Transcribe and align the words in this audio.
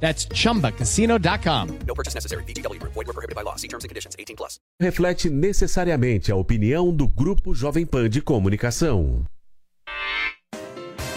That's 0.00 0.28
chumbacasino.com. 0.28 1.68
No 1.86 1.94
purchase 1.94 2.14
necessary. 2.14 2.44
VGW 2.44 2.78
Group. 2.78 2.94
Void 2.94 3.06
were 3.06 3.12
prohibited 3.12 3.34
by 3.34 3.42
law. 3.42 3.56
See 3.56 3.68
terms 3.68 3.84
and 3.84 3.88
conditions. 3.88 4.14
18 4.18 4.36
plus. 4.36 4.60
reflete 4.80 5.30
necessariamente 5.30 6.30
a 6.30 6.36
opinião 6.36 6.94
do 6.94 7.08
Grupo 7.08 7.54
Jovem 7.54 7.86
Pan 7.86 8.08
de 8.08 8.20
Comunicação. 8.20 9.24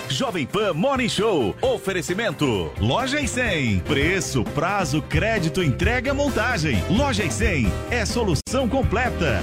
Jovem 0.09 0.45
Pan 0.45 0.73
Morning 0.73 1.07
Show. 1.09 1.55
Oferecimento. 1.61 2.71
Loja 2.79 3.21
e 3.21 3.27
100. 3.27 3.81
Preço, 3.81 4.43
prazo, 4.43 5.01
crédito, 5.03 5.61
entrega, 5.63 6.13
montagem. 6.13 6.83
Loja 6.89 7.23
e 7.23 7.31
100 7.31 7.67
é 7.91 8.05
solução 8.05 8.67
completa. 8.67 9.41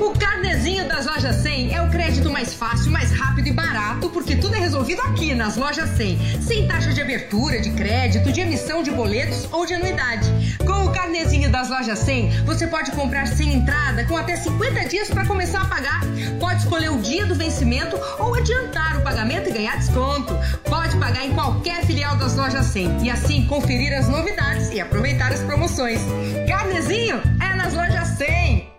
O 0.00 0.18
carnezinho 0.18 0.88
das 0.88 1.06
lojas 1.06 1.36
100 1.36 1.74
é 1.74 1.80
o 1.80 1.88
crédito 1.88 2.30
mais 2.30 2.52
fácil, 2.52 2.90
mais 2.90 3.12
rápido 3.12 3.48
e 3.48 3.52
barato, 3.52 4.10
porque 4.10 4.36
tudo 4.36 4.54
é 4.54 4.58
resolvido 4.58 5.00
aqui 5.02 5.34
nas 5.34 5.56
lojas 5.56 5.90
100. 5.90 6.42
Sem 6.42 6.66
taxa 6.66 6.92
de 6.92 7.00
abertura, 7.00 7.60
de 7.60 7.70
crédito, 7.70 8.32
de 8.32 8.40
emissão 8.40 8.82
de 8.82 8.90
boletos 8.90 9.48
ou 9.52 9.64
de 9.64 9.74
anuidade. 9.74 10.28
Com 10.66 10.86
o 10.86 10.92
carnezinho 10.92 11.50
das 11.50 11.70
lojas 11.70 11.98
100, 12.00 12.44
você 12.44 12.66
pode 12.66 12.90
comprar 12.92 13.26
sem 13.26 13.54
entrada 13.54 14.04
com 14.04 14.16
até 14.16 14.36
50 14.36 14.88
dias 14.88 15.08
para 15.08 15.26
começar 15.26 15.62
a 15.62 15.66
pagar. 15.66 16.00
Pode 16.40 16.62
escolher 16.62 16.90
o 16.90 17.00
dia 17.00 17.24
do 17.26 17.34
vencimento 17.34 17.98
ou 18.18 18.34
adiantar 18.34 18.98
o 18.98 19.02
pagamento 19.02 19.48
e 19.48 19.52
ganhar 19.52 19.76
desconto. 19.76 20.36
Pode 20.68 20.96
pagar 20.96 21.24
em 21.24 21.32
qualquer 21.34 21.84
filial 21.84 22.16
das 22.16 22.34
lojas 22.36 22.66
100 22.66 23.04
e 23.04 23.10
assim 23.10 23.46
conferir 23.46 23.96
as 23.96 24.08
novidades 24.08 24.70
e 24.72 24.80
aproveitar 24.80 25.32
as 25.32 25.40
promoções. 25.40 26.00
Carnezinho 26.48 27.20
é 27.40 27.54
nas 27.54 27.74
lojas 27.74 28.08
100. 28.18 28.73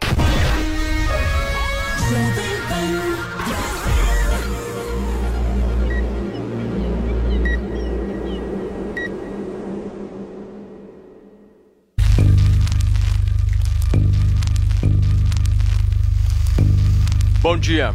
Bom 17.42 17.58
dia. 17.58 17.94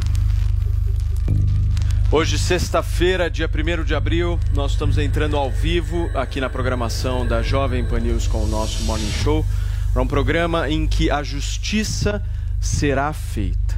Hoje, 2.11 2.37
sexta-feira, 2.37 3.31
dia 3.31 3.49
1 3.49 3.85
de 3.85 3.95
abril, 3.95 4.41
nós 4.53 4.73
estamos 4.73 4.99
entrando 4.99 5.37
ao 5.37 5.53
vivo 5.53 6.11
aqui 6.15 6.41
na 6.41 6.51
programação 6.51 7.25
da 7.25 7.43
Jovem 7.43 7.85
Pan 7.85 8.01
News 8.01 8.27
com 8.27 8.43
o 8.43 8.49
nosso 8.49 8.83
Morning 8.83 9.13
Show, 9.23 9.47
para 9.93 10.03
um 10.03 10.07
programa 10.07 10.69
em 10.69 10.89
que 10.89 11.13
a 11.13 11.23
justiça 11.23 12.21
será 12.61 13.13
feita. 13.13 13.70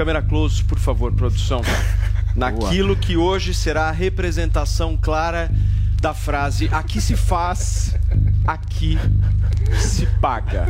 Câmera 0.00 0.22
close, 0.22 0.64
por 0.64 0.78
favor, 0.78 1.12
produção. 1.12 1.60
Naquilo 2.34 2.96
que 2.96 3.18
hoje 3.18 3.52
será 3.52 3.90
a 3.90 3.92
representação 3.92 4.96
clara 4.96 5.50
da 6.00 6.14
frase 6.14 6.70
aqui 6.72 7.02
se 7.02 7.14
faz, 7.14 7.94
aqui 8.46 8.98
se 9.78 10.06
paga. 10.18 10.66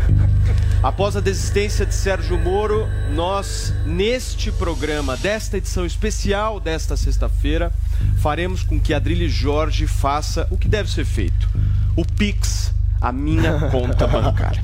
Após 0.83 1.15
a 1.15 1.21
desistência 1.21 1.87
de 1.87 1.95
Sérgio 1.95 2.37
Moro, 2.41 2.89
nós, 3.15 3.73
neste 3.87 4.51
programa, 4.51 5.17
desta 5.17 5.59
edição 5.59 5.87
especial 5.87 6.59
desta 6.59 6.97
sexta-feira, 6.97 7.73
faremos 8.19 8.65
com 8.65 8.81
que 8.81 8.93
Adrilho 8.93 9.29
Jorge 9.29 9.87
faça 9.87 10.49
o 10.51 10.59
que 10.59 10.67
deve 10.67 10.91
ser 10.91 11.05
feito: 11.05 11.49
o 11.95 12.05
Pix. 12.05 12.75
A 13.01 13.11
minha 13.11 13.59
conta 13.73 14.07
bancária. 14.07 14.63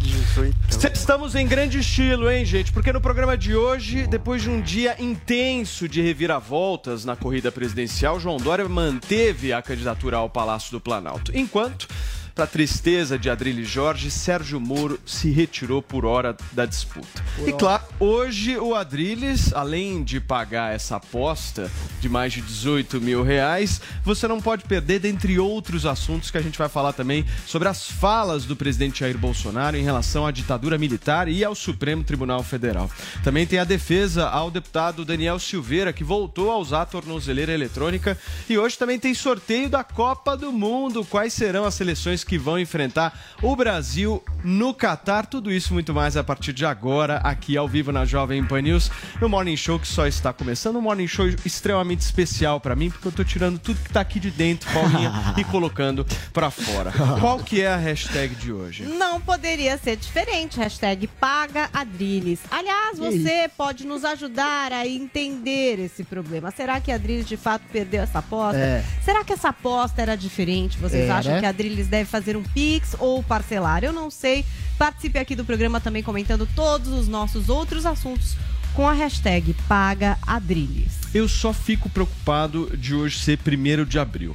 Estamos 0.93 1.35
em 1.35 1.47
grande 1.47 1.79
estilo, 1.79 2.31
hein, 2.31 2.45
gente? 2.45 2.71
Porque 2.71 2.93
no 2.93 3.01
programa 3.01 3.37
de 3.37 3.57
hoje, 3.57 4.07
depois 4.07 4.43
de 4.43 4.51
um 4.51 4.61
dia 4.61 4.95
intenso 5.03 5.89
de 5.89 6.03
reviravoltas 6.03 7.05
na 7.05 7.17
corrida 7.17 7.51
presidencial, 7.51 8.21
João 8.21 8.37
Dória 8.37 8.69
manteve 8.69 9.55
a 9.55 9.63
candidatura 9.63 10.19
ao 10.19 10.29
Palácio 10.29 10.71
do 10.71 10.81
Planalto. 10.81 11.33
Enquanto, 11.35 11.89
para 12.37 12.47
tristeza 12.47 13.19
de 13.19 13.31
Adrilho 13.31 13.65
Jorge, 13.65 14.11
Sérgio 14.11 14.61
Moro 14.61 15.01
se 15.07 15.31
retirou 15.31 15.81
por 15.81 16.05
hora 16.05 16.37
da 16.53 16.67
disputa. 16.67 17.25
e 17.47 17.51
claro, 17.51 17.83
hoje 17.99 18.59
o 18.59 18.75
Adrilles, 18.75 19.55
além 19.55 20.05
de 20.05 20.21
pagar 20.21 20.75
essa 20.75 20.97
aposta 20.97 21.71
de 21.99 22.11
mais 22.11 22.35
de 22.35 22.43
18 22.43 23.01
mil 23.01 23.23
reais, 23.23 23.81
você 24.05 24.29
não 24.29 24.39
pode 24.39 24.65
perder, 24.65 25.01
dentre 25.01 25.39
outros 25.39 25.87
assuntos 25.87 26.31
que 26.31 26.37
a 26.37 26.43
gente 26.43 26.59
vai 26.59 26.69
falar 26.69 26.93
também 26.93 27.25
sobre 27.47 27.69
as 27.69 27.91
falas 27.91 28.45
do 28.45 28.55
presidente 28.55 29.01
Jair 29.01 29.17
Bolsonaro 29.17 29.79
em 29.79 29.83
relação 29.83 30.27
à 30.27 30.31
ditadura 30.31 30.77
militar 30.77 31.29
e 31.29 31.43
ao 31.43 31.55
Supremo 31.55 32.05
Tribunal 32.05 32.43
Federal. 32.43 32.91
Também 33.25 33.47
tem 33.47 33.59
a 33.59 33.65
defesa 33.65 34.29
ao 34.29 34.51
deputado 34.51 35.07
Daniel 35.07 35.39
Silveira, 35.39 35.91
que 35.91 36.05
voltou 36.05 36.51
a 36.51 36.59
usar 36.59 36.83
a 36.83 36.87
tornozeleira 36.87 37.55
eletrônica. 37.55 38.19
E 38.47 38.59
hoje 38.59 38.77
também 38.77 38.99
tem 38.99 39.15
sorteio 39.15 39.71
da 39.71 39.83
Copa 39.83 40.37
do 40.37 40.53
Mundo. 40.53 41.03
Quais 41.03 41.33
serão 41.33 41.65
as 41.65 41.75
seleções 41.75 42.26
que 42.27 42.37
vão 42.37 42.59
enfrentar 42.59 43.19
o 43.41 43.55
Brasil 43.55 44.23
no 44.43 44.75
Catar? 44.75 45.27
Tudo 45.27 45.51
isso 45.51 45.73
muito 45.73 45.95
mais 45.95 46.17
a 46.17 46.25
partir 46.25 46.53
de 46.53 46.67
agora, 46.67 47.19
aqui 47.19 47.57
ao 47.57 47.69
vivo 47.69 47.93
na 47.93 48.05
Jovem 48.05 48.45
Pan 48.45 48.63
News, 48.63 48.91
no 49.21 49.29
Morning 49.29 49.57
Show 49.57 49.79
que 49.79 49.87
só 49.87 50.07
está 50.07 50.33
começando. 50.33 50.77
Um 50.77 50.83
Morning 50.83 51.07
Show 51.07 51.27
extremamente 51.45 52.01
especial 52.01 52.61
para 52.61 52.75
mim, 52.75 52.91
porque 52.91 53.09
eu 53.09 53.13
tô 53.13 53.25
tirando 53.25 53.59
tudo 53.59 53.81
que 53.81 53.91
tá 53.91 54.01
aqui 54.01 54.19
de 54.19 54.31
dentro, 54.31 54.71
Paulinha, 54.73 55.13
e 55.39 55.45
colocando 55.45 56.07
para 56.33 56.51
fora. 56.51 56.93
Qual 57.21 57.39
que 57.39 57.63
é 57.63 57.69
a 57.69 57.77
hashtag 57.77 58.35
de 58.35 58.53
hoje? 58.53 58.85
Não 58.85 59.21
poderia 59.21 59.79
ser 59.79 59.97
diferente. 59.97 60.59
Hashtag 60.59 61.07
paga 61.07 61.71
Adriles. 61.73 62.41
Aliás, 62.51 62.99
você 62.99 63.49
pode 63.57 63.87
nos 63.87 64.05
ajudar 64.05 64.73
a 64.73 64.87
entender 64.87 65.79
esse 65.79 66.03
problema. 66.05 66.51
Será 66.51 66.81
que 66.81 66.91
a 66.91 66.97
Adriles 66.97 67.27
de 67.27 67.37
fato 67.37 67.63
perdeu 67.71 68.03
essa 68.03 68.19
aposta? 68.19 68.59
É. 68.59 68.85
Será 69.05 69.23
que 69.25 69.33
essa 69.33 69.51
aposta 69.51 70.03
era 70.03 70.17
diferente? 70.17 70.79
Vocês 70.79 71.05
Era. 71.05 71.17
acham 71.17 71.39
que 71.41 71.47
a 71.47 71.49
Adriles 71.51 71.87
deve 71.87 72.05
fazer 72.17 72.35
um 72.37 72.43
Pix 72.43 72.97
ou 72.99 73.23
parcelar? 73.23 73.85
Eu 73.85 73.93
não 73.93 74.11
sei. 74.11 74.45
Participe 74.79 75.19
aqui 75.19 75.35
do 75.37 75.45
programa 75.45 75.81
também 75.81 76.03
comentando 76.03 76.49
todos 76.57 76.89
os 76.89 77.07
nossos 77.09 77.49
outros 77.51 77.85
assuntos 77.85 78.35
com 78.75 78.89
a 78.89 78.93
hashtag 78.93 79.55
paga 79.69 80.19
Adriles. 80.27 80.93
Eu 81.15 81.29
só 81.29 81.53
fico 81.53 81.89
preocupado 81.91 82.75
de 82.77 82.95
hoje 82.95 83.19
ser 83.19 83.39
1 83.47 83.85
de 83.85 83.99
abril. 83.99 84.35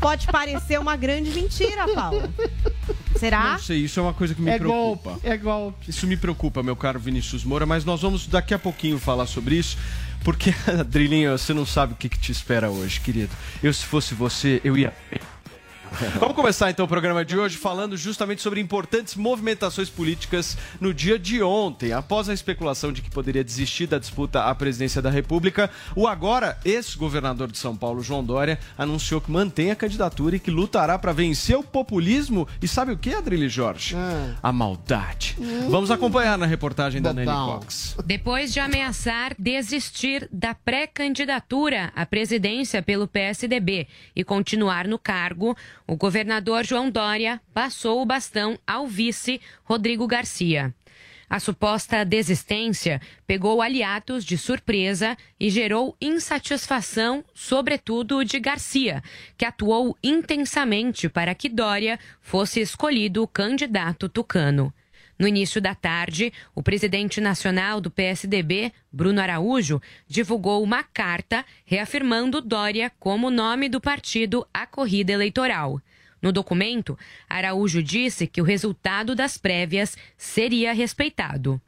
Pode 0.00 0.26
parecer 0.28 0.78
uma 0.78 0.94
grande 0.96 1.30
mentira, 1.30 1.86
Paulo. 1.92 2.32
Será? 3.18 3.52
Não 3.52 3.58
sei, 3.58 3.78
isso 3.78 3.98
é 3.98 4.02
uma 4.02 4.14
coisa 4.14 4.34
que 4.34 4.40
me 4.40 4.50
É 4.50 4.58
preocupa. 4.58 5.10
golpe, 5.10 5.26
é 5.26 5.36
golpe. 5.36 5.90
Isso 5.90 6.06
me 6.06 6.16
preocupa, 6.16 6.62
meu 6.62 6.76
caro 6.76 7.00
Vinícius 7.00 7.44
Moura, 7.44 7.66
mas 7.66 7.84
nós 7.84 8.00
vamos 8.02 8.26
daqui 8.26 8.54
a 8.54 8.58
pouquinho 8.58 8.98
falar 8.98 9.26
sobre 9.26 9.56
isso, 9.56 9.76
porque, 10.22 10.54
Drilinho, 10.88 11.36
você 11.36 11.52
não 11.52 11.66
sabe 11.66 11.94
o 11.94 11.96
que, 11.96 12.08
que 12.08 12.18
te 12.18 12.30
espera 12.30 12.70
hoje, 12.70 13.00
querido. 13.00 13.30
Eu, 13.62 13.72
se 13.74 13.84
fosse 13.84 14.14
você, 14.14 14.60
eu 14.62 14.76
ia. 14.78 14.94
Vamos 16.18 16.34
começar 16.34 16.70
então 16.70 16.84
o 16.84 16.88
programa 16.88 17.24
de 17.24 17.38
hoje 17.38 17.56
falando 17.56 17.96
justamente 17.96 18.42
sobre 18.42 18.60
importantes 18.60 19.14
movimentações 19.14 19.88
políticas 19.88 20.56
no 20.80 20.92
dia 20.92 21.18
de 21.18 21.42
ontem. 21.42 21.92
Após 21.92 22.28
a 22.28 22.34
especulação 22.34 22.92
de 22.92 23.02
que 23.02 23.10
poderia 23.10 23.42
desistir 23.42 23.86
da 23.86 23.98
disputa 23.98 24.44
à 24.44 24.54
presidência 24.54 25.00
da 25.02 25.10
República, 25.10 25.70
o 25.94 26.06
agora 26.06 26.58
ex-governador 26.64 27.50
de 27.50 27.58
São 27.58 27.76
Paulo, 27.76 28.02
João 28.02 28.24
Dória, 28.24 28.58
anunciou 28.76 29.20
que 29.20 29.30
mantém 29.30 29.70
a 29.70 29.76
candidatura 29.76 30.36
e 30.36 30.40
que 30.40 30.50
lutará 30.50 30.98
para 30.98 31.12
vencer 31.12 31.56
o 31.56 31.62
populismo 31.62 32.46
e 32.62 32.68
sabe 32.68 32.92
o 32.92 32.98
que, 32.98 33.14
Adrilho 33.14 33.48
Jorge? 33.48 33.96
A 34.42 34.52
maldade. 34.52 35.36
Vamos 35.68 35.90
acompanhar 35.90 36.38
na 36.38 36.46
reportagem 36.46 37.00
da 37.00 37.12
Nani 37.12 37.26
Botão. 37.26 37.58
Cox. 37.58 37.96
Depois 38.04 38.52
de 38.52 38.60
ameaçar 38.60 39.34
desistir 39.38 40.28
da 40.32 40.54
pré-candidatura 40.54 41.92
à 41.94 42.04
presidência 42.04 42.82
pelo 42.82 43.06
PSDB 43.06 43.86
e 44.14 44.24
continuar 44.24 44.86
no 44.86 44.98
cargo, 44.98 45.56
o 45.88 45.96
governador 45.96 46.66
João 46.66 46.90
Dória 46.90 47.40
passou 47.54 48.02
o 48.02 48.06
bastão 48.06 48.58
ao 48.66 48.86
vice 48.86 49.40
Rodrigo 49.64 50.06
Garcia. 50.06 50.74
A 51.30 51.40
suposta 51.40 52.04
desistência 52.04 53.00
pegou 53.26 53.62
aliados 53.62 54.22
de 54.22 54.36
surpresa 54.36 55.16
e 55.40 55.48
gerou 55.48 55.96
insatisfação, 56.00 57.24
sobretudo 57.34 58.22
de 58.22 58.38
Garcia, 58.38 59.02
que 59.36 59.46
atuou 59.46 59.96
intensamente 60.02 61.08
para 61.08 61.34
que 61.34 61.48
Dória 61.48 61.98
fosse 62.20 62.60
escolhido 62.60 63.26
candidato 63.26 64.10
tucano. 64.10 64.72
No 65.18 65.26
início 65.26 65.60
da 65.60 65.74
tarde, 65.74 66.32
o 66.54 66.62
presidente 66.62 67.20
nacional 67.20 67.80
do 67.80 67.90
PSDB, 67.90 68.72
Bruno 68.92 69.20
Araújo, 69.20 69.82
divulgou 70.06 70.62
uma 70.62 70.84
carta 70.84 71.44
reafirmando 71.64 72.40
Dória 72.40 72.92
como 73.00 73.28
nome 73.28 73.68
do 73.68 73.80
partido 73.80 74.46
à 74.54 74.64
corrida 74.64 75.12
eleitoral. 75.12 75.82
No 76.22 76.30
documento, 76.30 76.96
Araújo 77.28 77.82
disse 77.82 78.28
que 78.28 78.40
o 78.40 78.44
resultado 78.44 79.14
das 79.16 79.36
prévias 79.36 79.96
seria 80.16 80.72
respeitado. 80.72 81.60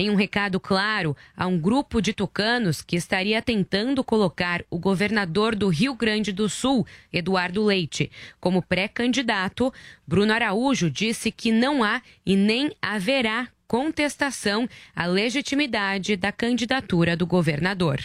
Em 0.00 0.08
um 0.08 0.14
recado 0.14 0.58
claro 0.58 1.14
a 1.36 1.46
um 1.46 1.58
grupo 1.58 2.00
de 2.00 2.14
tucanos 2.14 2.80
que 2.80 2.96
estaria 2.96 3.42
tentando 3.42 4.02
colocar 4.02 4.64
o 4.70 4.78
governador 4.78 5.54
do 5.54 5.68
Rio 5.68 5.94
Grande 5.94 6.32
do 6.32 6.48
Sul, 6.48 6.86
Eduardo 7.12 7.62
Leite, 7.62 8.10
como 8.40 8.62
pré-candidato, 8.62 9.70
Bruno 10.06 10.32
Araújo 10.32 10.90
disse 10.90 11.30
que 11.30 11.52
não 11.52 11.84
há 11.84 12.00
e 12.24 12.34
nem 12.34 12.74
haverá 12.80 13.48
contestação 13.68 14.66
à 14.96 15.04
legitimidade 15.04 16.16
da 16.16 16.32
candidatura 16.32 17.14
do 17.14 17.26
governador. 17.26 18.00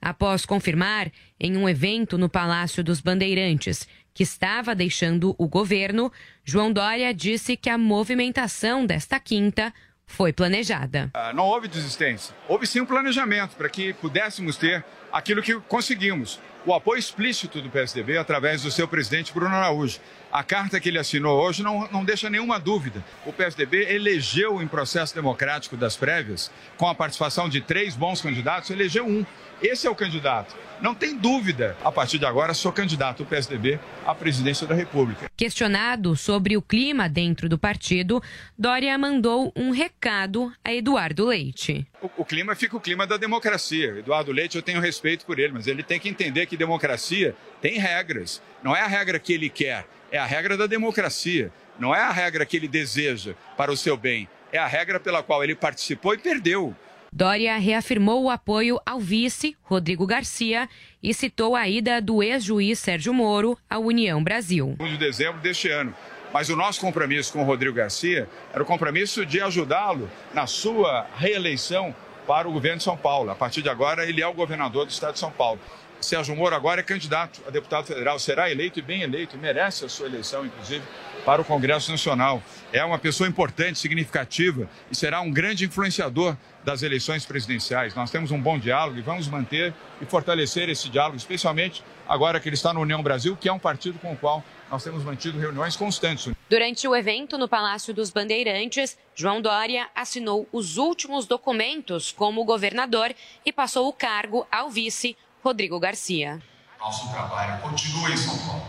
Após 0.00 0.46
confirmar, 0.46 1.10
em 1.40 1.56
um 1.56 1.68
evento 1.68 2.16
no 2.16 2.28
Palácio 2.28 2.84
dos 2.84 3.00
Bandeirantes, 3.00 3.88
que 4.14 4.22
estava 4.22 4.76
deixando 4.76 5.34
o 5.36 5.48
governo, 5.48 6.12
João 6.44 6.72
Dória 6.72 7.12
disse 7.12 7.56
que 7.56 7.68
a 7.68 7.76
movimentação 7.76 8.86
desta 8.86 9.18
quinta 9.18 9.74
foi 10.12 10.32
planejada. 10.32 11.10
Ah, 11.14 11.32
não 11.32 11.44
houve 11.44 11.66
desistência. 11.66 12.34
Houve 12.46 12.66
sim 12.66 12.80
um 12.80 12.86
planejamento 12.86 13.56
para 13.56 13.68
que 13.68 13.94
pudéssemos 13.94 14.56
ter 14.56 14.84
aquilo 15.10 15.42
que 15.42 15.58
conseguimos. 15.60 16.38
O 16.66 16.72
apoio 16.72 16.98
explícito 16.98 17.60
do 17.60 17.70
PSDB 17.70 18.18
através 18.18 18.62
do 18.62 18.70
seu 18.70 18.86
presidente 18.86 19.32
Bruno 19.32 19.54
Araújo. 19.54 19.98
A 20.30 20.44
carta 20.44 20.78
que 20.78 20.90
ele 20.90 20.98
assinou 20.98 21.42
hoje 21.42 21.62
não, 21.62 21.88
não 21.90 22.04
deixa 22.04 22.28
nenhuma 22.30 22.60
dúvida. 22.60 23.02
O 23.26 23.32
PSDB 23.32 23.92
elegeu 23.92 24.62
em 24.62 24.68
processo 24.68 25.14
democrático 25.14 25.76
das 25.76 25.96
prévias, 25.96 26.52
com 26.76 26.86
a 26.86 26.94
participação 26.94 27.48
de 27.48 27.60
três 27.60 27.96
bons 27.96 28.20
candidatos, 28.20 28.70
elegeu 28.70 29.06
um. 29.06 29.24
Esse 29.62 29.86
é 29.86 29.90
o 29.90 29.94
candidato. 29.94 30.56
Não 30.80 30.92
tem 30.92 31.16
dúvida, 31.16 31.76
a 31.84 31.92
partir 31.92 32.18
de 32.18 32.26
agora, 32.26 32.52
sou 32.52 32.72
candidato 32.72 33.18
do 33.18 33.26
PSDB 33.26 33.78
à 34.04 34.12
presidência 34.12 34.66
da 34.66 34.74
República. 34.74 35.30
Questionado 35.36 36.16
sobre 36.16 36.56
o 36.56 36.62
clima 36.62 37.08
dentro 37.08 37.48
do 37.48 37.56
partido, 37.56 38.20
Dória 38.58 38.98
mandou 38.98 39.52
um 39.54 39.70
recado 39.70 40.52
a 40.64 40.74
Eduardo 40.74 41.26
Leite. 41.26 41.86
O, 42.02 42.10
o, 42.18 42.24
clima 42.24 42.56
fica 42.56 42.76
o 42.76 42.80
clima 42.80 43.06
da 43.06 43.16
democracia. 43.16 44.00
Eduardo 44.00 44.32
Leite, 44.32 44.56
eu 44.56 44.62
tenho 44.62 44.80
respeito 44.80 45.24
por 45.24 45.38
ele, 45.38 45.52
mas 45.52 45.68
ele 45.68 45.84
tem 45.84 46.00
que 46.00 46.08
entender 46.08 46.46
que 46.46 46.56
democracia 46.56 47.32
tem 47.60 47.78
regras. 47.78 48.42
Não 48.64 48.74
é 48.74 48.80
a 48.80 48.88
regra 48.88 49.20
que 49.20 49.32
ele 49.32 49.48
quer, 49.48 49.86
é 50.10 50.18
a 50.18 50.26
regra 50.26 50.56
da 50.56 50.66
democracia. 50.66 51.52
Não 51.78 51.94
é 51.94 52.00
a 52.00 52.10
regra 52.10 52.44
que 52.44 52.56
ele 52.56 52.66
deseja 52.66 53.34
para 53.56 53.70
o 53.70 53.76
seu 53.76 53.96
bem, 53.96 54.28
é 54.50 54.58
a 54.58 54.66
regra 54.66 54.98
pela 54.98 55.22
qual 55.22 55.44
ele 55.44 55.54
participou 55.54 56.14
e 56.14 56.18
perdeu. 56.18 56.74
Dória 57.14 57.58
reafirmou 57.58 58.24
o 58.24 58.30
apoio 58.30 58.80
ao 58.86 58.98
vice, 58.98 59.54
Rodrigo 59.64 60.06
Garcia, 60.06 60.66
e 61.02 61.12
citou 61.12 61.54
a 61.54 61.68
ida 61.68 62.00
do 62.00 62.22
ex-juiz 62.22 62.78
Sérgio 62.78 63.12
Moro 63.12 63.58
à 63.68 63.78
União 63.78 64.24
Brasil. 64.24 64.74
De 64.78 64.96
dezembro 64.96 65.38
deste 65.42 65.68
ano. 65.68 65.94
Mas 66.32 66.48
o 66.48 66.56
nosso 66.56 66.80
compromisso 66.80 67.34
com 67.34 67.42
o 67.42 67.44
Rodrigo 67.44 67.76
Garcia 67.76 68.26
era 68.50 68.62
o 68.62 68.66
compromisso 68.66 69.26
de 69.26 69.42
ajudá-lo 69.42 70.10
na 70.32 70.46
sua 70.46 71.06
reeleição 71.14 71.94
para 72.26 72.48
o 72.48 72.52
governo 72.52 72.78
de 72.78 72.84
São 72.84 72.96
Paulo. 72.96 73.30
A 73.30 73.34
partir 73.34 73.60
de 73.60 73.68
agora, 73.68 74.08
ele 74.08 74.22
é 74.22 74.26
o 74.26 74.32
governador 74.32 74.86
do 74.86 74.90
estado 74.90 75.12
de 75.12 75.18
São 75.18 75.30
Paulo. 75.30 75.60
Sérgio 76.00 76.34
Moro 76.34 76.54
agora 76.54 76.80
é 76.80 76.82
candidato 76.82 77.42
a 77.46 77.50
deputado 77.50 77.86
federal, 77.86 78.18
será 78.18 78.50
eleito 78.50 78.78
e 78.78 78.82
bem 78.82 79.02
eleito, 79.02 79.36
merece 79.36 79.84
a 79.84 79.88
sua 79.88 80.06
eleição, 80.06 80.46
inclusive, 80.46 80.82
para 81.24 81.40
o 81.40 81.44
Congresso 81.44 81.90
Nacional. 81.90 82.42
É 82.72 82.84
uma 82.84 82.98
pessoa 82.98 83.28
importante, 83.28 83.78
significativa 83.78 84.68
e 84.90 84.96
será 84.96 85.20
um 85.20 85.30
grande 85.30 85.64
influenciador 85.64 86.36
das 86.64 86.82
eleições 86.82 87.24
presidenciais. 87.26 87.94
Nós 87.94 88.10
temos 88.10 88.30
um 88.30 88.40
bom 88.40 88.58
diálogo 88.58 88.98
e 88.98 89.02
vamos 89.02 89.28
manter 89.28 89.74
e 90.00 90.06
fortalecer 90.06 90.68
esse 90.68 90.88
diálogo, 90.88 91.16
especialmente 91.16 91.82
agora 92.08 92.38
que 92.40 92.48
ele 92.48 92.54
está 92.54 92.72
no 92.72 92.80
União 92.80 93.02
Brasil, 93.02 93.36
que 93.36 93.48
é 93.48 93.52
um 93.52 93.58
partido 93.58 93.98
com 93.98 94.12
o 94.12 94.16
qual 94.16 94.44
nós 94.70 94.82
temos 94.82 95.04
mantido 95.04 95.38
reuniões 95.38 95.76
constantes. 95.76 96.32
Durante 96.48 96.88
o 96.88 96.96
evento 96.96 97.36
no 97.36 97.48
Palácio 97.48 97.92
dos 97.92 98.10
Bandeirantes, 98.10 98.96
João 99.14 99.42
Dória 99.42 99.88
assinou 99.94 100.48
os 100.52 100.76
últimos 100.78 101.26
documentos 101.26 102.10
como 102.10 102.44
governador 102.44 103.14
e 103.44 103.52
passou 103.52 103.88
o 103.88 103.92
cargo 103.92 104.46
ao 104.50 104.70
vice 104.70 105.16
Rodrigo 105.44 105.78
Garcia. 105.78 106.40
Nosso 106.78 107.10
trabalho 107.10 107.60
continua 107.60 108.10
em 108.10 108.16
São 108.16 108.36
Paulo, 108.38 108.66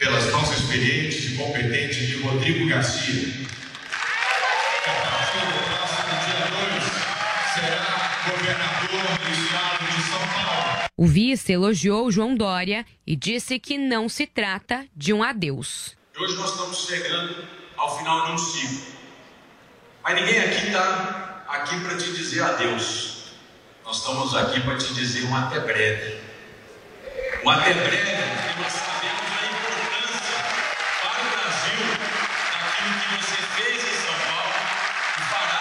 pelas 0.00 0.32
mãos 0.32 0.50
experientes 0.50 1.30
e 1.30 1.36
competentes 1.36 2.08
de 2.08 2.22
Rodrigo 2.22 2.66
Garcia. 2.66 3.46
A 4.86 4.92
partir 5.10 5.44
do 5.46 5.52
próximo 5.68 6.12
dia 6.24 6.40
2, 6.72 6.84
será 7.54 7.90
governador 8.26 9.18
do 9.18 9.30
estado 9.30 9.84
de 9.84 10.02
São 10.10 10.18
Paulo. 10.34 10.88
O 10.96 11.06
vice 11.06 11.52
elogiou 11.52 12.10
João 12.10 12.34
Dória 12.34 12.84
e 13.06 13.14
disse 13.14 13.58
que 13.60 13.76
não 13.78 14.08
se 14.08 14.26
trata 14.26 14.86
de 14.96 15.12
um 15.12 15.22
adeus. 15.22 15.94
Hoje 16.18 16.34
nós 16.34 16.50
estamos 16.50 16.86
chegando 16.86 17.44
ao 17.76 17.98
final 17.98 18.26
de 18.26 18.32
um 18.32 18.38
ciclo. 18.38 18.94
Mas 20.02 20.14
ninguém 20.14 20.40
aqui 20.40 20.66
está 20.68 21.44
aqui 21.46 21.78
para 21.80 21.96
te 21.98 22.10
dizer 22.12 22.42
adeus. 22.42 23.34
Nós 23.84 23.98
estamos 23.98 24.34
aqui 24.34 24.60
para 24.60 24.78
te 24.78 24.94
dizer 24.94 25.24
um 25.26 25.36
até 25.36 25.60
breve. 25.60 26.18
Um 27.44 27.50
até 27.50 27.74
breve, 27.74 27.96
porque 27.96 28.60
nós 28.62 28.72
sabemos 28.72 29.20
a 29.32 29.46
importância 29.46 30.38
para 31.00 31.20
o 31.20 31.30
Brasil 31.30 31.86
daquilo 32.52 32.94
que 33.00 33.08
você 33.16 33.38
fez 33.56 33.78
em 33.82 33.96
São 34.04 34.16
Paulo 34.28 34.60
e 35.16 35.22
fará 35.30 35.60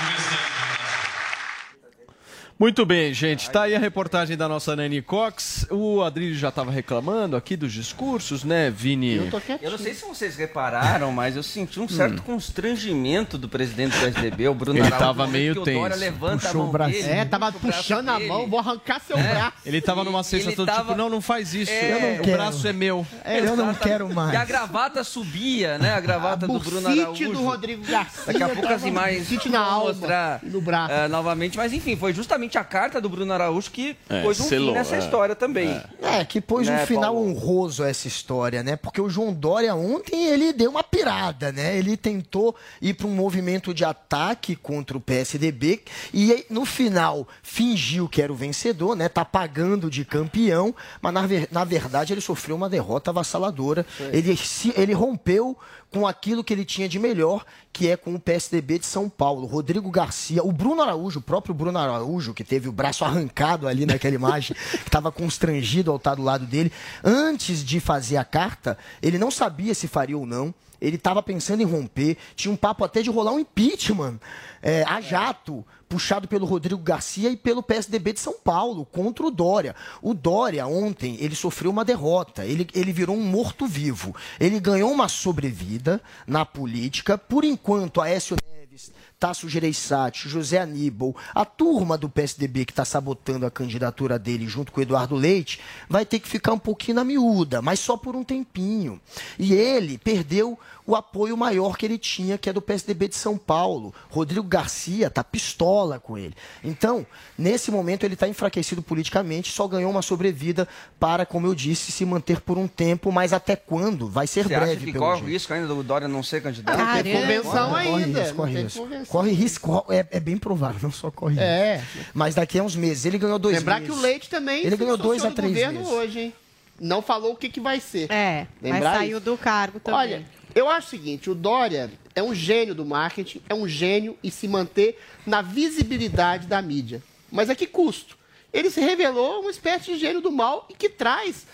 no 0.00 0.04
restante 0.10 0.48
do 0.52 0.64
Brasil. 0.68 2.06
Muito 2.56 2.86
bem, 2.86 3.12
gente. 3.12 3.50
Tá 3.50 3.64
aí 3.64 3.74
a 3.74 3.80
reportagem 3.80 4.36
da 4.36 4.48
nossa 4.48 4.76
Nani 4.76 5.02
Cox. 5.02 5.66
O 5.70 6.02
Adrilho 6.02 6.36
já 6.36 6.50
estava 6.50 6.70
reclamando 6.70 7.36
aqui 7.36 7.56
dos 7.56 7.72
discursos, 7.72 8.44
né, 8.44 8.70
Vini? 8.70 9.16
Eu, 9.16 9.24
eu, 9.60 9.70
não 9.72 9.78
sei 9.78 9.92
se 9.92 10.04
vocês 10.04 10.36
repararam, 10.36 11.10
mas 11.10 11.34
eu 11.34 11.42
senti 11.42 11.80
um 11.80 11.88
certo 11.88 12.20
hum. 12.20 12.24
constrangimento 12.24 13.36
do 13.36 13.48
presidente 13.48 13.96
do 13.96 14.00
PSDB, 14.00 14.46
o 14.46 14.54
Bruno 14.54 14.78
Ele 14.78 14.86
Araújo. 14.86 15.04
Ele 15.04 15.16
tava 15.16 15.26
meio 15.26 15.64
tenso. 15.64 15.80
O 15.80 15.98
levanta 15.98 16.46
Puxou 16.46 16.50
a 16.50 16.54
mão 16.54 16.68
o 16.68 16.72
braço. 16.72 16.92
Dele, 16.92 17.08
é, 17.08 17.24
tava 17.24 17.52
puxando 17.52 18.08
a 18.08 18.20
mão, 18.20 18.38
dele. 18.38 18.50
vou 18.50 18.58
arrancar 18.60 19.00
seu 19.00 19.18
é. 19.18 19.22
braço. 19.22 19.56
Ele 19.66 19.80
tava 19.80 20.04
numa 20.04 20.22
cesta 20.22 20.52
todo 20.52 20.66
tava... 20.66 20.82
tipo, 20.82 20.94
não, 20.96 21.10
não 21.10 21.20
faz 21.20 21.54
isso. 21.54 21.72
É, 21.72 22.20
o 22.22 22.30
braço 22.30 22.68
é 22.68 22.72
meu. 22.72 23.04
É, 23.24 23.40
eu 23.40 23.56
não 23.56 23.74
quero 23.74 24.08
mais. 24.14 24.32
E 24.32 24.36
a 24.36 24.44
gravata 24.44 25.02
subia, 25.02 25.76
né? 25.78 25.92
A 25.92 26.00
gravata 26.00 26.46
a 26.46 26.48
do 26.48 26.60
Bruno 26.60 26.86
Araújo. 26.86 27.32
do 27.32 27.42
Rodrigo 27.42 27.84
Garcia. 27.84 28.22
Daqui 28.26 28.42
a 28.44 28.48
pouco 28.48 28.72
as 28.72 28.84
imagens 28.84 29.44
na 29.46 29.60
alma, 29.60 29.92
mostrar 29.92 30.40
no 30.44 30.60
braço. 30.60 30.94
Uh, 30.94 31.08
novamente. 31.08 31.56
Mas 31.56 31.72
enfim, 31.72 31.96
foi 31.96 32.12
justamente 32.14 32.43
a 32.58 32.64
carta 32.64 33.00
do 33.00 33.08
Bruno 33.08 33.32
Araújo 33.32 33.70
que 33.70 33.96
é, 34.08 34.22
pôs 34.22 34.38
um 34.40 34.44
selou, 34.44 34.68
fim 34.68 34.74
nessa 34.74 34.96
é. 34.96 34.98
história 34.98 35.34
também. 35.34 35.70
É. 36.02 36.20
é, 36.20 36.24
que 36.24 36.40
pôs 36.40 36.68
né, 36.68 36.82
um 36.82 36.86
final 36.86 37.14
Paulo? 37.14 37.30
honroso 37.30 37.82
a 37.82 37.88
essa 37.88 38.06
história, 38.06 38.62
né? 38.62 38.76
Porque 38.76 39.00
o 39.00 39.08
João 39.08 39.32
Dória 39.32 39.74
ontem 39.74 40.26
ele 40.26 40.52
deu 40.52 40.70
uma 40.70 40.82
pirada, 40.82 41.50
né? 41.50 41.76
Ele 41.76 41.96
tentou 41.96 42.54
ir 42.80 42.94
para 42.94 43.06
um 43.06 43.14
movimento 43.14 43.72
de 43.72 43.84
ataque 43.84 44.54
contra 44.54 44.96
o 44.96 45.00
PSDB 45.00 45.82
e 46.12 46.46
no 46.50 46.64
final 46.64 47.26
fingiu 47.42 48.08
que 48.08 48.22
era 48.22 48.32
o 48.32 48.36
vencedor, 48.36 48.94
né? 48.96 49.08
Tá 49.08 49.24
pagando 49.24 49.90
de 49.90 50.04
campeão, 50.04 50.74
mas 51.00 51.12
na, 51.12 51.22
na 51.50 51.64
verdade 51.64 52.12
ele 52.12 52.20
sofreu 52.20 52.56
uma 52.56 52.68
derrota 52.68 53.10
avassaladora. 53.10 53.86
Ele, 54.12 54.36
se, 54.36 54.72
ele 54.76 54.92
rompeu 54.92 55.56
com 55.94 56.08
aquilo 56.08 56.42
que 56.42 56.52
ele 56.52 56.64
tinha 56.64 56.88
de 56.88 56.98
melhor, 56.98 57.46
que 57.72 57.88
é 57.88 57.96
com 57.96 58.12
o 58.12 58.18
PSDB 58.18 58.80
de 58.80 58.86
São 58.86 59.08
Paulo. 59.08 59.46
Rodrigo 59.46 59.88
Garcia, 59.92 60.42
o 60.42 60.50
Bruno 60.50 60.82
Araújo, 60.82 61.20
o 61.20 61.22
próprio 61.22 61.54
Bruno 61.54 61.78
Araújo, 61.78 62.34
que 62.34 62.42
teve 62.42 62.68
o 62.68 62.72
braço 62.72 63.04
arrancado 63.04 63.68
ali 63.68 63.86
naquela 63.86 64.16
imagem, 64.16 64.56
que 64.82 64.88
estava 64.88 65.12
constrangido 65.12 65.92
ao 65.92 65.96
estar 65.96 66.16
do 66.16 66.22
lado 66.24 66.46
dele, 66.46 66.72
antes 67.04 67.64
de 67.64 67.78
fazer 67.78 68.16
a 68.16 68.24
carta, 68.24 68.76
ele 69.00 69.18
não 69.18 69.30
sabia 69.30 69.72
se 69.72 69.86
faria 69.86 70.18
ou 70.18 70.26
não. 70.26 70.52
Ele 70.80 70.96
estava 70.96 71.22
pensando 71.22 71.62
em 71.62 71.64
romper, 71.64 72.16
tinha 72.34 72.52
um 72.52 72.56
papo 72.56 72.84
até 72.84 73.00
de 73.00 73.08
rolar 73.08 73.32
um 73.32 73.38
impeachment 73.38 74.18
é, 74.60 74.82
a 74.82 75.00
jato 75.00 75.64
puxado 75.88 76.26
pelo 76.28 76.46
Rodrigo 76.46 76.82
Garcia 76.82 77.30
e 77.30 77.36
pelo 77.36 77.62
PSDB 77.62 78.12
de 78.12 78.20
São 78.20 78.34
Paulo, 78.34 78.84
contra 78.84 79.26
o 79.26 79.30
Dória. 79.30 79.74
O 80.02 80.14
Dória, 80.14 80.66
ontem, 80.66 81.16
ele 81.20 81.34
sofreu 81.34 81.70
uma 81.70 81.84
derrota, 81.84 82.44
ele, 82.44 82.66
ele 82.74 82.92
virou 82.92 83.16
um 83.16 83.22
morto-vivo. 83.22 84.14
Ele 84.38 84.60
ganhou 84.60 84.90
uma 84.90 85.08
sobrevida 85.08 86.00
na 86.26 86.44
política, 86.44 87.16
por 87.16 87.44
enquanto 87.44 88.00
a 88.00 88.08
Écio 88.08 88.36
Neves 88.74 88.92
Tasso 89.18 89.48
Gereissati, 89.48 90.28
José 90.28 90.58
Aníbal, 90.58 91.16
a 91.34 91.46
turma 91.46 91.96
do 91.96 92.10
PSDB 92.10 92.66
que 92.66 92.72
está 92.72 92.84
sabotando 92.84 93.46
a 93.46 93.50
candidatura 93.50 94.18
dele 94.18 94.46
junto 94.46 94.70
com 94.70 94.80
o 94.80 94.82
Eduardo 94.82 95.14
Leite, 95.14 95.60
vai 95.88 96.04
ter 96.04 96.18
que 96.18 96.28
ficar 96.28 96.52
um 96.52 96.58
pouquinho 96.58 96.96
na 96.96 97.04
miúda, 97.04 97.62
mas 97.62 97.80
só 97.80 97.96
por 97.96 98.14
um 98.14 98.22
tempinho. 98.22 99.00
E 99.38 99.54
ele 99.54 99.96
perdeu 99.96 100.58
o 100.86 100.94
apoio 100.94 101.36
maior 101.36 101.78
que 101.78 101.86
ele 101.86 101.96
tinha, 101.96 102.36
que 102.36 102.50
é 102.50 102.52
do 102.52 102.60
PSDB 102.60 103.08
de 103.08 103.16
São 103.16 103.38
Paulo. 103.38 103.94
Rodrigo 104.10 104.46
Garcia 104.46 105.08
tá 105.08 105.24
pistola 105.24 105.64
com 106.00 106.16
ele. 106.16 106.34
Então, 106.62 107.06
nesse 107.36 107.70
momento, 107.70 108.04
ele 108.04 108.14
está 108.14 108.28
enfraquecido 108.28 108.82
politicamente, 108.82 109.50
só 109.50 109.66
ganhou 109.66 109.90
uma 109.90 110.02
sobrevida 110.02 110.68
para, 110.98 111.26
como 111.26 111.46
eu 111.46 111.54
disse, 111.54 111.90
se 111.90 112.04
manter 112.04 112.40
por 112.40 112.56
um 112.56 112.68
tempo, 112.68 113.10
mas 113.10 113.32
até 113.32 113.56
quando? 113.56 114.08
Vai 114.08 114.26
ser 114.26 114.44
Você 114.44 114.54
breve. 114.54 114.72
Acha 114.72 114.84
que 114.84 114.92
corre 114.92 115.22
o 115.22 115.26
risco 115.26 115.52
ainda 115.52 115.66
do 115.66 115.82
Dória 115.82 116.06
não 116.06 116.22
ser 116.22 116.42
candidato? 116.42 116.78
Não 116.78 117.02
tem 117.02 117.12
convenção 117.12 117.74
ainda. 117.74 118.32
Corre 118.32 118.52
risco, 118.62 118.78
corre 118.78 118.92
risco. 118.92 119.12
Corre 119.12 119.30
risco, 119.32 119.86
é, 119.88 120.06
é, 120.10 120.20
bem 120.20 120.36
provável, 120.36 120.80
não 120.82 120.92
só 120.92 121.10
corre 121.10 121.40
é. 121.40 121.82
Mas 122.12 122.34
daqui 122.34 122.58
a 122.58 122.62
uns 122.62 122.76
meses. 122.76 123.04
Ele 123.04 123.18
ganhou 123.18 123.38
dois 123.38 123.58
Lembrar 123.58 123.80
meses. 123.80 123.94
que 123.94 123.98
o 123.98 124.02
Leite 124.02 124.30
também 124.30 124.64
ele 124.64 124.76
ganhou 124.76 124.96
dois 124.96 125.24
a 125.24 125.30
três 125.30 125.52
meses. 125.52 125.88
hoje, 125.88 126.20
hein? 126.20 126.34
não 126.80 127.02
falou 127.02 127.32
o 127.32 127.36
que, 127.36 127.48
que 127.48 127.60
vai 127.60 127.80
ser. 127.80 128.10
É, 128.10 128.46
mas 128.60 128.72
Lembrar 128.72 128.98
saiu 128.98 129.18
isso? 129.18 129.24
do 129.24 129.38
cargo 129.38 129.80
também. 129.80 130.00
Olha, 130.00 130.26
eu 130.54 130.68
acho 130.68 130.86
o 130.86 130.90
seguinte, 130.90 131.30
o 131.30 131.34
Dória 131.34 131.90
é 132.14 132.22
um 132.22 132.34
gênio 132.34 132.74
do 132.74 132.84
marketing, 132.84 133.40
é 133.48 133.54
um 133.54 133.66
gênio 133.66 134.16
em 134.22 134.30
se 134.30 134.46
manter 134.46 135.00
na 135.26 135.42
visibilidade 135.42 136.46
da 136.46 136.62
mídia. 136.62 137.02
Mas 137.30 137.50
a 137.50 137.54
que 137.54 137.66
custo? 137.66 138.16
Ele 138.52 138.70
se 138.70 138.80
revelou 138.80 139.40
uma 139.40 139.50
espécie 139.50 139.86
de 139.86 139.98
gênio 139.98 140.20
do 140.20 140.30
mal 140.30 140.66
e 140.70 140.74
que 140.74 140.88
traz 140.88 141.46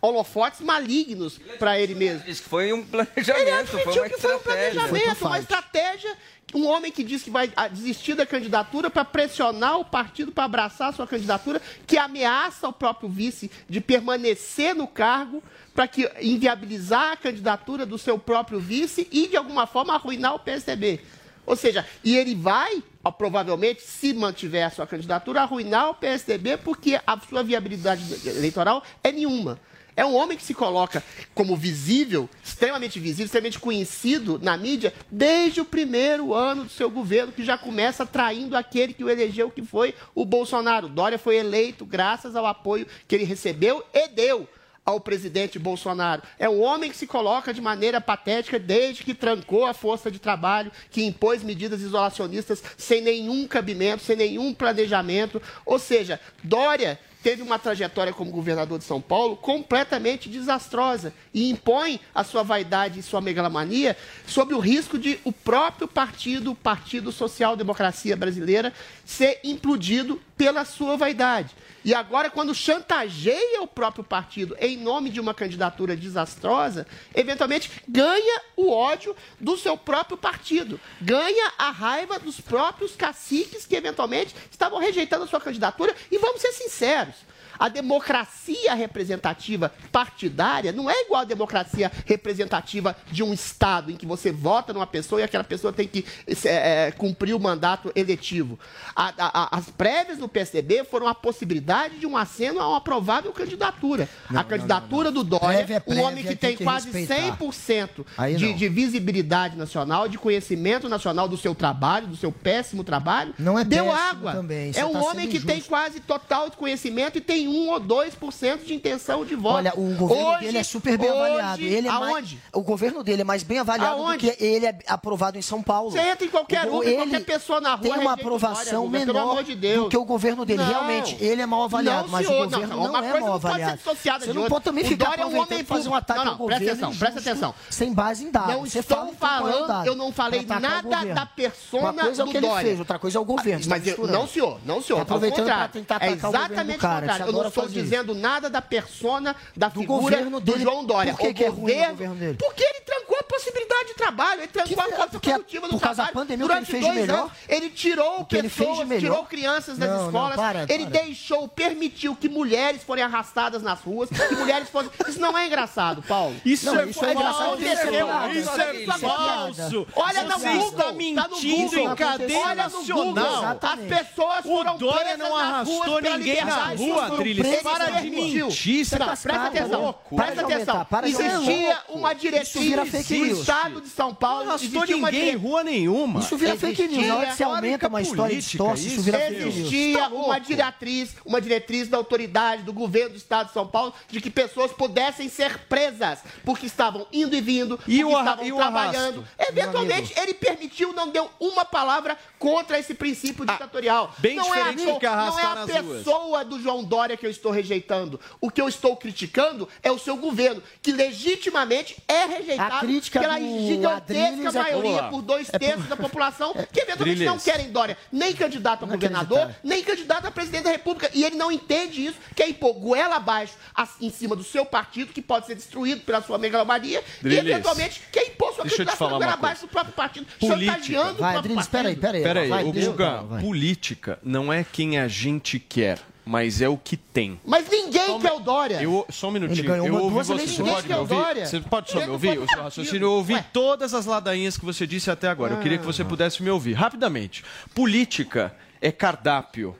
holofotes 0.00 0.60
malignos 0.60 1.38
para 1.58 1.78
ele 1.80 1.94
mesmo. 1.94 2.24
Que 2.24 2.34
foi 2.34 2.72
um 2.72 2.78
Ele 2.78 2.86
planejamento, 2.86 3.68
foi 3.68 3.80
admitiu 3.80 4.02
uma 4.02 4.08
que 4.10 4.20
foi 4.20 4.32
um 4.32 4.36
estratégia. 4.36 4.80
planejamento, 4.80 5.26
uma 5.26 5.38
estratégia. 5.38 6.16
Um 6.54 6.66
homem 6.66 6.92
que 6.92 7.02
diz 7.02 7.22
que 7.22 7.30
vai 7.30 7.50
ah, 7.56 7.66
desistir 7.66 8.14
da 8.14 8.26
candidatura 8.26 8.90
para 8.90 9.06
pressionar 9.06 9.78
o 9.78 9.86
partido 9.86 10.30
para 10.30 10.44
abraçar 10.44 10.90
a 10.90 10.92
sua 10.92 11.06
candidatura, 11.06 11.62
que 11.86 11.96
ameaça 11.96 12.68
o 12.68 12.72
próprio 12.72 13.08
vice 13.08 13.50
de 13.70 13.80
permanecer 13.80 14.74
no 14.74 14.86
cargo 14.86 15.42
para 15.74 15.88
que 15.88 16.10
inviabilizar 16.20 17.12
a 17.12 17.16
candidatura 17.16 17.86
do 17.86 17.98
seu 17.98 18.18
próprio 18.18 18.60
vice 18.60 19.08
e, 19.10 19.26
de 19.28 19.36
alguma 19.36 19.66
forma, 19.66 19.94
arruinar 19.94 20.34
o 20.34 20.38
PSDB. 20.38 21.00
Ou 21.44 21.56
seja, 21.56 21.84
e 22.04 22.16
ele 22.16 22.34
vai, 22.34 22.82
provavelmente, 23.18 23.82
se 23.82 24.12
mantiver 24.12 24.66
a 24.66 24.70
sua 24.70 24.86
candidatura, 24.86 25.42
arruinar 25.42 25.90
o 25.90 25.94
PSDB 25.94 26.56
porque 26.58 27.00
a 27.04 27.18
sua 27.20 27.42
viabilidade 27.42 28.02
eleitoral 28.28 28.82
é 29.02 29.10
nenhuma. 29.10 29.58
É 29.94 30.04
um 30.06 30.14
homem 30.14 30.38
que 30.38 30.44
se 30.44 30.54
coloca 30.54 31.04
como 31.34 31.54
visível, 31.54 32.28
extremamente 32.42 32.98
visível, 32.98 33.26
extremamente 33.26 33.58
conhecido 33.58 34.38
na 34.42 34.56
mídia, 34.56 34.94
desde 35.10 35.60
o 35.60 35.66
primeiro 35.66 36.32
ano 36.32 36.64
do 36.64 36.70
seu 36.70 36.88
governo, 36.88 37.32
que 37.32 37.44
já 37.44 37.58
começa 37.58 38.06
traindo 38.06 38.56
aquele 38.56 38.94
que 38.94 39.04
o 39.04 39.10
elegeu, 39.10 39.50
que 39.50 39.62
foi 39.62 39.94
o 40.14 40.24
Bolsonaro. 40.24 40.88
Dória 40.88 41.18
foi 41.18 41.36
eleito 41.36 41.84
graças 41.84 42.34
ao 42.34 42.46
apoio 42.46 42.86
que 43.06 43.14
ele 43.14 43.24
recebeu 43.24 43.84
e 43.92 44.08
deu 44.08 44.48
ao 44.84 45.00
presidente 45.00 45.58
Bolsonaro. 45.58 46.22
É 46.38 46.48
um 46.48 46.60
homem 46.62 46.90
que 46.90 46.96
se 46.96 47.06
coloca 47.06 47.54
de 47.54 47.60
maneira 47.60 48.00
patética 48.00 48.58
desde 48.58 49.04
que 49.04 49.14
trancou 49.14 49.64
a 49.64 49.74
força 49.74 50.10
de 50.10 50.18
trabalho, 50.18 50.72
que 50.90 51.04
impôs 51.04 51.42
medidas 51.42 51.80
isolacionistas 51.80 52.62
sem 52.76 53.00
nenhum 53.00 53.46
cabimento, 53.46 54.02
sem 54.02 54.16
nenhum 54.16 54.52
planejamento. 54.52 55.40
Ou 55.64 55.78
seja, 55.78 56.20
Dória 56.42 56.98
teve 57.22 57.40
uma 57.40 57.58
trajetória 57.58 58.12
como 58.12 58.32
governador 58.32 58.78
de 58.78 58.84
São 58.84 59.00
Paulo 59.00 59.36
completamente 59.36 60.28
desastrosa 60.28 61.14
e 61.32 61.48
impõe 61.48 62.00
a 62.12 62.24
sua 62.24 62.42
vaidade 62.42 62.98
e 62.98 63.02
sua 63.02 63.20
megalomania 63.20 63.96
sob 64.26 64.52
o 64.54 64.58
risco 64.58 64.98
de 64.98 65.20
o 65.24 65.32
próprio 65.32 65.86
partido, 65.86 66.50
o 66.50 66.56
Partido 66.56 67.12
Social 67.12 67.56
Democracia 67.56 68.16
Brasileira, 68.16 68.72
ser 69.04 69.38
implodido 69.44 70.20
pela 70.42 70.64
sua 70.64 70.96
vaidade. 70.96 71.54
E 71.84 71.94
agora, 71.94 72.28
quando 72.28 72.52
chantageia 72.52 73.62
o 73.62 73.66
próprio 73.66 74.02
partido 74.02 74.56
em 74.58 74.76
nome 74.76 75.08
de 75.08 75.20
uma 75.20 75.32
candidatura 75.32 75.94
desastrosa, 75.96 76.84
eventualmente 77.14 77.70
ganha 77.86 78.42
o 78.56 78.68
ódio 78.72 79.14
do 79.38 79.56
seu 79.56 79.76
próprio 79.76 80.16
partido, 80.16 80.80
ganha 81.00 81.52
a 81.56 81.70
raiva 81.70 82.18
dos 82.18 82.40
próprios 82.40 82.96
caciques 82.96 83.64
que 83.64 83.76
eventualmente 83.76 84.34
estavam 84.50 84.80
rejeitando 84.80 85.22
a 85.22 85.28
sua 85.28 85.40
candidatura. 85.40 85.94
E 86.10 86.18
vamos 86.18 86.40
ser 86.40 86.50
sinceros. 86.50 87.14
A 87.58 87.68
democracia 87.68 88.74
representativa 88.74 89.72
partidária 89.90 90.72
não 90.72 90.90
é 90.90 91.02
igual 91.02 91.22
à 91.22 91.24
democracia 91.24 91.90
representativa 92.06 92.96
de 93.10 93.22
um 93.22 93.32
Estado, 93.32 93.90
em 93.90 93.96
que 93.96 94.06
você 94.06 94.30
vota 94.32 94.72
numa 94.72 94.86
pessoa 94.86 95.20
e 95.20 95.24
aquela 95.24 95.44
pessoa 95.44 95.72
tem 95.72 95.86
que 95.88 96.04
é, 96.44 96.86
é, 96.88 96.90
cumprir 96.92 97.34
o 97.34 97.40
mandato 97.40 97.90
eletivo. 97.94 98.58
A- 98.94 99.12
a- 99.18 99.56
as 99.58 99.70
prévias 99.70 100.18
no 100.18 100.28
PSDB 100.28 100.84
foram 100.84 101.06
a 101.08 101.14
possibilidade 101.14 101.98
de 101.98 102.06
um 102.06 102.16
aceno 102.16 102.60
a 102.60 102.68
uma 102.68 102.80
provável 102.80 103.32
candidatura. 103.32 104.08
a 104.34 104.44
candidatura 104.44 105.10
do 105.10 105.22
Dória, 105.24 105.64
Prévia 105.64 105.82
um 105.86 106.00
homem 106.00 106.22
que 106.24 106.34
tem 106.36 106.50
tem, 106.52 106.56
que 106.56 106.64
quase 106.64 106.90
respeitar. 106.90 107.36
100% 107.38 108.04
Aí 108.18 108.36
de, 108.36 108.46
não. 108.46 108.54
de 108.56 108.68
visibilidade 108.68 109.56
nacional, 109.56 110.08
de 110.08 110.18
conhecimento 110.18 110.88
nacional 110.88 111.28
do 111.28 111.36
seu 111.36 111.54
trabalho, 111.54 112.06
do 112.06 112.16
seu 112.16 112.32
péssimo 112.32 112.82
trabalho, 112.84 113.34
Não 113.38 113.58
é 113.58 113.64
deu 113.64 113.90
água. 113.92 114.32
também, 114.32 114.72
é 114.74 114.84
um 114.84 114.92
tá 114.92 114.98
homem 115.00 115.28
que 115.28 115.40
tem 115.40 115.56
injusto. 115.56 115.68
quase 115.70 116.00
total 116.00 116.50
de 116.50 116.56
conhecimento 116.56 117.18
e 117.18 117.20
tem 117.20 117.41
1 117.48 117.70
ou 117.70 117.80
2% 117.80 118.64
de 118.64 118.74
intenção 118.74 119.24
de 119.24 119.34
voto. 119.34 119.56
Olha, 119.56 119.72
o 119.76 119.94
governo 119.94 120.26
Hoje- 120.30 120.40
dele 120.46 120.58
é 120.58 120.62
super 120.62 120.98
bem 120.98 121.10
hoje, 121.10 121.20
avaliado. 121.20 121.62
Ele 121.62 121.88
é 121.88 121.90
aonde? 121.90 122.10
mais, 122.12 122.36
o 122.52 122.60
governo 122.62 123.02
dele 123.02 123.22
é 123.22 123.24
mais 123.24 123.42
bem 123.42 123.58
avaliado 123.58 123.96
Aonde? 124.02 124.26
do 124.30 124.36
que 124.36 124.44
ele 124.44 124.66
é 124.66 124.78
aprovado 124.86 125.38
em 125.38 125.42
São 125.42 125.62
Paulo. 125.62 125.90
Você 125.90 126.00
entra 126.00 126.24
em 126.26 126.28
qualquer 126.30 126.66
O- 126.68 126.82
ele 126.82 126.96
qualquer 126.96 127.24
pessoa 127.24 127.60
na 127.60 127.70
rua 127.74 127.78
tem 127.82 127.92
uma 127.92 128.10
o 128.10 128.14
aprovação 128.14 128.90
pelo 128.90 129.06
menor 129.06 129.42
de 129.44 129.54
Deus. 129.54 129.84
do 129.84 129.88
que 129.90 129.96
o 129.96 130.04
governo 130.04 130.44
dele. 130.44 130.62
Não. 130.62 130.68
Realmente, 130.68 131.16
ele 131.20 131.42
é 131.42 131.46
mal 131.46 131.62
avaliado, 131.64 132.04
Não, 132.04 132.08
mas 132.08 132.26
senhor, 132.26 132.40
o 132.46 132.50
governo 132.50 132.76
não, 132.76 132.92
não, 132.92 132.96
é 133.04 133.20
mal 133.20 133.32
avaliado. 133.34 133.80
Você 133.82 134.32
não 134.32 134.46
pode 134.46 134.64
também 134.64 134.84
O 134.84 134.86
ficar 134.88 135.04
Dória 135.06 135.22
é 135.22 135.24
um 135.24 135.28
aproveitando 135.28 135.52
homem 135.52 135.60
e 135.60 135.64
fazer 135.64 135.88
um 135.88 135.94
ataque 135.94 136.20
Não, 136.24 136.32
ao 136.32 136.38
não, 136.38 136.46
presta 136.46 136.64
governo 136.64 136.86
atenção, 136.86 136.98
presta 136.98 137.20
atenção. 137.30 137.54
Sem 137.70 137.92
base 137.92 138.24
em 138.24 138.30
dados. 138.30 138.48
Não 138.52 138.56
fala 138.56 138.66
estou 138.68 138.82
que 138.82 139.04
tem 139.04 139.08
é 139.08 139.12
o 139.12 139.16
falando, 139.16 139.86
eu 139.86 139.94
não 139.96 140.12
falei 140.12 140.40
o 140.40 140.46
nada 140.60 140.82
governo. 140.82 141.14
da 141.14 141.26
persona 141.26 141.82
Uma 141.90 142.02
coisa 142.04 142.22
é 142.22 142.24
o 142.24 142.26
do 142.26 142.30
que 142.30 142.36
ele 142.38 142.46
Dória. 142.46 142.66
fez, 142.66 142.78
outra 142.78 142.98
coisa 142.98 143.18
é 143.18 143.20
o 143.20 143.24
governo. 143.24 143.62
Ah, 143.64 143.68
Mas 143.68 143.82
tá 143.82 143.88
eu, 143.90 143.92
misturando. 143.92 144.18
não, 144.18 144.28
senhor, 144.28 144.58
não, 144.64 144.82
senhor. 144.82 144.96
Tá 144.98 145.02
aproveitando 145.02 145.44
pra 145.46 145.68
tentar 145.68 145.94
É 145.94 145.96
atacar 145.96 146.12
o 146.12 146.32
governo 146.32 146.46
do 146.46 146.52
exatamente 146.52 146.76
o 146.76 146.80
cara, 146.80 147.00
contrário. 147.00 147.24
você 147.26 147.31
Eu 147.36 147.42
não 147.42 147.48
estou 147.48 147.68
dizendo 147.68 148.14
nada 148.14 148.48
da 148.50 148.62
persona 148.62 149.34
da 149.56 149.68
Do 149.68 149.80
figura 149.80 150.02
governo 150.02 150.40
do 150.40 150.52
dele. 150.52 150.62
João 150.64 150.84
Dória. 150.84 151.12
Por 151.14 151.20
que 151.20 151.28
O 151.28 151.34
que 151.34 151.44
é 151.44 151.48
ruim 151.48 151.80
o 151.82 151.88
governo 151.90 152.14
dele? 152.16 152.38
Porque 152.38 152.62
ele 152.62 152.80
trancou 152.80 153.11
a 153.22 153.24
possibilidade 153.24 153.86
de 153.88 153.94
trabalho, 153.94 154.40
ele 154.42 154.48
trancou 154.48 154.80
a 154.80 154.84
força 154.88 155.08
porque 155.10 155.30
é 155.30 155.34
produtiva 155.34 155.66
do 155.68 155.72
por 155.74 155.80
causa 155.80 156.02
da 156.02 156.08
trabalho. 156.08 156.26
pandemia, 156.28 156.44
o 156.44 156.48
que 156.48 156.54
ele 156.54 156.64
Durante 156.66 156.70
fez 156.70 156.84
de 156.84 156.90
dois 156.90 157.00
melhor? 157.00 157.18
anos, 157.20 157.32
ele 157.48 157.70
tirou 157.70 158.20
O 158.20 158.24
que 158.26 158.36
ele 158.36 158.48
fez 158.48 158.68
de 158.68 158.74
pessoas, 158.74 158.88
melhor? 158.88 159.00
tirou 159.12 159.24
crianças 159.26 159.78
das 159.78 159.88
Não, 159.88 159.98
não, 159.98 160.06
escolas, 160.06 160.36
para, 160.36 160.62
ele 160.68 160.86
para. 160.86 161.02
deixou, 161.02 161.48
permitiu 161.48 162.14
que 162.16 162.28
mulheres 162.28 162.82
forem 162.82 163.04
arrastadas 163.04 163.62
nas 163.62 163.80
ruas, 163.80 164.08
que 164.10 164.34
mulheres 164.34 164.68
fossem... 164.68 164.90
Isso 165.08 165.20
não 165.20 165.36
é 165.36 165.46
engraçado, 165.46 166.02
Paulo. 166.02 166.34
Isso 166.44 166.66
Não, 166.66 166.78
é 166.80 166.86
isso 166.86 167.04
é 167.04 167.12
engraçado, 167.12 167.38
falso, 167.44 167.62
isso 167.62 167.70
é 167.70 167.96
é 167.96 168.34
Isso 168.34 168.60
é 168.60 168.98
falso. 168.98 169.86
Olha 169.94 170.22
no 170.24 170.38
Você 170.38 170.52
Google, 170.52 170.68
está 170.70 170.84
tá 171.22 171.28
no 171.28 171.34
mentindo 171.36 171.78
em 171.78 171.94
cadeia 171.94 172.38
Olha 172.46 172.68
no 172.68 172.84
Google, 172.84 173.14
nacional. 173.14 173.58
As 173.62 173.80
pessoas 173.80 174.42
foram 174.42 174.78
presas 174.78 175.18
não 175.18 175.36
arrastou 175.36 176.00
ninguém 176.00 176.44
na 176.44 176.64
rua, 176.74 177.10
Trilha. 177.16 177.42
presas 177.44 177.62
Para 177.62 177.90
na 177.90 178.00
de 178.00 178.08
rua. 178.08 178.16
mentir, 178.16 178.88
Não, 178.98 178.98
tá 178.98 179.16
presta 179.16 179.46
atenção. 179.46 179.94
Presta 180.16 180.40
atenção. 180.42 180.86
Existia 181.04 181.78
uma 181.88 182.12
Isso 182.12 182.20
diretriz 182.20 182.52
vira 182.64 182.82
fake. 183.20 183.40
Estado 183.40 183.80
de 183.80 183.88
São 183.88 184.14
Paulo. 184.14 184.44
Não 184.44 184.54
existia 184.54 184.96
uma 184.96 185.10
ninguém 185.10 185.28
em 185.30 185.36
rua 185.36 185.64
nenhuma. 185.64 186.20
Isso 186.20 186.36
vira 186.36 186.56
fake 186.56 186.88
news. 186.88 187.06
Na 187.06 187.16
hora 187.16 187.26
que 187.28 187.36
você 187.36 187.44
aumenta 187.44 187.88
uma 187.88 188.02
história 188.02 188.34
e 188.34 188.36
distorce, 188.38 188.86
isso 188.88 189.02
vira 189.02 189.18
fake 189.18 189.40
news. 189.40 189.54
Existia 189.56 189.98
Tá 189.98 190.08
uma 190.08 190.38
diretriz, 190.38 191.14
uma 191.24 191.40
diretriz 191.40 191.88
da 191.88 191.96
autoridade, 191.96 192.62
do 192.62 192.72
governo 192.72 193.10
do 193.10 193.16
Estado 193.16 193.48
de 193.48 193.52
São 193.52 193.66
Paulo, 193.66 193.92
de 194.08 194.20
que 194.20 194.30
pessoas 194.30 194.72
pudessem 194.72 195.28
ser 195.28 195.58
presas, 195.68 196.20
porque 196.44 196.66
estavam 196.66 197.06
indo 197.12 197.34
e 197.36 197.40
vindo, 197.40 197.78
E 197.86 197.98
porque 198.00 198.04
o 198.04 198.16
arra- 198.16 198.30
estavam 198.30 198.46
e 198.46 198.52
o 198.52 198.56
trabalhando. 198.56 199.20
arrasto? 199.38 199.50
Eventualmente, 199.52 200.12
ele 200.16 200.34
permitiu, 200.34 200.92
não 200.92 201.08
deu 201.10 201.28
uma 201.40 201.64
palavra 201.64 202.16
contra 202.38 202.78
esse 202.78 202.94
princípio 202.94 203.44
ditatorial. 203.44 204.10
Ah, 204.12 204.20
bem 204.20 204.36
não 204.36 204.44
diferente 204.44 204.82
é 204.86 204.90
a, 204.90 204.92
do 204.94 205.00
que 205.00 205.06
arrastar 205.06 205.32
Não 205.32 205.38
é 205.38 205.52
a 205.52 205.54
nas 205.54 205.84
ruas. 205.84 205.98
pessoa 205.98 206.44
do 206.44 206.60
João 206.60 206.84
Dória 206.84 207.16
que 207.16 207.26
eu 207.26 207.30
estou 207.30 207.52
rejeitando. 207.52 208.18
O 208.40 208.50
que 208.50 208.60
eu 208.60 208.68
estou 208.68 208.96
criticando 208.96 209.68
é 209.82 209.90
o 209.90 209.98
seu 209.98 210.16
governo, 210.16 210.62
que 210.82 210.92
legitimamente 210.92 211.96
é 212.08 212.26
rejeitado 212.26 212.86
crítica 213.10 213.20
pela 213.20 213.38
do 213.38 213.66
gigantesca 213.66 214.26
Adriles 214.28 214.54
é- 214.54 214.58
maioria, 214.62 215.02
por 215.04 215.22
dois 215.22 215.48
terços 215.48 215.86
da 215.86 215.96
população, 215.96 216.54
que 216.72 216.80
eventualmente 216.80 217.24
não 217.24 217.38
querem 217.38 217.70
Dória 217.70 217.96
nem 218.10 218.32
candidato 218.34 218.84
a 218.84 218.88
governador, 218.88 219.38
acreditar. 219.38 219.60
nem 219.64 219.82
candidato 219.82 220.26
a 220.26 220.30
presidente 220.30 220.64
da 220.64 220.70
República. 220.70 221.10
E 221.14 221.24
ele 221.24 221.36
não 221.36 221.50
entende 221.50 222.04
isso, 222.06 222.18
quer 222.34 222.48
impor 222.48 222.74
goela 222.74 223.16
abaixo 223.16 223.54
em 224.00 224.10
cima 224.10 224.36
do 224.36 224.44
seu 224.44 224.64
partido, 224.64 225.12
que 225.12 225.22
pode 225.22 225.46
ser 225.46 225.54
destruído 225.54 226.02
pela 226.02 226.20
sua 226.22 226.38
megalomania, 226.38 227.00
e 227.00 227.22
Drilis, 227.22 227.50
eventualmente 227.50 228.02
quer 228.12 228.26
impor 228.28 228.54
sua 228.54 228.64
candidatura 228.64 228.96
falar 228.96 229.18
goela 229.18 229.32
abaixo 229.32 229.62
do 229.62 229.68
próprio 229.68 229.94
partido, 229.94 230.26
Política. 230.38 230.72
chantageando 230.72 231.14
o 231.14 231.14
Vai, 231.18 231.32
próprio 231.32 231.38
Adriles, 231.38 231.66
partido. 231.68 232.00
peraí, 232.00 232.22
peraí. 232.22 232.64
O 232.64 232.72
Guga, 232.72 233.24
política 233.40 234.18
não 234.22 234.52
é 234.52 234.64
quem 234.64 234.98
a 234.98 235.08
gente 235.08 235.58
quer, 235.58 235.98
mas 236.24 236.60
é 236.62 236.68
o 236.68 236.76
que 236.76 236.96
tem. 236.96 237.40
Mas 237.44 237.68
ninguém 237.68 238.18
quer 238.20 238.32
o 238.32 238.38
Dória. 238.38 238.82
Eu, 238.82 239.04
só 239.10 239.28
um 239.28 239.32
minutinho. 239.32 239.60
Ele 239.60 239.68
ganhou 239.68 239.86
eu 239.86 239.94
ouvi 240.04 240.14
você. 240.16 240.32
Você 240.46 240.62
pode 240.62 240.62
me 240.62 240.62
Ninguém 240.64 240.82
quer 240.86 240.96
o 240.96 241.00
ouvir? 241.00 241.14
Dória. 241.14 241.46
Você 241.46 241.60
pode 241.60 241.90
só 241.90 242.00
me 242.00 242.06
ouvir? 242.08 242.38
O 242.38 242.46
seu 242.48 242.62
raciocínio. 242.62 243.06
Eu 243.06 243.12
ouvi 243.12 243.34
Ué. 243.34 243.44
todas 243.52 243.92
as 243.94 244.06
ladainhas 244.06 244.56
que 244.56 244.64
você 244.64 244.86
disse 244.86 245.10
até 245.10 245.28
agora. 245.28 245.54
Eu 245.54 245.60
queria 245.60 245.78
que 245.78 245.84
você 245.86 246.04
pudesse 246.04 246.42
me 246.42 246.50
ouvir. 246.50 246.74
Rapidamente. 246.74 247.44
Política 247.74 248.54
é 248.80 248.92
cardápio. 248.92 249.76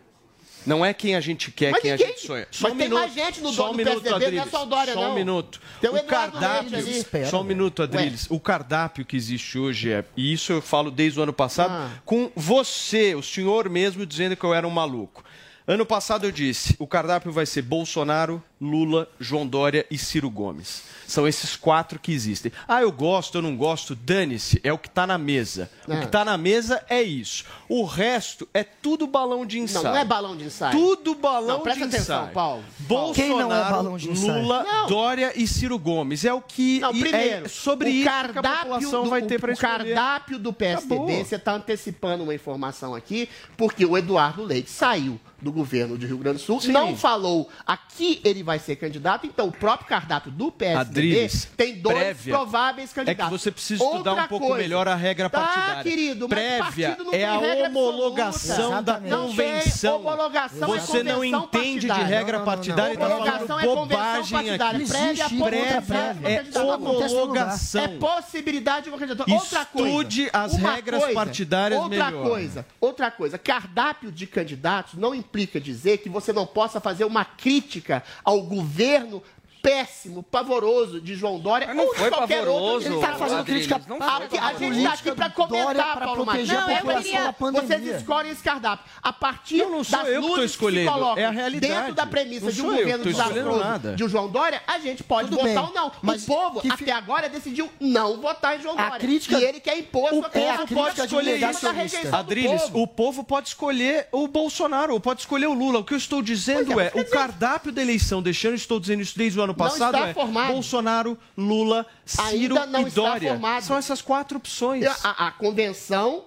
Não 0.65 0.85
é 0.87 0.95
quem 0.95 1.17
a 1.17 1.21
gente 1.21 1.51
quer, 1.51 1.73
Mas 1.73 1.83
quem 1.83 1.91
ninguém- 1.91 2.07
a 2.07 2.11
gente 2.11 2.25
sonha. 2.25 2.47
mas 2.61 2.77
tem 2.77 2.89
mais 2.89 3.13
gente 3.13 3.41
no 3.41 3.53
só 3.53 3.65
do- 3.65 3.69
um 3.71 3.73
do 3.73 3.79
minuto, 3.79 3.95
PSDB, 4.03 4.11
não 4.11 4.23
é 4.23 4.27
Adriles. 4.27 4.51
só 4.53 4.63
o 4.63 4.67
Dória, 4.67 4.93
Só 4.95 5.01
um 5.01 5.09
não. 5.09 5.15
minuto. 5.17 5.61
Tem 5.81 5.91
o 5.91 5.97
o 5.97 6.05
cardápio. 6.05 6.79
Espera, 6.79 7.29
Só 7.29 7.41
um 7.41 7.45
minuto, 7.45 7.83
Adriles. 7.83 8.27
O 8.31 8.39
cardápio 8.39 9.05
que 9.05 9.17
existe 9.17 9.59
hoje 9.59 9.91
é. 9.91 10.05
E 10.17 10.33
isso 10.33 10.53
eu 10.53 10.63
falo 10.63 10.93
desde 10.93 11.19
o 11.19 11.23
ano 11.25 11.33
passado, 11.33 11.73
Ah. 11.73 11.91
com 12.05 12.31
você, 12.37 13.13
o 13.17 13.23
senhor 13.25 13.69
mesmo, 13.69 14.07
dizendo 14.07 14.37
que 14.37 14.45
eu 14.45 14.55
era 14.55 14.65
um 14.65 14.71
maluco. 14.71 15.25
Ano 15.67 15.87
passado 15.87 16.25
eu 16.27 16.33
disse: 16.33 16.75
o 16.79 16.87
cardápio 16.87 17.31
vai 17.31 17.47
ser 17.47 17.63
Bolsonaro, 17.63 18.43
Lula, 18.61 19.09
João 19.21 19.47
Dória 19.47 19.87
e 19.91 19.97
Ciro 19.97 20.29
Gomes. 20.29 20.83
São 21.07 21.29
esses 21.29 21.55
quatro 21.57 21.99
que 22.01 22.11
existem. 22.13 22.51
Ah, 22.67 22.81
eu 22.83 22.91
gosto, 22.91 23.37
eu 23.39 23.43
não 23.43 23.55
gosto, 23.57 23.95
dane-se, 23.95 24.61
é 24.65 24.73
o 24.73 24.79
que 24.79 24.89
está 24.89 25.07
na 25.07 25.19
mesa. 25.19 25.71
O 25.87 25.93
É. 25.93 25.99
que 26.01 26.07
está 26.07 26.25
na 26.25 26.37
mesa 26.39 26.83
é 26.89 27.03
isso. 27.03 27.45
O 27.69 27.85
resto 27.85 28.49
é 28.55 28.65
tudo 28.65 29.07
balão 29.07 29.45
de 29.47 29.59
ensaio. 29.61 29.85
Não, 29.85 29.93
não 29.93 29.99
é 30.01 30.05
balão 30.05 30.37
de 30.37 30.45
ensaio. 30.45 30.77
Tudo 30.77 31.15
balão 31.15 31.59
Não, 31.59 31.61
presta 31.61 31.87
de 31.87 31.95
atenção, 31.97 32.21
ensaio. 32.23 32.35
Paulo. 32.35 32.65
Bolsonaro, 32.81 33.15
Quem 33.15 33.29
não 33.39 33.53
é 33.55 33.71
balão 33.71 33.97
de 33.99 34.11
ensaio? 34.11 34.43
Lula, 34.43 34.63
Não. 34.65 34.87
Dória 34.87 35.33
e 35.37 35.47
Ciro 35.47 35.79
Gomes. 35.79 36.25
É 36.25 36.33
o 36.33 36.41
que 36.41 36.81
Não, 36.81 36.93
e 36.95 37.01
primeiro, 37.01 37.47
é 37.47 37.49
sobre 37.49 37.89
o 37.89 37.91
isso 37.93 38.03
que 38.03 38.09
a 38.09 38.13
cardápio 38.13 38.59
população 38.63 39.05
do, 39.05 39.11
vai 39.11 39.23
ter 39.23 39.39
para 39.41 39.51
o 39.51 39.53
escolher. 39.53 39.95
cardápio 39.95 40.39
do 40.39 40.53
PSDB, 40.53 40.95
Acabou. 40.95 41.25
você 41.25 41.37
está 41.37 41.53
antecipando 41.55 42.25
uma 42.25 42.35
informação 42.35 42.95
aqui, 42.95 43.29
porque 43.57 43.85
o 43.85 43.97
Eduardo 43.99 44.43
Leite 44.43 44.71
saiu 44.71 45.21
do 45.43 45.53
governo 45.53 45.99
de 45.99 46.07
Rio 46.07 46.17
Grande 46.19 46.39
do 46.39 46.43
Sul, 46.45 46.61
Sim. 46.61 46.73
não 46.73 46.97
falou 46.97 47.49
a 47.67 47.77
que 47.77 48.21
ele 48.25 48.43
vai 48.43 48.59
ser 48.59 48.77
candidato, 48.77 49.27
então 49.27 49.49
o 49.49 49.53
próprio 49.53 49.89
cardápio 49.89 50.31
do 50.31 50.51
PSDB 50.53 50.79
Adriles, 51.01 51.49
tem 51.57 51.75
dois 51.81 51.97
prévia. 51.99 52.35
prováveis 52.35 52.91
É 52.91 52.93
que 52.93 52.95
candidatos. 52.95 53.41
você 53.43 53.51
precisa 53.51 53.83
estudar 53.85 54.11
Outra 54.13 54.25
um 54.25 54.29
pouco 54.29 54.47
coisa. 54.47 54.63
melhor 54.63 54.87
a 54.89 54.95
regra 54.95 55.29
Tá, 55.29 55.41
partidária. 55.41 55.83
querido, 55.83 56.29
mas 56.29 56.39
Prévia 56.39 56.89
partido 56.91 57.05
não 57.05 57.13
é 57.13 57.17
tem 57.17 57.25
a 57.25 57.39
regra 57.39 57.69
homologação 57.69 58.55
absoluta. 58.75 58.83
da 58.83 59.01
Não 59.01 59.27
convenção. 59.29 59.97
homologação, 60.01 60.75
é 60.75 60.79
Você 60.79 61.03
não 61.03 61.15
convenção 61.17 61.45
entende 61.45 61.81
de 61.81 61.87
partidária. 61.89 62.05
regra 62.19 62.23
Não, 62.25 62.33
não, 62.33 62.39
não, 62.39 62.45
partidária 62.45 62.95
e 62.95 62.97
não. 62.97 63.03
está 63.05 63.15
Homologação 63.17 63.47
falando 63.49 63.63
é 63.63 63.75
convenção 63.75 64.03
bobagem 64.13 64.33
partidária. 64.33 64.79
aqui. 64.79 64.89
Prévia, 64.89 65.25
outra 65.25 65.35
outra 65.59 65.83
prévia, 65.83 65.83
prévia. 65.83 66.29
É 66.59 66.63
homologação. 66.63 67.83
É 67.85 67.89
possibilidade 67.89 68.85
de 68.85 68.89
uma 68.91 68.99
candidatura. 68.99 69.37
Outra 69.37 69.65
coisa. 69.65 69.89
Estude 69.89 70.31
as 70.33 70.53
uma 70.55 70.73
regras 70.73 71.05
partidárias 71.13 71.81
Outra 71.81 72.05
melhor. 72.11 72.29
coisa. 72.29 72.67
Outra 72.81 73.11
coisa. 73.11 73.39
Cardápio 73.39 74.13
de 74.13 74.27
candidatos 74.27 74.95
não 74.95 75.15
implica 75.33 75.59
dizer 75.59 75.99
que 75.99 76.11
você 76.11 76.31
não 76.31 76.47
possa 76.47 76.79
fazer 76.79 77.07
uma 77.07 77.25
crítica 77.25 78.05
ao 78.23 78.43
governo 78.43 79.23
péssimo, 79.63 80.23
pavoroso 80.25 81.01
de 81.01 81.15
João 81.15 81.39
Dória 81.39 81.69
Mas 81.69 81.77
não 81.77 81.85
ou 81.87 81.93
de 81.93 81.99
foi 82.01 82.11
qualquer 82.11 82.41
pavoroso, 82.41 82.63
outro. 82.75 82.93
Ele 82.93 83.01
tá 83.01 83.15
fazendo 83.15 83.39
Adriles, 83.41 83.67
crítica 83.69 83.89
não 83.89 84.03
A, 84.03 84.17
foi 84.19 84.29
que- 84.29 84.39
a 84.39 84.53
gente 84.55 84.77
está 84.79 84.93
aqui 84.95 85.13
para 85.13 85.31
comentar, 85.31 85.75
para 85.97 86.07
Paulo 86.07 86.23
a 86.23 86.35
Não, 86.35 86.35
eu 86.35 86.77
população 86.77 87.03
queria- 87.03 87.23
da. 87.23 87.61
Vocês 87.63 87.87
escolhem 88.01 88.33
esse 88.33 88.43
cardápio. 88.43 88.85
A 89.03 89.13
partir 89.13 89.59
Não, 89.59 89.71
não 89.71 89.79
das 89.79 90.03
que 90.09 90.19
luzes 90.19 90.51
escolhendo, 90.51 90.91
se 90.91 90.99
colocam 90.99 91.23
é 91.23 91.27
a 91.27 91.31
realidade. 91.31 91.73
dentro 91.75 91.95
da 91.95 92.07
premissa 92.07 92.47
Não 92.47 92.53
de 92.53 92.63
um 92.63 92.71
que 92.71 92.77
governo 92.81 93.05
desastroso 93.05 93.97
de 93.97 94.09
João 94.09 94.29
Dória, 94.29 94.63
a 94.67 94.79
gente 94.81 95.05
pode 95.05 95.29
Tudo 95.29 95.39
votar 95.41 95.55
bem, 95.55 95.65
ou 95.67 95.73
não. 95.73 95.93
mas 96.03 96.25
o 96.25 96.27
povo, 96.27 96.61
que 96.61 96.69
até 96.69 96.85
fi- 96.85 96.91
agora, 96.91 97.29
decidiu 97.29 97.71
não 97.81 98.21
votar 98.21 98.59
em 98.59 98.63
João 98.63 98.77
A 98.79 98.83
Dória. 98.89 98.99
crítica- 99.01 99.39
E 99.39 99.45
ele 99.45 99.61
quer 99.61 99.79
impor 99.79 100.07
a 100.07 100.11
sua 100.11 100.19
O- 100.35 100.39
é 100.39 100.51
a 100.51 100.67
pode 100.67 100.95
de 100.97 101.01
escolher 101.03 101.37
isso. 101.37 101.65
negacionista. 101.65 102.17
Adriles, 102.17 102.63
o 102.73 102.87
povo 102.87 103.23
pode 103.23 103.49
escolher 103.49 104.09
o 104.11 104.27
Bolsonaro, 104.27 104.93
ou 104.93 105.01
pode 105.01 105.21
escolher 105.21 105.47
o 105.47 105.55
Lula. 105.55 105.79
O 105.79 105.85
que 105.85 105.95
eu 105.95 105.99
estou 105.99 106.21
dizendo 106.21 106.81
é, 106.81 106.91
é, 106.95 107.01
o 107.01 107.05
cardápio 107.09 107.71
da 107.71 107.81
eleição, 107.81 108.21
deixando, 108.21 108.55
estou 108.55 108.81
dizendo 108.81 109.03
isso 109.03 109.17
desde 109.17 109.39
o 109.39 109.43
ano 109.43 109.52
passado, 109.55 109.95
está 109.95 110.09
é 110.09 110.15
formado. 110.15 110.53
Bolsonaro, 110.53 111.19
Lula, 111.37 111.87
Ciro 112.05 112.57
e 112.57 112.91
Dória. 112.91 113.31
formado. 113.31 113.63
São 113.65 113.77
essas 113.77 114.03
quatro 114.03 114.39
opções. 114.39 114.85
A, 115.05 115.29
a 115.29 115.31
convenção 115.33 116.25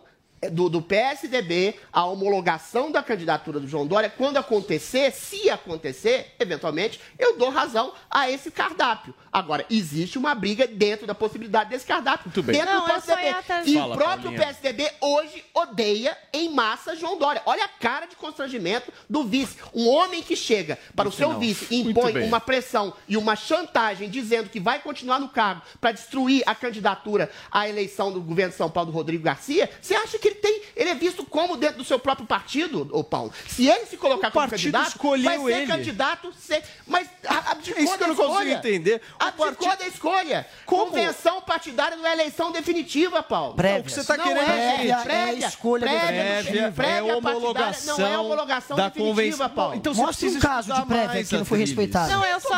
do, 0.52 0.70
do 0.70 0.82
PSDB, 0.82 1.76
a 1.92 2.06
homologação 2.06 2.92
da 2.92 3.02
candidatura 3.02 3.60
do 3.60 3.68
João 3.68 3.88
Dória, 3.88 4.10
quando 4.10 4.38
acontecer, 4.38 5.12
se 5.12 5.50
acontecer, 5.50 6.34
eventualmente, 6.40 7.00
eu 7.18 7.38
dou 7.38 7.50
razão 7.50 7.94
a 8.10 8.30
esse 8.30 8.52
cardápio. 8.52 9.14
Agora, 9.32 9.66
existe 9.70 10.18
uma 10.18 10.34
briga 10.36 10.68
dentro 10.68 11.06
da 11.06 11.16
possibilidade 11.16 11.70
desse 11.70 11.86
cardápio. 11.86 12.28
Muito 12.28 12.44
bem. 12.44 12.58
Dentro 12.58 12.74
Não, 12.74 12.82
do 12.82 12.88
PSDB. 12.88 13.36
E 13.66 13.74
Fala, 13.74 13.94
o 13.94 13.98
próprio 13.98 14.24
Paulinha. 14.24 14.46
PSDB 14.46 14.92
hoje 15.02 15.44
odeia 15.54 16.18
em 16.32 16.50
massa 16.54 16.96
João 16.96 17.18
Dória. 17.18 17.42
Olha 17.46 17.66
a 17.66 17.68
cara 17.68 18.06
de 18.06 18.16
constrangimento 18.16 18.92
do 19.10 19.24
vice. 19.24 19.58
Um 19.74 19.88
homem 19.90 20.22
que 20.22 20.36
chega 20.36 20.78
para 20.96 21.10
o 21.10 21.12
seu 21.12 21.34
não. 21.34 21.40
vice 21.40 21.68
e 21.70 21.84
Muito 21.84 22.00
impõe 22.00 22.24
uma 22.24 22.40
pressão 22.40 22.94
e 23.08 23.18
uma 23.18 23.36
chantagem 23.36 24.10
dizendo 24.10 24.50
que 24.50 24.60
vai 24.60 24.80
continuar 24.80 25.20
no 25.20 25.30
cargo 25.30 25.62
para 25.82 25.92
destruir 25.92 26.44
a 26.46 26.56
candidatura 26.56 27.30
à 27.52 27.68
eleição 27.68 28.12
do 28.12 28.22
governo 28.22 28.52
de 28.52 28.58
São 28.58 28.70
Paulo 28.70 28.92
do 28.92 28.96
Rodrigo 28.96 29.24
Garcia, 29.24 29.70
você 29.82 29.96
acha 29.96 30.18
que 30.18 30.28
ele 30.28 30.35
tem, 30.36 30.62
ele 30.76 30.90
é 30.92 30.96
visto 30.96 31.26
como 31.26 31.58
dentro 31.58 31.78
do 31.80 31.84
seu 31.84 31.98
próprio 32.00 32.28
partido, 32.28 32.88
ô 32.92 33.04
Paulo? 33.04 33.34
Se 33.48 33.68
ele 33.68 33.86
se 33.86 33.98
colocar 33.98 34.28
O 34.28 34.32
como 34.32 34.48
candidato, 34.50 34.88
escolheu 34.90 35.24
vai 35.24 35.40
ser 35.40 35.58
ele. 35.62 35.68
candidato, 35.68 36.34
ser, 36.40 36.64
mas 36.86 37.08
a- 37.28 37.52
abdicou 37.52 37.80
É 37.82 37.84
isso 37.84 37.98
que 37.98 38.04
eu 38.04 38.08
não 38.10 38.16
consigo 38.16 38.34
escolha. 38.34 38.54
entender. 38.54 39.02
O 39.20 39.24
Abdicou 39.24 39.46
partido- 39.68 39.80
da 39.80 39.88
escolha. 39.88 40.48
Como? 40.66 40.86
Convenção 40.86 41.42
partidária 41.42 41.98
não 41.98 42.06
é 42.06 42.14
eleição 42.14 42.52
definitiva, 42.52 43.24
Paulo. 43.24 43.56
Prévia. 43.56 43.82
O 43.82 43.84
que 43.84 43.92
você 43.92 44.02
está 44.02 44.18
Não 44.18 44.24
querendo 44.26 44.50
é, 44.50 44.88
é, 44.88 44.96
Prévia 45.04 45.42
é 45.42 45.46
a 45.46 45.48
escolha 45.50 45.88
prévia, 45.88 46.08
prévia, 46.08 46.72
prévia 46.72 46.72
é 46.72 46.72
partidária 46.72 47.18
homologação, 47.18 47.98
não 47.98 48.08
é 48.08 48.18
homologação 48.18 48.78
da 48.78 48.88
definitiva, 48.90 49.10
convenção. 49.16 49.50
Paulo. 49.50 49.76
Então 49.76 49.94
você 49.94 50.02
Mostra 50.02 50.28
um 50.30 50.40
caso 50.40 50.74
de 50.74 50.86
prévia 50.86 51.24
que 51.24 51.38
não 51.38 51.46
foi 51.46 51.60
respeitado. 51.60 52.12
Não, 52.12 52.26
eu 52.26 52.40
só 52.40 52.56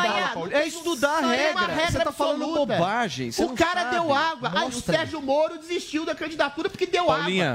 é 0.52 0.66
estudar 0.66 1.18
a 1.18 1.22
Não 1.22 1.32
é 1.32 1.36
regra. 1.36 1.52
uma 1.58 1.66
regra 1.68 1.90
Você 1.92 1.98
tá 2.04 2.12
falando 2.12 2.46
bobagem. 2.54 3.30
O 3.38 3.42
não 3.42 3.54
cara 3.54 3.84
deu 3.84 4.12
água. 4.12 4.52
Aí 4.54 4.68
o. 4.68 4.72
Sérgio 4.72 5.20
Moro 5.20 5.58
desistiu 5.58 6.04
da 6.04 6.14
candidatura 6.14 6.68
porque 6.70 6.86
deu 6.86 7.10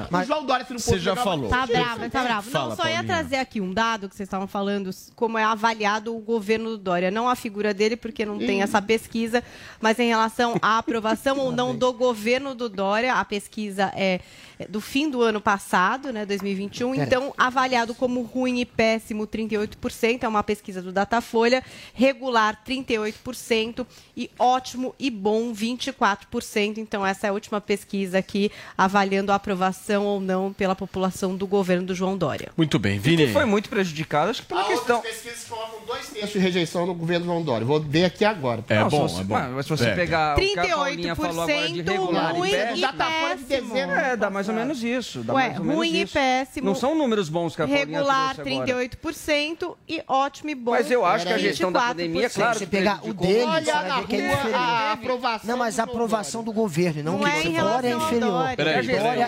Água. 0.06 0.22
O 0.22 0.24
João 0.26 0.46
Dória, 0.46 0.66
se 0.66 0.74
não 0.74 0.80
você 0.80 0.92
fosse 0.92 1.00
já 1.04 1.12
jogar- 1.12 1.24
falou. 1.24 1.50
Tá 1.50 1.62
eu 1.62 1.68
bravo, 1.68 2.10
tá 2.10 2.24
bravo. 2.24 2.50
Fala, 2.52 2.70
não, 2.70 2.76
só 2.76 2.84
ia 2.88 2.96
Paulinha. 2.96 3.04
trazer 3.16 3.36
aqui 3.38 3.62
um 3.62 3.74
dado 3.74 4.10
que 4.10 4.16
vocês 4.16 4.28
estavam 4.28 4.48
falando, 4.48 4.90
como 5.16 5.38
é 5.38 5.44
avaliado 5.44 6.16
o 6.16 6.20
governo 6.20 6.70
do 6.72 6.78
Dória. 6.78 7.12
Não 7.12 7.28
a 7.30 7.36
figura 7.36 7.74
dele, 7.74 7.96
porque 7.96 8.26
não 8.26 8.38
tem 8.38 8.62
essa 8.62 8.82
pesquisa, 8.82 9.44
mas 9.80 10.00
em 10.00 10.08
relação 10.08 10.56
à 10.62 10.78
aprovação 10.80 11.38
ou 11.40 11.52
não 11.52 11.76
do 11.76 11.92
governo 11.94 12.56
do 12.56 12.68
Dória, 12.70 13.14
a 13.16 13.26
pesquisa 13.26 13.92
é 13.96 14.20
é 14.60 14.68
do 14.68 14.80
fim 14.80 15.10
do 15.10 15.22
ano 15.22 15.42
passado, 15.42 16.14
né, 16.14 16.26
2021. 16.26 16.94
Então, 16.96 17.34
avaliado 17.38 17.96
como 17.96 18.22
ruim 18.22 18.60
e 18.60 18.66
péssimo, 18.66 19.26
38%, 19.26 20.24
é 20.24 20.28
uma 20.28 20.44
pesquisa 20.44 20.82
do 20.82 20.92
Datafolha, 20.92 21.64
regular, 21.94 22.62
38%, 22.64 23.86
e 24.16 24.30
ótimo 24.38 24.94
e 25.00 25.10
bom, 25.10 25.52
24%. 25.54 26.78
Então, 26.78 27.06
essa 27.06 27.28
é 27.28 27.30
a 27.30 27.34
última 27.34 27.60
pesquisa 27.62 28.18
aqui, 28.20 28.52
avaliando 28.78 29.32
a 29.32 29.36
aprovação 29.36 29.93
ou 30.02 30.20
não 30.20 30.52
pela 30.54 30.76
população 30.76 31.36
do 31.36 31.46
governo 31.46 31.86
do 31.88 31.94
João 31.96 32.18
Dória. 32.18 32.50
Muito 32.58 32.80
bem, 32.80 32.98
Vini. 33.00 33.28
Que 33.28 33.34
foi 33.34 33.46
muito 33.46 33.70
prejudicado, 33.70 34.32
acho 34.32 34.42
que 34.42 34.48
pela 34.48 34.62
Há 34.62 34.66
questão. 34.66 34.96
outras 34.98 35.14
pesquisas 35.16 35.46
colocam 35.48 35.80
dois 35.86 36.08
terços 36.10 36.32
de 36.32 36.40
rejeição 36.40 36.86
no 36.86 36.94
governo 36.94 37.26
João 37.26 37.42
Dória. 37.44 37.66
Vou 37.66 37.80
ver 37.80 38.06
aqui 38.06 38.24
agora. 38.26 38.64
É 38.70 38.80
Não, 38.80 38.90
bom, 38.90 39.08
se 39.08 39.16
você, 39.16 39.22
é 39.22 39.24
bom. 39.26 39.40
Mas 39.56 39.66
se 39.66 39.70
você 39.70 39.86
É. 39.90 39.96
pegar 39.96 40.38
o 40.38 40.40
que 40.42 40.60
a 40.60 40.68
Paulinha 40.76 41.16
falou 41.16 41.42
agora 41.44 41.68
de 41.68 41.84
38% 41.84 41.92
regular 41.92 42.36
ruim 42.36 42.50
e 42.50 42.52
péssimo, 42.52 42.78
e 42.78 42.82
tá 42.94 43.36
de 43.36 43.44
dezembro. 43.44 43.96
É, 43.96 44.16
dá 44.16 44.30
mais 44.30 44.50
ou 44.50 44.56
menos 44.56 44.84
isso. 44.84 45.24
Dá 45.24 45.34
Ué, 45.34 45.44
mais 45.48 45.58
ou 45.60 45.64
menos 45.66 45.78
ruim 45.78 45.90
e 45.94 46.02
isso. 46.04 46.14
péssimo. 46.14 46.66
Não 46.66 46.76
são 46.76 46.96
números 46.96 47.30
bons 47.30 47.56
que 47.56 47.62
a 47.62 47.68
Paulinha 47.68 47.86
Regular, 47.86 48.36
trouxe 48.36 48.52
agora. 48.54 48.68
38% 48.68 49.76
e 49.88 50.04
ótimo 50.08 50.50
e 50.50 50.56
bom. 50.56 50.72
Mas 50.72 50.90
eu 50.92 51.06
acho 51.06 51.26
que 51.26 51.34
a 51.34 51.38
gestão 51.38 51.72
da 51.72 51.80
24%. 51.82 51.88
pandemia, 51.90 52.30
claro, 52.30 52.54
Se 52.54 52.60
você 52.60 52.66
pegar 52.68 53.00
o 53.04 53.14
dele, 53.14 53.44
Olha 53.44 53.64
que 53.64 54.16
é 54.16 54.28
rua 54.28 54.36
diferente. 54.36 54.56
a 54.56 54.92
aprovação. 54.94 55.50
Não, 55.50 55.58
mas 55.58 55.76
do 55.76 55.80
a 55.80 55.84
aprovação 55.84 56.44
do 56.44 56.52
governo, 56.52 57.04
não, 57.04 57.18
Não 57.18 57.20
que 57.20 57.48
é 57.58 57.62
Dória 57.62 57.88
é 57.88 57.94
inferior. 57.96 58.32
Dória. 58.32 58.56
Peraí, 58.56 58.74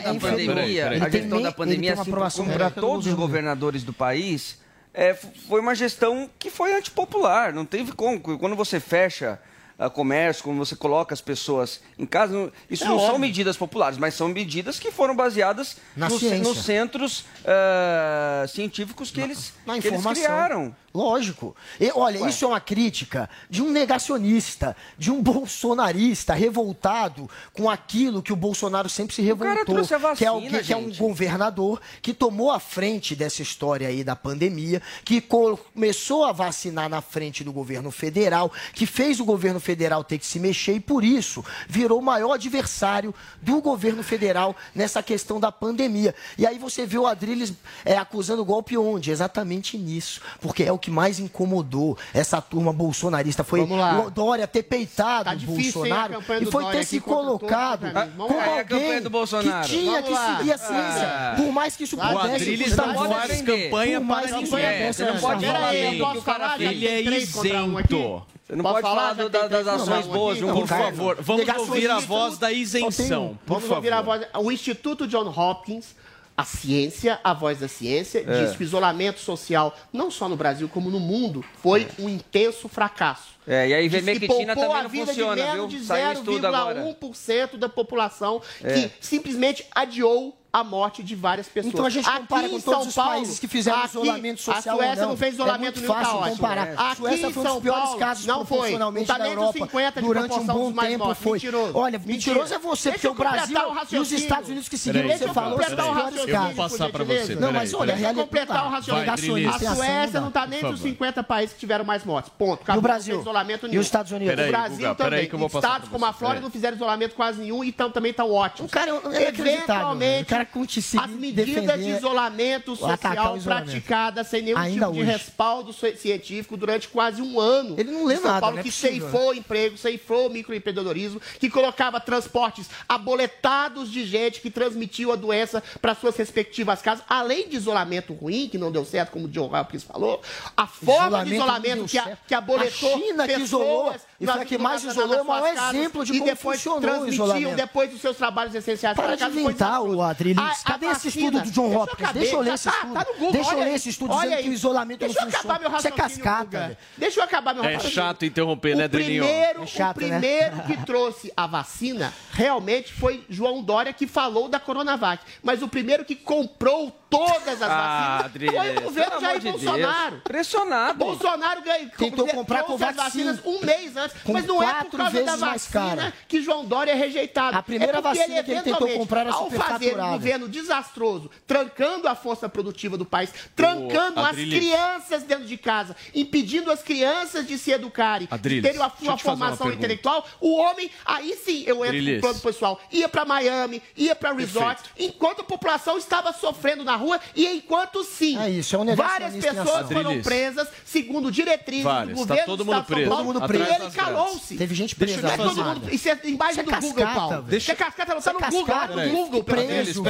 é 0.06 0.14
inferior. 0.14 0.55
Pandemia, 0.56 0.84
Peraí, 0.84 1.00
a 1.02 1.04
Ele 1.04 1.10
tem 1.12 1.22
gestão 1.22 1.42
da 1.42 1.52
pandemia, 1.52 1.94
assim, 1.94 2.02
aprovação 2.02 2.46
como 2.46 2.58
para 2.58 2.70
todos 2.70 3.08
os 3.08 3.14
governadores 3.14 3.84
do 3.84 3.94
país, 3.94 4.60
é, 4.94 5.14
foi 5.14 5.60
uma 5.62 5.76
gestão 5.76 6.30
que 6.40 6.50
foi 6.50 6.74
antipopular. 6.74 7.54
Não 7.54 7.66
teve 7.66 7.92
como. 7.92 8.20
Quando 8.20 8.56
você 8.56 8.80
fecha 8.80 9.40
ah, 9.78 9.90
comércio, 9.90 10.44
quando 10.44 10.58
você 10.58 10.74
coloca 10.76 11.14
as 11.14 11.20
pessoas 11.20 11.82
em 12.00 12.06
casa, 12.06 12.34
não- 12.34 12.52
isso 12.70 12.86
É 12.86 12.88
não 12.88 12.96
são 12.98 13.06
óbvio. 13.08 13.20
medidas 13.20 13.58
populares, 13.58 13.98
mas 13.98 14.14
são 14.14 14.30
medidas 14.30 14.80
que 14.80 14.90
foram 14.92 15.14
baseadas 15.16 15.78
Na 15.98 16.08
nos, 16.08 16.22
nos 16.22 16.64
centros 16.64 17.26
ah, 17.46 18.46
científicos 18.48 19.12
que 19.12 19.20
eles, 19.20 19.54
Na 19.66 19.80
que 19.80 19.88
eles 19.88 20.02
criaram. 20.06 20.74
Lógico. 20.96 21.56
E, 21.80 21.92
olha, 21.94 22.20
isso 22.30 22.46
é 22.46 22.48
uma 22.48 22.60
crítica 22.62 23.30
de 23.50 23.62
um 23.62 23.70
negacionista, 23.70 24.76
de 24.98 25.12
um 25.12 25.22
bolsonarista 25.22 26.34
revoltado 26.34 27.30
com 27.54 27.70
aquilo 27.70 28.22
que 28.24 28.32
o 28.32 28.36
Bolsonaro 28.36 28.88
sempre 28.88 29.14
se 29.14 29.22
revoltou. 29.22 29.54
vacina, 30.00 30.16
que, 30.18 30.26
é, 30.26 30.32
o- 30.32 30.64
que- 30.64 30.74
é 30.74 30.78
um 30.78 30.90
governador 30.98 31.82
que 32.02 32.14
tomou 32.14 32.50
a 32.52 32.60
frente 32.60 33.16
dessa 33.16 33.42
história 33.42 33.88
aí 33.88 34.04
da 34.04 34.16
pandemia, 34.16 34.82
que 35.04 35.20
co- 35.20 35.58
começou 35.74 36.24
a 36.24 36.32
vacinar 36.32 36.88
na 36.90 37.02
frente 37.02 37.44
do 37.44 37.52
governo 37.52 37.92
federal, 37.92 38.52
que 38.74 38.86
fez 38.86 39.20
o 39.20 39.26
governo 39.26 39.60
federal 39.60 40.04
ter 40.04 40.18
que 40.18 40.26
se 40.26 40.40
mexer 40.40 40.76
e 40.76 40.80
por 40.80 41.04
isso 41.04 41.44
virou 41.68 42.00
o 42.00 42.04
maior 42.04 42.34
adversário 42.34 43.14
do 43.42 43.60
governo 43.62 44.02
federal 44.04 44.56
nessa 44.74 45.04
questão 45.04 45.40
da 45.40 45.52
pandemia. 45.52 46.16
E 46.38 46.46
aí 46.48 46.58
você 46.58 46.86
vê 46.86 46.98
o 46.98 47.06
Adriles 47.08 47.54
é, 47.84 47.98
acusando 47.98 48.46
golpe 48.46 48.78
onde? 48.78 49.12
Exatamente 49.12 49.78
nisso. 49.78 50.22
Porque 50.40 50.64
é 50.64 50.72
o 50.72 50.80
que 50.86 50.92
mais 50.92 51.20
incomodou 51.20 51.98
essa 52.14 52.40
turma 52.40 52.72
bolsonarista. 52.72 53.44
Foi 53.44 53.62
o 53.62 54.10
Dória 54.12 54.48
ter 54.48 54.64
peitado 54.64 55.26
Tá 55.26 55.34
difícil, 55.36 55.82
Bolsonaro 55.82 56.14
e 56.42 56.46
foi 56.46 56.64
Dória 56.64 56.80
ter 56.80 56.86
se 56.86 57.00
colocado 57.00 57.92
como 58.16 58.38
lá. 58.38 58.46
É, 58.46 58.60
a 58.60 58.64
campanha 58.64 58.86
alguém 58.86 59.02
do 59.02 59.10
Bolsonaro. 59.10 59.68
que 59.68 59.76
tinha 59.76 59.92
Vamos 59.94 60.08
que 60.08 60.14
lá. 60.14 60.38
seguir 60.38 60.52
a 60.54 60.58
ciência. 60.58 61.08
Ah. 61.08 61.34
Por 61.38 61.52
mais 61.52 61.76
que 61.76 61.84
isso 61.86 61.98
pudesse 61.98 62.58
custar 62.64 62.88
não 62.88 62.94
pode 62.94 63.08
votos. 63.08 63.18
faz 63.26 63.30
defender. 63.42 63.64
campanha 63.66 64.00
Por 64.00 64.08
para 64.08 64.16
mais 64.16 64.32
que 64.32 64.56
É, 64.56 64.94
você 64.94 65.06
não 65.06 65.14
custar 65.14 65.32
pode 65.32 65.46
falar 65.46 65.76
eu 65.76 65.98
posso 66.06 66.22
falar? 66.22 66.62
Ele 66.62 66.88
é 66.88 67.02
isento. 67.02 68.24
Você 68.48 68.56
não 68.56 68.64
pode 68.64 68.82
falar? 68.82 69.14
do- 69.14 69.28
da- 69.30 69.48
das 69.48 69.68
ações 69.68 70.06
boas 70.06 70.40
Não, 70.40 70.54
Por 70.54 70.68
favor, 70.68 71.18
vamos 71.20 71.48
ouvir 71.58 71.90
a 71.90 72.00
voz 72.00 72.38
da 72.38 72.52
isenção. 72.52 73.38
Por 73.46 73.56
Vamos 73.60 73.72
ouvir 73.72 73.92
a 73.92 73.98
favor. 73.98 74.20
voz. 74.20 74.46
O 74.46 74.52
Instituto 74.52 75.08
John 75.08 75.28
Hopkins 75.36 75.96
a 76.38 76.44
ciência, 76.44 77.20
a 77.24 77.34
voz 77.34 77.60
da 77.60 77.68
ciência, 77.68 78.24
é. 78.28 78.46
diz 78.46 78.56
que 78.56 78.64
o 78.64 78.66
isolamento 78.66 79.20
social, 79.20 79.76
não 79.92 80.12
só 80.12 80.28
no 80.28 80.36
Brasil, 80.36 80.68
como 80.68 80.90
no 80.90 81.00
mundo, 81.00 81.44
foi 81.62 81.84
é. 81.84 82.02
um 82.02 82.10
intenso 82.10 82.68
fracasso. 82.68 83.36
É, 83.48 83.70
e 83.70 83.74
aí 83.74 83.88
vermectina 83.88 84.56
também 84.56 84.84
não 84.84 84.90
funciona, 84.90 85.36
de 85.36 85.42
menos 85.42 85.72
viu? 85.72 85.80
de 85.82 85.88
0,1% 85.88 87.58
da 87.58 87.70
população 87.70 88.42
é. 88.64 88.74
que 88.74 88.92
simplesmente 89.00 89.66
adiou 89.74 90.36
a 90.56 90.64
morte 90.64 91.04
de 91.04 91.16
várias 91.16 91.48
pessoas. 91.50 91.74
Então 91.74 91.86
a 91.86 91.90
gente 91.90 92.10
compara 92.10 92.48
com 92.48 92.62
todos 92.62 92.64
São 92.64 92.88
os 92.88 92.96
Paulo, 92.96 93.12
países 93.12 93.40
que 93.40 93.48
fizeram 93.48 93.80
aqui, 93.80 93.98
isolamento 93.98 94.42
social. 94.42 94.76
A 94.76 94.78
Suécia 94.78 95.02
não. 95.02 95.10
não. 95.10 95.18
fez 95.18 95.34
isolamento 95.34 95.80
é 95.80 95.82
muito 95.82 95.94
tá 95.94 95.94
fácil 95.94 96.22
nenhum, 96.22 96.36
comparar. 96.36 96.74
A 96.78 96.96
Suécia 96.96 97.32
foi 97.32 97.44
um 97.44 97.54
dos 97.54 97.62
piores 97.62 97.84
Paulo, 97.84 98.00
casos 98.00 98.26
não 98.26 98.46
foi. 98.46 98.78
da 98.78 99.18
tá 99.18 99.28
Europa 99.28 99.60
50 99.60 100.02
durante 100.02 100.34
um 100.34 100.46
bom 100.46 100.72
tempo. 100.72 101.16
Foi. 101.16 101.34
Mentiroso. 101.34 101.78
Olha, 101.78 102.00
mentiroso 102.06 102.54
é 102.54 102.60
você, 102.60 102.92
porque 102.94 103.08
o 103.08 103.14
Brasil 103.14 103.58
e 103.92 103.98
os 103.98 104.12
Estados 104.14 104.50
Unidos 104.50 104.70
que 104.70 104.78
seguiram, 104.78 105.10
você 105.10 105.28
falou, 105.28 105.62
são 105.62 105.68
os 105.68 105.76
piores 105.76 106.26
casos. 106.26 106.28
Eu 106.28 106.42
vou 106.42 106.56
passar 106.56 106.90
para 106.90 107.04
você. 107.04 107.36
Não, 107.36 107.52
mas 107.52 107.74
olha, 107.74 107.94
a 107.94 107.98
realidade 107.98 108.26
completar 108.26 108.66
o 108.66 108.70
raciocínio. 108.70 109.50
A 109.50 109.58
Suécia 109.58 110.22
não 110.22 110.30
está 110.30 110.48
nem 110.48 110.62
dos 110.62 110.80
50 110.80 111.24
países 111.24 111.54
que 111.54 111.60
tiveram 111.60 111.84
mais 111.84 112.04
mortes. 112.06 112.32
Ponto. 112.38 112.64
No 112.74 112.82
Brasil? 112.82 113.20
Isolamento. 113.20 113.68
E 113.68 113.78
os 113.78 113.86
Estados 113.86 114.12
Unidos? 114.12 114.34
O 114.34 114.48
Brasil 114.48 114.96
também. 114.96 115.26
Estados 115.26 115.90
como 115.90 116.06
a 116.06 116.14
Flórida 116.14 116.42
não 116.42 116.50
fizeram 116.50 116.76
isolamento 116.76 117.16
quase 117.16 117.40
nenhum 117.42 117.64
e 117.64 117.72
também 117.72 118.12
estão 118.12 118.32
ótimos. 118.32 118.72
O 118.72 118.74
cara, 118.74 118.92
eventualmente, 119.14 120.34
vai 120.46 121.06
As 121.06 121.12
medidas 121.12 121.84
de 121.84 121.90
isolamento 121.90 122.76
social 122.76 123.38
praticadas 123.44 124.28
sem 124.28 124.42
nenhum 124.42 124.58
Ainda 124.58 124.88
tipo 124.88 125.00
hoje. 125.00 125.06
de 125.06 125.12
respaldo 125.12 125.74
científico 125.74 126.58
durante 126.58 126.88
quase 126.88 127.22
um 127.22 127.40
ano. 127.40 127.76
Ele 127.78 127.92
não 127.92 128.06
lembra 128.06 128.32
São 128.32 128.40
Paulo, 128.40 128.60
é 128.60 128.64
que 128.64 128.70
possível. 128.70 129.06
Né? 129.06 129.12
ceifou 129.12 129.34
emprego, 129.34 129.78
ceifou 129.78 130.30
microempreendedorismo, 130.30 131.22
que 131.40 131.50
colocava 131.50 132.00
transportes 132.00 132.70
aboletados 132.88 133.92
de 133.92 134.06
gente 134.06 134.42
que 134.42 134.50
transmitiu 134.50 135.12
a 135.12 135.16
doença 135.16 135.64
para 135.82 135.96
suas 135.96 136.16
respectivas 136.16 136.82
casas, 136.82 137.04
além 137.10 137.50
de 137.50 137.56
isolamento 137.56 138.14
ruim, 138.14 138.48
que 138.50 138.58
não 138.58 138.72
deu 138.72 138.86
certo, 138.86 139.12
como 139.12 139.26
o 139.26 139.30
John 139.30 139.54
Hopkins 139.56 139.84
falou, 139.84 140.22
a 140.56 140.68
forma 140.68 141.24
isolamento 141.26 141.26
de 141.26 141.36
isolamento 141.36 141.86
que, 141.86 141.98
a, 141.98 142.18
que 142.28 142.34
aboletou 142.36 142.96
a 142.96 142.98
China 142.98 143.26
pessoas... 143.26 143.36
Que 143.36 143.44
isolou, 143.44 143.96
e 144.20 144.26
foi 144.26 144.42
a 144.42 144.46
que 144.46 144.58
mais 144.58 144.84
isolou, 144.84 145.36
é 145.36 145.42
o 145.42 145.48
exemplo 145.48 146.06
de 146.06 146.20
como 146.20 146.36
funcionou 146.36 147.02
o 147.02 147.10
isolamento. 147.10 147.56
depois 147.56 147.90
dos 147.90 148.02
seus 148.02 148.18
trabalhos 148.18 148.56
essenciais 148.56 148.96
para, 148.96 149.08
para 149.08 149.18
casa. 149.18 149.32
Para 149.32 149.42
de 149.42 149.46
inventar, 149.46 149.82
o 149.82 150.02
Adri, 150.02 150.35
Felix, 150.36 150.62
a, 150.62 150.64
cadê 150.64 150.88
a 150.88 150.92
esse 150.92 151.08
estudo 151.08 151.42
do 151.42 151.52
John 151.52 151.76
Hopkins? 151.76 152.12
Deixa 152.12 152.36
eu 152.36 152.42
ler 152.42 152.48
tá, 152.50 152.56
esse 152.56 152.64
tá 152.64 152.72
estudo. 152.72 152.94
Tá, 152.94 153.06
tá 153.06 153.12
Google, 153.14 153.32
Deixa 153.32 153.54
eu 153.54 153.60
ler 153.60 153.74
esse 153.74 153.90
estudo 153.90 154.14
dizendo 154.16 154.34
aí. 154.34 154.44
que 154.44 154.50
o 154.50 154.54
isolamento 154.54 155.00
Deixa 155.00 155.26
não 155.26 155.32
funciona. 155.32 155.78
Isso 155.78 155.88
é 155.88 155.92
cascata. 155.92 156.78
Deixa 156.98 157.20
eu 157.20 157.24
acabar 157.24 157.54
meu 157.54 157.64
é 157.64 157.74
raciocínio. 157.74 157.92
É 157.92 157.96
chato 157.96 158.26
interromper, 158.26 158.76
né, 158.76 158.88
Drilinho? 158.88 159.24
É 159.24 159.66
chato, 159.66 159.98
o 159.98 160.00
primeiro 160.00 160.56
né? 160.56 160.64
que 160.68 160.86
trouxe 160.86 161.32
a 161.36 161.48
vacina 161.48 162.14
realmente 162.32 162.94
foi 162.94 163.24
João 163.30 163.64
Dória, 163.64 163.94
que 163.94 164.08
falou 164.08 164.48
da 164.50 164.60
Coronavac. 164.60 165.24
Mas 165.42 165.62
o 165.62 165.68
primeiro 165.68 166.04
que 166.04 166.16
comprou 166.16 166.92
todas 167.18 167.62
as 167.62 167.70
ah, 167.70 167.78
vacinas. 167.78 168.26
Adriano, 168.26 168.64
foi 168.64 168.78
o 168.78 168.82
governo 168.82 169.22
Jair 169.22 169.40
de 169.40 169.52
Bolsonaro. 169.52 170.12
Deus. 170.12 170.24
Pressionado. 170.24 170.98
Bolsonaro 170.98 171.62
ganhou, 171.62 171.90
tentou 171.98 172.28
comprar 172.28 172.64
com 172.64 172.74
as 172.74 172.96
vacinas 172.96 173.40
um 173.46 173.60
mês 173.66 173.98
antes, 173.98 174.16
com 174.24 174.34
mas 174.34 174.46
não 174.46 174.62
é 174.62 174.84
por 174.84 174.98
causa 174.98 175.24
da 175.24 175.36
vacina 175.36 176.14
que 176.28 176.42
João 176.42 176.66
Dória 176.66 176.92
é 176.92 176.96
rejeitado. 176.96 177.58
A 177.58 177.64
primeira 177.64 177.98
é 177.98 178.02
vacina 178.02 178.36
ele, 178.36 178.44
que 178.44 178.52
ele 178.52 178.62
tentou 178.62 178.90
comprar 178.90 179.22
era 179.22 179.34
Ao 179.34 179.50
fazer 179.50 180.00
um 180.00 180.12
governo 180.12 180.48
desastroso, 180.48 181.30
trancando 181.48 182.08
a 182.08 182.16
força 182.16 182.48
produtiva 182.48 182.98
do 182.98 183.06
país, 183.06 183.32
trancando 183.56 184.22
oh, 184.22 184.26
as 184.26 184.36
crianças 184.36 185.24
dentro 185.24 185.46
de 185.46 185.58
casa, 185.58 185.96
impedindo 186.14 186.72
as 186.72 186.82
crianças 186.82 187.48
de 187.48 187.58
se 187.58 187.72
educarem, 187.72 188.28
Adriles, 188.30 188.64
de 188.64 188.70
terem 188.70 188.80
uma, 188.80 188.92
uma 189.02 189.18
formação 189.18 189.68
uma 189.68 189.74
intelectual, 189.74 190.26
o 190.40 190.56
homem, 190.56 190.90
aí 191.06 191.36
sim 191.36 191.64
eu 191.66 191.78
entro 191.78 191.98
Adriles. 191.98 192.16
no 192.16 192.22
plano 192.22 192.40
pessoal, 192.40 192.80
ia 192.92 193.10
para 193.10 193.26
Miami, 193.26 193.82
ia 193.96 194.16
para 194.16 194.34
resorts, 194.34 194.84
Perfeito. 194.84 195.16
enquanto 195.16 195.42
a 195.42 195.44
população 195.44 195.98
estava 195.98 196.32
sofrendo 196.34 196.84
na 196.84 196.96
rua, 196.96 197.05
rua 197.06 197.20
e 197.36 197.46
enquanto 197.48 198.04
sim, 198.04 198.38
é 198.38 198.50
isso, 198.50 198.76
é 198.76 198.80
um 198.80 198.96
várias 198.96 199.36
pessoas 199.36 199.88
foram 199.92 200.22
presas 200.22 200.68
segundo 200.84 201.32
diretrizes 201.32 201.84
várias, 201.84 202.10
do 202.10 202.16
governo 202.16 202.42
tá 202.42 202.46
todo 202.46 202.66
mundo 202.66 202.76
do 202.78 202.84
preso. 202.84 203.10
Paulo, 203.10 203.26
todo 203.26 203.34
mundo 203.34 203.48
preso. 203.48 203.64
e 203.64 203.76
ele 203.76 203.92
calou-se. 203.92 204.58
Teve 204.58 204.76
gente 204.76 204.96
presa. 204.96 205.22
Deixa 205.22 205.36
eu 205.36 205.50
todo 205.50 205.64
mundo, 205.64 205.94
isso 205.94 206.10
é 206.10 206.20
embaixo 206.26 206.60
é 206.60 206.64
do 206.64 206.72
Google, 206.72 207.06
Paulo. 207.06 207.42
Deixa... 207.44 207.58
Isso 207.58 207.72
é 207.72 207.76
cascata, 207.76 208.16
não, 208.16 208.22
tá 208.22 208.32
é 208.32 208.34
no 208.34 208.40
Google, 208.40 208.66
tá 208.66 208.88
no 208.88 209.10
Google. 209.10 209.44
Preso, 209.44 210.04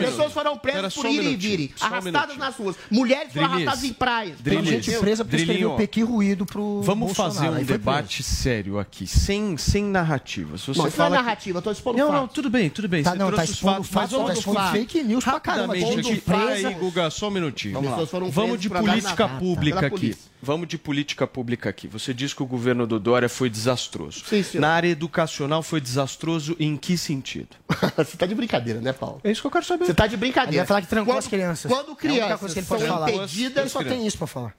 Pessoas 0.00 0.32
foram 0.32 0.58
presas 0.58 0.94
por 0.94 1.06
ir 1.06 1.22
e 1.22 1.36
vir, 1.36 1.74
arrastadas 1.80 2.36
nas 2.36 2.56
ruas. 2.56 2.76
Mulheres 2.90 3.32
foram 3.32 3.46
arrastadas 3.46 3.84
em 3.84 3.92
praias. 3.92 4.38
Gente 4.64 4.98
presa 4.98 5.24
por 5.24 5.34
escrever 5.34 5.66
o 5.66 5.76
pequeno 5.76 6.06
ruído 6.06 6.46
pro 6.46 6.82
Vamos 6.82 7.16
fazer 7.16 7.48
um 7.48 7.62
debate 7.62 8.22
sério 8.22 8.78
aqui, 8.78 9.06
sem 9.06 9.84
narrativa. 9.84 10.58
Se 10.58 10.68
você 10.68 10.82
não, 10.82 10.90
fala 10.90 11.16
narrativa, 11.16 11.62
Não, 11.96 12.12
não, 12.12 12.28
tudo 12.28 12.50
bem, 12.50 12.68
tudo 12.70 12.88
bem. 12.88 13.02
Tá, 13.02 13.12
você 13.12 13.18
não, 13.18 13.32
tá 13.32 13.44
expondo 13.44 13.84
fatos, 13.84 14.18
mas 14.18 14.26
tá 14.26 14.32
expondo 14.34 14.70
fake 14.70 15.02
news 15.02 15.24
pra 15.24 15.40
caramba. 15.40 15.74
Aí, 16.68 16.74
Guga, 16.74 17.10
só 17.10 17.28
um 17.28 17.30
minutinho. 17.30 17.80
Vamos, 17.80 18.10
Vamos 18.32 18.60
de 18.60 18.68
política 18.68 19.28
pública 19.28 19.86
aqui. 19.86 20.16
Vamos 20.42 20.68
de 20.68 20.76
política 20.76 21.26
pública 21.26 21.70
aqui. 21.70 21.88
Você 21.88 22.12
diz 22.12 22.34
que 22.34 22.42
o 22.42 22.46
governo 22.46 22.86
do 22.86 23.00
Dória 23.00 23.28
foi 23.28 23.48
desastroso. 23.48 24.24
Sim, 24.26 24.42
sim. 24.42 24.58
Na 24.58 24.68
área 24.68 24.88
educacional 24.88 25.62
foi 25.62 25.80
desastroso 25.80 26.54
em 26.60 26.76
que 26.76 26.98
sentido? 26.98 27.56
Você 27.96 28.16
tá 28.16 28.26
de 28.26 28.34
brincadeira, 28.34 28.80
né, 28.80 28.92
Paulo? 28.92 29.20
É 29.24 29.30
isso 29.30 29.40
que 29.40 29.46
eu 29.46 29.50
quero 29.50 29.64
saber. 29.64 29.86
Você 29.86 29.94
tá 29.94 30.06
de 30.06 30.16
brincadeira. 30.18 30.50
Ele 30.50 30.58
vai 30.58 30.66
falar 30.66 30.82
que 30.82 30.88
trancou 30.88 31.14
quando, 31.14 31.18
as 31.18 31.26
crianças. 31.26 31.72
Quando 31.72 31.92
é 31.92 31.94
crianças 31.94 32.56
é 32.56 32.62
são 32.62 33.08
impedidas... 33.08 33.56
Ele 33.56 33.68
só 33.70 33.82
tem 33.82 34.06
isso 34.06 34.18
para 34.18 34.26
falar. 34.26 34.54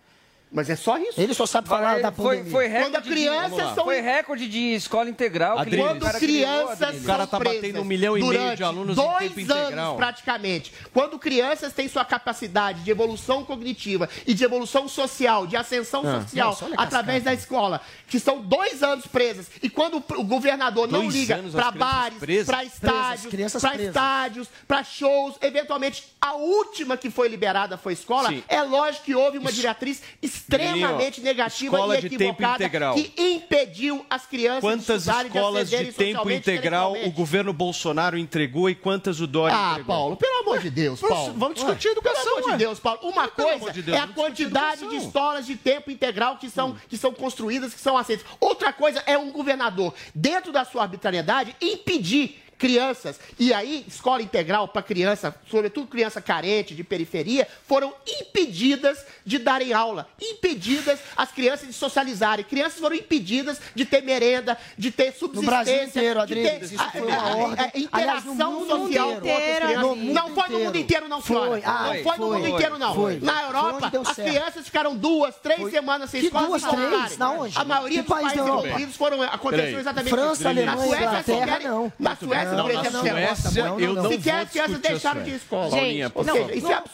Mas 0.51 0.69
é 0.69 0.75
só 0.75 0.97
isso. 0.97 1.19
Ele 1.19 1.33
só 1.33 1.45
sabe 1.45 1.67
falar 1.67 1.93
Vai, 1.93 2.01
da 2.01 2.11
foi, 2.11 2.37
pandemia. 2.37 2.51
Foi, 2.51 2.67
recorde 2.67 2.91
quando 2.91 3.03
crianças 3.03 3.69
de, 3.69 3.75
são... 3.75 3.83
foi 3.83 4.01
recorde 4.01 4.47
de 4.47 4.59
escola 4.75 5.09
integral. 5.09 5.57
Quando 5.57 6.05
cara 6.05 6.19
crianças 6.19 7.01
O 7.01 7.05
cara 7.05 7.27
tá 7.27 7.39
batendo 7.39 7.81
um 7.81 7.83
milhão 7.83 8.17
e 8.17 8.23
meio 8.23 8.55
de 8.55 8.63
alunos 8.63 8.95
dois 8.95 9.31
em 9.31 9.45
tempo 9.45 9.51
anos, 9.53 9.65
integral. 9.65 9.95
praticamente. 9.97 10.73
Quando 10.93 11.19
crianças 11.19 11.73
têm 11.73 11.87
sua 11.87 12.05
capacidade 12.05 12.83
de 12.83 12.91
evolução 12.91 13.43
cognitiva 13.43 14.07
e 14.25 14.33
de 14.33 14.43
evolução 14.43 14.87
social, 14.87 15.45
de 15.45 15.57
ascensão 15.57 16.03
ah, 16.05 16.21
social, 16.21 16.57
não, 16.61 16.73
através 16.77 17.23
da 17.23 17.33
escola, 17.33 17.81
que 18.07 18.19
são 18.19 18.39
dois 18.39 18.81
anos 18.81 19.07
presas, 19.07 19.47
e 19.61 19.69
quando 19.69 19.97
o 19.97 20.23
governador 20.23 20.87
dois 20.87 21.03
não 21.03 21.09
liga 21.09 21.43
para 21.51 21.71
bares, 21.71 22.17
para 22.45 22.63
estádios, 22.63 23.61
para 23.61 23.75
estádios, 23.81 24.47
para 24.67 24.83
shows, 24.83 25.35
eventualmente 25.41 26.05
a 26.21 26.33
última 26.33 26.95
que 26.97 27.09
foi 27.09 27.27
liberada 27.27 27.77
foi 27.77 27.93
escola, 27.93 28.29
Sim. 28.29 28.43
é 28.47 28.61
lógico 28.61 29.05
que 29.05 29.15
houve 29.15 29.37
uma 29.37 29.49
isso. 29.49 29.59
diretriz 29.59 30.01
extremamente 30.35 31.21
negativa 31.21 31.75
escola 31.75 31.95
e 31.95 32.05
equivocada 32.05 32.69
que 32.69 33.13
impediu 33.17 34.05
as 34.09 34.25
crianças 34.25 34.61
quantas 34.61 35.03
de 35.03 35.09
Quantas 35.09 35.25
escolas 35.25 35.69
de 35.69 35.91
tempo 35.93 36.29
integral 36.29 36.95
o 37.03 37.11
governo 37.11 37.53
Bolsonaro 37.53 38.17
entregou 38.17 38.69
e 38.69 38.75
quantas 38.75 39.19
o 39.19 39.27
Dória 39.27 39.55
ah, 39.55 39.71
entregou? 39.71 39.95
Ah, 39.95 39.97
Paulo, 39.97 40.17
pelo 40.17 40.39
amor 40.39 40.59
de 40.59 40.69
Deus, 40.69 40.99
Paulo. 40.99 41.33
Vamos 41.37 41.55
discutir 41.55 41.89
ah, 41.89 41.91
educação, 41.91 42.23
Pelo 42.23 42.37
amor 42.37 42.51
de 42.51 42.57
Deus, 42.57 42.79
Paulo. 42.79 42.99
Uma 43.03 43.27
coisa 43.27 43.71
de 43.71 43.81
Deus, 43.81 43.97
é 43.97 44.01
a 44.01 44.07
quantidade 44.07 44.87
de 44.87 44.95
escolas 44.97 45.45
de 45.45 45.55
tempo 45.55 45.89
integral 45.91 46.37
que 46.37 46.49
são, 46.49 46.71
hum. 46.71 46.75
que 46.87 46.97
são 46.97 47.13
construídas, 47.13 47.73
que 47.73 47.79
são 47.79 47.97
aceitas. 47.97 48.25
Outra 48.39 48.73
coisa 48.73 49.01
é 49.05 49.17
um 49.17 49.31
governador, 49.31 49.93
dentro 50.13 50.51
da 50.51 50.65
sua 50.65 50.83
arbitrariedade, 50.83 51.55
impedir 51.61 52.44
crianças. 52.57 53.19
E 53.37 53.53
aí, 53.53 53.85
escola 53.87 54.21
integral 54.21 54.67
para 54.67 54.81
criança, 54.81 55.35
sobretudo 55.49 55.87
criança 55.87 56.21
carente 56.21 56.73
de 56.75 56.83
periferia, 56.83 57.47
foram 57.67 57.93
impedidas 58.07 59.05
de 59.25 59.37
darem 59.37 59.73
aula, 59.73 60.07
impedidas 60.21 60.99
as 61.15 61.31
crianças 61.31 61.67
de 61.67 61.73
socializarem. 61.73 62.45
Crianças 62.45 62.79
foram 62.79 62.95
impedidas 62.95 63.59
de 63.73 63.85
ter 63.85 64.01
merenda, 64.01 64.57
de 64.77 64.91
ter 64.91 65.13
subsistência, 65.13 65.99
inteiro, 65.99 66.25
de 66.25 66.35
ter 66.35 66.63
interação 67.75 67.91
Aliás, 67.91 68.67
social 68.67 69.11
inteiro, 69.11 69.21
com 69.21 69.29
outras 69.29 69.57
crianças. 69.57 69.97
Não 70.13 70.35
foi 70.35 70.49
no 70.49 70.59
mundo 70.59 70.77
inteiro, 70.77 71.07
não, 71.07 71.21
Foi, 71.21 71.63
ah, 71.65 71.83
não 71.83 71.93
foi, 71.93 72.03
foi, 72.03 72.17
no 72.17 72.33
mundo 72.33 72.47
inteiro, 72.47 72.77
não. 72.77 72.95
Foi, 72.95 73.19
na 73.19 73.43
Europa, 73.43 73.87
então, 73.87 74.01
as 74.01 74.15
crianças 74.15 74.65
ficaram 74.65 74.95
duas, 74.95 75.35
três 75.35 75.69
semanas 75.69 76.09
sem 76.09 76.23
escola. 76.23 76.47
Duas, 76.47 76.63
três? 76.63 77.19
Onde? 77.19 77.57
A 77.57 77.63
maioria 77.65 78.03
dos 78.03 78.09
países 78.09 78.37
envolvidos 78.37 78.95
foram, 78.95 79.21
aconteceu 79.21 79.79
exatamente 79.79 80.09
França, 80.09 80.35
isso. 80.35 80.47
Alemanha, 80.47 80.75
na 80.75 80.77
Suécia, 80.77 81.33
Inglaterra, 81.33 81.59
não. 81.59 81.93
Na 81.99 82.15
Suécia, 82.15 82.44
não, 82.53 82.63
por 82.63 83.79
eu 83.79 83.93
não, 83.93 84.03
não 84.03 84.11
Sequer 84.11 84.35
as 84.35 84.49
crianças 84.49 84.79
deixaram 84.79 85.23
de 85.23 85.31
escola. 85.31 85.71
Gente, 85.71 86.01
é 86.01 86.09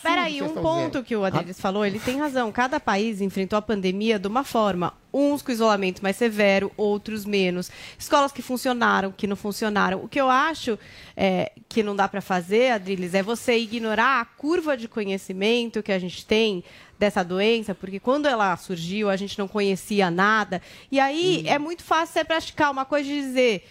Peraí, 0.01 0.41
um 0.41 0.45
é 0.57 0.61
ponto 0.61 1.03
que 1.03 1.15
o 1.15 1.25
Adelis 1.25 1.57
ah. 1.59 1.61
falou, 1.61 1.85
ele 1.85 1.99
tem 1.99 2.19
razão. 2.19 2.51
Cada 2.51 2.79
país 2.79 3.21
enfrentou 3.21 3.57
a 3.57 3.61
pandemia 3.61 4.17
de 4.17 4.27
uma 4.27 4.43
forma 4.43 4.93
uns 5.13 5.41
com 5.41 5.51
isolamento 5.51 6.01
mais 6.01 6.15
severo, 6.15 6.71
outros 6.77 7.25
menos. 7.25 7.69
Escolas 7.97 8.31
que 8.31 8.41
funcionaram, 8.41 9.11
que 9.11 9.27
não 9.27 9.35
funcionaram. 9.35 10.03
O 10.03 10.07
que 10.07 10.19
eu 10.19 10.29
acho 10.29 10.79
é, 11.15 11.51
que 11.67 11.83
não 11.83 11.95
dá 11.95 12.07
para 12.07 12.21
fazer, 12.21 12.71
Adriles, 12.71 13.13
é 13.13 13.21
você 13.21 13.57
ignorar 13.57 14.21
a 14.21 14.25
curva 14.25 14.77
de 14.77 14.87
conhecimento 14.87 15.83
que 15.83 15.91
a 15.91 15.99
gente 15.99 16.25
tem 16.25 16.63
dessa 16.97 17.23
doença, 17.23 17.73
porque 17.73 17.99
quando 17.99 18.27
ela 18.27 18.55
surgiu, 18.57 19.09
a 19.09 19.15
gente 19.15 19.37
não 19.39 19.47
conhecia 19.47 20.11
nada. 20.11 20.61
E 20.91 20.99
aí 20.99 21.43
hum. 21.45 21.49
é 21.49 21.57
muito 21.57 21.83
fácil 21.83 22.13
você 22.13 22.23
praticar 22.23 22.71
uma 22.71 22.85
coisa 22.85 23.07
de 23.09 23.19
dizer 23.19 23.67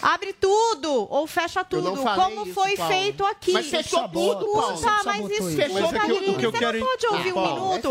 Abre 0.00 0.32
tudo 0.32 1.06
ou 1.10 1.26
fecha 1.26 1.64
tudo, 1.64 1.92
como 2.14 2.44
isso, 2.44 2.54
foi 2.54 2.76
Paulo. 2.76 2.92
feito 2.92 3.24
aqui. 3.24 3.52
Mas 3.52 3.66
fechou 3.66 4.08
tudo, 4.08 4.46
Paulo. 4.46 4.80
Tá, 4.80 5.02
mas 5.04 5.30
isso, 5.30 5.50
fechou 5.56 5.80
mas 5.82 5.92
é 5.92 5.98
que, 5.98 6.12
o 6.12 6.52
não 6.52 6.86
pode 6.86 7.06
ouvir 7.06 7.32
um 7.34 7.54
minuto. 7.54 7.90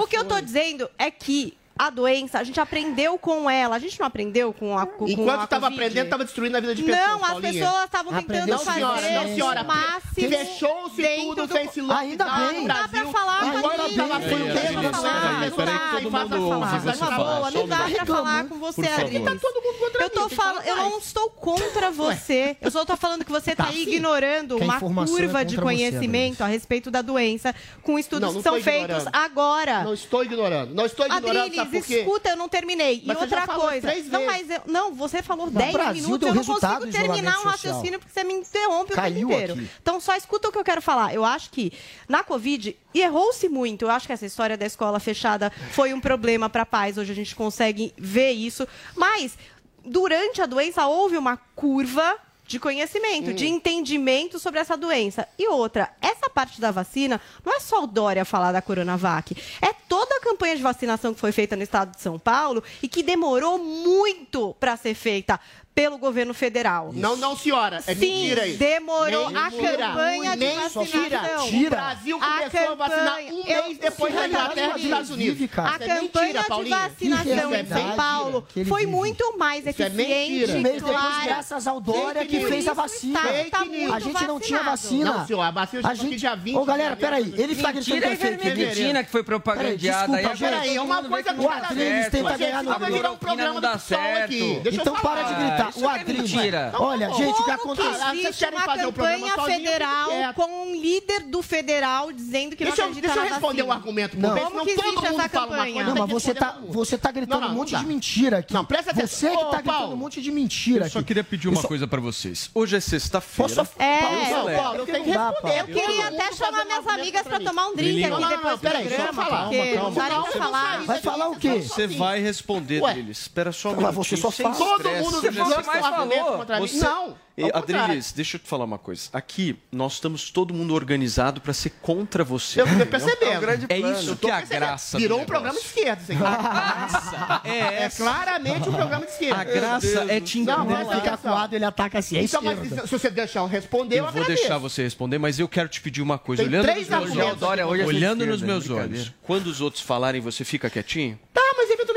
O 0.00 0.06
que 0.06 0.16
eu 0.16 0.24
tô 0.24 0.40
dizendo 0.40 0.88
é 0.96 1.10
que 1.10 1.56
a 1.78 1.90
doença, 1.90 2.38
a 2.38 2.44
gente 2.44 2.58
aprendeu 2.58 3.16
com 3.18 3.48
ela. 3.48 3.76
A 3.76 3.78
gente 3.78 3.98
não 4.00 4.06
aprendeu 4.06 4.52
com 4.52 4.76
a 4.78 4.86
com 4.86 5.08
Enquanto 5.08 5.44
estava 5.44 5.68
aprendendo, 5.68 6.04
estava 6.06 6.24
destruindo 6.24 6.56
a 6.56 6.60
vida 6.60 6.74
de 6.74 6.82
pessoas. 6.82 7.06
Não, 7.06 7.24
as 7.24 7.38
pessoas 7.40 7.84
estavam 7.84 8.12
tentando 8.14 8.38
Aprendeu, 8.38 8.58
fazer 8.58 8.78
senhora, 8.80 9.10
não, 9.10 9.24
senhora. 9.34 9.62
o 9.62 9.66
máximo 9.66 10.28
Fechou-se 10.28 11.02
tudo, 11.16 11.46
do- 11.46 11.54
fez-se 11.54 11.80
lockdown 11.80 11.98
Ainda 12.08 12.24
bem. 12.24 12.58
Não 12.60 12.66
dá 12.66 12.88
pra 12.88 13.04
falar, 13.06 13.46
Enquanto 13.46 13.62
Paulinha. 13.62 13.88
estava 13.88 14.08
Peraí, 14.20 14.32
aprendendo, 14.34 14.54
peraí, 14.54 14.74
não 14.74 14.82
peraí, 14.82 14.92
dá, 14.92 14.98
peraí, 15.00 15.50
não 15.50 15.56
peraí, 15.56 15.74
dá, 15.78 15.78
que 15.78 15.90
todo 16.02 16.08
e 16.08 16.10
faz 16.10 16.22
mundo 16.22 16.34
a 16.34 16.38
ouve 16.38 16.50
falar. 16.58 17.50
Não 17.52 17.68
dá 17.68 17.76
pra 17.78 18.06
falar 18.06 18.44
com 18.48 18.58
você. 18.58 18.86
Adriles. 18.88 19.24
Tá 19.24 19.36
todo 19.40 19.62
mundo 19.62 19.78
contra 19.78 20.02
Eu 20.02 20.10
tô 20.10 20.28
falando, 20.28 20.64
eu 20.66 20.76
não 20.76 20.98
estou 20.98 21.30
contra 21.30 21.90
você. 21.90 22.56
Eu 22.60 22.70
só 22.70 22.84
tô 22.84 22.96
falando 22.96 23.24
que 23.24 23.30
você 23.30 23.54
Tá 23.54 23.64
tá 23.66 23.72
ignorando 23.72 24.56
uma 24.56 24.76
é 24.76 25.06
curva 25.06 25.44
de 25.44 25.56
conhecimento 25.56 26.42
a 26.42 26.46
respeito 26.46 26.90
da 26.90 27.02
doença 27.02 27.54
com 27.82 27.98
estudos 27.98 28.26
Não, 28.26 28.32
não 28.34 28.42
que 28.42 28.48
são 28.48 28.60
feitos 28.60 29.04
agora. 29.12 29.84
Não 29.84 29.94
estou 29.94 30.24
ignorando. 30.24 30.74
Não 30.74 30.86
estou 30.86 31.06
ignorando, 31.06 31.67
sabe 31.68 31.78
Adriles, 31.78 31.86
por 31.86 31.94
quê? 31.94 32.00
escuta, 32.00 32.28
eu 32.30 32.36
não 32.36 32.48
terminei. 32.48 33.02
Mas 33.04 33.16
e 33.16 33.20
outra 33.20 33.46
coisa. 33.46 33.94
Não, 34.10 34.26
mas 34.26 34.50
eu, 34.50 34.62
não, 34.66 34.94
você 34.94 35.22
falou 35.22 35.46
No 35.46 35.52
10 35.52 35.72
Brasil 35.72 36.02
minutos, 36.02 36.28
eu 36.28 36.34
não 36.34 36.44
consigo 36.44 36.84
o 36.84 36.90
terminar 36.90 37.40
um 37.40 37.44
raciocínio 37.44 37.98
porque 37.98 38.12
você 38.12 38.24
me 38.24 38.34
interrompe 38.34 38.92
o 38.92 38.96
Caiu 38.96 39.14
tempo 39.14 39.32
inteiro. 39.32 39.52
aqui. 39.54 39.70
Então 39.80 40.00
só 40.00 40.16
escuta 40.16 40.48
o 40.48 40.52
que 40.52 40.58
eu 40.58 40.64
quero 40.64 40.82
falar. 40.82 41.14
Eu 41.14 41.24
acho 41.24 41.50
que 41.50 41.72
na 42.08 42.24
Covid 42.24 42.76
errou-se 42.94 43.48
muito. 43.48 43.84
Eu 43.84 43.90
acho 43.90 44.06
que 44.06 44.12
essa 44.12 44.26
história 44.26 44.56
da 44.56 44.66
escola 44.66 44.98
fechada 44.98 45.52
foi 45.72 45.92
um 45.92 46.00
problema 46.00 46.48
para 46.48 46.64
pais. 46.66 46.98
Hoje 46.98 47.12
a 47.12 47.14
gente 47.14 47.34
consegue 47.34 47.92
ver 47.96 48.32
isso. 48.32 48.66
Mas 48.96 49.36
durante 49.84 50.42
a 50.42 50.46
doença 50.46 50.86
houve 50.86 51.16
uma 51.16 51.36
curva 51.36 52.16
de 52.48 52.58
conhecimento, 52.58 53.34
de 53.34 53.46
entendimento 53.46 54.38
sobre 54.38 54.58
essa 54.58 54.74
doença. 54.74 55.28
E 55.38 55.46
outra, 55.46 55.90
essa 56.00 56.30
parte 56.30 56.58
da 56.58 56.70
vacina, 56.70 57.20
não 57.44 57.54
é 57.54 57.60
só 57.60 57.84
o 57.84 57.86
Dória 57.86 58.24
falar 58.24 58.52
da 58.52 58.62
Coronavac, 58.62 59.36
é 59.60 59.70
toda 59.86 60.16
a 60.16 60.20
campanha 60.20 60.56
de 60.56 60.62
vacinação 60.62 61.12
que 61.12 61.20
foi 61.20 61.30
feita 61.30 61.54
no 61.54 61.62
estado 61.62 61.94
de 61.94 62.00
São 62.00 62.18
Paulo 62.18 62.64
e 62.82 62.88
que 62.88 63.02
demorou 63.02 63.58
muito 63.58 64.54
para 64.58 64.78
ser 64.78 64.94
feita 64.94 65.38
pelo 65.78 65.96
governo 65.96 66.34
federal. 66.34 66.90
Não, 66.92 67.14
não, 67.16 67.36
senhora. 67.36 67.76
É 67.86 67.94
Sim, 67.94 68.00
mentira 68.00 68.48
isso. 68.48 68.58
demorou 68.58 69.28
a 69.28 69.48
Mentira. 69.48 69.76
campanha 69.76 70.30
de 70.32 70.36
Nem 70.38 70.56
vacinação. 70.58 71.48
O 71.48 71.70
Brasil 71.70 72.18
começou 72.18 72.72
a, 72.72 72.74
vacinar 72.74 73.18
um 73.20 73.44
eu- 73.46 73.62
mês 73.64 73.78
depois 73.78 74.12
da 74.12 74.26
Inglaterra 74.26 74.70
e 74.70 74.72
dos 74.72 74.82
Estados 74.84 75.10
Unidos. 75.10 75.40
A 75.40 75.44
Isso 75.44 75.52
é 75.54 75.86
campanha 75.86 76.00
mentira, 76.02 76.42
de 76.42 76.48
Paulinha. 76.48 76.76
vacinação 76.78 77.32
é 77.54 77.60
em 77.60 77.66
São 77.66 77.76
mentira. 77.76 77.96
Paulo 77.96 78.46
foi 78.66 78.86
muito 78.86 79.38
mais 79.38 79.64
Isso 79.64 79.68
é 79.68 79.86
eficiente, 79.86 80.30
mentira. 80.32 80.52
Mês 80.58 80.74
depois, 80.82 80.96
clara. 80.98 81.24
graças 81.26 81.66
ao 81.68 81.80
Dória 81.80 82.26
que 82.26 82.40
fez 82.46 82.66
a 82.66 82.72
vacina. 82.72 83.20
está- 83.40 83.58
tá 83.58 83.64
muito 83.64 83.92
A 83.94 84.00
gente 84.00 84.26
não 84.26 84.40
tinha 84.40 84.62
vacina. 84.64 85.12
Não, 85.12 85.26
senhor, 85.28 85.42
a 85.42 85.50
vacina 85.52 85.82
já 85.82 85.88
A 85.90 85.94
gente... 85.94 86.16
dia 86.16 86.34
20 86.34 86.56
Ô, 86.56 86.64
galera, 86.64 86.96
peraí. 86.96 87.32
Ele 87.36 87.54
tá 87.54 87.70
gritando 87.70 87.94
Mentira 87.94 88.00
que 88.00 88.06
a 88.08 88.12
é 88.12 88.16
fake 88.16 88.54
news. 88.92 89.06
que 89.06 89.12
foi 89.12 89.22
propagandeada. 89.22 90.18
Peraí, 90.36 90.74
é 90.76 90.80
uma 90.82 91.04
coisa 91.04 91.32
que 91.32 91.40
O 91.40 91.48
Adriles 91.48 92.08
tenta 92.08 92.36
ganhar 92.36 92.64
no 92.64 92.72
senão 92.72 92.78
vai 92.80 92.90
virar 92.90 93.10
um 93.12 93.16
programa 93.16 93.60
do 93.60 93.66
aqui. 93.68 94.60
Então 94.72 94.94
para 94.94 95.22
de 95.22 95.34
gritar. 95.34 95.67
O 95.76 95.80
que 95.80 95.84
é 95.84 96.00
Adriles. 96.00 96.32
mentira. 96.32 96.72
Olha, 96.78 97.10
gente, 97.10 97.22
o 97.22 97.26
que 97.26 97.32
Como 97.34 97.44
que 97.44 97.50
acontece? 97.50 97.88
Ah, 98.02 98.06
vocês 98.10 98.18
Existe 98.24 98.38
querem 98.44 98.58
uma 98.58 98.64
fazer 98.64 98.86
o 98.86 98.92
programa 98.92 99.28
campanha 99.28 99.34
sozinho, 99.36 99.66
federal 99.70 100.08
quieto. 100.08 100.34
com 100.34 100.62
um 100.62 100.72
líder 100.80 101.20
do 101.24 101.42
federal 101.42 102.12
dizendo 102.12 102.56
que 102.56 102.64
Deixa 102.64 102.76
não 102.82 102.84
eu, 102.84 102.90
acredita 102.90 103.06
deixa 103.08 103.20
eu 103.20 103.24
na 103.24 103.30
responder 103.36 103.62
o 103.62 103.66
vacina. 103.66 103.74
argumento. 103.74 104.18
Não. 104.18 104.28
porque 104.30 104.44
Como 104.44 104.50
senão 104.50 104.64
que 104.66 104.74
todo 104.74 104.84
existe 104.86 104.96
mundo 105.10 105.20
essa 105.20 105.28
fala 105.28 105.46
uma 105.46 105.48
campanha? 105.56 105.72
coisa, 105.74 105.88
Não, 105.88 105.94
tem 105.94 106.02
mas 106.02 106.08
que 106.08 106.14
você 106.14 106.34
tá, 106.34 106.50
uma. 106.62 106.72
você 106.72 106.98
tá 106.98 107.10
gritando 107.12 107.40
Não, 107.40 107.48
não, 107.48 107.54
um 107.54 107.58
monte 107.58 107.72
não 107.72 107.80
de 107.80 107.86
dá. 107.86 107.92
mentira 107.92 108.38
aqui. 108.38 108.54
Não, 108.54 108.64
presta 108.64 108.90
atenção. 108.90 109.08
Você 109.30 109.36
que 109.36 109.36
Ô, 109.36 109.46
tá 109.50 109.56
gritando 109.60 109.76
Paulo. 109.78 109.92
um 109.94 109.96
monte 109.96 110.20
de 110.22 110.30
mentira 110.30 110.86
Eu 110.86 110.90
só 110.90 110.98
aqui. 110.98 111.08
queria 111.08 111.24
pedir 111.24 111.48
uma 111.48 111.62
coisa 111.62 111.86
pra 111.86 112.00
vocês. 112.00 112.50
Hoje 112.54 112.76
é 112.76 112.80
sexta-feira. 112.80 113.68
É. 113.78 113.98
Paulo, 114.00 114.50
Paulo, 114.56 114.78
eu 114.80 114.86
tenho 114.86 115.04
que 115.04 115.10
Não 115.10 115.16
dá, 115.16 115.28
responder. 115.30 115.52
Paulo. 115.54 115.58
Eu 115.58 115.66
queria 115.66 115.82
Todo 115.88 115.96
mundo 115.96 116.04
até 116.20 116.32
chamar 116.32 116.50
fazendo 116.52 116.66
minhas 116.66 116.78
argumento 116.78 117.00
amigas 117.00 117.22
pra 117.22 117.38
mim. 117.38 117.44
tomar 117.44 117.66
um 117.68 117.74
drink 117.76 118.00
Não, 118.00 118.08
aqui 118.08 118.10
não, 118.10 118.20
não, 118.20 118.28
depois 118.36 118.54
do 118.54 118.58
peraí, 118.60 118.88
deixa 118.88 118.94
eu 119.02 119.06
programa, 119.08 119.24
falar. 119.30 119.42
porque 119.48 119.72
Calma, 119.74 119.82
não 119.88 119.94
dá 119.94 120.02
nem 120.02 120.10
calma. 120.10 120.22
pra 120.24 120.32
Você 120.32 120.38
não 120.38 120.44
falar. 120.46 120.76
sai, 120.76 120.86
Vai 120.86 121.00
falar 121.00 121.28
o 121.28 121.36
quê? 121.36 121.48
Você 121.62 121.86
vai 121.86 122.20
responder, 122.20 122.82
Ué. 122.82 122.92
Drilis. 122.94 123.18
Espera 123.20 123.52
só 123.52 123.70
um 123.70 123.80
Mas 123.80 123.94
você 123.94 124.14
minutinho. 124.14 124.20
só 124.22 124.30
sem 124.30 124.44
fala. 124.44 124.56
Todo 124.56 124.76
estresse. 124.88 125.02
mundo 125.02 125.20
argumento 125.58 126.22
falou. 126.24 126.38
contra 126.38 126.60
mim. 126.60 126.66
Você- 126.68 126.84
Não. 126.84 127.28
Adriles, 127.54 128.10
deixa 128.10 128.36
eu 128.36 128.40
te 128.40 128.48
falar 128.48 128.64
uma 128.64 128.78
coisa. 128.78 129.10
Aqui, 129.12 129.56
nós 129.70 129.92
estamos 129.92 130.28
todo 130.28 130.52
mundo 130.52 130.74
organizado 130.74 131.40
pra 131.40 131.52
ser 131.52 131.70
contra 131.80 132.24
você. 132.24 132.60
Eu 132.60 132.66
fiquei 132.66 132.84
percebendo. 132.84 133.30
É 133.32 133.36
um 133.38 133.40
grande 133.40 133.66
É 133.68 133.78
isso 133.78 134.16
tô 134.16 134.26
que 134.26 134.32
é 134.32 134.34
a 134.34 134.40
graça 134.40 134.98
Virou 134.98 135.18
do 135.18 135.22
um 135.22 135.26
programa 135.26 135.56
de 135.56 135.64
esquerda. 135.64 136.02
Isso 136.02 136.12
aqui. 136.12 136.42
graça 136.42 137.40
é 137.44 137.82
É 137.84 137.88
claramente 137.90 138.68
um 138.68 138.72
programa 138.72 139.06
de 139.06 139.12
esquerda. 139.12 139.40
A 139.40 139.44
graça 139.44 140.04
é 140.08 140.20
te 140.20 140.38
Não, 140.38 140.64
enganar. 140.64 140.84
mas 140.84 140.96
Fica 140.98 141.14
acuado, 141.14 141.54
ele 141.54 141.64
ataca 141.64 141.98
assim. 142.00 142.16
É 142.18 142.22
Então, 142.22 142.42
mas 142.42 142.58
se 142.58 142.98
você 142.98 143.08
deixar 143.08 143.40
eu 143.40 143.46
responder, 143.46 143.94
eu, 143.94 143.98
Eu 143.98 144.02
vou 144.04 144.10
agradeço. 144.22 144.40
deixar 144.42 144.58
você 144.58 144.82
responder, 144.82 145.18
mas 145.18 145.38
eu 145.38 145.46
quero 145.48 145.68
te 145.68 145.80
pedir 145.80 146.02
uma 146.02 146.18
coisa. 146.18 146.42
Tem 146.42 146.50
olhando 146.50 146.64
três 146.64 146.88
nos 146.88 147.14
meus 147.14 147.40
olhos, 147.42 147.68
olhando 147.86 148.26
nos 148.26 148.42
meus 148.42 148.68
olhos, 148.68 149.12
quando 149.22 149.46
os 149.46 149.60
outros 149.60 149.80
falarem, 149.82 150.20
você 150.20 150.44
fica 150.44 150.68
quietinho? 150.68 151.16
Tá, 151.32 151.40
mas 151.56 151.70
eventualmente 151.70 151.87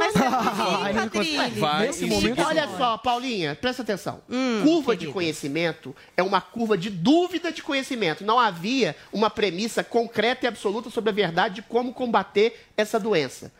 é 0.00 0.06
assim, 0.06 0.98
Adriles. 0.98 1.58
Vai. 1.58 1.86
Nesse 1.86 2.06
momento, 2.06 2.42
Olha 2.42 2.68
só, 2.76 2.96
Paulinha, 2.98 3.54
presta 3.54 3.82
atenção. 3.82 4.22
Hum, 4.28 4.62
curva 4.62 4.96
de 4.96 5.06
conhecimento 5.08 5.94
é 6.16 6.22
uma 6.22 6.40
curva 6.40 6.76
de 6.76 6.90
dúvida 6.90 7.52
de 7.52 7.62
conhecimento. 7.62 8.24
Não 8.24 8.38
havia 8.38 8.96
uma 9.12 9.30
premissa 9.30 9.82
concreta 9.82 10.46
e 10.46 10.48
absoluta 10.48 10.90
sobre 10.90 11.10
a 11.10 11.12
verdade 11.12 11.56
de 11.56 11.62
como 11.62 11.92
combater 11.92 12.68
essa 12.76 12.98
doença. 12.98 13.52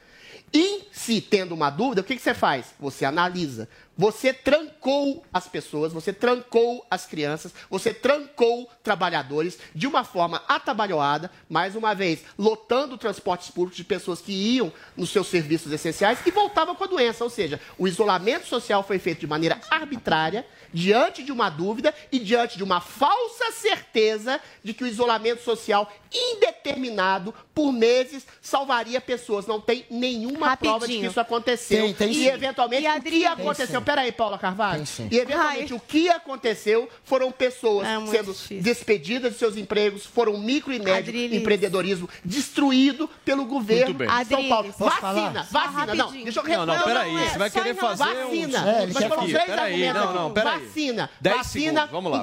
E 0.54 0.82
se 0.92 1.20
tendo 1.20 1.54
uma 1.54 1.70
dúvida, 1.70 2.02
o 2.02 2.04
que, 2.04 2.14
que 2.14 2.22
você 2.22 2.34
faz? 2.34 2.74
Você 2.78 3.04
analisa. 3.04 3.68
Você 3.96 4.32
trancou 4.32 5.22
as 5.32 5.46
pessoas, 5.46 5.92
você 5.92 6.12
trancou 6.12 6.84
as 6.90 7.04
crianças, 7.04 7.52
você 7.68 7.92
trancou 7.92 8.68
trabalhadores 8.82 9.58
de 9.74 9.86
uma 9.86 10.02
forma 10.02 10.42
atabalhoada, 10.48 11.30
mais 11.48 11.76
uma 11.76 11.94
vez, 11.94 12.20
lotando 12.38 12.96
transportes 12.96 13.50
públicos 13.50 13.76
de 13.76 13.84
pessoas 13.84 14.20
que 14.20 14.32
iam 14.32 14.72
nos 14.96 15.10
seus 15.10 15.26
serviços 15.26 15.70
essenciais 15.72 16.20
e 16.24 16.30
voltavam 16.30 16.74
com 16.74 16.84
a 16.84 16.86
doença. 16.86 17.22
Ou 17.22 17.30
seja, 17.30 17.60
o 17.78 17.86
isolamento 17.86 18.46
social 18.46 18.82
foi 18.82 18.98
feito 18.98 19.20
de 19.20 19.26
maneira 19.26 19.60
arbitrária, 19.70 20.46
diante 20.72 21.22
de 21.22 21.30
uma 21.30 21.50
dúvida 21.50 21.94
e 22.10 22.18
diante 22.18 22.56
de 22.56 22.64
uma 22.64 22.80
falsa 22.80 23.52
certeza 23.52 24.40
de 24.64 24.72
que 24.72 24.84
o 24.84 24.86
isolamento 24.86 25.42
social 25.42 25.92
indeterminado 26.10 27.34
por 27.54 27.72
meses 27.72 28.26
salvaria 28.40 29.00
pessoas. 29.00 29.46
Não 29.46 29.60
tem 29.60 29.84
nenhuma 29.90 30.56
prova 30.56 30.80
de 30.80 30.86
que 30.86 30.92
Rapidinho. 30.92 31.10
isso 31.10 31.20
aconteceu. 31.20 31.84
Tem, 31.84 31.94
tem 31.94 32.12
e 32.12 32.28
eventualmente 32.28 32.86
E 32.86 32.98
o 32.98 33.02
que 33.02 33.24
aconteceu? 33.26 33.82
Sim. 33.92 33.96
Peraí, 33.96 34.12
Paula 34.12 34.38
Carvalho. 34.38 34.76
Tem 34.78 34.86
sim. 34.86 35.08
E 35.10 35.18
eventualmente 35.18 35.72
Ai. 35.72 35.76
o 35.76 35.80
que 35.80 36.08
aconteceu 36.08 36.88
foram 37.04 37.30
pessoas 37.30 37.86
É 37.86 38.06
sendo 38.06 38.32
difícil. 38.32 38.62
despedidas 38.62 39.32
de 39.34 39.38
seus 39.38 39.56
empregos, 39.56 40.06
foram 40.06 40.38
micro 40.38 40.72
e 40.72 40.78
médio 40.78 41.10
Adriles. 41.10 41.38
empreendedorismo 41.38 42.08
destruído 42.24 43.08
pelo 43.24 43.44
governo 43.44 43.94
de 43.94 44.24
São 44.28 44.48
Paulo. 44.48 44.72
Posso 44.72 45.00
Vacina, 45.00 45.44
falar? 45.44 45.70
vacina. 45.70 45.94
Não, 45.94 46.10
deixa 46.12 46.40
eu 46.40 46.44
Não, 46.44 46.66
não, 46.66 46.74
responder. 46.74 46.94
peraí, 46.94 47.16
é, 47.16 47.28
você 47.28 47.38
vai 47.38 47.50
querer 47.50 47.74
fazer 47.74 48.04
relação- 48.04 48.24
Vacina. 48.28 48.62
um... 48.62 48.68
É, 48.68 48.86
Mas 48.86 49.04
foram 49.04 49.26
três 49.28 49.50
argumentos. 49.50 49.94
não, 50.02 50.14
não, 50.14 50.32
peraí. 50.32 50.60
Vacina. 50.60 51.10
Vacina. 51.20 51.86
vamos 51.86 52.12
lá, 52.12 52.22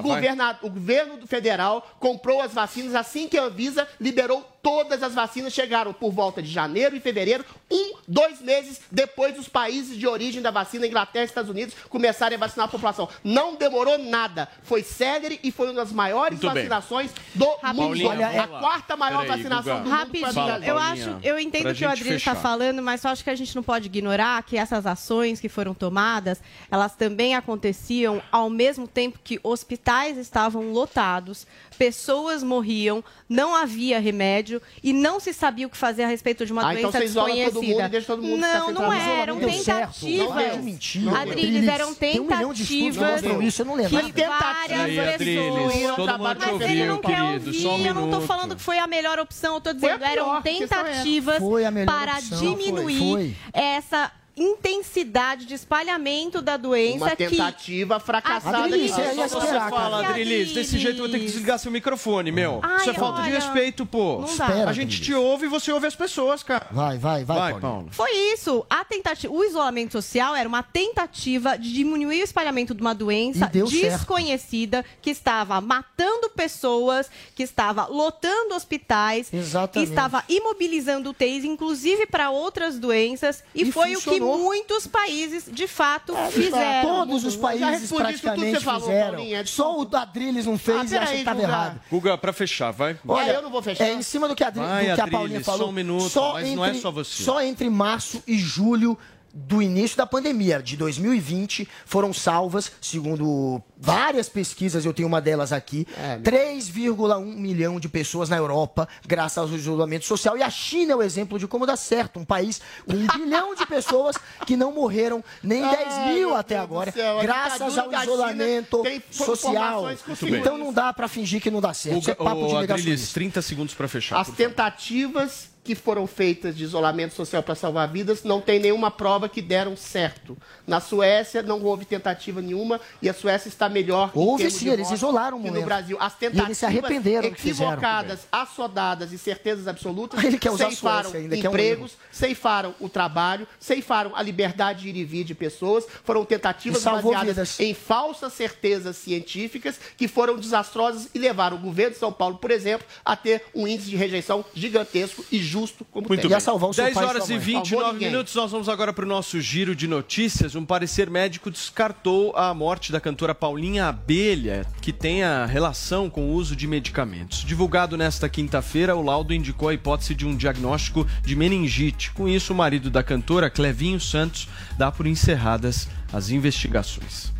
o 0.62 0.70
governo 0.70 1.26
federal 1.26 1.88
comprou 1.98 2.40
as 2.40 2.52
vacinas 2.52 2.94
assim 2.94 3.28
que 3.28 3.38
a 3.38 3.44
Anvisa 3.44 3.86
liberou 4.00 4.44
todas 4.62 5.02
as 5.02 5.14
vacinas. 5.14 5.52
Chegaram 5.52 5.92
por 5.92 6.10
volta 6.12 6.42
de 6.42 6.50
janeiro 6.50 6.96
e 6.96 7.00
fevereiro, 7.00 7.44
um, 7.70 7.94
dois 8.06 8.40
meses 8.40 8.80
depois 8.90 9.34
dos 9.34 9.48
países 9.48 9.96
de 9.96 10.06
origem 10.06 10.42
da 10.42 10.50
vacina, 10.50 10.86
Inglaterra 10.86 11.24
e 11.24 11.28
Estados 11.28 11.50
Unidos, 11.50 11.74
começarem 11.88 12.36
a 12.36 12.38
vacinar 12.40 12.66
a 12.66 12.70
população. 12.70 13.08
Não 13.22 13.54
demorou 13.54 13.98
nada. 13.98 14.48
Foi 14.62 14.82
célere 14.82 15.38
e 15.42 15.50
foi 15.52 15.66
uma 15.68 15.74
das 15.74 15.92
maiores 15.92 16.40
Muito 16.40 16.54
bem. 16.54 16.68
vacinações 16.68 17.10
do 17.34 17.44
mundo. 17.46 17.60
Paulinha, 17.60 18.08
Olha, 18.08 18.26
a 18.28 18.32
vamos 18.32 18.50
lá. 18.50 18.58
quarta 18.60 18.96
maior 18.96 19.22
Peraí, 19.22 19.36
vacinação 19.42 19.78
Guga. 19.78 19.84
do 19.84 19.84
mundo 19.84 19.94
a 19.94 19.96
Rapidinho, 19.98 20.32
Fala, 20.32 20.66
eu 20.66 20.78
acho, 20.78 21.18
eu 21.22 21.38
entendo 21.38 21.70
o 21.70 21.74
que 21.74 21.84
o 21.84 21.88
Adriano 21.90 22.16
está 22.16 22.34
falando, 22.34 22.82
mas 22.82 23.04
eu 23.04 23.10
acho 23.10 23.22
que 23.22 23.30
a 23.30 23.34
gente 23.34 23.54
não 23.54 23.62
pode 23.62 23.86
ignorar 23.86 24.42
que 24.42 24.56
essas 24.56 24.86
ações 24.86 25.38
que 25.40 25.48
foram 25.48 25.74
tomadas, 25.74 26.40
elas 26.70 26.94
também 26.94 27.34
aconteciam 27.34 28.22
ao 28.32 28.48
mesmo 28.50 28.88
tempo 28.88 29.18
que 29.22 29.38
hospitais 29.42 30.16
estavam 30.16 30.72
lotados, 30.72 31.46
pessoas 31.78 32.42
morriam, 32.42 33.04
não 33.28 33.54
havia 33.54 34.00
remédio 34.00 34.49
e 34.82 34.92
não 34.92 35.20
se 35.20 35.32
sabia 35.34 35.66
o 35.66 35.70
que 35.70 35.76
fazer 35.76 36.04
a 36.04 36.08
respeito 36.08 36.46
de 36.46 36.52
uma 36.52 36.66
Ah, 36.66 36.74
então 36.74 36.90
doença 36.90 36.98
você 36.98 37.04
isola 37.04 37.28
todo 37.28 37.36
desconhecida. 37.36 37.72
mundo 37.74 37.86
e 37.86 37.88
deixa 37.90 38.06
todo 38.06 38.22
mundo 38.22 38.40
não, 38.40 38.66
não 38.72 38.74
trabalho. 38.74 39.10
eram 39.10 39.38
tentativas. 39.40 40.56
Mentira. 40.64 41.10
Adriles, 41.18 41.44
Adriles, 41.44 41.68
eram 41.68 41.94
tem 41.94 42.20
um 42.20 42.24
milhão 42.24 42.52
de 42.52 42.62
estudos 42.62 42.68
que 42.68 42.82
tentativas 42.84 43.12
mostram 43.22 43.42
isso, 43.42 43.62
eu 43.62 43.66
não 43.66 43.74
lembro. 43.74 43.90
que 44.12 44.24
várias 44.26 44.80
Aí, 44.80 44.98
Adriles, 45.00 45.72
pessoas... 45.72 45.96
todo 45.96 46.18
mundo 46.18 46.34
te 46.34 46.46
Mas 46.52 46.60
ele 46.70 46.84
não 46.86 46.96
ouviu, 46.96 47.10
quer 47.10 47.26
querido, 47.40 47.52
só 47.54 47.76
um 47.76 47.86
eu 47.86 47.94
não 47.94 48.02
tô 48.02 48.06
minuto. 48.08 48.26
falando 48.26 48.56
que 48.56 48.62
foi 48.62 48.78
a 48.78 48.86
melhor 48.86 49.18
opção, 49.18 49.54
eu 49.54 49.60
a 49.60 49.72
dizendo, 49.72 49.98
pior, 49.98 50.10
eram 50.10 50.36
é 50.36 50.40
tentativas 50.42 51.42
para 51.86 52.20
diminuir 52.20 53.36
essa 53.52 54.10
intensidade 54.36 55.44
de 55.46 55.54
espalhamento 55.54 56.40
da 56.40 56.56
doença 56.56 57.04
Uma 57.04 57.10
que 57.16 57.28
tentativa 57.28 58.00
fracassada 58.00 58.68
de 58.68 58.90
Adriles, 58.90 59.30
Só 59.30 59.40
você 59.40 59.46
fala, 59.70 60.08
Adrilis, 60.08 60.52
desse 60.52 60.78
jeito 60.78 60.98
eu 60.98 61.04
vou 61.04 61.08
ter 61.08 61.18
que 61.18 61.26
desligar 61.26 61.58
seu 61.58 61.70
microfone, 61.70 62.32
meu. 62.32 62.60
Ai, 62.62 62.80
Isso 62.80 62.90
é 62.90 62.94
falta 62.94 63.22
de 63.22 63.28
olha, 63.28 63.38
respeito, 63.38 63.84
pô. 63.84 64.24
Espera, 64.24 64.68
a 64.70 64.72
gente 64.72 64.96
Adrilis. 64.96 65.00
te 65.00 65.14
ouve 65.14 65.46
e 65.46 65.48
você 65.48 65.72
ouve 65.72 65.86
as 65.86 65.94
pessoas, 65.94 66.42
cara. 66.42 66.66
Vai, 66.70 66.98
vai, 66.98 67.24
vai, 67.24 67.36
Vai, 67.38 67.50
Paulo. 67.52 67.60
Paulo. 67.60 67.88
Foi 67.92 68.10
isso. 68.32 68.64
A 68.68 68.84
tentativa, 68.84 69.32
o 69.32 69.44
isolamento 69.44 69.92
social 69.92 70.34
era 70.34 70.48
uma 70.48 70.62
tentativa 70.62 71.56
de 71.56 71.72
diminuir 71.72 72.20
o 72.20 72.24
espalhamento 72.24 72.74
de 72.74 72.80
uma 72.80 72.94
doença 72.94 73.46
deu 73.46 73.66
certo. 73.66 73.82
desconhecida 73.82 74.84
que 75.02 75.10
estava 75.10 75.60
matando 75.60 76.30
pessoas, 76.30 77.10
que 77.34 77.42
estava 77.42 77.86
lotando 77.86 78.54
hospitais, 78.54 79.32
Exatamente. 79.32 79.86
que 79.88 79.92
estava 79.92 80.24
imobilizando 80.28 81.10
UTIs, 81.10 81.44
inclusive 81.44 82.06
para 82.06 82.30
outras 82.30 82.78
doenças, 82.78 83.42
e, 83.54 83.62
E 83.62 83.72
foi 83.72 83.92
o 83.92 83.94
funcionou. 84.00 84.19
Muitos 84.20 84.86
países 84.86 85.44
de 85.50 85.66
fato 85.66 86.14
É, 86.16 86.30
fizeram. 86.30 86.88
Todos 87.06 87.24
os 87.24 87.36
países 87.36 87.90
praticamente 87.90 88.60
falou, 88.60 88.80
fizeram. 88.88 89.14
Paulinha, 89.16 89.46
Só 89.46 89.80
o 89.80 89.96
Adriles 89.96 90.46
não 90.46 90.58
fez 90.58 90.92
Ah, 90.92 90.96
e 90.96 90.98
acha 90.98 91.12
que 91.12 91.18
estava 91.18 91.42
errado. 91.42 91.80
Guga, 91.90 92.16
pra 92.18 92.32
fechar, 92.32 92.70
vai. 92.70 92.98
Olha, 93.06 93.32
eu 93.32 93.42
não 93.42 93.50
vou 93.50 93.62
fechar. 93.62 93.84
É 93.84 93.92
em 93.92 94.02
cima 94.02 94.28
do 94.28 94.34
que 94.36 94.44
a, 94.44 94.48
Adri- 94.48 94.60
Vai, 94.62 94.82
do 94.82 94.84
que 94.84 94.90
a 94.90 95.04
Adriles, 95.04 95.12
Paulinha 95.12 95.44
só 95.44 95.52
falou. 95.52 95.68
um 95.68 95.72
minuto, 95.72 96.08
só 96.08 96.32
mas 96.34 96.44
entre, 96.44 96.56
não 96.56 96.64
é 96.64 96.74
só 96.74 96.90
você. 96.90 97.22
Só 97.22 97.40
entre 97.42 97.68
março 97.70 98.22
e 98.26 98.38
julho 98.38 98.96
do 99.32 99.62
início 99.62 99.96
da 99.96 100.06
pandemia 100.06 100.62
de 100.62 100.76
2020 100.76 101.68
foram 101.84 102.12
salvas, 102.12 102.72
segundo 102.80 103.62
várias 103.78 104.28
pesquisas, 104.28 104.84
eu 104.84 104.92
tenho 104.92 105.08
uma 105.08 105.20
delas 105.20 105.52
aqui, 105.52 105.86
É, 105.96 106.18
3,1 106.18 107.24
milhão 107.36 107.80
de 107.80 107.88
pessoas 107.88 108.28
na 108.28 108.36
Europa, 108.36 108.88
graças 109.06 109.38
ao 109.38 109.48
isolamento 109.48 110.04
social. 110.04 110.36
E 110.36 110.42
a 110.42 110.50
China 110.50 110.92
é 110.92 110.96
o 110.96 111.02
exemplo 111.02 111.38
de 111.38 111.46
como 111.46 111.64
dá 111.66 111.76
certo. 111.76 112.18
Um 112.18 112.24
país 112.24 112.60
com 112.86 112.94
um 112.94 113.06
bilhão 113.16 113.54
de 113.54 113.64
pessoas 113.66 114.16
que 114.46 114.56
não 114.56 114.72
morreram 114.72 115.22
nem 115.42 115.62
10 115.62 115.74
Ai, 115.88 116.14
mil 116.14 116.34
até 116.34 116.54
Deus 116.56 116.64
agora, 116.64 116.92
céu, 116.92 117.20
graças 117.20 117.78
ao 117.78 117.92
isolamento 117.92 118.82
social. 119.10 119.84
Então 120.22 120.58
não 120.58 120.72
dá 120.72 120.92
pra 120.92 121.08
fingir 121.08 121.40
que 121.40 121.50
não 121.50 121.60
dá 121.60 121.72
certo. 121.72 122.00
Isso 122.00 122.10
é 122.10 122.14
papo 122.14 122.46
de 122.46 122.54
negacionista. 122.54 123.14
30 123.14 123.42
segundos 123.42 123.74
pra 123.74 123.88
fechar. 123.88 124.20
As 124.20 124.28
tentativas 124.30 125.49
que 125.62 125.74
foram 125.74 126.06
feitas 126.06 126.56
de 126.56 126.64
isolamento 126.64 127.14
social 127.14 127.42
para 127.42 127.54
salvar 127.54 127.88
vidas 127.88 128.24
não 128.24 128.40
tem 128.40 128.58
nenhuma 128.58 128.90
prova 128.90 129.28
que 129.28 129.42
deram 129.42 129.76
certo. 129.76 130.36
Na 130.66 130.80
Suécia 130.80 131.42
não 131.42 131.62
houve 131.62 131.84
tentativa 131.84 132.40
nenhuma 132.40 132.80
e 133.02 133.08
a 133.08 133.14
Suécia 133.14 133.48
está 133.48 133.68
melhor. 133.68 134.10
Houve 134.14 134.50
sim, 134.50 134.70
eles 134.70 134.90
isolaram 134.90 135.38
o 135.38 135.50
no. 135.50 135.62
Brasil. 135.62 135.96
As 136.00 136.14
E 136.14 136.16
tentativas 136.16 136.46
eles 136.48 136.58
se 136.58 136.66
arrependeram 136.66 137.28
equivocadas, 137.28 138.20
assodadas 138.32 139.12
e 139.12 139.18
certezas 139.18 139.68
absolutas 139.68 140.22
Ele 140.24 140.38
quer 140.38 140.50
usar 140.50 140.66
ceifaram 140.66 141.12
ainda, 141.12 141.36
que 141.36 141.46
é 141.46 141.50
um 141.50 141.52
empregos, 141.52 141.92
ceifaram 142.10 142.74
o 142.80 142.88
trabalho, 142.88 143.46
ceifaram 143.58 144.16
a 144.16 144.22
liberdade 144.22 144.82
de 144.82 144.88
ir 144.88 144.96
e 144.96 145.04
vir 145.04 145.24
de 145.24 145.34
pessoas. 145.34 145.84
Foram 146.04 146.24
tentativas 146.24 146.82
E 146.82 146.84
baseadas 146.84 147.26
vidas. 147.26 147.60
em 147.60 147.74
falsas 147.74 148.32
certezas 148.32 148.96
científicas 148.96 149.78
que 149.96 150.08
foram 150.08 150.38
desastrosas 150.38 151.08
e 151.14 151.18
levaram 151.18 151.56
o 151.56 151.60
governo 151.60 151.92
de 151.92 151.98
São 151.98 152.12
Paulo, 152.12 152.38
por 152.38 152.50
exemplo, 152.50 152.86
a 153.04 153.14
ter 153.14 153.44
um 153.54 153.66
índice 153.66 153.90
de 153.90 153.96
rejeição 153.96 154.44
gigantesco 154.54 155.24
e 155.30 155.49
justo 155.50 155.84
como 155.84 156.08
Muito 156.08 156.20
tem. 156.20 156.28
bem. 156.28 156.36
Ia 156.36 156.40
salvar 156.40 156.70
o 156.70 156.72
seu 156.72 156.84
10 156.84 156.94
pai 156.94 157.04
e 157.04 157.06
horas 157.08 157.28
e 157.28 157.32
mãe. 157.32 157.38
29 157.40 157.68
Salvou 157.68 157.92
ninguém. 157.92 158.10
minutos. 158.10 158.34
Nós 158.34 158.50
vamos 158.50 158.68
agora 158.68 158.92
para 158.92 159.04
o 159.04 159.08
nosso 159.08 159.40
giro 159.40 159.74
de 159.74 159.86
notícias. 159.88 160.54
Um 160.54 160.64
parecer 160.64 161.10
médico 161.10 161.50
descartou 161.50 162.34
a 162.36 162.54
morte 162.54 162.92
da 162.92 163.00
cantora 163.00 163.34
Paulinha 163.34 163.86
Abelha, 163.86 164.64
que 164.80 164.92
tem 164.92 165.22
a 165.22 165.44
relação 165.46 166.08
com 166.08 166.30
o 166.30 166.32
uso 166.34 166.54
de 166.54 166.66
medicamentos. 166.66 167.44
Divulgado 167.44 167.96
nesta 167.96 168.28
quinta-feira, 168.28 168.94
o 168.94 169.02
laudo 169.02 169.34
indicou 169.34 169.68
a 169.68 169.74
hipótese 169.74 170.14
de 170.14 170.26
um 170.26 170.36
diagnóstico 170.36 171.06
de 171.24 171.34
meningite. 171.34 172.12
Com 172.12 172.28
isso, 172.28 172.52
o 172.52 172.56
marido 172.56 172.90
da 172.90 173.02
cantora, 173.02 173.50
Clevinho 173.50 174.00
Santos, 174.00 174.48
dá 174.78 174.90
por 174.92 175.06
encerradas 175.06 175.88
as 176.12 176.30
investigações. 176.30 177.32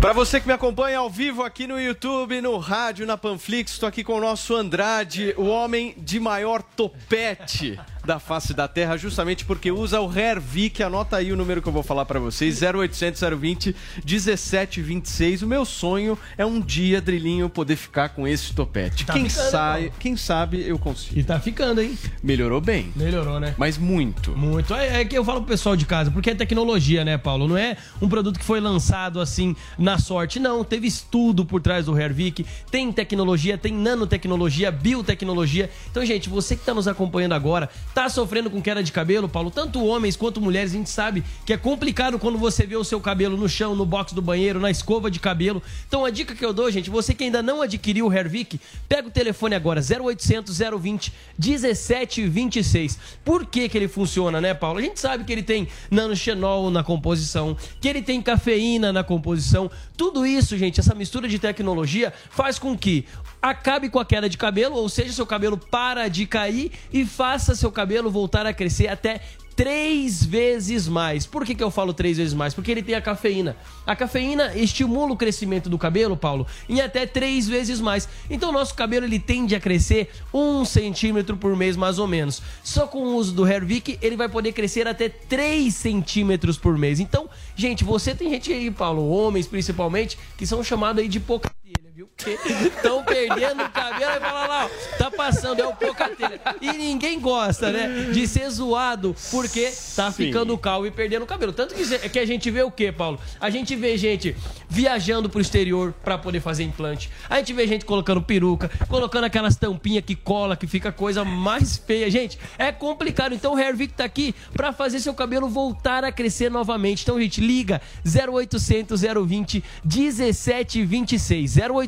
Para 0.00 0.12
você 0.12 0.40
que 0.40 0.46
me 0.46 0.52
acompanha 0.52 0.98
ao 0.98 1.10
vivo 1.10 1.42
aqui 1.42 1.66
no 1.66 1.80
YouTube, 1.80 2.40
no 2.40 2.58
rádio, 2.58 3.06
na 3.06 3.16
Panflix, 3.16 3.72
estou 3.72 3.88
aqui 3.88 4.04
com 4.04 4.14
o 4.14 4.20
nosso 4.20 4.54
Andrade, 4.54 5.34
o 5.36 5.46
homem 5.46 5.94
de 5.98 6.20
maior 6.20 6.62
topete 6.62 7.78
da 8.06 8.20
face 8.20 8.54
da 8.54 8.68
Terra, 8.68 8.96
justamente 8.96 9.44
porque 9.44 9.70
usa 9.70 10.00
o 10.00 10.16
Hervik. 10.16 10.82
Anota 10.82 11.16
aí 11.16 11.32
o 11.32 11.36
número 11.36 11.60
que 11.60 11.68
eu 11.68 11.72
vou 11.72 11.82
falar 11.82 12.04
para 12.04 12.20
vocês: 12.20 12.62
0800 12.62 13.20
020 13.20 13.76
1726. 14.04 15.42
O 15.42 15.46
meu 15.46 15.64
sonho 15.64 16.16
é 16.38 16.46
um 16.46 16.60
dia, 16.60 17.00
Drilinho, 17.00 17.50
poder 17.50 17.76
ficar 17.76 18.10
com 18.10 18.26
esse 18.26 18.54
topete. 18.54 19.04
Tá 19.04 19.12
quem, 19.12 19.28
ficando, 19.28 19.50
sai, 19.50 19.92
quem 19.98 20.16
sabe 20.16 20.66
eu 20.66 20.78
consigo. 20.78 21.18
E 21.18 21.24
tá 21.24 21.40
ficando, 21.40 21.82
hein? 21.82 21.98
Melhorou 22.22 22.60
bem, 22.60 22.92
Melhorou, 22.94 23.40
né? 23.40 23.54
mas 23.58 23.76
muito. 23.76 24.30
Muito. 24.36 24.72
É, 24.74 25.00
é 25.00 25.04
que 25.04 25.18
eu 25.18 25.24
falo 25.24 25.40
pro 25.40 25.48
pessoal 25.48 25.76
de 25.76 25.84
casa, 25.84 26.10
porque 26.10 26.30
é 26.30 26.34
tecnologia, 26.34 27.04
né, 27.04 27.18
Paulo? 27.18 27.48
Não 27.48 27.56
é 27.56 27.76
um 28.00 28.08
produto 28.08 28.38
que 28.38 28.44
foi 28.44 28.60
lançado 28.60 29.20
assim 29.20 29.56
na 29.76 29.98
sorte. 29.98 30.38
Não, 30.38 30.62
teve 30.62 30.86
estudo 30.86 31.44
por 31.44 31.60
trás 31.60 31.86
do 31.86 31.98
Hervik, 31.98 32.46
tem 32.70 32.92
tecnologia, 32.92 33.58
tem 33.58 33.72
nanotecnologia, 33.72 34.70
biotecnologia. 34.70 35.68
Então, 35.90 36.06
gente, 36.06 36.28
você 36.28 36.54
que 36.54 36.64
tá 36.64 36.72
nos 36.72 36.86
acompanhando 36.86 37.32
agora, 37.32 37.68
tá 37.96 38.10
sofrendo 38.10 38.50
com 38.50 38.60
queda 38.60 38.82
de 38.82 38.92
cabelo, 38.92 39.26
Paulo, 39.26 39.50
tanto 39.50 39.82
homens 39.82 40.16
quanto 40.16 40.38
mulheres, 40.38 40.72
a 40.72 40.76
gente 40.76 40.90
sabe 40.90 41.24
que 41.46 41.52
é 41.54 41.56
complicado 41.56 42.18
quando 42.18 42.36
você 42.36 42.66
vê 42.66 42.76
o 42.76 42.84
seu 42.84 43.00
cabelo 43.00 43.38
no 43.38 43.48
chão, 43.48 43.74
no 43.74 43.86
box 43.86 44.12
do 44.12 44.20
banheiro, 44.20 44.60
na 44.60 44.70
escova 44.70 45.10
de 45.10 45.18
cabelo. 45.18 45.62
Então, 45.88 46.04
a 46.04 46.10
dica 46.10 46.34
que 46.34 46.44
eu 46.44 46.52
dou, 46.52 46.70
gente, 46.70 46.90
você 46.90 47.14
que 47.14 47.24
ainda 47.24 47.42
não 47.42 47.62
adquiriu 47.62 48.08
o 48.08 48.12
Hervik, 48.12 48.60
pega 48.86 49.08
o 49.08 49.10
telefone 49.10 49.54
agora, 49.54 49.80
0800 49.80 50.58
020 50.78 51.10
1726. 51.38 52.98
Por 53.24 53.46
que 53.46 53.66
que 53.66 53.78
ele 53.78 53.88
funciona, 53.88 54.42
né, 54.42 54.52
Paulo? 54.52 54.78
A 54.78 54.82
gente 54.82 55.00
sabe 55.00 55.24
que 55.24 55.32
ele 55.32 55.42
tem 55.42 55.66
nanoxenol 55.90 56.70
na 56.70 56.84
composição, 56.84 57.56
que 57.80 57.88
ele 57.88 58.02
tem 58.02 58.20
cafeína 58.20 58.92
na 58.92 59.02
composição. 59.02 59.70
Tudo 59.96 60.26
isso, 60.26 60.58
gente, 60.58 60.80
essa 60.80 60.94
mistura 60.94 61.26
de 61.26 61.38
tecnologia 61.38 62.12
faz 62.28 62.58
com 62.58 62.76
que 62.76 63.06
acabe 63.40 63.88
com 63.88 63.98
a 63.98 64.04
queda 64.04 64.28
de 64.28 64.36
cabelo, 64.36 64.76
ou 64.76 64.88
seja, 64.88 65.12
seu 65.12 65.26
cabelo 65.26 65.56
para 65.56 66.08
de 66.08 66.26
cair 66.26 66.72
e 66.92 67.04
faça 67.04 67.54
seu 67.54 67.70
cabelo 67.70 68.10
voltar 68.10 68.46
a 68.46 68.52
crescer 68.52 68.88
até 68.88 69.20
três 69.56 70.22
vezes 70.22 70.86
mais. 70.86 71.24
Por 71.24 71.44
que, 71.44 71.54
que 71.54 71.64
eu 71.64 71.70
falo 71.70 71.94
três 71.94 72.18
vezes 72.18 72.34
mais? 72.34 72.52
Porque 72.52 72.70
ele 72.70 72.82
tem 72.82 72.94
a 72.94 73.00
cafeína. 73.00 73.56
A 73.86 73.96
cafeína 73.96 74.54
estimula 74.54 75.12
o 75.12 75.16
crescimento 75.16 75.70
do 75.70 75.78
cabelo, 75.78 76.16
Paulo, 76.16 76.46
em 76.68 76.82
até 76.82 77.06
três 77.06 77.48
vezes 77.48 77.80
mais. 77.80 78.06
Então, 78.28 78.52
nosso 78.52 78.74
cabelo 78.74 79.06
ele 79.06 79.18
tende 79.18 79.54
a 79.54 79.60
crescer 79.60 80.10
um 80.32 80.64
centímetro 80.64 81.36
por 81.38 81.56
mês, 81.56 81.76
mais 81.76 81.98
ou 81.98 82.06
menos. 82.06 82.42
Só 82.62 82.86
com 82.86 82.98
o 82.98 83.16
uso 83.16 83.32
do 83.32 83.46
Hervik, 83.46 83.98
ele 84.02 84.16
vai 84.16 84.28
poder 84.28 84.52
crescer 84.52 84.86
até 84.86 85.08
3 85.08 85.74
centímetros 85.74 86.58
por 86.58 86.76
mês. 86.76 87.00
Então, 87.00 87.28
gente, 87.56 87.82
você 87.82 88.14
tem 88.14 88.28
gente 88.28 88.52
aí, 88.52 88.70
Paulo, 88.70 89.08
homens 89.08 89.46
principalmente, 89.46 90.18
que 90.36 90.46
são 90.46 90.62
chamados 90.62 91.02
aí 91.02 91.08
de 91.08 91.18
telha, 91.18 91.65
viu? 91.96 92.08
Porque 92.14 92.38
estão 92.66 93.02
perdendo 93.02 93.62
o 93.64 93.70
cabelo 93.70 94.10
e 94.16 94.20
fala 94.20 94.46
lá, 94.46 94.66
ó, 94.66 94.98
tá 94.98 95.10
passando, 95.10 95.60
é 95.62 95.66
o 95.66 95.74
pouca 95.74 96.10
telha. 96.10 96.38
E 96.60 96.70
ninguém 96.74 97.18
gosta, 97.18 97.72
né, 97.72 98.10
de 98.12 98.28
ser 98.28 98.50
zoado 98.50 99.16
porque 99.30 99.72
tá 99.96 100.10
Sim. 100.12 100.26
ficando 100.26 100.58
calvo 100.58 100.86
e 100.86 100.90
perdendo 100.90 101.22
o 101.22 101.26
cabelo. 101.26 101.54
Tanto 101.54 101.74
que, 101.74 101.82
ze- 101.82 101.98
que 102.10 102.18
a 102.18 102.26
gente 102.26 102.50
vê 102.50 102.62
o 102.62 102.70
quê, 102.70 102.92
Paulo? 102.92 103.18
A 103.40 103.48
gente 103.48 103.74
vê 103.74 103.96
gente 103.96 104.36
viajando 104.68 105.30
pro 105.30 105.40
exterior 105.40 105.94
pra 106.04 106.18
poder 106.18 106.40
fazer 106.40 106.64
implante. 106.64 107.10
A 107.30 107.38
gente 107.38 107.54
vê 107.54 107.66
gente 107.66 107.86
colocando 107.86 108.20
peruca, 108.20 108.70
colocando 108.90 109.24
aquelas 109.24 109.56
tampinhas 109.56 110.04
que 110.04 110.14
cola, 110.14 110.54
que 110.54 110.66
fica 110.66 110.92
coisa 110.92 111.24
mais 111.24 111.78
feia. 111.78 112.10
Gente, 112.10 112.38
é 112.58 112.70
complicado. 112.72 113.34
Então 113.34 113.54
o 113.54 113.58
Hervik 113.58 113.94
tá 113.94 114.04
aqui 114.04 114.34
pra 114.52 114.70
fazer 114.70 115.00
seu 115.00 115.14
cabelo 115.14 115.48
voltar 115.48 116.04
a 116.04 116.12
crescer 116.12 116.50
novamente. 116.50 117.04
Então, 117.04 117.18
gente, 117.18 117.40
liga 117.40 117.80
0800 118.04 119.00
020 119.26 119.64
1726. 119.84 121.56
0800 121.56 121.85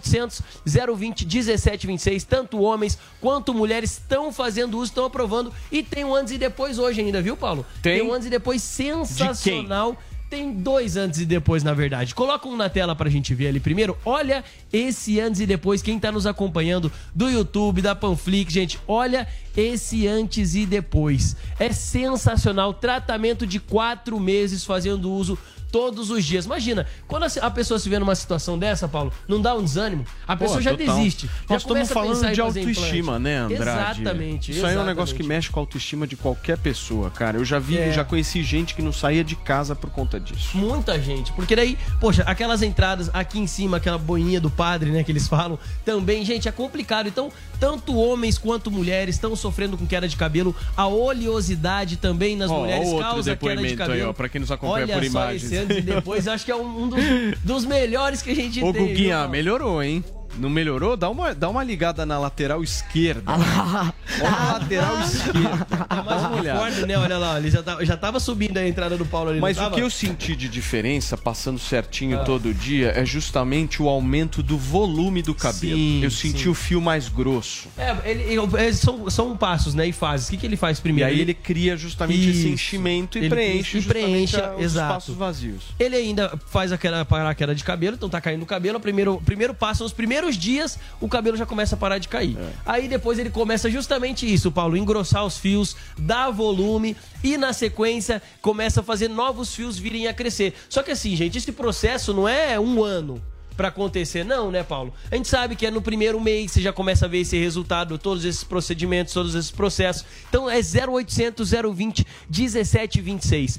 020 0.64 1.24
1726. 1.24 2.24
Tanto 2.24 2.60
homens 2.60 2.98
quanto 3.20 3.54
mulheres 3.54 3.92
estão 3.92 4.32
fazendo 4.32 4.76
uso, 4.78 4.90
estão 4.90 5.04
aprovando. 5.04 5.52
E 5.70 5.82
tem 5.82 6.04
um 6.04 6.14
antes 6.14 6.32
e 6.32 6.38
depois 6.38 6.78
hoje 6.78 7.00
ainda, 7.00 7.20
viu, 7.22 7.36
Paulo? 7.36 7.64
Tem? 7.82 8.02
um 8.02 8.12
antes 8.12 8.26
e 8.26 8.30
depois 8.30 8.62
sensacional. 8.62 9.96
Tem 10.30 10.52
dois 10.52 10.96
antes 10.98 11.20
e 11.20 11.24
depois, 11.24 11.62
na 11.62 11.72
verdade. 11.72 12.14
Coloca 12.14 12.46
um 12.46 12.54
na 12.54 12.68
tela 12.68 12.94
pra 12.94 13.08
gente 13.08 13.34
ver 13.34 13.48
ali 13.48 13.58
primeiro. 13.58 13.96
Olha 14.04 14.44
esse 14.70 15.18
antes 15.18 15.40
e 15.40 15.46
depois. 15.46 15.80
Quem 15.80 15.98
tá 15.98 16.12
nos 16.12 16.26
acompanhando 16.26 16.92
do 17.14 17.30
YouTube, 17.30 17.80
da 17.80 17.94
Panflix, 17.94 18.52
gente, 18.52 18.78
olha 18.86 19.26
esse 19.56 20.06
antes 20.06 20.54
e 20.54 20.66
depois. 20.66 21.34
É 21.58 21.72
sensacional. 21.72 22.74
Tratamento 22.74 23.46
de 23.46 23.58
quatro 23.58 24.20
meses 24.20 24.64
fazendo 24.64 25.10
uso 25.10 25.38
todos 25.70 26.10
os 26.10 26.24
dias. 26.24 26.46
Imagina, 26.46 26.86
quando 27.06 27.24
a, 27.40 27.50
pessoa 27.50 27.78
se 27.78 27.88
vê 27.88 27.98
numa 27.98 28.14
situação 28.14 28.58
dessa, 28.58 28.88
Paulo, 28.88 29.12
não 29.26 29.40
dá 29.40 29.54
um 29.54 29.62
desânimo, 29.62 30.04
a 30.26 30.36
Pô, 30.36 30.44
pessoa 30.44 30.60
já 30.62 30.70
total. 30.76 30.96
desiste. 30.96 31.26
Nós 31.48 31.62
já 31.62 31.68
estamos 31.68 31.88
falando 31.90 32.32
de 32.32 32.40
autoestima, 32.40 33.18
né, 33.18 33.38
Andrade? 33.38 34.00
Exatamente. 34.02 34.50
Isso 34.52 34.64
aí 34.66 34.74
é 34.74 34.80
um 34.80 34.84
negócio 34.84 35.14
que 35.14 35.22
exatamente. 35.22 35.36
mexe 35.36 35.50
com 35.50 35.60
a 35.60 35.62
autoestima 35.62 36.06
de 36.06 36.16
qualquer 36.16 36.58
pessoa, 36.58 37.10
cara. 37.10 37.36
Eu 37.38 37.44
já 37.44 37.58
vi, 37.58 37.78
É. 37.78 37.92
já 37.92 38.04
conheci 38.04 38.42
gente 38.42 38.74
que 38.74 38.82
não 38.82 38.92
saía 38.92 39.22
de 39.24 39.36
casa 39.36 39.74
por 39.74 39.90
conta 39.90 40.18
disso. 40.18 40.56
Muita 40.56 40.98
gente. 41.00 41.32
Porque 41.32 41.54
daí, 41.54 41.76
poxa, 42.00 42.22
aquelas 42.22 42.62
entradas 42.62 43.10
aqui 43.12 43.38
em 43.38 43.46
cima, 43.46 43.76
aquela 43.76 43.98
boinha 43.98 44.40
do 44.40 44.50
padre, 44.50 44.90
né, 44.90 45.04
que 45.04 45.12
eles 45.12 45.28
falam, 45.28 45.58
também, 45.84 46.24
gente, 46.24 46.48
é 46.48 46.52
complicado. 46.52 47.08
Então, 47.08 47.30
tanto 47.60 47.94
homens 47.96 48.38
quanto 48.38 48.70
mulheres 48.70 49.16
estão 49.16 49.34
sofrendo 49.36 49.76
com 49.76 49.86
queda 49.86 50.08
de 50.08 50.16
cabelo. 50.16 50.54
A 50.76 50.86
oleosidade 50.86 51.96
também 51.96 52.36
nas 52.36 52.50
Ó, 52.50 52.60
mulheres 52.60 52.88
causa 52.88 53.02
queda 53.02 53.22
de 53.22 53.30
depoimento 53.30 53.82
aí, 53.82 53.88
cabelo. 53.88 54.10
ó, 54.10 54.12
pra 54.12 54.28
quem 54.28 54.40
nos 54.40 54.50
acompanha 54.50 54.84
Olha 54.84 54.94
por 54.94 55.04
só 55.10 55.18
antes 55.58 55.76
e 55.78 55.80
depois, 55.80 56.26
acho 56.28 56.44
que 56.44 56.50
é 56.50 56.56
um, 56.56 56.88
dos, 56.88 57.00
dos 57.44 57.64
melhores 57.64 58.22
que 58.22 58.30
a 58.30 58.34
gente 58.34 58.62
Ô, 58.62 58.72
tem. 58.72 58.84
viu, 58.84 58.88
Guguinha, 58.88 59.28
melhorou, 59.28 59.82
hein? 59.82 60.04
Não 60.38 60.48
melhorou? 60.50 60.96
Dá 60.96 61.08
uma, 61.10 61.34
dá 61.34 61.48
uma 61.48 61.62
ligada 61.64 62.04
na 62.06 62.18
lateral 62.18 62.62
esquerda. 62.62 63.22
Olha 63.32 64.28
a 64.28 64.52
lateral 64.54 65.00
esquerda. 65.00 65.66
Tá 65.88 66.02
mais 66.02 66.24
olhada. 66.38 66.58
conforme, 66.60 66.86
né? 66.86 66.98
Olha 66.98 67.18
lá, 67.18 67.38
ele 67.38 67.50
já 67.50 67.62
tava, 67.62 67.84
já 67.84 67.96
tava 67.96 68.20
subindo 68.20 68.56
a 68.58 68.66
entrada 68.66 68.96
do 68.96 69.04
Paulo 69.06 69.30
ali. 69.30 69.40
Mas 69.40 69.56
não 69.56 69.68
o 69.68 69.70
que 69.72 69.80
eu 69.80 69.90
senti 69.90 70.34
de 70.36 70.48
diferença, 70.48 71.16
passando 71.16 71.58
certinho 71.58 72.20
Ah. 72.20 72.24
todo 72.24 72.52
dia, 72.54 72.92
é 72.96 73.04
justamente 73.04 73.82
o 73.82 73.88
aumento 73.88 74.42
do 74.42 74.56
volume 74.56 75.22
do 75.22 75.34
cabelo. 75.34 75.76
Sim, 75.76 76.02
eu 76.02 76.10
senti 76.10 76.44
sim. 76.44 76.48
o 76.48 76.54
fio 76.54 76.80
mais 76.80 77.08
grosso. 77.08 77.68
É, 77.76 77.94
ele, 78.10 78.22
ele- 78.34 78.56
é, 78.56 78.72
são, 78.72 79.08
são 79.10 79.36
passos, 79.36 79.74
né? 79.74 79.86
E 79.86 79.92
fases. 79.92 80.28
O 80.28 80.30
que, 80.30 80.36
que 80.36 80.46
ele 80.46 80.56
faz 80.56 80.78
E 80.78 80.82
primeiro? 80.82 81.10
aí 81.10 81.20
ele 81.20 81.34
cria 81.34 81.76
justamente 81.76 82.20
esse 82.28 82.38
Isso. 82.40 82.48
enchimento 82.48 83.18
e 83.18 83.22
Ele 83.22 83.28
preenche 83.30 83.78
e 83.78 83.82
preenche, 83.82 84.36
a- 84.40 84.54
os 84.56 84.62
exato. 84.64 84.86
espaços 84.88 85.14
vazios. 85.16 85.62
Ele 85.78 85.96
ainda 85.96 86.32
faz 86.46 86.72
aquela 86.72 87.04
parar 87.04 87.30
a 87.30 87.34
queda 87.34 87.54
de 87.54 87.64
cabelo, 87.64 87.96
então 87.96 88.08
tá 88.08 88.20
caindo 88.20 88.42
o 88.42 88.46
cabelo. 88.46 88.78
O 88.78 88.80
primeiro, 88.80 89.20
primeiro 89.24 89.54
passo, 89.54 89.82
nos 89.82 89.92
primeiros 89.92 90.27
dias, 90.36 90.78
o 91.00 91.08
cabelo 91.08 91.36
já 91.36 91.46
começa 91.46 91.74
a 91.74 91.78
parar 91.78 91.98
de 91.98 92.08
cair. 92.08 92.36
É. 92.38 92.52
Aí 92.66 92.88
depois 92.88 93.18
ele 93.18 93.30
começa 93.30 93.70
justamente 93.70 94.32
isso, 94.32 94.50
Paulo, 94.50 94.76
engrossar 94.76 95.24
os 95.24 95.38
fios, 95.38 95.76
dar 95.98 96.30
volume 96.30 96.96
e 97.22 97.36
na 97.36 97.52
sequência 97.52 98.22
começa 98.40 98.80
a 98.80 98.82
fazer 98.82 99.08
novos 99.08 99.54
fios 99.54 99.78
virem 99.78 100.06
a 100.06 100.14
crescer. 100.14 100.54
Só 100.68 100.82
que 100.82 100.90
assim, 100.90 101.14
gente, 101.16 101.38
esse 101.38 101.52
processo 101.52 102.12
não 102.12 102.28
é 102.28 102.58
um 102.58 102.82
ano 102.82 103.22
pra 103.58 103.68
acontecer, 103.68 104.24
não, 104.24 104.52
né, 104.52 104.62
Paulo? 104.62 104.94
A 105.10 105.16
gente 105.16 105.26
sabe 105.26 105.56
que 105.56 105.66
é 105.66 105.70
no 105.70 105.82
primeiro 105.82 106.20
mês 106.20 106.52
você 106.52 106.62
já 106.62 106.72
começa 106.72 107.06
a 107.06 107.08
ver 107.08 107.18
esse 107.18 107.36
resultado, 107.36 107.98
todos 107.98 108.24
esses 108.24 108.44
procedimentos, 108.44 109.12
todos 109.12 109.34
esses 109.34 109.50
processos. 109.50 110.04
Então 110.28 110.48
é 110.48 110.60
0800 110.60 111.50
020 111.50 112.06
1726. 112.30 113.58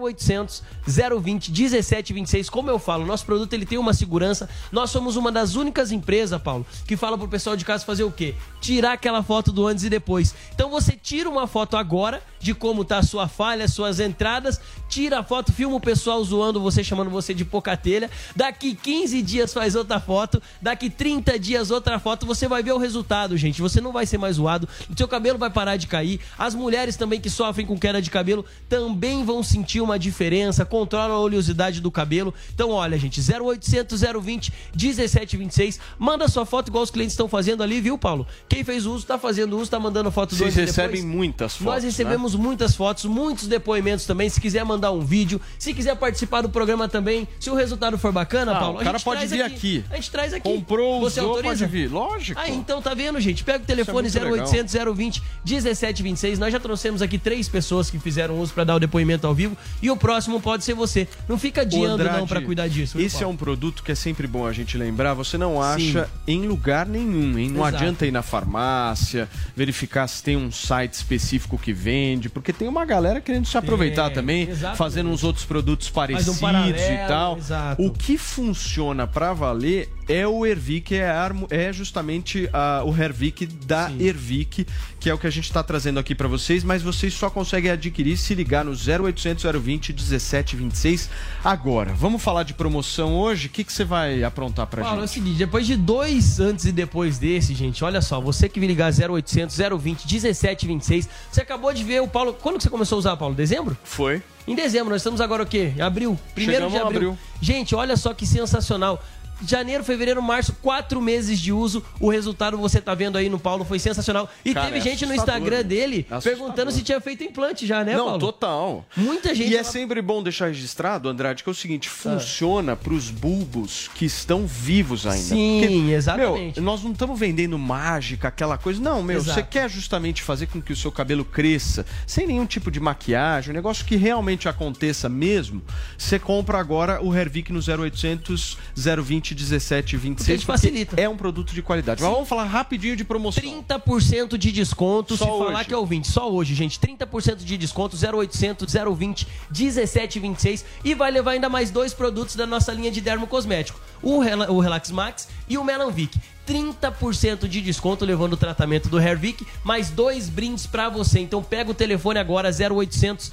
0800 0.00 0.62
020 0.86 1.52
1726. 1.52 2.48
Como 2.48 2.70
eu 2.70 2.78
falo, 2.78 3.04
nosso 3.04 3.26
produto 3.26 3.52
ele 3.52 3.66
tem 3.66 3.76
uma 3.76 3.92
segurança. 3.92 4.48
Nós 4.72 4.88
somos 4.88 5.14
uma 5.14 5.30
das 5.30 5.56
únicas 5.56 5.92
empresas, 5.92 6.40
Paulo, 6.40 6.66
que 6.86 6.96
fala 6.96 7.18
pro 7.18 7.28
pessoal 7.28 7.54
de 7.54 7.66
casa 7.66 7.84
fazer 7.84 8.04
o 8.04 8.10
quê? 8.10 8.34
Tirar 8.62 8.94
aquela 8.94 9.22
foto 9.22 9.52
do 9.52 9.66
antes 9.66 9.84
e 9.84 9.90
depois. 9.90 10.34
Então 10.54 10.70
você 10.70 10.92
tira 10.92 11.28
uma 11.28 11.46
foto 11.46 11.76
agora 11.76 12.22
de 12.40 12.54
como 12.54 12.82
tá 12.82 12.98
a 12.98 13.02
sua 13.02 13.28
falha, 13.28 13.68
suas 13.68 14.00
entradas, 14.00 14.58
tira 14.88 15.18
a 15.18 15.22
foto, 15.22 15.52
filma 15.52 15.76
o 15.76 15.80
pessoal 15.80 16.22
zoando 16.24 16.60
você, 16.62 16.82
chamando 16.82 17.10
você 17.10 17.34
de 17.34 17.44
pocatelha. 17.44 18.10
Daqui 18.34 18.74
15 18.74 19.20
dias 19.20 19.33
faz 19.52 19.74
outra 19.74 19.98
foto, 20.00 20.42
daqui 20.60 20.88
30 20.90 21.38
dias 21.38 21.70
outra 21.70 21.98
foto, 21.98 22.26
você 22.26 22.46
vai 22.48 22.62
ver 22.62 22.72
o 22.72 22.78
resultado, 22.78 23.36
gente. 23.36 23.60
Você 23.60 23.80
não 23.80 23.92
vai 23.92 24.06
ser 24.06 24.18
mais 24.18 24.36
zoado, 24.36 24.68
o 24.88 24.96
seu 24.96 25.08
cabelo 25.08 25.38
vai 25.38 25.50
parar 25.50 25.76
de 25.76 25.86
cair. 25.86 26.20
As 26.38 26.54
mulheres 26.54 26.96
também 26.96 27.20
que 27.20 27.30
sofrem 27.30 27.66
com 27.66 27.78
queda 27.78 28.00
de 28.00 28.10
cabelo 28.10 28.44
também 28.68 29.24
vão 29.24 29.42
sentir 29.42 29.80
uma 29.80 29.98
diferença, 29.98 30.64
controla 30.64 31.14
a 31.14 31.18
oleosidade 31.18 31.80
do 31.80 31.90
cabelo. 31.90 32.32
Então, 32.54 32.70
olha, 32.70 32.98
gente, 32.98 33.20
0800 33.20 34.00
020 34.22 34.52
1726, 34.74 35.80
manda 35.98 36.28
sua 36.28 36.44
foto 36.46 36.68
igual 36.68 36.84
os 36.84 36.90
clientes 36.90 37.12
estão 37.12 37.28
fazendo 37.28 37.62
ali, 37.62 37.80
viu, 37.80 37.96
Paulo? 37.98 38.26
Quem 38.48 38.62
fez 38.64 38.86
uso, 38.86 39.06
tá 39.06 39.18
fazendo 39.18 39.58
uso, 39.58 39.70
tá 39.70 39.78
mandando 39.78 40.10
foto 40.10 40.30
do 40.30 40.36
Vocês 40.36 40.54
recebem 40.54 40.96
depois. 41.02 41.04
muitas 41.16 41.52
fotos. 41.52 41.66
Nós 41.66 41.84
recebemos 41.84 42.34
né? 42.34 42.40
muitas 42.42 42.74
fotos, 42.74 43.04
muitos 43.04 43.46
depoimentos 43.46 44.04
também. 44.06 44.28
Se 44.28 44.40
quiser 44.40 44.64
mandar 44.64 44.92
um 44.92 45.00
vídeo, 45.00 45.40
se 45.58 45.72
quiser 45.74 45.96
participar 45.96 46.42
do 46.42 46.48
programa 46.48 46.88
também, 46.88 47.26
se 47.40 47.50
o 47.50 47.54
resultado 47.54 47.98
for 47.98 48.12
bacana, 48.12 48.52
Ah, 48.52 48.60
Paulo, 48.60 48.78
o 48.78 48.80
a 48.80 48.84
cara 48.84 48.98
gente 48.98 49.04
pode 49.28 49.36
traz 49.36 49.50
vir 49.52 49.56
aqui. 49.56 49.84
A 49.90 49.94
gente 49.96 50.10
traz 50.10 50.34
aqui. 50.34 50.48
Comprou, 50.48 51.00
Você 51.00 51.20
usou, 51.20 51.36
autoriza? 51.36 51.64
pode 51.66 51.72
vir. 51.72 51.90
Lógico. 51.90 52.40
Ah, 52.40 52.48
então 52.48 52.80
tá 52.80 52.94
vendo, 52.94 53.20
gente? 53.20 53.42
Pega 53.44 53.62
o 53.62 53.66
telefone 53.66 54.08
Isso 54.08 54.18
é 54.18 54.24
muito 54.24 54.42
0800 54.44 54.74
020 54.94 55.22
1726. 55.44 56.38
Nós 56.38 56.52
já 56.52 56.60
trouxemos 56.60 57.02
aqui 57.02 57.18
três 57.18 57.48
pessoas 57.48 57.90
que 57.90 57.98
fizeram 57.98 58.38
uso 58.38 58.52
pra 58.52 58.64
dar 58.64 58.74
o 58.76 58.80
depoimento 58.80 59.26
ao 59.26 59.34
vivo 59.34 59.56
e 59.82 59.90
o 59.90 59.96
próximo 59.96 60.40
pode 60.40 60.64
ser 60.64 60.74
você. 60.74 61.06
Não 61.28 61.38
fica 61.38 61.62
adiando 61.62 61.94
Andrade, 61.94 62.18
não 62.18 62.26
pra 62.26 62.40
cuidar 62.40 62.68
disso. 62.68 62.98
Esse 63.00 63.22
é 63.22 63.26
um 63.26 63.36
produto 63.36 63.82
que 63.82 63.92
é 63.92 63.94
sempre 63.94 64.26
bom 64.26 64.46
a 64.46 64.52
gente 64.52 64.76
lembrar. 64.76 65.14
Você 65.14 65.36
não 65.38 65.60
acha 65.62 66.08
em 66.26 66.46
lugar 66.46 66.86
nenhum, 66.86 67.38
hein? 67.38 67.48
Não 67.50 67.60
Exato. 67.66 67.76
adianta 67.76 68.06
ir 68.06 68.10
na 68.12 68.22
farmácia, 68.22 69.28
verificar 69.56 70.06
se 70.06 70.22
tem 70.22 70.36
um 70.36 70.50
site 70.50 70.94
específico 70.94 71.58
que 71.58 71.72
vende, 71.72 72.28
porque 72.28 72.52
tem 72.52 72.68
uma 72.68 72.84
galera 72.84 73.20
querendo 73.20 73.46
se 73.46 73.56
aproveitar 73.56 74.10
também, 74.10 74.48
exatamente. 74.48 74.76
fazendo 74.78 75.10
uns 75.10 75.24
outros 75.24 75.44
produtos 75.44 75.88
parecidos 75.90 76.38
paralelo, 76.38 76.76
e 76.76 77.08
tal. 77.08 77.36
exato. 77.38 77.82
O 77.84 77.90
que 77.90 78.16
funciona 78.18 79.03
pra 79.06 79.32
valer 79.32 79.88
é 80.08 80.26
o 80.26 80.44
Ervic, 80.44 80.94
é, 80.94 81.08
a 81.08 81.20
armo- 81.22 81.46
é 81.50 81.72
justamente 81.72 82.48
a- 82.52 82.82
o 82.84 82.90
Hervic 82.94 83.46
da 83.46 83.90
Ervic, 83.98 84.66
que 85.00 85.08
é 85.10 85.14
o 85.14 85.18
que 85.18 85.26
a 85.26 85.30
gente 85.30 85.44
está 85.44 85.62
trazendo 85.62 85.98
aqui 85.98 86.14
pra 86.14 86.28
vocês, 86.28 86.62
mas 86.64 86.82
vocês 86.82 87.14
só 87.14 87.28
conseguem 87.30 87.70
adquirir 87.70 88.16
se 88.16 88.34
ligar 88.34 88.64
no 88.64 88.74
0800 88.74 89.42
020 89.60 89.92
1726 89.92 91.08
agora. 91.42 91.92
Vamos 91.94 92.22
falar 92.22 92.42
de 92.42 92.54
promoção 92.54 93.14
hoje? 93.16 93.46
O 93.46 93.50
que, 93.50 93.64
que 93.64 93.72
você 93.72 93.84
vai 93.84 94.22
aprontar 94.22 94.66
pra 94.66 94.82
Paulo, 94.82 95.00
é 95.00 95.04
o 95.04 95.06
gente? 95.06 95.14
seguinte, 95.14 95.36
depois 95.38 95.66
de 95.66 95.76
dois 95.76 96.40
antes 96.40 96.64
e 96.64 96.72
depois 96.72 97.18
desse, 97.18 97.54
gente, 97.54 97.82
olha 97.84 98.00
só, 98.02 98.20
você 98.20 98.48
que 98.48 98.60
vir 98.60 98.66
ligar 98.66 98.92
0800 98.92 99.56
020 99.56 100.04
1726, 100.06 101.08
você 101.30 101.40
acabou 101.40 101.72
de 101.72 101.82
ver 101.84 102.00
o 102.02 102.08
Paulo. 102.08 102.34
Quando 102.34 102.56
que 102.56 102.62
você 102.62 102.70
começou 102.70 102.96
a 102.96 102.98
usar, 103.00 103.16
Paulo? 103.16 103.34
Dezembro? 103.34 103.76
Foi. 103.84 104.22
Em 104.46 104.54
dezembro, 104.54 104.90
nós 104.90 105.00
estamos 105.00 105.20
agora 105.22 105.42
o 105.42 105.46
quê? 105.46 105.72
Em 105.76 105.80
abril? 105.80 106.18
Primeiro 106.34 106.64
Chegamos 106.64 106.74
de 106.74 106.78
abril. 106.86 107.10
abril. 107.12 107.18
Gente, 107.40 107.74
olha 107.74 107.96
só 107.96 108.12
que 108.12 108.26
sensacional. 108.26 109.02
Janeiro, 109.46 109.82
fevereiro, 109.84 110.22
março, 110.22 110.54
quatro 110.62 111.00
meses 111.00 111.40
de 111.40 111.52
uso. 111.52 111.82
O 112.00 112.10
resultado 112.10 112.56
você 112.56 112.80
tá 112.80 112.94
vendo 112.94 113.16
aí 113.16 113.28
no 113.28 113.38
Paulo 113.38 113.64
foi 113.64 113.78
sensacional. 113.78 114.28
E 114.44 114.54
Cara, 114.54 114.66
teve 114.66 114.78
é 114.78 114.80
gente 114.80 115.06
no 115.06 115.14
Instagram 115.14 115.58
né? 115.58 115.62
dele 115.62 116.06
Assustador. 116.10 116.22
perguntando 116.38 116.70
se 116.72 116.82
tinha 116.82 117.00
feito 117.00 117.24
implante 117.24 117.66
já, 117.66 117.84
né, 117.84 117.96
Não, 117.96 118.04
Paulo? 118.04 118.18
total. 118.20 118.86
Muita 118.96 119.34
gente. 119.34 119.50
E 119.50 119.56
é 119.56 119.62
sempre 119.62 120.00
bom 120.00 120.22
deixar 120.22 120.46
registrado, 120.46 121.08
Andrade, 121.08 121.42
que 121.42 121.48
é 121.48 121.52
o 121.52 121.54
seguinte: 121.54 121.88
funciona 121.88 122.76
pros 122.76 123.10
bulbos 123.10 123.90
que 123.94 124.04
estão 124.04 124.46
vivos 124.46 125.06
ainda. 125.06 125.18
Sim, 125.34 125.92
exatamente. 125.92 126.60
Meu, 126.60 126.64
nós 126.64 126.82
não 126.82 126.92
estamos 126.92 127.18
vendendo 127.18 127.58
mágica, 127.58 128.28
aquela 128.28 128.56
coisa. 128.58 128.80
Não, 128.80 129.02
meu, 129.02 129.18
Exato. 129.18 129.34
você 129.40 129.42
quer 129.42 129.68
justamente 129.68 130.22
fazer 130.22 130.46
com 130.46 130.60
que 130.60 130.72
o 130.72 130.76
seu 130.76 130.92
cabelo 130.92 131.24
cresça 131.24 131.84
sem 132.06 132.26
nenhum 132.26 132.46
tipo 132.46 132.70
de 132.70 132.80
maquiagem, 132.80 133.50
um 133.50 133.54
negócio 133.54 133.84
que 133.84 133.96
realmente 133.96 134.48
aconteça 134.48 135.08
mesmo. 135.08 135.62
Você 135.96 136.18
compra 136.18 136.58
agora 136.58 137.02
o 137.02 137.14
Hervic 137.14 137.52
no 137.52 137.60
0800 137.60 138.58
020 139.04 139.23
1726. 139.32 140.26
Porque 140.26 140.38
te 140.40 140.46
facilita. 140.46 141.00
É 141.00 141.08
um 141.08 141.16
produto 141.16 141.54
de 141.54 141.62
qualidade. 141.62 142.02
Mas 142.02 142.12
vamos 142.12 142.28
falar 142.28 142.44
rapidinho 142.44 142.96
de 142.96 143.04
promoção. 143.04 143.42
30% 143.42 144.36
de 144.36 144.50
desconto 144.52 145.16
Só 145.16 145.24
se 145.24 145.30
falar 145.30 145.58
hoje. 145.60 145.68
que 145.68 145.72
é 145.74 145.76
ouvinte. 145.76 146.08
Só 146.08 146.30
hoje, 146.30 146.54
gente. 146.54 146.78
30% 146.78 147.36
de 147.44 147.56
desconto, 147.56 147.96
0800 147.96 148.74
020 148.98 149.26
1726 149.50 150.64
e 150.84 150.94
vai 150.94 151.10
levar 151.10 151.32
ainda 151.32 151.48
mais 151.48 151.70
dois 151.70 151.94
produtos 151.94 152.36
da 152.36 152.46
nossa 152.46 152.72
linha 152.72 152.90
de 152.90 153.00
dermo 153.00 153.26
cosmético. 153.26 153.80
O, 154.02 154.18
Rela- 154.18 154.50
o 154.50 154.58
Relax 154.60 154.90
Max 154.90 155.28
e 155.48 155.56
o 155.56 155.64
Melanvic. 155.64 156.18
30% 156.46 157.48
de 157.48 157.60
desconto 157.60 158.04
levando 158.04 158.34
o 158.34 158.36
tratamento 158.36 158.88
do 158.88 159.00
Hervic, 159.00 159.46
mais 159.62 159.90
dois 159.90 160.28
brindes 160.28 160.66
pra 160.66 160.88
você. 160.88 161.20
Então 161.20 161.42
pega 161.42 161.70
o 161.70 161.74
telefone 161.74 162.18
agora 162.18 162.50
0800 162.50 163.32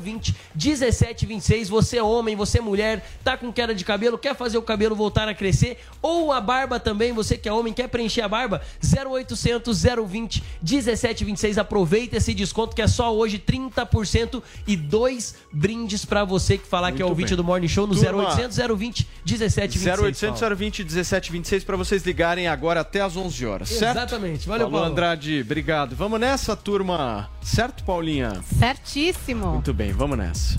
020 0.00 0.34
1726. 0.54 1.68
Você 1.68 1.98
é 1.98 2.02
homem, 2.02 2.34
você 2.36 2.58
é 2.58 2.60
mulher, 2.60 3.06
tá 3.22 3.36
com 3.36 3.52
queda 3.52 3.74
de 3.74 3.84
cabelo, 3.84 4.18
quer 4.18 4.34
fazer 4.34 4.58
o 4.58 4.62
cabelo 4.62 4.94
voltar 4.96 5.28
a 5.28 5.34
crescer 5.34 5.78
ou 6.00 6.32
a 6.32 6.40
barba 6.40 6.80
também, 6.80 7.12
você 7.12 7.36
que 7.36 7.48
é 7.48 7.52
homem, 7.52 7.72
quer 7.72 7.88
preencher 7.88 8.22
a 8.22 8.28
barba? 8.28 8.62
0800 8.82 9.82
020 10.06 10.42
1726. 10.62 11.58
Aproveita 11.58 12.16
esse 12.16 12.32
desconto 12.34 12.74
que 12.74 12.82
é 12.82 12.86
só 12.86 13.14
hoje 13.14 13.38
30% 13.38 14.42
e 14.66 14.76
dois 14.76 15.34
brindes 15.52 16.04
pra 16.04 16.24
você 16.24 16.58
que 16.58 16.66
falar 16.66 16.92
que 16.92 17.02
é 17.02 17.04
Muito 17.04 17.10
ouvinte 17.10 17.28
bem. 17.30 17.36
do 17.36 17.44
Morning 17.44 17.68
Show 17.68 17.86
no 17.86 17.94
Turma, 17.94 18.24
0800 18.30 18.56
020 18.56 19.08
1726. 19.26 19.98
0800 20.00 20.58
020 20.58 20.78
1726 20.84 21.64
para 21.64 21.76
vocês 21.76 22.04
ligarem 22.04 22.45
agora 22.48 22.80
até 22.80 23.00
às 23.00 23.16
11 23.16 23.46
horas, 23.46 23.68
certo? 23.68 23.98
Exatamente. 23.98 24.46
Valeu, 24.46 24.66
Falou, 24.66 24.80
Paulo. 24.80 24.92
Andrade. 24.92 25.40
Obrigado. 25.44 25.94
Vamos 25.96 26.20
nessa, 26.20 26.56
turma. 26.56 27.28
Certo, 27.42 27.84
Paulinha? 27.84 28.40
Certíssimo. 28.58 29.52
Muito 29.52 29.72
bem, 29.74 29.92
vamos 29.92 30.18
nessa. 30.18 30.56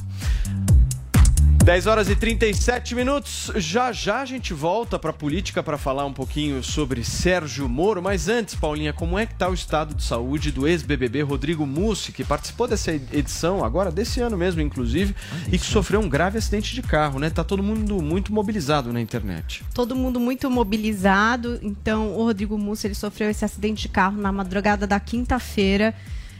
10 1.67 1.85
horas 1.85 2.09
e 2.09 2.15
37 2.15 2.95
minutos. 2.95 3.51
Já 3.57 3.91
já 3.91 4.21
a 4.21 4.25
gente 4.25 4.53
volta 4.53 4.97
para 4.97 5.11
política 5.11 5.61
para 5.61 5.77
falar 5.77 6.05
um 6.05 6.13
pouquinho 6.13 6.63
sobre 6.63 7.03
Sérgio 7.03 7.67
Moro, 7.67 8.01
mas 8.01 8.29
antes, 8.29 8.55
Paulinha, 8.55 8.93
como 8.93 9.19
é 9.19 9.25
que 9.25 9.35
tá 9.35 9.49
o 9.49 9.53
estado 9.53 9.93
de 9.93 10.01
saúde 10.01 10.49
do 10.49 10.65
ex-BBB 10.65 11.23
Rodrigo 11.23 11.65
Mussi, 11.65 12.13
que 12.13 12.23
participou 12.23 12.69
dessa 12.69 12.93
edição 12.93 13.65
agora 13.65 13.91
desse 13.91 14.21
ano 14.21 14.37
mesmo, 14.37 14.61
inclusive, 14.61 15.13
e 15.51 15.59
que 15.59 15.65
sofreu 15.65 15.99
um 15.99 16.07
grave 16.07 16.37
acidente 16.37 16.73
de 16.73 16.81
carro, 16.81 17.19
né? 17.19 17.29
Tá 17.29 17.43
todo 17.43 17.61
mundo 17.61 18.01
muito 18.01 18.31
mobilizado 18.31 18.93
na 18.93 19.01
internet. 19.01 19.61
Todo 19.73 19.93
mundo 19.93 20.21
muito 20.21 20.49
mobilizado. 20.49 21.59
Então, 21.61 22.15
o 22.15 22.23
Rodrigo 22.23 22.57
Mussi 22.57 22.87
ele 22.87 22.95
sofreu 22.95 23.29
esse 23.29 23.43
acidente 23.43 23.81
de 23.81 23.89
carro 23.89 24.15
na 24.15 24.31
madrugada 24.31 24.87
da 24.87 25.01
quinta-feira. 25.01 25.93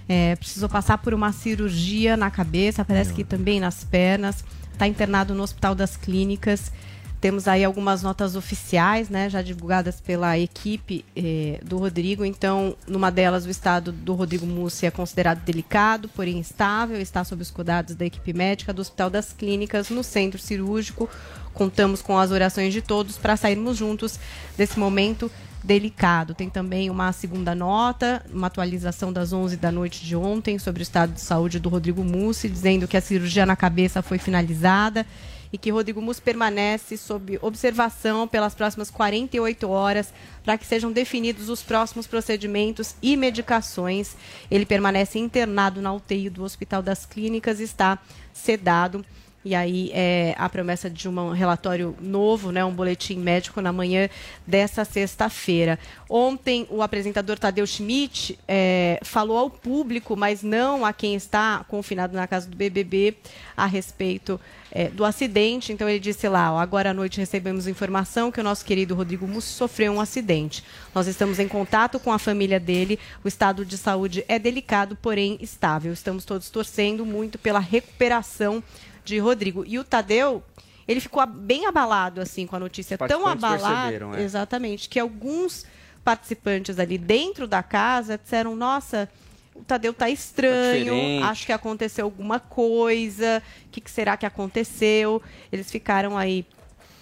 É, 0.08 0.38
precisou 0.38 0.70
passar 0.70 1.00
por 1.00 1.14
uma 1.14 1.34
cirurgia 1.34 2.16
na 2.16 2.32
cabeça, 2.32 2.86
parece 2.86 3.12
que 3.12 3.26
também 3.26 3.60
nas 3.60 3.84
pernas 3.84 4.42
está 4.78 4.88
internado 4.88 5.34
no 5.34 5.42
Hospital 5.42 5.74
das 5.74 5.98
Clínicas. 5.98 6.72
Temos 7.20 7.48
aí 7.48 7.64
algumas 7.64 8.04
notas 8.04 8.36
oficiais, 8.36 9.10
né, 9.10 9.28
já 9.28 9.42
divulgadas 9.42 10.00
pela 10.00 10.38
equipe 10.38 11.04
eh, 11.16 11.60
do 11.66 11.80
Rodrigo. 11.80 12.24
Então, 12.24 12.76
numa 12.88 13.10
delas, 13.10 13.48
o 13.48 13.50
estado 13.50 13.92
do 13.92 14.14
Rodrigo 14.14 14.46
Mussi 14.46 14.86
é 14.86 14.92
considerado 14.92 15.44
delicado, 15.44 16.08
porém 16.10 16.40
estável, 16.40 17.02
está 17.02 17.24
sob 17.24 17.42
os 17.42 17.50
cuidados 17.50 17.96
da 17.96 18.06
equipe 18.06 18.34
médica 18.34 18.72
do 18.72 18.84
Hospital 18.84 19.10
das 19.10 19.34
Clínicas, 19.34 19.90
no 19.90 20.04
centro 20.04 20.40
cirúrgico. 20.40 21.10
Contamos 21.56 22.04
com 22.04 22.16
as 22.20 22.30
orações 22.30 22.72
de 22.72 22.84
todos 22.84 23.18
para 23.18 23.36
sairmos 23.36 23.78
juntos 23.78 24.20
desse 24.56 24.78
momento 24.78 25.32
delicado. 25.68 26.34
Tem 26.34 26.50
também 26.50 26.90
uma 26.90 27.12
segunda 27.12 27.54
nota, 27.54 28.26
uma 28.34 28.48
atualização 28.48 29.12
das 29.12 29.34
11 29.34 29.58
da 29.58 29.72
noite 29.72 30.04
de 30.04 30.16
ontem 30.16 30.58
sobre 30.58 30.82
o 30.82 30.84
estado 30.84 31.12
de 31.12 31.22
saúde 31.22 31.60
do 31.60 31.68
Rodrigo 31.68 32.04
Mussi, 32.04 32.48
dizendo 32.48 32.88
que 32.88 32.96
a 32.96 33.02
cirurgia 33.02 33.46
na 33.46 33.56
cabeça 33.56 34.02
foi 34.02 34.18
finalizada 34.18 35.06
e 35.52 35.58
que 35.58 35.70
Rodrigo 35.70 36.02
Mussi 36.02 36.22
permanece 36.22 36.98
sob 36.98 37.38
observação 37.42 38.28
pelas 38.28 38.56
próximas 38.56 38.90
48 38.90 39.70
horas 39.70 40.14
para 40.44 40.58
que 40.58 40.66
sejam 40.66 40.92
definidos 40.92 41.50
os 41.50 41.62
próximos 41.62 42.08
procedimentos 42.08 42.96
e 43.02 43.18
medicações. 43.18 44.16
Ele 44.50 44.66
permanece 44.66 45.20
internado 45.20 45.82
na 45.82 45.94
UTI 45.94 46.30
do 46.30 46.44
Hospital 46.44 46.82
das 46.82 47.06
Clínicas 47.06 47.60
e 47.60 47.64
está 47.64 48.00
sedado. 48.34 49.06
E 49.48 49.56
aí 49.56 49.90
é 49.94 50.36
a 50.38 50.50
promessa 50.50 50.90
de 50.90 51.08
um 51.08 51.32
relatório 51.32 51.96
novo, 52.02 52.52
né, 52.52 52.66
um 52.66 52.74
boletim 52.74 53.18
médico 53.18 53.62
na 53.62 53.72
manhã 53.72 54.10
dessa 54.46 54.84
sexta-feira. 54.84 55.80
Ontem 56.10 56.68
o 56.70 56.82
apresentador 56.82 57.40
Tadeu 57.40 57.66
Schmidt 57.66 58.38
é, 58.46 59.00
falou 59.04 59.38
ao 59.38 59.50
público, 59.50 60.18
mas 60.18 60.44
não 60.44 60.86
a 60.86 60.92
quem 60.92 61.16
está 61.16 61.64
confinado 61.70 62.14
na 62.14 62.28
casa 62.28 62.50
do 62.50 62.58
BBB, 62.58 63.16
a 63.56 63.66
respeito 63.66 64.38
é, 64.70 64.90
do 64.90 65.06
acidente. 65.06 65.72
Então 65.72 65.88
ele 65.88 66.00
disse 66.00 66.28
lá: 66.28 66.52
ó, 66.52 66.60
agora 66.60 66.90
à 66.90 66.94
noite 66.94 67.18
recebemos 67.18 67.70
informação 67.70 68.30
que 68.30 68.42
o 68.42 68.44
nosso 68.44 68.66
querido 68.66 68.96
Rodrigo 68.96 69.26
Mussi 69.26 69.54
sofreu 69.54 69.94
um 69.94 70.02
acidente. 70.02 70.62
Nós 70.94 71.08
estamos 71.08 71.40
em 71.40 71.48
contato 71.48 72.02
com 72.02 72.12
a 72.12 72.20
família 72.20 72.60
dele. 72.60 73.00
O 73.24 73.30
estado 73.30 73.64
de 73.64 73.78
saúde 73.78 74.26
é 74.28 74.38
delicado, 74.38 74.98
porém 74.98 75.38
estável. 75.40 75.94
Estamos 75.94 76.26
todos 76.26 76.50
torcendo 76.50 77.06
muito 77.06 77.40
pela 77.40 77.60
recuperação 77.60 78.62
de 79.08 79.20
Rodrigo. 79.20 79.64
E 79.66 79.80
o 79.80 79.84
Tadeu, 79.84 80.44
ele 80.88 81.00
ficou 81.00 81.26
bem 81.26 81.66
abalado 81.66 82.20
assim 82.20 82.46
com 82.46 82.56
a 82.56 82.60
notícia, 82.60 82.98
tão 82.98 83.26
abalado, 83.26 84.16
é. 84.16 84.22
exatamente, 84.22 84.90
que 84.90 85.00
alguns 85.00 85.66
participantes 86.04 86.78
ali 86.78 86.98
dentro 86.98 87.48
da 87.48 87.64
casa 87.64 88.18
disseram: 88.18 88.56
"Nossa, 88.56 89.10
o 89.56 89.64
Tadeu 89.64 89.94
tá 89.94 90.10
estranho, 90.10 91.22
Tá 91.22 91.30
acho 91.30 91.46
que 91.46 91.52
aconteceu 91.54 92.06
alguma 92.06 92.40
coisa, 92.40 93.42
o 93.66 93.70
que, 93.70 93.82
que 93.82 93.90
será 93.90 94.18
que 94.18 94.26
aconteceu?" 94.26 95.22
Eles 95.52 95.72
ficaram 95.72 96.18
aí 96.18 96.46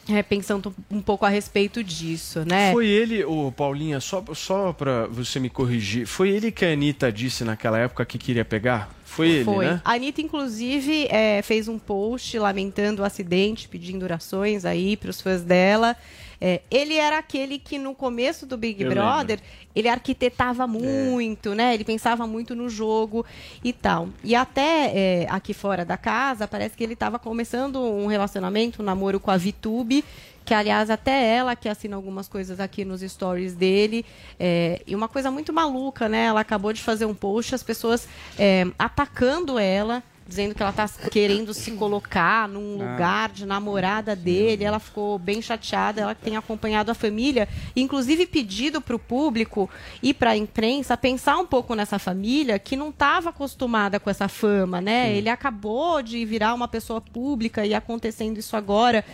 é, 0.09 0.21
pensando 0.21 0.73
um 0.89 1.01
pouco 1.01 1.25
a 1.25 1.29
respeito 1.29 1.83
disso, 1.83 2.43
né? 2.45 2.71
Foi 2.71 2.87
ele, 2.87 3.23
o 3.23 3.51
Paulinha, 3.51 3.99
só, 3.99 4.23
só 4.33 4.71
para 4.71 5.07
você 5.07 5.39
me 5.39 5.49
corrigir, 5.49 6.05
foi 6.05 6.29
ele 6.29 6.51
que 6.51 6.65
a 6.65 6.71
Anitta 6.71 7.11
disse 7.11 7.43
naquela 7.43 7.79
época 7.79 8.05
que 8.05 8.17
queria 8.17 8.45
pegar? 8.45 8.89
Foi 9.15 9.29
ele, 9.29 9.45
Foi. 9.45 9.65
né? 9.65 9.81
A 9.85 9.93
Anitta, 9.93 10.19
inclusive, 10.19 11.07
é, 11.09 11.41
fez 11.41 11.69
um 11.69 11.79
post 11.79 12.37
lamentando 12.37 13.01
o 13.01 13.05
acidente, 13.05 13.65
pedindo 13.65 14.03
orações 14.03 14.65
aí 14.65 14.97
para 14.97 15.09
os 15.09 15.21
fãs 15.21 15.41
dela. 15.41 15.95
É, 16.39 16.61
ele 16.69 16.95
era 16.95 17.17
aquele 17.17 17.57
que 17.57 17.77
no 17.77 17.95
começo 17.95 18.45
do 18.45 18.57
Big 18.57 18.83
Eu 18.83 18.89
Brother 18.89 19.39
ele 19.75 19.89
arquitetava 19.89 20.65
muito, 20.65 21.53
né? 21.53 21.73
Ele 21.73 21.83
pensava 21.83 22.25
muito 22.25 22.55
no 22.55 22.69
jogo 22.69 23.25
e 23.63 23.73
tal. 23.73 24.09
E 24.23 24.33
até 24.33 24.91
é, 24.95 25.27
aqui 25.29 25.53
fora 25.53 25.83
da 25.83 25.97
casa 25.97 26.47
parece 26.47 26.77
que 26.77 26.83
ele 26.83 26.93
estava 26.93 27.19
começando 27.19 27.81
um 27.81 28.07
relacionamento, 28.07 28.81
um 28.81 28.85
namoro 28.85 29.19
com 29.19 29.31
a 29.31 29.37
Vitube. 29.37 30.03
Que, 30.45 30.53
aliás, 30.53 30.91
até 30.91 31.35
ela 31.35 31.55
que 31.55 31.67
assina 31.67 31.95
algumas 31.95 32.27
coisas 32.27 32.59
aqui 32.59 32.85
nos 32.85 33.01
stories 33.01 33.55
dele. 33.55 34.05
É, 34.39 34.79
e 34.85 34.95
uma 34.95 35.07
coisa 35.07 35.31
muito 35.31 35.51
maluca, 35.51 36.07
né? 36.07 36.25
Ela 36.25 36.41
acabou 36.41 36.71
de 36.71 36.83
fazer 36.83 37.05
um 37.05 37.15
post, 37.15 37.55
as 37.55 37.63
pessoas 37.63 38.07
é, 38.37 38.67
atacando 38.77 39.57
ela, 39.57 40.03
dizendo 40.27 40.55
que 40.55 40.61
ela 40.63 40.71
está 40.71 40.87
querendo 41.11 41.53
se 41.53 41.71
colocar 41.73 42.47
num 42.49 42.81
Ah. 42.81 42.91
lugar 42.91 43.29
de 43.29 43.45
namorada 43.45 44.15
dele. 44.15 44.63
Ela 44.63 44.79
ficou 44.79 45.19
bem 45.19 45.41
chateada, 45.41 46.01
ela 46.01 46.15
que 46.15 46.23
tem 46.23 46.35
acompanhado 46.35 46.89
a 46.89 46.95
família, 46.95 47.47
inclusive 47.75 48.25
pedido 48.25 48.81
para 48.81 48.95
o 48.95 48.99
público 48.99 49.69
e 50.01 50.13
para 50.13 50.31
a 50.31 50.37
imprensa 50.37 50.97
pensar 50.97 51.37
um 51.37 51.45
pouco 51.45 51.75
nessa 51.75 51.99
família 51.99 52.57
que 52.57 52.75
não 52.75 52.89
estava 52.89 53.29
acostumada 53.29 53.99
com 53.99 54.09
essa 54.09 54.27
fama, 54.27 54.81
né? 54.81 55.15
Ele 55.15 55.29
acabou 55.29 56.01
de 56.01 56.25
virar 56.25 56.53
uma 56.53 56.67
pessoa 56.67 56.99
pública 56.99 57.65
e 57.65 57.73
acontecendo 57.73 58.37
isso 58.39 58.55
agora. 58.57 59.05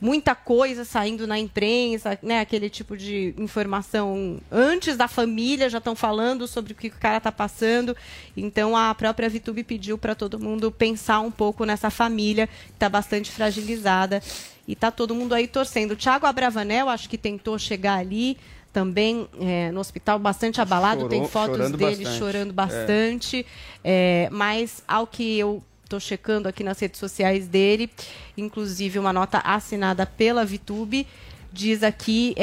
Muita 0.00 0.32
coisa 0.34 0.84
saindo 0.84 1.26
na 1.26 1.38
imprensa, 1.40 2.16
né? 2.22 2.38
Aquele 2.40 2.70
tipo 2.70 2.96
de 2.96 3.34
informação 3.36 4.38
antes 4.50 4.96
da 4.96 5.08
família 5.08 5.68
já 5.68 5.78
estão 5.78 5.96
falando 5.96 6.46
sobre 6.46 6.72
o 6.72 6.76
que 6.76 6.86
o 6.86 6.92
cara 6.92 7.16
está 7.18 7.32
passando. 7.32 7.96
Então 8.36 8.76
a 8.76 8.94
própria 8.94 9.28
Vitube 9.28 9.64
pediu 9.64 9.98
para 9.98 10.14
todo 10.14 10.38
mundo 10.38 10.70
pensar 10.70 11.18
um 11.20 11.32
pouco 11.32 11.64
nessa 11.64 11.90
família 11.90 12.46
que 12.46 12.72
está 12.74 12.88
bastante 12.88 13.30
fragilizada 13.32 14.22
e 14.68 14.76
tá 14.76 14.90
todo 14.92 15.14
mundo 15.16 15.34
aí 15.34 15.48
torcendo. 15.48 15.92
O 15.92 15.96
Thiago 15.96 16.26
Abravanel, 16.26 16.88
acho 16.88 17.08
que 17.08 17.18
tentou 17.18 17.58
chegar 17.58 17.94
ali 17.98 18.38
também 18.72 19.26
é, 19.40 19.72
no 19.72 19.80
hospital 19.80 20.16
bastante 20.20 20.60
abalado. 20.60 21.00
Chorou- 21.00 21.08
Tem 21.10 21.26
fotos 21.26 21.56
chorando 21.56 21.76
dele 21.76 21.96
bastante. 22.04 22.18
chorando 22.18 22.50
É. 22.50 22.52
bastante. 22.52 23.46
É, 23.82 24.28
mas 24.30 24.80
ao 24.86 25.08
que 25.08 25.36
eu 25.38 25.60
estou 25.88 25.98
checando 25.98 26.46
aqui 26.46 26.62
nas 26.62 26.78
redes 26.78 27.00
sociais 27.00 27.48
dele, 27.48 27.90
inclusive 28.36 28.98
uma 28.98 29.12
nota 29.12 29.38
assinada 29.38 30.04
pela 30.04 30.44
Vitube, 30.44 31.06
diz 31.50 31.82
aqui 31.82 32.34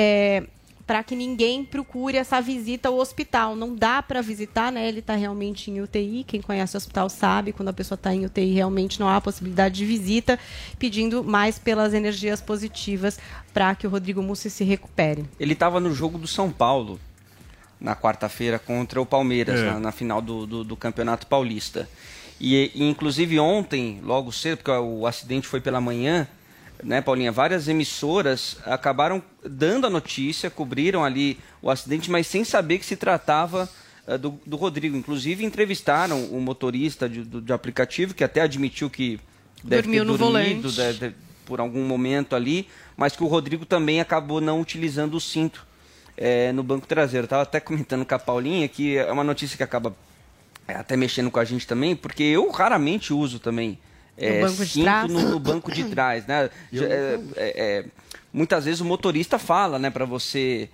para 0.88 1.04
que 1.04 1.16
ninguém 1.16 1.64
procure 1.64 2.18
essa 2.18 2.40
visita 2.42 2.90
ao 2.90 2.98
hospital. 2.98 3.56
Não 3.56 3.76
dá 3.76 4.04
para 4.04 4.22
visitar, 4.22 4.72
né? 4.72 4.88
Ele 4.88 5.00
está 5.00 5.16
realmente 5.16 5.72
em 5.72 5.82
UTI. 5.82 6.24
Quem 6.28 6.42
conhece 6.42 6.76
o 6.76 6.78
hospital 6.78 7.10
sabe, 7.10 7.54
quando 7.54 7.70
a 7.70 7.74
pessoa 7.74 7.96
está 7.96 8.14
em 8.14 8.26
UTI, 8.26 8.54
realmente 8.54 9.00
não 9.00 9.10
há 9.10 9.20
possibilidade 9.20 9.76
de 9.76 9.86
visita, 9.86 10.38
pedindo 10.78 11.24
mais 11.24 11.58
pelas 11.58 11.94
energias 11.94 12.40
positivas 12.40 13.20
para 13.54 13.74
que 13.74 13.88
o 13.88 13.90
Rodrigo 13.90 14.22
Mussi 14.22 14.50
se 14.50 14.64
recupere. 14.64 15.26
Ele 15.40 15.54
estava 15.54 15.80
no 15.80 15.94
jogo 15.94 16.18
do 16.20 16.28
São 16.28 16.52
Paulo 16.52 17.00
na 17.80 17.96
quarta-feira 17.96 18.58
contra 18.60 19.02
o 19.02 19.06
Palmeiras, 19.06 19.60
É. 19.60 19.66
na, 19.66 19.80
na 19.80 19.92
final 19.92 20.22
do, 20.22 20.46
do, 20.46 20.64
do 20.64 20.76
Campeonato 20.76 21.26
Paulista. 21.28 21.90
E, 22.40 22.72
e, 22.76 22.84
inclusive 22.84 23.40
ontem, 23.40 24.00
logo 24.04 24.32
cedo, 24.32 24.58
porque 24.58 24.72
o 24.72 25.08
acidente 25.08 25.48
foi 25.48 25.62
pela 25.62 25.80
manhã, 25.80 26.28
né, 26.84 27.02
Paulinha? 27.02 27.32
Várias 27.32 27.68
emissoras 27.68 28.58
acabaram 28.66 29.24
dando 29.44 29.88
a 29.88 29.90
notícia, 29.90 30.50
cobriram 30.50 31.04
ali 31.04 31.38
o 31.62 31.70
acidente, 31.70 32.12
mas 32.12 32.28
sem 32.28 32.44
saber 32.44 32.78
que 32.80 32.86
se 32.86 32.98
tratava 32.98 33.70
eh, 34.06 34.18
do, 34.18 34.40
do 34.46 34.58
Rodrigo. 34.58 34.98
Inclusive 34.98 35.46
entrevistaram 35.46 36.26
o 36.26 36.42
motorista 36.42 37.08
de, 37.08 37.24
do, 37.24 37.42
de 37.42 37.54
aplicativo, 37.54 38.14
que 38.14 38.24
até 38.24 38.42
admitiu 38.42 38.90
que 38.90 39.20
deve 39.64 39.84
Dormiu 39.84 40.04
ter 40.04 40.12
no 40.12 40.18
dormido, 40.18 40.62
volante. 40.70 40.76
deve- 41.00 41.16
por 41.46 41.60
algum 41.60 41.86
momento 41.86 42.36
ali, 42.36 42.68
mas 42.98 43.16
que 43.16 43.24
o 43.24 43.28
Rodrigo 43.28 43.66
também 43.68 44.02
acabou 44.02 44.42
não 44.42 44.60
utilizando 44.60 45.14
o 45.16 45.22
cinto 45.22 45.66
é, 46.18 46.52
no 46.52 46.64
banco 46.64 46.88
traseiro. 46.88 47.26
Eu 47.26 47.30
tava 47.30 47.44
até 47.44 47.60
comentando 47.60 48.04
com 48.04 48.16
a 48.16 48.20
Paulinha 48.20 48.68
que 48.68 48.98
é 48.98 49.12
uma 49.12 49.24
notícia 49.24 49.56
que 49.56 49.62
acaba 49.64 49.96
até 50.74 50.98
mexendo 50.98 51.30
com 51.30 51.40
a 51.40 51.46
gente 51.46 51.68
também, 51.68 51.96
porque 51.96 52.24
eu 52.24 52.50
raramente 52.50 53.14
uso 53.14 53.40
também 53.40 53.78
é, 54.18 54.42
banco 54.42 54.66
de 54.66 54.72
cinto 54.72 54.84
trás? 54.84 55.12
no, 55.12 55.22
no 55.30 55.40
banco 55.40 55.72
de 55.72 55.84
trás, 55.86 56.26
né? 56.26 56.50
Já, 56.72 56.86
é, 56.86 57.20
é, 57.36 57.54
é, 57.58 57.86
muitas 58.34 58.66
vezes 58.66 58.82
o 58.82 58.86
motorista 58.86 59.38
fala, 59.38 59.78
né, 59.78 59.90
para 59.90 60.06
você 60.06 60.70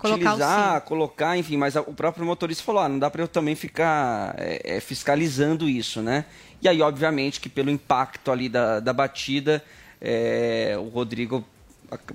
Colocar 0.00 0.14
utilizar, 0.14 0.80
colocar, 0.82 1.36
enfim, 1.36 1.56
mas 1.56 1.76
o 1.76 1.92
próprio 1.92 2.24
motorista 2.24 2.62
falou, 2.62 2.82
ah, 2.82 2.88
não 2.88 2.98
dá 2.98 3.10
para 3.10 3.22
eu 3.22 3.28
também 3.28 3.54
ficar 3.54 4.34
é, 4.38 4.76
é, 4.76 4.80
fiscalizando 4.80 5.68
isso, 5.68 6.00
né? 6.00 6.24
E 6.62 6.68
aí, 6.68 6.80
obviamente, 6.80 7.40
que 7.40 7.48
pelo 7.48 7.70
impacto 7.70 8.30
ali 8.30 8.48
da, 8.48 8.80
da 8.80 8.92
batida, 8.92 9.62
é, 10.00 10.74
o 10.78 10.88
Rodrigo 10.88 11.44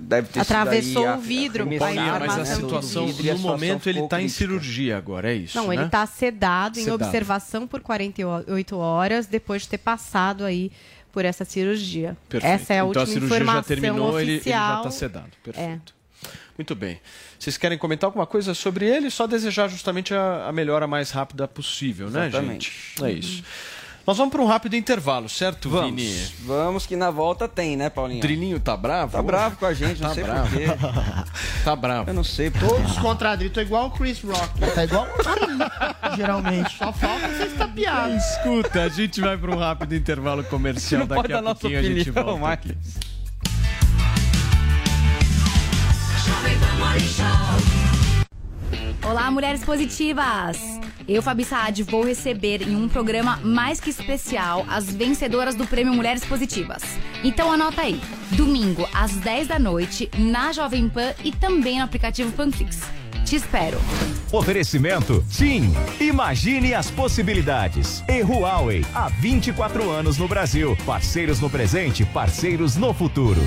deve 0.00 0.28
ter 0.28 0.40
Atravessou 0.40 1.02
sido 1.02 1.08
aí 1.12 1.18
o 1.18 1.20
vidro, 1.20 1.62
arremessado, 1.62 1.94
Paulinha, 1.94 2.18
mas 2.20 2.32
a 2.32 2.36
né, 2.36 2.42
do 2.42 2.60
situação, 2.60 3.06
vidro 3.06 3.20
a 3.22 3.32
no 3.32 3.38
situação 3.38 3.50
momento, 3.50 3.88
ele 3.88 4.00
está 4.00 4.22
em 4.22 4.28
cirurgia 4.28 4.96
agora, 4.96 5.30
é 5.32 5.34
isso, 5.34 5.56
Não, 5.56 5.68
né? 5.68 5.74
ele 5.76 5.84
está 5.84 6.06
sedado, 6.06 6.78
em 6.78 6.84
Sedado. 6.84 7.04
observação 7.04 7.66
por 7.66 7.80
48 7.80 8.76
horas, 8.76 9.26
depois 9.26 9.62
de 9.62 9.68
ter 9.68 9.78
passado 9.78 10.44
aí 10.44 10.70
por 11.12 11.24
essa 11.24 11.44
cirurgia. 11.44 12.16
Perfeito. 12.28 12.52
Essa 12.52 12.74
é 12.74 12.76
a 12.76 12.78
então 12.78 12.86
última 12.88 13.02
a 13.02 13.06
cirurgia 13.06 13.28
já 13.28 13.42
informação 13.42 13.62
terminou, 13.76 14.20
ele, 14.20 14.30
ele 14.32 14.36
já 14.36 14.40
oficial. 14.40 14.76
está 14.78 14.90
sedado. 14.90 15.30
Perfeito. 15.42 15.94
É. 15.94 15.98
Muito 16.58 16.74
bem. 16.74 17.00
Vocês 17.38 17.56
querem 17.56 17.78
comentar 17.78 18.08
alguma 18.08 18.26
coisa 18.26 18.52
sobre 18.52 18.84
ele? 18.86 19.10
Só 19.10 19.26
desejar 19.28 19.68
justamente 19.68 20.12
a, 20.12 20.46
a 20.48 20.52
melhora 20.52 20.86
mais 20.88 21.10
rápida 21.12 21.46
possível, 21.46 22.10
né, 22.10 22.26
Exatamente. 22.26 22.70
gente? 22.96 23.04
É 23.04 23.10
isso. 23.12 23.44
Nós 24.08 24.16
vamos 24.16 24.32
para 24.32 24.40
um 24.40 24.46
rápido 24.46 24.74
intervalo, 24.74 25.28
certo, 25.28 25.68
Vamos. 25.68 25.90
Vini? 25.90 26.32
Vamos 26.46 26.86
que 26.86 26.96
na 26.96 27.10
volta 27.10 27.46
tem, 27.46 27.76
né, 27.76 27.90
Paulinho? 27.90 28.22
Drilinho 28.22 28.58
tá 28.58 28.74
bravo? 28.74 29.12
Tá 29.12 29.22
bravo 29.22 29.58
com 29.58 29.66
a 29.66 29.74
gente, 29.74 30.00
não 30.00 30.08
Tá 30.08 30.14
sei 30.14 30.24
bravo. 30.24 30.48
porquê. 30.48 30.66
Tá 31.62 31.76
bravo. 31.76 32.08
Eu 32.08 32.14
não 32.14 32.24
sei. 32.24 32.50
Todos 32.50 32.96
contraditos, 33.00 33.62
igual 33.62 33.88
o 33.88 33.90
Chris 33.90 34.22
Rock. 34.22 34.60
Tá 34.74 34.84
igual 34.84 35.04
a 35.04 35.46
mim, 35.46 36.16
geralmente. 36.16 36.78
Só 36.78 36.90
falta 36.90 37.28
você 37.28 37.48
estapeado. 37.48 38.14
Escuta, 38.16 38.84
a 38.84 38.88
gente 38.88 39.20
vai 39.20 39.36
para 39.36 39.54
um 39.54 39.58
rápido 39.58 39.94
intervalo 39.94 40.42
comercial. 40.44 41.00
Não 41.00 41.06
Daqui 41.06 41.20
pode 41.20 41.32
a 41.34 41.42
pouquinho 41.42 41.78
a 41.78 41.82
gente 41.82 42.10
volta 42.10 42.48
Mike. 42.48 42.70
aqui. 42.70 42.78
Olá, 49.06 49.30
mulheres 49.30 49.62
positivas! 49.62 50.77
Eu, 51.08 51.22
Fabi 51.22 51.42
Saad, 51.42 51.82
vou 51.84 52.04
receber 52.04 52.60
em 52.60 52.76
um 52.76 52.86
programa 52.86 53.38
mais 53.42 53.80
que 53.80 53.88
especial 53.88 54.66
as 54.68 54.92
vencedoras 54.92 55.54
do 55.54 55.66
Prêmio 55.66 55.94
Mulheres 55.94 56.22
Positivas. 56.22 56.82
Então 57.24 57.50
anota 57.50 57.80
aí, 57.80 57.98
domingo 58.32 58.86
às 58.92 59.12
10 59.12 59.48
da 59.48 59.58
noite, 59.58 60.10
na 60.18 60.52
Jovem 60.52 60.86
Pan 60.86 61.14
e 61.24 61.32
também 61.32 61.78
no 61.78 61.84
aplicativo 61.84 62.30
Panflix. 62.32 62.82
Te 63.24 63.36
espero! 63.36 63.78
Oferecimento 64.30 65.24
TIM. 65.30 65.72
Imagine 65.98 66.74
as 66.74 66.90
possibilidades. 66.90 68.04
E 68.06 68.22
Huawei, 68.22 68.84
há 68.94 69.08
24 69.08 69.90
anos 69.90 70.18
no 70.18 70.28
Brasil. 70.28 70.76
Parceiros 70.84 71.40
no 71.40 71.48
presente, 71.48 72.04
parceiros 72.04 72.76
no 72.76 72.92
futuro. 72.92 73.40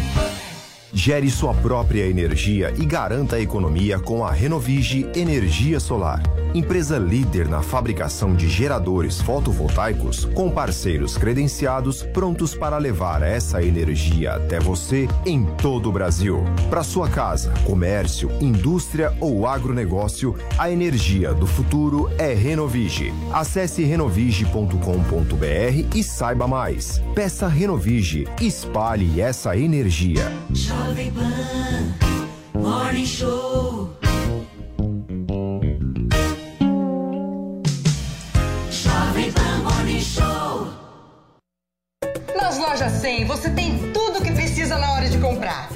Gere 0.93 1.31
sua 1.31 1.53
própria 1.53 2.05
energia 2.05 2.73
e 2.77 2.85
garanta 2.85 3.37
a 3.37 3.41
economia 3.41 3.97
com 3.97 4.25
a 4.25 4.31
Renovige 4.31 5.09
Energia 5.15 5.79
Solar. 5.79 6.21
Empresa 6.53 6.97
líder 6.97 7.47
na 7.47 7.61
fabricação 7.61 8.35
de 8.35 8.49
geradores 8.49 9.21
fotovoltaicos 9.21 10.25
com 10.25 10.51
parceiros 10.51 11.15
credenciados 11.17 12.03
prontos 12.03 12.53
para 12.53 12.77
levar 12.77 13.21
essa 13.21 13.63
energia 13.63 14.33
até 14.33 14.59
você 14.59 15.07
em 15.25 15.45
todo 15.45 15.87
o 15.87 15.93
Brasil. 15.93 16.43
Para 16.69 16.83
sua 16.83 17.07
casa, 17.07 17.53
comércio, 17.65 18.29
indústria 18.41 19.15
ou 19.21 19.47
agronegócio, 19.47 20.35
a 20.57 20.69
energia 20.69 21.33
do 21.33 21.47
futuro 21.47 22.11
é 22.17 22.33
Renovige. 22.33 23.13
Acesse 23.31 23.81
renovige.com.br 23.83 24.75
e 25.95 26.03
saiba 26.03 26.49
mais. 26.49 27.01
Peça 27.15 27.47
Renovige. 27.47 28.27
Espalhe 28.41 29.21
essa 29.21 29.55
energia. 29.55 30.29
Jovem 30.81 31.11
Pan 31.13 32.59
Morning 32.59 33.05
Show. 33.05 33.95
Jovem 38.71 39.31
Pan 39.31 39.57
Morning 39.63 40.01
Show. 40.01 40.73
Nas 42.35 42.57
lojas 42.57 42.93
100 42.93 43.25
você 43.25 43.51
tem 43.51 43.91
tudo 43.93 44.19
o 44.19 44.23
que 44.23 44.31
precisa 44.31 44.79
na 44.79 44.93
hora 44.93 45.07
de 45.07 45.19
comprar. 45.19 45.69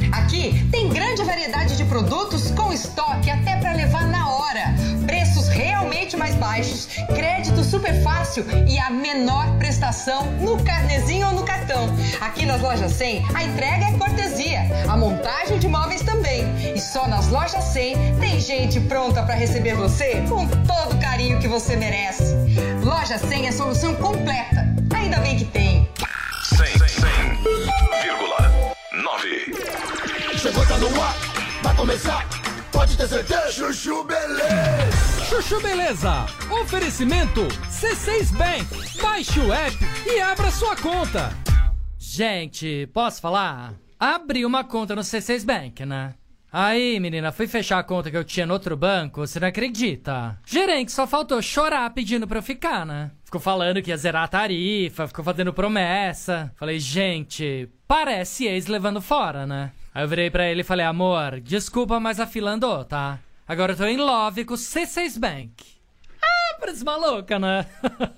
Tem 0.71 0.89
grande 0.89 1.23
variedade 1.23 1.75
de 1.75 1.83
produtos 1.85 2.51
com 2.51 2.71
estoque 2.71 3.29
até 3.29 3.55
para 3.55 3.73
levar 3.73 4.05
na 4.07 4.29
hora. 4.29 4.75
Preços 5.05 5.47
realmente 5.47 6.15
mais 6.15 6.35
baixos, 6.35 6.87
crédito 7.15 7.63
super 7.63 7.93
fácil 8.03 8.45
e 8.67 8.77
a 8.77 8.89
menor 8.89 9.57
prestação 9.57 10.25
no 10.41 10.63
carnezinho 10.63 11.27
ou 11.27 11.33
no 11.33 11.43
cartão. 11.43 11.89
Aqui 12.21 12.45
nas 12.45 12.61
lojas 12.61 12.91
100 12.91 13.25
a 13.33 13.43
entrega 13.43 13.85
é 13.85 13.97
cortesia, 13.97 14.61
a 14.87 14.95
montagem 14.95 15.57
de 15.57 15.67
móveis 15.67 16.01
também. 16.01 16.43
E 16.75 16.79
só 16.79 17.07
nas 17.07 17.27
lojas 17.29 17.63
100 17.63 18.19
tem 18.19 18.39
gente 18.39 18.79
pronta 18.81 19.23
para 19.23 19.35
receber 19.35 19.75
você 19.75 20.23
com 20.29 20.47
todo 20.47 20.95
o 20.95 20.99
carinho 20.99 21.39
que 21.39 21.47
você 21.47 21.75
merece. 21.75 22.35
Loja 22.83 23.17
100 23.17 23.47
é 23.47 23.51
solução 23.51 23.95
completa. 23.95 24.65
Ainda 24.93 25.17
bem 25.19 25.37
que 25.37 25.45
tem. 25.45 25.89
100,9. 26.53 27.34
Chegou, 30.37 30.65
tá 30.65 30.77
no 30.77 31.01
ar, 31.01 31.15
vai 31.63 31.75
começar, 31.75 32.27
pode 32.71 32.97
ter 32.97 33.07
certeza. 33.07 33.51
Chuchu 33.51 34.03
Beleza. 34.03 35.25
Chuchu 35.29 35.61
Beleza. 35.61 36.25
Oferecimento 36.61 37.47
C6 37.69 38.31
Bank. 38.37 39.01
Baixe 39.01 39.39
o 39.39 39.51
app 39.51 39.77
e 40.05 40.21
abra 40.21 40.51
sua 40.51 40.75
conta. 40.75 41.31
Gente, 41.97 42.87
posso 42.93 43.19
falar? 43.19 43.73
Abri 43.99 44.45
uma 44.45 44.63
conta 44.63 44.95
no 44.95 45.01
C6 45.01 45.43
Bank, 45.45 45.85
né? 45.85 46.13
Aí, 46.51 46.99
menina, 47.01 47.33
fui 47.33 47.47
fechar 47.47 47.79
a 47.79 47.83
conta 47.83 48.09
que 48.09 48.15
eu 48.15 48.23
tinha 48.23 48.45
no 48.45 48.53
outro 48.53 48.77
banco, 48.77 49.27
você 49.27 49.41
não 49.41 49.47
acredita? 49.49 50.39
Gerente 50.45 50.89
só 50.91 51.05
faltou 51.05 51.41
chorar 51.41 51.89
pedindo 51.89 52.25
pra 52.25 52.39
eu 52.39 52.43
ficar, 52.43 52.85
né? 52.85 53.11
Ficou 53.25 53.41
falando 53.41 53.81
que 53.81 53.89
ia 53.89 53.97
zerar 53.97 54.23
a 54.23 54.27
tarifa, 54.27 55.05
ficou 55.05 55.25
fazendo 55.25 55.51
promessa. 55.51 56.53
Falei, 56.55 56.79
gente, 56.79 57.67
parece 57.87 58.45
ex 58.45 58.67
levando 58.67 59.01
fora, 59.01 59.45
né? 59.45 59.71
Aí 59.93 60.03
eu 60.03 60.07
virei 60.07 60.29
pra 60.29 60.45
ele 60.49 60.61
e 60.61 60.63
falei, 60.65 60.85
amor, 60.85 61.39
desculpa, 61.39 61.99
mas 61.99 62.19
a 62.19 62.27
fila 62.27 62.51
andou, 62.51 62.83
tá? 62.83 63.19
Agora 63.47 63.73
eu 63.73 63.77
tô 63.77 63.85
em 63.85 63.97
love 63.97 64.43
com 64.43 64.53
o 64.53 64.57
C6 64.57 65.19
Bank. 65.19 65.53
Ah, 66.21 66.57
parece 66.59 66.83
maluca, 66.83 67.39
né? 67.39 67.65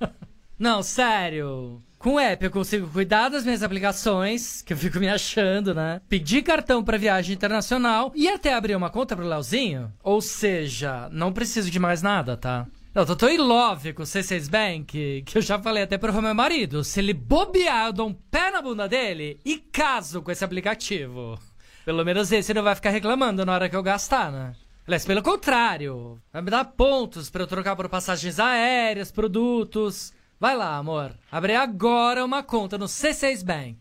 Não, 0.58 0.82
sério. 0.82 1.84
Com 2.00 2.16
o 2.16 2.20
app 2.20 2.46
eu 2.46 2.52
consigo 2.52 2.88
cuidar 2.88 3.30
das 3.30 3.44
minhas 3.44 3.62
aplicações, 3.62 4.62
que 4.62 4.72
eu 4.72 4.78
fico 4.78 5.00
me 5.00 5.10
achando, 5.10 5.74
né? 5.74 6.00
Pedir 6.08 6.44
cartão 6.44 6.84
pra 6.84 6.98
viagem 6.98 7.36
internacional 7.36 8.12
e 8.16 8.28
até 8.28 8.54
abrir 8.54 8.76
uma 8.76 8.90
conta 8.90 9.16
pro 9.16 9.28
Leozinho. 9.28 9.92
Ou 10.04 10.22
seja, 10.22 11.10
não 11.12 11.34
preciso 11.34 11.70
de 11.70 11.80
mais 11.80 12.02
nada, 12.02 12.38
tá? 12.38 12.66
Eu 12.98 13.06
tô 13.06 13.16
tão 13.16 13.30
em 13.30 13.38
love 13.38 13.94
com 13.94 14.02
o 14.02 14.06
C6 14.08 14.50
Bank 14.50 15.22
que 15.24 15.38
eu 15.38 15.42
já 15.44 15.60
falei 15.60 15.84
até 15.84 16.00
pro 16.00 16.20
meu 16.20 16.34
marido. 16.34 16.84
Se 16.84 17.00
ele 17.00 17.14
bobear, 17.14 17.86
eu 17.86 17.94
dou 17.94 18.08
um 18.08 18.14
pé 18.14 18.50
na 18.50 18.60
bunda 18.60 18.90
dele 18.90 19.40
e 19.46 19.58
caso 19.58 20.20
com 20.20 20.32
esse 20.32 20.44
aplicativo. 20.44 21.38
Pelo 21.86 22.04
menos 22.04 22.32
esse 22.32 22.56
não 22.56 22.64
vai 22.64 22.74
ficar 22.74 22.90
reclamando 22.90 23.46
na 23.46 23.54
hora 23.54 23.70
que 23.70 23.76
eu 23.76 23.84
gastar, 23.84 24.32
né? 24.32 24.54
Aliás, 24.88 25.06
pelo 25.06 25.22
contrário, 25.22 26.20
vai 26.34 26.42
me 26.42 26.50
dar 26.50 26.66
pontos 26.66 27.30
pra 27.30 27.44
eu 27.44 27.48
trocar 27.48 27.76
por 27.76 27.88
passagens 27.88 28.40
aéreas, 28.40 29.12
produtos. 29.12 30.12
Vai 30.40 30.58
lá, 30.58 30.76
amor. 30.76 31.12
Abre 31.32 31.56
agora 31.56 32.26
uma 32.26 32.42
conta 32.42 32.80
no 32.80 32.86
C6 32.86 33.46
Bank. 33.46 33.78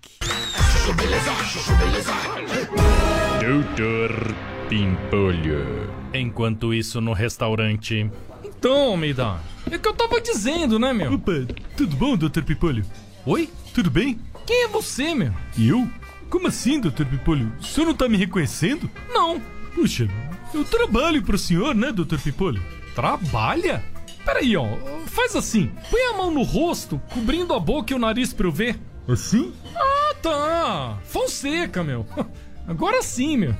Doutor 3.40 4.34
Pimpolho. 4.68 5.90
Enquanto 6.12 6.74
isso, 6.74 7.00
no 7.00 7.14
restaurante. 7.14 8.10
Então, 8.58 8.90
Almeida, 8.90 9.38
é 9.70 9.78
que 9.78 9.88
eu 9.88 9.92
tava 9.94 10.20
dizendo, 10.20 10.78
né, 10.78 10.92
meu? 10.92 11.14
Opa, 11.14 11.32
tudo 11.76 11.96
bom, 11.96 12.16
Dr. 12.16 12.42
Pipolho? 12.42 12.84
Oi? 13.24 13.48
Tudo 13.74 13.90
bem? 13.90 14.18
Quem 14.46 14.64
é 14.64 14.68
você, 14.68 15.14
meu? 15.14 15.32
Eu? 15.58 15.88
Como 16.30 16.48
assim, 16.48 16.80
Dr. 16.80 17.04
Pipolho? 17.04 17.52
O 17.60 17.64
senhor 17.64 17.86
não 17.86 17.94
tá 17.94 18.08
me 18.08 18.16
reconhecendo? 18.16 18.90
Não. 19.12 19.40
Puxa, 19.74 20.08
eu 20.54 20.64
trabalho 20.64 21.22
pro 21.22 21.36
senhor, 21.38 21.74
né, 21.74 21.92
Dr. 21.92 22.18
Pipolho? 22.18 22.62
Trabalha? 22.94 23.84
Peraí, 24.24 24.56
ó. 24.56 24.66
Faz 25.06 25.36
assim. 25.36 25.70
Põe 25.90 26.02
a 26.10 26.16
mão 26.16 26.30
no 26.32 26.42
rosto, 26.42 27.00
cobrindo 27.12 27.54
a 27.54 27.60
boca 27.60 27.92
e 27.92 27.96
o 27.96 27.98
nariz 27.98 28.32
pra 28.32 28.46
eu 28.46 28.52
ver. 28.52 28.78
Assim? 29.06 29.52
Ah, 29.74 30.14
tá. 30.20 30.98
Fonseca, 31.04 31.84
meu. 31.84 32.06
Agora 32.66 33.02
sim, 33.02 33.36
meu. 33.36 33.54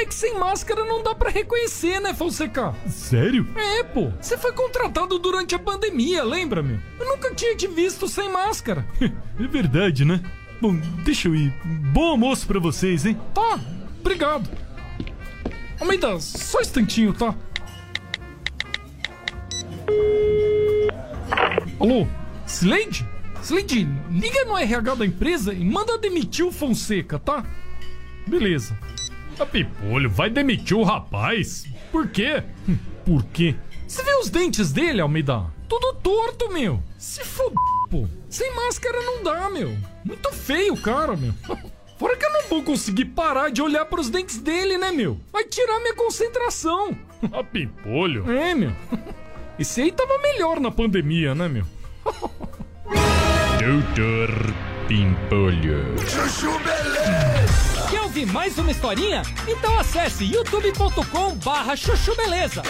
É 0.00 0.04
que 0.06 0.14
sem 0.14 0.34
máscara 0.38 0.82
não 0.86 1.02
dá 1.02 1.14
pra 1.14 1.28
reconhecer, 1.28 2.00
né, 2.00 2.14
Fonseca? 2.14 2.74
Sério? 2.88 3.46
É, 3.54 3.82
pô. 3.84 4.10
Você 4.18 4.38
foi 4.38 4.50
contratado 4.50 5.18
durante 5.18 5.54
a 5.54 5.58
pandemia, 5.58 6.24
lembra, 6.24 6.62
meu? 6.62 6.78
Eu 6.98 7.06
nunca 7.06 7.34
tinha 7.34 7.54
te 7.54 7.66
visto 7.68 8.08
sem 8.08 8.32
máscara. 8.32 8.86
É 9.38 9.46
verdade, 9.46 10.04
né? 10.06 10.22
Bom, 10.60 10.74
deixa 11.04 11.28
eu 11.28 11.34
ir. 11.34 11.50
Bom 11.92 12.10
almoço 12.12 12.46
pra 12.46 12.58
vocês, 12.58 13.04
hein? 13.04 13.18
Tá, 13.34 13.58
obrigado. 14.00 14.48
Almeida, 15.78 16.18
só 16.18 16.58
um 16.58 16.60
instantinho, 16.62 17.12
tá? 17.12 17.34
Alô, 21.78 22.06
Slade? 22.46 23.06
Slade, 23.42 23.86
liga 24.10 24.44
no 24.46 24.56
RH 24.56 24.94
da 24.94 25.06
empresa 25.06 25.52
e 25.52 25.62
manda 25.64 25.98
demitir 25.98 26.44
o 26.46 26.52
Fonseca, 26.52 27.18
tá? 27.18 27.44
Beleza. 28.26 28.78
A 29.40 29.46
Pipolho 29.46 30.10
vai 30.10 30.28
demitir 30.28 30.76
o 30.76 30.82
rapaz? 30.82 31.64
Por 31.90 32.08
quê? 32.08 32.42
Por 33.06 33.24
quê? 33.24 33.56
Você 33.88 34.02
vê 34.02 34.14
os 34.16 34.28
dentes 34.28 34.70
dele, 34.70 35.00
Almeida? 35.00 35.46
Tudo 35.66 35.94
torto, 35.94 36.52
meu. 36.52 36.82
Se 36.98 37.22
pô. 37.90 38.06
Sem 38.28 38.54
máscara 38.54 39.00
não 39.00 39.22
dá, 39.22 39.48
meu. 39.48 39.74
Muito 40.04 40.30
feio, 40.30 40.76
cara, 40.76 41.16
meu. 41.16 41.32
Fora 41.98 42.16
que 42.16 42.24
eu 42.24 42.32
não 42.32 42.42
vou 42.48 42.62
conseguir 42.62 43.06
parar 43.06 43.50
de 43.50 43.62
olhar 43.62 43.86
pros 43.86 44.10
dentes 44.10 44.38
dele, 44.38 44.76
né, 44.76 44.92
meu? 44.92 45.18
Vai 45.32 45.44
tirar 45.44 45.80
minha 45.80 45.94
concentração. 45.94 46.94
A 47.32 47.42
Pipolho? 47.42 48.30
É, 48.30 48.54
meu. 48.54 48.72
Esse 49.58 49.80
aí 49.80 49.90
tava 49.90 50.18
melhor 50.18 50.60
na 50.60 50.70
pandemia, 50.70 51.34
né, 51.34 51.48
meu? 51.48 51.64
Doutor 53.58 54.54
Pimpolho. 54.86 55.98
Chuchu 56.06 56.58
Beleza. 56.58 57.69
Quer 57.90 58.02
ouvir 58.02 58.24
mais 58.26 58.56
uma 58.56 58.70
historinha? 58.70 59.22
Então 59.48 59.76
acesse 59.76 60.24
youtube.com 60.24 61.34
barra 61.36 61.74
chuchu 61.74 62.14
beleza. 62.14 62.62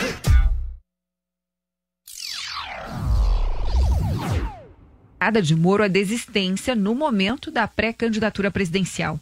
De 5.43 5.55
Moro 5.55 5.85
a 5.85 5.89
desistência 5.89 6.75
no 6.75 6.95
momento 6.95 7.51
da 7.51 7.69
pré-candidatura 7.69 8.51
presidencial. 8.51 9.21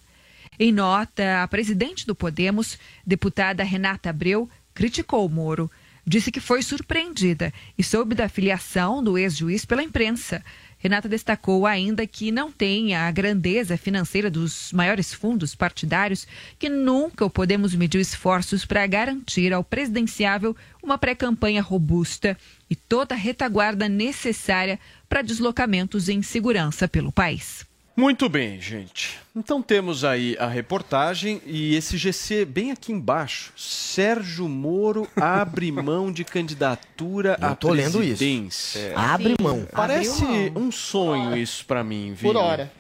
Em 0.56 0.70
nota, 0.70 1.42
a 1.42 1.48
presidente 1.48 2.06
do 2.06 2.14
Podemos, 2.14 2.78
deputada 3.04 3.64
Renata 3.64 4.10
Abreu, 4.10 4.48
criticou 4.72 5.28
Moro. 5.28 5.68
Disse 6.06 6.30
que 6.30 6.40
foi 6.40 6.62
surpreendida 6.62 7.52
e 7.76 7.82
soube 7.82 8.14
da 8.14 8.28
filiação 8.28 9.02
do 9.02 9.18
ex-juiz 9.18 9.64
pela 9.64 9.82
imprensa. 9.82 10.44
Renata 10.78 11.08
destacou 11.08 11.66
ainda 11.66 12.06
que 12.06 12.30
não 12.30 12.52
tem 12.52 12.94
a 12.94 13.10
grandeza 13.10 13.76
financeira 13.76 14.30
dos 14.30 14.72
maiores 14.72 15.12
fundos 15.12 15.54
partidários, 15.54 16.26
que 16.58 16.68
nunca 16.68 17.24
o 17.24 17.30
Podemos 17.30 17.74
mediu 17.74 18.00
esforços 18.00 18.64
para 18.64 18.86
garantir 18.86 19.52
ao 19.52 19.64
presidenciável 19.64 20.56
uma 20.82 20.96
pré-campanha 20.96 21.60
robusta 21.60 22.36
e 22.70 22.76
toda 22.76 23.14
a 23.14 23.18
retaguarda 23.18 23.88
necessária 23.88 24.78
para 25.08 25.22
deslocamentos 25.22 26.08
em 26.08 26.22
segurança 26.22 26.86
pelo 26.86 27.10
país. 27.10 27.67
Muito 27.98 28.28
bem, 28.28 28.60
gente. 28.60 29.18
Então 29.34 29.60
temos 29.60 30.04
aí 30.04 30.36
a 30.38 30.46
reportagem 30.46 31.42
e 31.44 31.74
esse 31.74 31.96
GC 31.98 32.44
bem 32.44 32.70
aqui 32.70 32.92
embaixo. 32.92 33.52
Sérgio 33.56 34.48
Moro 34.48 35.08
abre 35.16 35.70
mão 35.72 36.12
de 36.12 36.24
candidatura 36.24 37.36
Eu 37.40 37.48
à 37.48 37.54
tô 37.56 37.70
lendo 37.72 37.88
isso. 38.02 38.18
presidência. 38.18 38.78
É. 38.78 38.92
Abre 38.94 39.30
Sim. 39.30 39.42
mão. 39.42 39.66
Parece 39.72 40.22
Abriu 40.24 40.52
mão. 40.52 40.62
um 40.62 40.70
sonho 40.70 41.36
isso 41.36 41.64
pra 41.66 41.82
mim, 41.82 42.14
Por 42.20 42.34
Vini. 42.34 42.36
hora. 42.36 42.72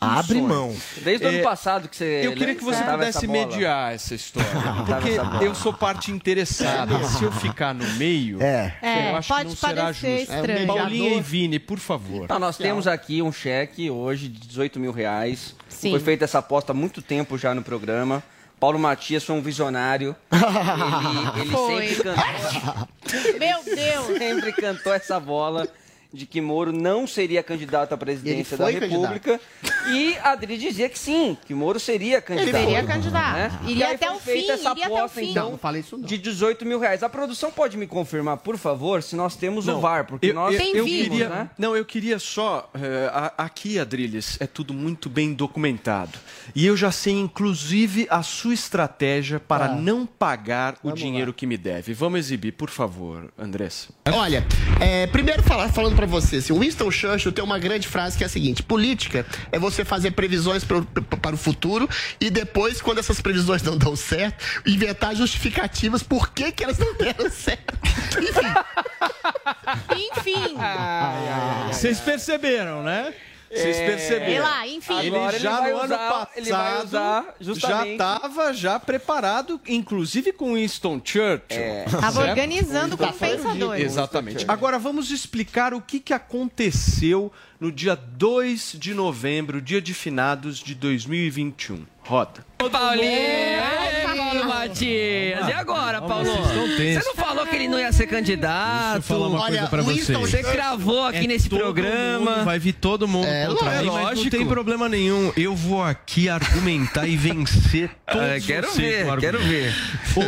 Abre 0.00 0.38
sonho. 0.38 0.48
mão. 0.48 0.76
Desde 1.02 1.26
o 1.26 1.28
ano 1.28 1.42
passado 1.42 1.88
que 1.88 1.96
você 1.96 2.20
Eu 2.24 2.32
queria 2.34 2.54
que 2.54 2.62
você 2.62 2.82
pudesse 2.82 3.18
essa 3.18 3.26
mediar 3.26 3.92
essa 3.94 4.14
história. 4.14 4.48
Porque 4.86 5.10
essa 5.10 5.44
eu 5.44 5.54
sou 5.54 5.72
parte 5.72 6.12
interessada. 6.12 7.02
Se 7.08 7.24
eu 7.24 7.32
ficar 7.32 7.74
no 7.74 7.86
meio, 7.94 8.40
É. 8.42 8.76
É, 8.80 9.10
eu 9.10 9.16
acho 9.16 9.28
pode 9.28 9.42
que 9.44 9.48
não 9.48 9.56
será 9.56 9.82
parecer 9.84 10.18
justo. 10.20 10.34
estranho. 10.34 10.66
Paulinha 10.66 11.14
e 11.16 11.20
Vini, 11.20 11.58
por 11.58 11.78
favor. 11.78 12.26
Não, 12.28 12.38
nós 12.38 12.56
temos 12.56 12.86
aqui 12.86 13.20
um 13.22 13.32
cheque 13.32 13.90
hoje 13.90 14.28
de 14.28 14.46
18 14.46 14.78
mil 14.78 14.92
reais. 14.92 15.54
Sim. 15.68 15.90
Foi 15.90 16.00
feita 16.00 16.24
essa 16.24 16.38
aposta 16.38 16.72
há 16.72 16.74
muito 16.74 17.02
tempo 17.02 17.36
já 17.36 17.54
no 17.54 17.62
programa. 17.62 18.22
Paulo 18.60 18.78
Matias 18.78 19.22
foi 19.22 19.36
um 19.36 19.40
visionário. 19.42 20.16
Ele, 20.32 21.42
ele 21.42 21.50
Foi. 21.50 21.88
sempre 21.88 22.02
cantou, 22.02 22.88
Meu 23.38 23.64
Deus! 23.64 24.18
sempre 24.18 24.52
cantou 24.52 24.92
essa 24.94 25.20
bola 25.20 25.68
de 26.12 26.24
que 26.24 26.40
Moro 26.40 26.72
não 26.72 27.06
seria 27.06 27.42
candidato 27.42 27.92
à 27.92 27.96
presidência 27.98 28.54
Ele 28.54 28.80
da 28.80 28.86
República. 28.86 29.40
E 29.92 30.16
a 30.22 30.30
Adri 30.32 30.56
dizia 30.56 30.88
que 30.88 30.98
sim, 30.98 31.36
que 31.46 31.52
Moro 31.54 31.78
seria 31.78 32.20
candidato. 32.22 32.62
seria 32.64 32.82
candidato. 32.84 33.34
Né? 33.36 33.58
Iria 33.64 33.76
E 33.76 33.82
aí 33.88 33.94
até 33.94 34.06
foi 34.08 34.16
o 34.16 34.20
feita 34.20 34.52
fim, 34.56 34.60
essa 34.60 34.68
o 34.70 34.84
aposta, 34.84 35.20
fim. 35.20 35.30
então, 35.30 35.44
Não, 35.44 35.50
não 35.52 35.58
falei 35.58 35.80
isso 35.82 35.98
não. 35.98 36.06
de 36.06 36.16
18 36.16 36.64
mil 36.64 36.78
reais. 36.78 37.02
A 37.02 37.08
produção 37.08 37.50
pode 37.50 37.76
me 37.76 37.86
confirmar, 37.86 38.38
por 38.38 38.56
favor, 38.56 39.02
se 39.02 39.14
nós 39.16 39.36
temos 39.36 39.68
o 39.68 39.72
Não, 39.72 39.80
VAR, 39.80 40.06
porque 40.06 40.26
eu, 40.30 40.34
nós 40.34 40.54
eu, 40.54 40.60
eu 40.76 40.84
vimos, 40.84 41.08
queria, 41.08 41.28
né? 41.28 41.50
Não, 41.58 41.76
eu 41.76 41.84
queria 41.84 42.18
só. 42.18 42.70
a- 43.12 43.44
aqui, 43.44 43.78
Adriles, 43.78 44.38
é 44.40 44.46
tudo 44.46 44.72
muito 44.72 45.10
bem 45.10 45.34
documentado. 45.34 46.18
E 46.54 46.64
eu 46.66 46.76
já 46.76 46.90
sei, 46.90 47.12
inclusive, 47.14 48.06
a 48.10 48.22
sua 48.22 48.54
estratégia 48.54 49.38
para 49.38 49.66
Ah. 49.66 49.74
não 49.74 50.06
pagar 50.06 50.76
o 50.82 50.92
dinheiro 50.92 51.32
que 51.32 51.46
me 51.46 51.56
deve. 51.56 51.92
Vamos 51.92 52.18
exibir, 52.20 52.52
por 52.52 52.70
favor, 52.70 53.32
Andressa. 53.38 53.88
Olha, 54.12 54.46
é, 54.80 55.06
primeiro 55.08 55.42
falar, 55.42 55.68
falando 55.70 55.97
pra 55.98 56.06
você, 56.06 56.36
assim, 56.36 56.52
o 56.52 56.60
Winston 56.60 56.88
Churchill 56.92 57.32
tem 57.32 57.42
uma 57.42 57.58
grande 57.58 57.88
frase 57.88 58.16
que 58.16 58.22
é 58.22 58.26
a 58.26 58.30
seguinte: 58.30 58.62
política 58.62 59.26
é 59.50 59.58
você 59.58 59.84
fazer 59.84 60.12
previsões 60.12 60.62
pro- 60.62 60.84
para 60.84 61.34
o 61.34 61.38
futuro 61.38 61.88
e 62.20 62.30
depois, 62.30 62.80
quando 62.80 62.98
essas 62.98 63.20
previsões 63.20 63.62
não 63.64 63.76
dão 63.76 63.96
certo, 63.96 64.44
inventar 64.64 65.16
justificativas 65.16 66.00
por 66.04 66.30
que, 66.30 66.52
que 66.52 66.62
elas 66.62 66.78
não 66.78 66.94
deram 66.94 67.28
certo. 67.32 67.74
Enfim. 69.92 70.54
Vocês 71.72 71.98
perceberam, 71.98 72.84
né? 72.84 73.12
Vocês 73.50 73.76
É. 73.76 73.86
perceberam. 73.86 74.26
Sei 74.30 74.40
lá, 74.40 74.68
enfim. 74.68 74.98
Ele 74.98 75.08
Agora 75.16 75.32
ele 75.36 75.42
já 75.42 75.60
vai 75.60 75.70
no 75.72 75.76
ano 75.78 75.84
usar- 75.86 75.98
passado 75.98 76.30
ele 76.36 77.60
já 77.60 77.86
estava 77.86 78.52
já 78.52 78.78
preparado, 78.80 79.60
inclusive 79.66 80.32
com 80.32 80.54
Winston 80.54 81.00
Churchill. 81.02 81.40
É. 81.48 81.84
Tava 81.84 82.12
certo? 82.12 82.28
organizando 82.28 82.96
com 82.96 83.10
pensadores. 83.12 83.84
Exatamente. 83.84 84.44
Agora 84.48 84.78
vamos 84.78 85.10
explicar 85.10 85.72
o 85.72 85.80
que, 85.80 85.98
que 86.00 86.12
aconteceu 86.12 87.32
no 87.58 87.72
dia 87.72 87.96
2 87.96 88.76
de 88.78 88.94
novembro, 88.94 89.60
dia 89.60 89.80
de 89.80 89.92
finados 89.94 90.58
de 90.58 90.74
2021. 90.74 91.84
Roda. 92.08 92.48
Paulinho! 92.72 93.06
Paulo 94.16 94.44
Matias! 94.48 95.46
E 95.48 95.52
agora, 95.52 96.00
Paulo? 96.02 96.24
Você 96.24 97.00
não 97.04 97.14
falou 97.14 97.46
que 97.46 97.54
ele 97.54 97.68
não 97.68 97.78
ia 97.78 97.92
ser 97.92 98.06
candidato? 98.08 98.94
Deixa 98.94 98.96
eu 98.98 99.02
falar 99.02 99.28
uma 99.28 99.46
coisa 99.46 99.66
pra 99.68 99.82
Winston 99.82 100.18
vocês. 100.20 100.44
Você 100.44 100.52
cravou 100.52 101.04
aqui 101.06 101.18
É 101.18 101.26
nesse 101.28 101.48
todo 101.48 101.60
programa. 101.60 102.36
mundo, 102.36 102.44
vai 102.44 102.58
vir 102.58 102.72
todo 102.72 103.06
mundo 103.06 103.26
É, 103.28 103.46
contra 103.46 103.66
é 103.74 103.78
mim, 103.82 103.86
mas 103.86 103.94
não 103.94 104.02
lógico. 104.02 104.30
tem 104.30 104.46
problema 104.46 104.88
nenhum. 104.88 105.32
Eu 105.36 105.54
vou 105.54 105.84
aqui 105.84 106.28
argumentar 106.28 107.06
e 107.06 107.16
vencer 107.16 107.90
todos 108.10 108.26
É, 108.26 108.40
quero 108.40 108.66
vocês 108.68 108.76
ver, 108.96 109.04
no 109.04 109.12
argumento. 109.12 109.38
quero 109.38 109.48
ver. 109.48 109.74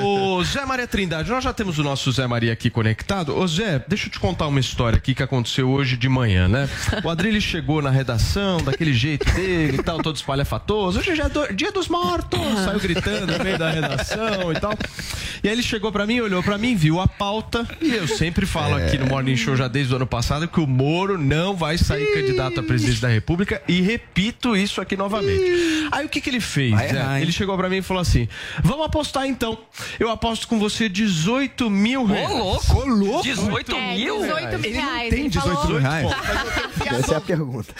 Ô, 0.05 0.45
Zé 0.45 0.65
Maria 0.65 0.87
Trindade, 0.87 1.29
nós 1.31 1.43
já 1.43 1.53
temos 1.53 1.79
o 1.79 1.83
nosso 1.83 2.13
Zé 2.13 2.27
Maria 2.29 2.53
aqui 2.53 2.71
conectado. 2.71 3.37
Ô, 3.37 3.47
Zé, 3.49 3.83
deixa 3.89 4.07
eu 4.07 4.11
te 4.11 4.21
contar 4.21 4.47
uma 4.47 4.61
história 4.61 4.97
aqui 4.99 5.15
que 5.15 5.23
aconteceu 5.23 5.69
hoje 5.69 5.97
de 5.97 6.09
manhã, 6.09 6.47
né? 6.47 6.69
O 7.03 7.11
Adrilho 7.11 7.41
chegou 7.41 7.83
na 7.83 7.91
redação, 7.91 8.59
daquele 8.63 8.93
jeito 8.93 9.29
dele 9.33 9.79
e 9.79 9.83
tal, 9.83 9.99
todo 10.01 10.15
espalhafatoso. 10.17 11.01
Hoje 11.01 11.17
já 11.17 11.25
é 11.25 11.29
do- 11.29 11.53
dia 11.53 11.70
dos 11.73 11.89
mortos, 11.89 12.41
saiu 12.65 12.79
gritando 12.81 13.37
no 13.39 13.45
meio 13.45 13.59
da 13.59 13.71
redação 13.71 14.53
e 14.55 14.61
tal. 14.61 14.73
E 15.43 15.49
aí 15.49 15.55
ele 15.55 15.63
chegou 15.63 15.91
pra 15.91 16.07
mim, 16.07 16.21
olhou 16.21 16.43
pra 16.43 16.59
mim, 16.59 16.75
viu 16.77 17.01
a 17.01 17.09
pauta. 17.09 17.67
E 17.81 17.95
eu 17.95 18.07
sempre 18.07 18.45
falo 18.45 18.75
aqui 18.77 18.99
no 18.99 19.07
Morning 19.07 19.37
Show 19.37 19.57
já 19.57 19.69
desde 19.69 19.93
o 19.93 19.97
ano 19.97 20.07
passado 20.07 20.47
que 20.47 20.61
o 20.61 20.67
Moro 20.67 21.17
não 21.17 21.57
vai 21.57 21.79
sair 21.79 22.07
candidato 22.13 22.61
a 22.61 22.63
presidente 22.63 23.01
da 23.01 23.09
República. 23.09 23.63
E 23.67 23.81
repito 23.81 24.55
isso 24.57 24.81
aqui 24.81 24.97
novamente. 24.97 25.43
Aí 25.91 26.05
o 26.05 26.09
que, 26.09 26.21
que 26.21 26.29
ele 26.29 26.41
fez? 26.41 26.73
Vai 26.73 26.89
errar, 26.91 27.17
hein? 27.17 27.23
ele 27.23 27.33
chegou 27.33 27.57
pra 27.57 27.69
mim 27.71 27.79
e 27.79 27.83
falou 27.83 28.01
assim: 28.03 28.29
Vamos 28.63 28.85
apostar 28.87 29.27
então. 29.27 29.59
Eu 29.99 30.11
aposto 30.11 30.47
com 30.47 30.59
você 30.59 30.89
18 30.89 31.71
mil 31.71 32.05
reais. 32.05 32.31
Ô, 32.31 32.37
louco! 32.37 32.75
Ô, 32.79 32.85
louco! 32.87 33.23
18 33.23 33.75
É, 33.75 33.95
mil? 33.97 34.21
18 34.21 34.59
mil 34.59 34.71
Ele 34.71 34.79
não 34.79 34.85
reais. 34.93 35.11
tem 35.11 35.21
ele 35.21 35.29
18 35.31 35.55
falou... 35.57 35.69
mil 35.71 35.79
reais. 35.79 36.07
Essa 36.87 37.15
é 37.15 37.17
a 37.17 37.21
pergunta. 37.21 37.75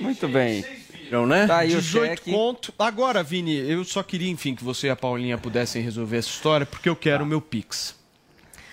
Muito 0.00 0.28
bem. 0.28 0.64
Viram, 1.04 1.26
né? 1.26 1.46
Tá 1.46 1.58
aí 1.58 1.74
o 1.74 1.80
18 1.80 2.08
cheque. 2.10 2.30
conto. 2.32 2.72
Agora, 2.78 3.22
Vini, 3.22 3.54
eu 3.56 3.84
só 3.84 4.02
queria, 4.02 4.30
enfim, 4.30 4.54
que 4.54 4.64
você 4.64 4.86
e 4.88 4.90
a 4.90 4.96
Paulinha 4.96 5.36
pudessem 5.38 5.82
resolver 5.82 6.16
essa 6.18 6.28
história, 6.28 6.64
porque 6.66 6.88
eu 6.88 6.96
quero 6.96 7.24
o 7.24 7.26
meu 7.26 7.40
Pix. 7.40 7.94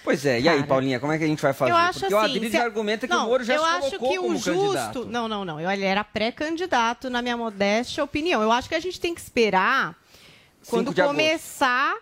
Pois 0.03 0.25
é, 0.25 0.39
e 0.41 0.49
aí, 0.49 0.63
Paulinha, 0.63 0.99
como 0.99 1.11
é 1.13 1.17
que 1.19 1.23
a 1.23 1.27
gente 1.27 1.41
vai 1.41 1.53
fazer? 1.53 1.71
Eu 1.71 1.75
acho 1.77 1.99
Porque 1.99 2.13
o 2.13 2.17
assim, 2.17 2.27
Adriles 2.29 2.51
se- 2.51 2.57
argumenta 2.57 3.07
que 3.07 3.13
não, 3.13 3.25
o 3.25 3.29
Moro 3.29 3.43
já 3.43 3.53
eu 3.53 3.59
se 3.61 3.65
acho 3.69 3.89
que 3.91 3.95
o 3.97 3.99
como 3.99 4.35
justo, 4.35 4.51
candidato. 4.51 5.05
não, 5.05 5.27
não, 5.27 5.45
não. 5.45 5.71
Ele 5.71 5.83
era 5.85 6.03
pré-candidato 6.03 7.07
na 7.07 7.21
minha 7.21 7.37
modesta 7.37 8.03
opinião. 8.03 8.41
Eu 8.41 8.51
acho 8.51 8.67
que 8.67 8.73
a 8.73 8.79
gente 8.79 8.99
tem 8.99 9.13
que 9.13 9.21
esperar 9.21 9.95
quando 10.67 10.91
de 10.91 10.99
agosto. 11.01 11.15
começar 11.15 11.95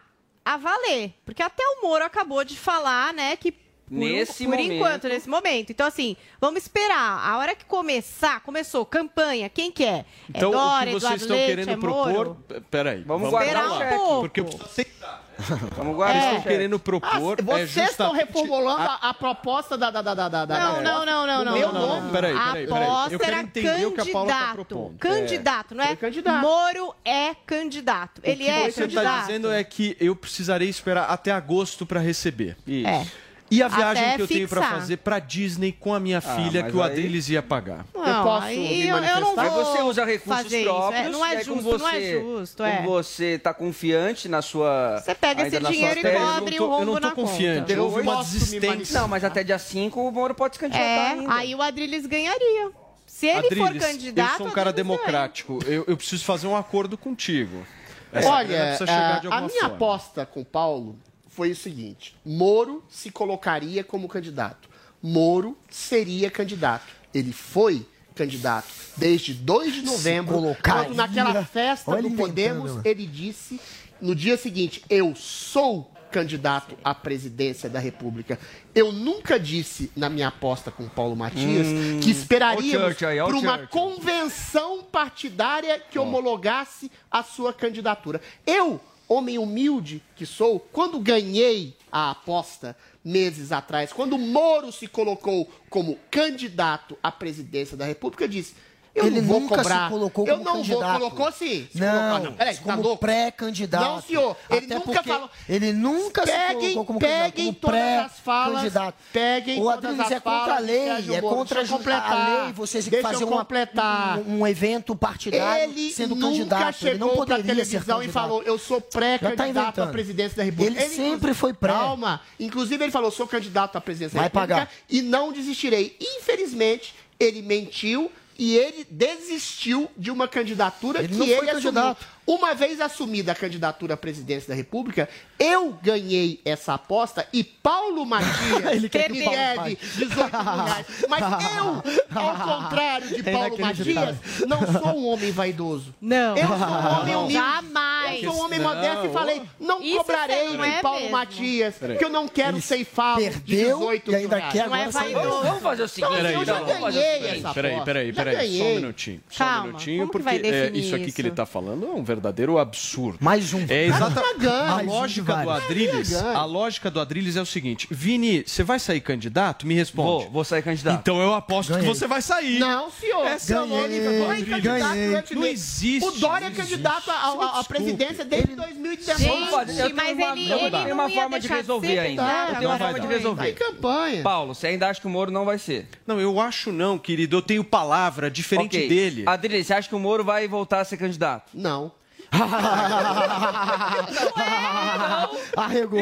a 0.45 0.55
valer, 0.55 1.13
porque 1.25 1.43
até 1.43 1.61
o 1.61 1.81
Moro 1.81 2.05
acabou 2.05 2.43
de 2.45 2.57
falar, 2.57 3.13
né, 3.13 3.35
que 3.35 3.53
Nesse 3.89 4.43
por 4.45 4.51
momento- 4.51 4.71
enquanto, 4.73 5.07
nesse 5.07 5.29
momento. 5.29 5.71
Então, 5.71 5.87
assim, 5.87 6.15
vamos 6.39 6.61
esperar. 6.63 7.19
A 7.27 7.37
hora 7.37 7.55
que 7.55 7.65
começar, 7.65 8.39
começou, 8.41 8.85
campanha, 8.85 9.49
quem 9.49 9.71
que 9.71 9.83
é? 9.83 10.05
Então, 10.29 10.49
é 10.49 10.53
Dória, 10.53 10.91
o 10.91 10.95
que 10.95 11.01
vocês 11.01 11.03
Eduardo 11.03 11.21
estão 11.23 11.35
Leite, 11.37 11.49
querendo 11.49 11.69
é 11.71 11.77
propor. 11.77 12.37
Peraí. 12.69 13.03
Vamos 13.03 13.29
guardar 13.29 13.67
lá. 13.67 13.75
o 13.75 13.77
cheque. 13.79 13.95
pouco. 13.97 14.19
Porque 14.21 14.39
eu 14.39 14.45
preciso 14.45 14.65
aceitar. 14.65 15.29
Vamos 15.77 15.95
guardar 15.95 16.21
o 16.21 16.27
estão 16.37 16.41
querendo 16.51 16.77
propor 16.77 17.37
Ah, 17.39 17.41
é 17.41 17.43
vocês 17.43 17.91
estão 17.91 18.07
justamente... 18.09 18.25
reformulando 18.27 18.81
a, 18.81 18.95
a 19.09 19.13
proposta 19.13 19.77
da. 19.77 19.89
da, 19.89 20.01
da, 20.01 20.13
da, 20.13 20.45
da 20.45 20.59
Não, 20.59 20.81
não, 20.81 21.05
não, 21.05 21.25
não, 21.25 21.45
não. 21.45 21.53
Meu 21.53 21.71
não, 21.71 21.87
nome. 21.87 22.01
não. 22.01 22.11
Peraí, 22.11 22.35
A 22.35 22.45
peraí, 22.51 22.67
peraí. 22.67 22.83
Eu 22.83 22.91
aposta 22.91 23.17
quero 23.19 23.31
era 23.31 23.41
entender 23.41 23.85
o 23.85 23.91
que 23.93 24.01
a 24.01 24.05
Paula 24.05 24.27
tá 24.29 24.37
candidato. 24.39 24.55
propondo. 24.67 24.97
Candidato, 24.99 25.75
não 25.75 25.83
é? 25.83 25.95
Candidato. 25.95 26.41
Moro 26.41 26.93
é 27.05 27.33
candidato. 27.45 28.21
Ele 28.21 28.43
o 28.43 28.45
que 28.45 28.51
é 28.51 28.69
você 28.71 28.81
candidato. 28.81 29.05
está 29.07 29.21
dizendo 29.21 29.49
é 29.51 29.63
que 29.63 29.95
eu 29.99 30.13
precisarei 30.13 30.67
esperar 30.67 31.05
até 31.09 31.31
agosto 31.31 31.85
para 31.85 32.01
receber. 32.01 32.57
Isso. 32.67 32.87
É. 32.89 33.07
E 33.51 33.63
a 33.63 33.67
viagem 33.67 34.03
Até 34.03 34.15
que 34.15 34.21
eu 34.21 34.27
tenho 34.27 34.47
para 34.47 34.61
fixar. 34.61 34.79
fazer 34.79 34.97
para 34.97 35.17
Disney 35.19 35.71
com 35.71 35.93
a 35.93 35.99
minha 35.99 36.19
Ah, 36.19 36.21
filha, 36.21 36.61
mas 36.61 36.71
que 36.71 36.77
o 36.77 36.83
aí- 36.83 36.91
Adriles 36.91 37.29
ia 37.29 37.41
pagar. 37.41 37.83
Não, 37.95 38.23
posso 38.23 38.45
aí 38.47 38.57
me 38.59 38.87
eu, 38.87 38.95
eu 38.97 39.01
não 39.01 39.01
manifestar? 39.01 39.41
Aí 39.41 39.49
vou 39.49 39.65
você 39.65 39.81
usa 39.81 40.05
recursos 40.05 40.43
fazer 40.43 40.59
isso. 40.61 40.69
próprios. 40.69 41.05
É, 41.05 41.09
não 41.09 41.25
é 41.25 41.29
aí, 41.37 41.45
como 41.45 41.61
justo, 41.63 41.77
não 41.79 41.87
é 41.89 41.91
você- 41.99 42.19
justo. 42.21 42.57
Como 42.63 42.69
É. 42.69 42.81
você 42.83 43.25
está 43.25 43.53
confiante 43.53 44.29
na 44.29 44.41
sua. 44.43 44.99
Você 45.03 45.15
pega 45.15 45.47
esse 45.47 45.59
dinheiro 45.59 45.99
e 45.99 46.03
cobre 46.03 46.15
eu 46.15 46.19
não 46.19 46.37
o 46.39 46.43
tô- 46.43 46.53
eu 46.53 46.67
rombo 46.69 46.85
não 46.85 46.93
tô 46.93 46.99
na 46.99 47.11
confiante. 47.15 47.59
conta. 47.61 47.73
Eu 47.73 47.83
Houve 47.85 48.01
uma 48.01 48.15
posso 48.17 48.31
desistência. 48.33 48.99
Não, 49.01 49.07
mas 49.07 49.23
até 49.23 49.43
dia 49.43 49.57
5 49.59 49.99
o 50.07 50.11
Moro 50.11 50.35
pode 50.35 50.55
se 50.55 50.59
candidatar 50.59 50.85
É, 50.85 51.07
ainda. 51.13 51.33
aí 51.33 51.55
o 51.55 51.61
Adriles 51.61 52.05
ganharia. 52.05 52.69
Se 53.07 53.25
ele 53.25 53.55
for 53.55 53.65
Adriles, 53.67 53.83
candidato. 53.85 54.31
eu 54.33 54.37
sou 54.37 54.47
um 54.47 54.51
cara 54.51 54.71
democrático. 54.71 55.57
Eu, 55.65 55.83
eu 55.87 55.97
preciso 55.97 56.23
fazer 56.23 56.45
um 56.45 56.55
acordo 56.55 56.97
contigo. 56.97 57.65
Essa 58.13 58.29
Olha, 58.29 58.47
precisa 58.59 58.85
chegar 58.87 59.21
de 59.21 59.27
a, 59.27 59.41
minha 59.41 59.49
forma. 59.49 59.75
aposta 59.75 60.25
com 60.25 60.41
o 60.41 60.45
Paulo 60.45 60.95
foi 61.39 61.51
o 61.51 61.55
seguinte: 61.55 62.13
Moro 62.25 62.83
se 62.89 63.09
colocaria 63.09 63.81
como 63.81 64.09
candidato. 64.09 64.67
Moro 65.01 65.57
seria 65.69 66.29
candidato. 66.29 66.85
Ele 67.13 67.31
foi 67.31 67.85
candidato. 68.13 68.67
Desde 68.97 69.33
2 69.33 69.75
de 69.75 69.81
novembro, 69.83 70.41
quando 70.61 70.93
naquela 70.93 71.45
festa 71.45 71.89
Olha 71.91 72.01
do 72.01 72.11
Podemos, 72.11 72.71
inventando. 72.71 72.85
ele 72.85 73.07
disse 73.07 73.57
no 74.01 74.13
dia 74.13 74.35
seguinte: 74.35 74.83
Eu 74.89 75.15
sou 75.15 75.89
candidato 76.11 76.75
à 76.83 76.93
presidência 76.93 77.69
da 77.69 77.79
República. 77.79 78.37
Eu 78.75 78.91
nunca 78.91 79.39
disse 79.39 79.89
na 79.95 80.09
minha 80.09 80.27
aposta 80.27 80.69
com 80.69 80.89
Paulo 80.89 81.15
Matias 81.15 81.67
Hum, 81.67 81.99
que 82.01 82.11
esperaríamos 82.11 82.97
por 82.97 83.35
uma 83.35 83.59
convenção 83.67 84.83
partidária 84.83 85.79
que 85.79 85.97
homologasse 85.97 86.91
a 87.09 87.23
sua 87.23 87.53
candidatura. 87.53 88.19
Eu, 88.45 88.81
homem 89.09 89.39
humilde 89.39 90.01
que 90.15 90.25
sou, 90.25 90.59
quando 90.59 90.99
ganhei 90.99 91.75
a 91.91 92.11
aposta 92.11 92.77
meses 93.03 93.51
atrás, 93.51 93.91
quando 93.91 94.17
Moro 94.17 94.71
se 94.71 94.87
colocou 94.87 95.51
como 95.69 95.97
candidato 96.11 96.97
à 97.01 97.11
presidência 97.11 97.75
da 97.75 97.85
República, 97.85 98.27
disse. 98.27 98.53
Eu 98.95 99.05
Ele 99.05 99.21
não 99.21 99.27
vou 99.27 99.39
nunca 99.41 99.57
cobrar. 99.57 99.83
se 99.85 99.89
colocou 99.93 100.27
eu 100.27 100.33
como 100.33 100.43
não 100.45 100.53
candidato. 100.57 100.99
vou. 100.99 101.11
Colocou 101.11 101.31
sim. 101.31 101.67
Se 101.71 101.79
Não, 101.79 102.09
colocou, 102.17 102.31
peraí, 102.33 102.55
tá 102.55 102.61
como 102.63 102.81
louco? 102.81 102.97
pré-candidato. 102.97 103.83
Não, 103.85 104.01
senhor. 104.01 104.37
Ele 104.49 104.65
Até 104.65 104.75
nunca 104.75 105.03
falou. 105.03 105.29
Ele 105.47 105.73
nunca 105.73 106.25
se 106.25 106.31
Peguem, 106.31 106.59
colocou 106.59 106.85
como 106.85 106.99
peguem 106.99 107.31
candidato, 107.53 107.59
como 107.61 107.73
todas 107.73 108.05
as 108.11 108.19
falas. 108.19 108.73
Peguem 109.13 109.59
O 109.61 109.63
todas 109.63 109.77
Adriles 109.85 109.99
as 110.05 110.11
é 110.11 110.19
contra 110.19 110.55
a 110.55 110.59
lei, 110.59 110.89
é 110.89 111.21
contra 111.21 111.61
eu 111.61 111.75
a 112.03 112.43
lei, 112.43 112.53
vocês 112.53 112.87
Deixa 112.87 113.07
fazer 113.07 113.23
eu 113.23 113.27
uma- 113.27 113.37
completar. 113.37 114.19
um, 114.19 114.39
um 114.39 114.47
evento 114.47 114.95
partidário 114.95 115.63
Ele 115.71 115.91
sendo 115.91 116.15
nunca 116.15 116.27
candidato. 116.27 116.87
Ele 116.87 116.97
não 116.97 117.09
poderia 117.09 117.43
ser 117.43 117.47
televisão 117.47 117.97
e 117.97 118.05
candidato. 118.07 118.11
falou, 118.13 118.43
eu 118.43 118.57
sou 118.57 118.81
tá 118.81 118.87
pré-candidato 118.99 119.57
à 119.57 119.61
inventando. 119.61 119.91
presidência 119.91 120.37
da 120.37 120.43
República. 120.43 120.81
Ele 120.83 120.95
sempre 120.95 121.33
foi 121.33 121.53
pré. 121.53 121.71
Calma. 121.73 122.21
Inclusive, 122.39 122.83
ele 122.83 122.91
falou, 122.91 123.11
sou 123.11 123.27
candidato 123.27 123.77
à 123.77 123.81
presidência 123.81 124.19
Vai 124.19 124.29
da 124.29 124.39
República 124.41 124.55
pagar. 124.67 124.71
e 124.89 125.01
não 125.01 125.31
desistirei. 125.31 125.95
Infelizmente, 125.99 126.95
ele 127.19 127.41
mentiu 127.41 128.11
e 128.39 128.55
ele 128.55 128.87
desistiu 128.89 129.91
de 129.97 130.09
uma 130.09 130.25
candidatura 130.25 130.99
Ele 130.99 131.09
que 131.09 131.13
não 131.15 131.25
foi 131.27 131.35
ele 131.35 131.49
assumiu. 131.49 131.61
candidato. 131.73 132.07
Uma 132.31 132.53
vez 132.53 132.79
assumida 132.79 133.31
a 133.31 133.35
candidatura 133.35 133.95
à 133.95 133.97
presidência 133.97 134.49
da 134.49 134.53
República, 134.53 135.09
eu 135.39 135.75
ganhei 135.81 136.39
essa 136.45 136.75
aposta 136.75 137.27
e 137.33 137.43
Paulo 137.43 138.05
Matias 138.07 138.71
Ele 138.71 138.87
quer 138.87 139.11
que 139.11 139.23
pague. 139.23 139.75
18 139.97 140.37
mil 140.37 140.63
reais. 140.63 140.85
Mas 141.09 141.23
eu, 141.55 142.19
ao 142.21 142.61
contrário 142.61 143.07
de 143.07 143.19
É 143.27 143.31
Paulo. 143.33 143.57
Matias, 143.57 144.15
não 144.47 144.59
sou 144.79 144.95
um 144.99 145.07
homem 145.07 145.31
vaidoso. 145.31 145.91
Não. 145.99 146.37
Eu 146.37 146.47
sou 146.47 146.55
um 146.55 146.99
homem 146.99 147.13
Não. 147.13 147.19
humilde. 147.23 147.33
Jamais. 147.33 148.23
Eu 148.23 148.31
sou 148.31 148.41
um 148.41 148.45
homem 148.45 148.59
Não. 148.59 148.75
modesto 148.75 149.05
e 149.07 149.09
falei, 149.09 149.41
não 149.59 149.81
Isso 149.81 149.97
cobrarei 149.97 150.49
não 150.49 150.63
é 150.63 150.75
de 150.75 150.81
Paulo 150.83 150.99
mesmo. 150.99 151.11
Matias, 151.11 151.75
Peraí. 151.79 151.97
que 151.97 152.05
eu 152.05 152.09
não 152.09 152.27
quero 152.27 152.61
ceifá-lo 152.61 153.21
de 153.23 153.29
perdeu 153.31 153.77
18 153.79 154.11
e 154.11 154.15
ainda 154.15 154.27
mil 154.35 154.37
reais. 154.37 154.53
quer 154.53 154.67
Não 154.69 154.75
é 154.75 154.89
vaidoso. 154.89 155.41
Vamos- 155.41 155.63
fazer 155.63 155.81
o 155.83 155.87
seguinte, 155.87 156.13
Então, 156.13 156.29
eu 156.31 156.45
já 156.45 156.59
ganhei 156.61 157.27
essa 157.39 157.53
Peraí, 157.55 157.71
aposta. 157.71 157.85
peraí, 157.85 158.07
Já 158.13 158.23
peraí, 158.23 158.57
só 158.59 158.63
um 158.65 158.75
minutinho. 158.75 159.21
Só 159.31 159.43
Calma, 159.43 159.59
um 159.59 159.65
minutinho, 159.67 160.07
porque 160.09 160.29
é, 160.29 160.69
isso 160.75 160.95
aqui 160.95 161.11
que 161.11 161.21
ele 161.21 161.29
está 161.29 161.45
falando 161.47 161.85
é 161.87 161.89
um 161.89 162.03
verdadeiro 162.03 162.18
absurdo. 162.57 163.17
Mais 163.21 163.53
um. 163.53 163.65
É 163.69 163.85
exata... 163.85 164.21
A 164.69 164.81
lógica 164.81 165.33
do 165.35 165.43
Tragando. 165.43 166.37
a 166.37 166.45
lógica 166.45 166.91
do 166.91 166.99
Adriles 166.99 167.35
é 167.35 167.41
o 167.41 167.45
seguinte: 167.45 167.87
Vini, 167.89 168.43
você 168.45 168.63
vai 168.63 168.79
sair 168.79 169.01
candidato? 169.01 169.65
Me 169.65 169.73
responde. 169.75 170.23
Vou, 170.25 170.29
vou 170.31 170.43
sair 170.43 170.61
candidato. 170.61 170.99
Então 170.99 171.21
eu 171.21 171.33
aposto 171.33 171.69
Ganhei. 171.69 171.87
que 171.87 171.93
você 171.95 172.07
vai 172.07 172.21
sair. 172.21 172.59
Não, 172.59 172.89
senhor. 172.91 173.25
Essa 173.25 173.53
é 173.53 173.57
a 173.57 173.61
Ganhei, 173.61 173.79
lógica 173.81 174.11
do 174.11 174.23
Adriles. 174.31 174.49
candidato 174.49 174.93
Ganhei. 174.93 175.23
Não 175.35 175.45
existe, 175.45 176.07
O 176.07 176.11
Dória 176.11 176.45
é 176.45 176.49
não 176.49 176.55
candidato 176.55 177.11
à- 177.11 177.63
presidência 177.63 178.25
desde 178.25 178.55
2019. 178.55 179.23
Gente, 179.23 179.49
Pode, 179.49 179.71
eu 179.71 179.85
tenho 179.85 179.95
mas 179.95 180.17
uma, 180.17 180.31
ele- 180.31 180.41
ele 180.51 180.69
não 180.87 180.93
uma 180.93 181.09
forma 181.09 181.39
de 181.39 181.47
resolver 181.47 181.87
ser 181.87 181.99
ainda. 181.99 182.21
Eu 182.23 182.55
tenho 182.55 182.69
uma 182.69 182.77
Não 182.77 182.85
forma 182.85 182.99
de 182.99 183.07
resolver. 183.07 183.49
Em 183.49 183.53
campanha. 183.53 184.23
Paulo, 184.23 184.55
você 184.55 184.67
ainda 184.67 184.87
acha 184.89 184.99
que 185.01 185.07
o 185.07 185.09
Moro 185.09 185.31
não 185.31 185.45
vai 185.45 185.57
ser? 185.57 185.87
Não, 186.05 186.19
eu 186.19 186.39
acho 186.39 186.71
não, 186.71 186.97
querido. 186.97 187.37
Eu 187.37 187.41
tenho 187.41 187.63
palavra 187.63 188.29
diferente 188.29 188.77
Ok. 188.77 188.87
dele. 188.89 189.23
Adriles, 189.25 189.67
você 189.67 189.73
acha 189.73 189.87
que 189.89 189.95
o 189.95 189.99
Moro 189.99 190.23
vai 190.23 190.47
voltar 190.47 190.79
a 190.81 190.85
ser 190.85 190.97
candidato? 190.97 191.51
Não. 191.53 191.91
Arregou. 195.57 195.99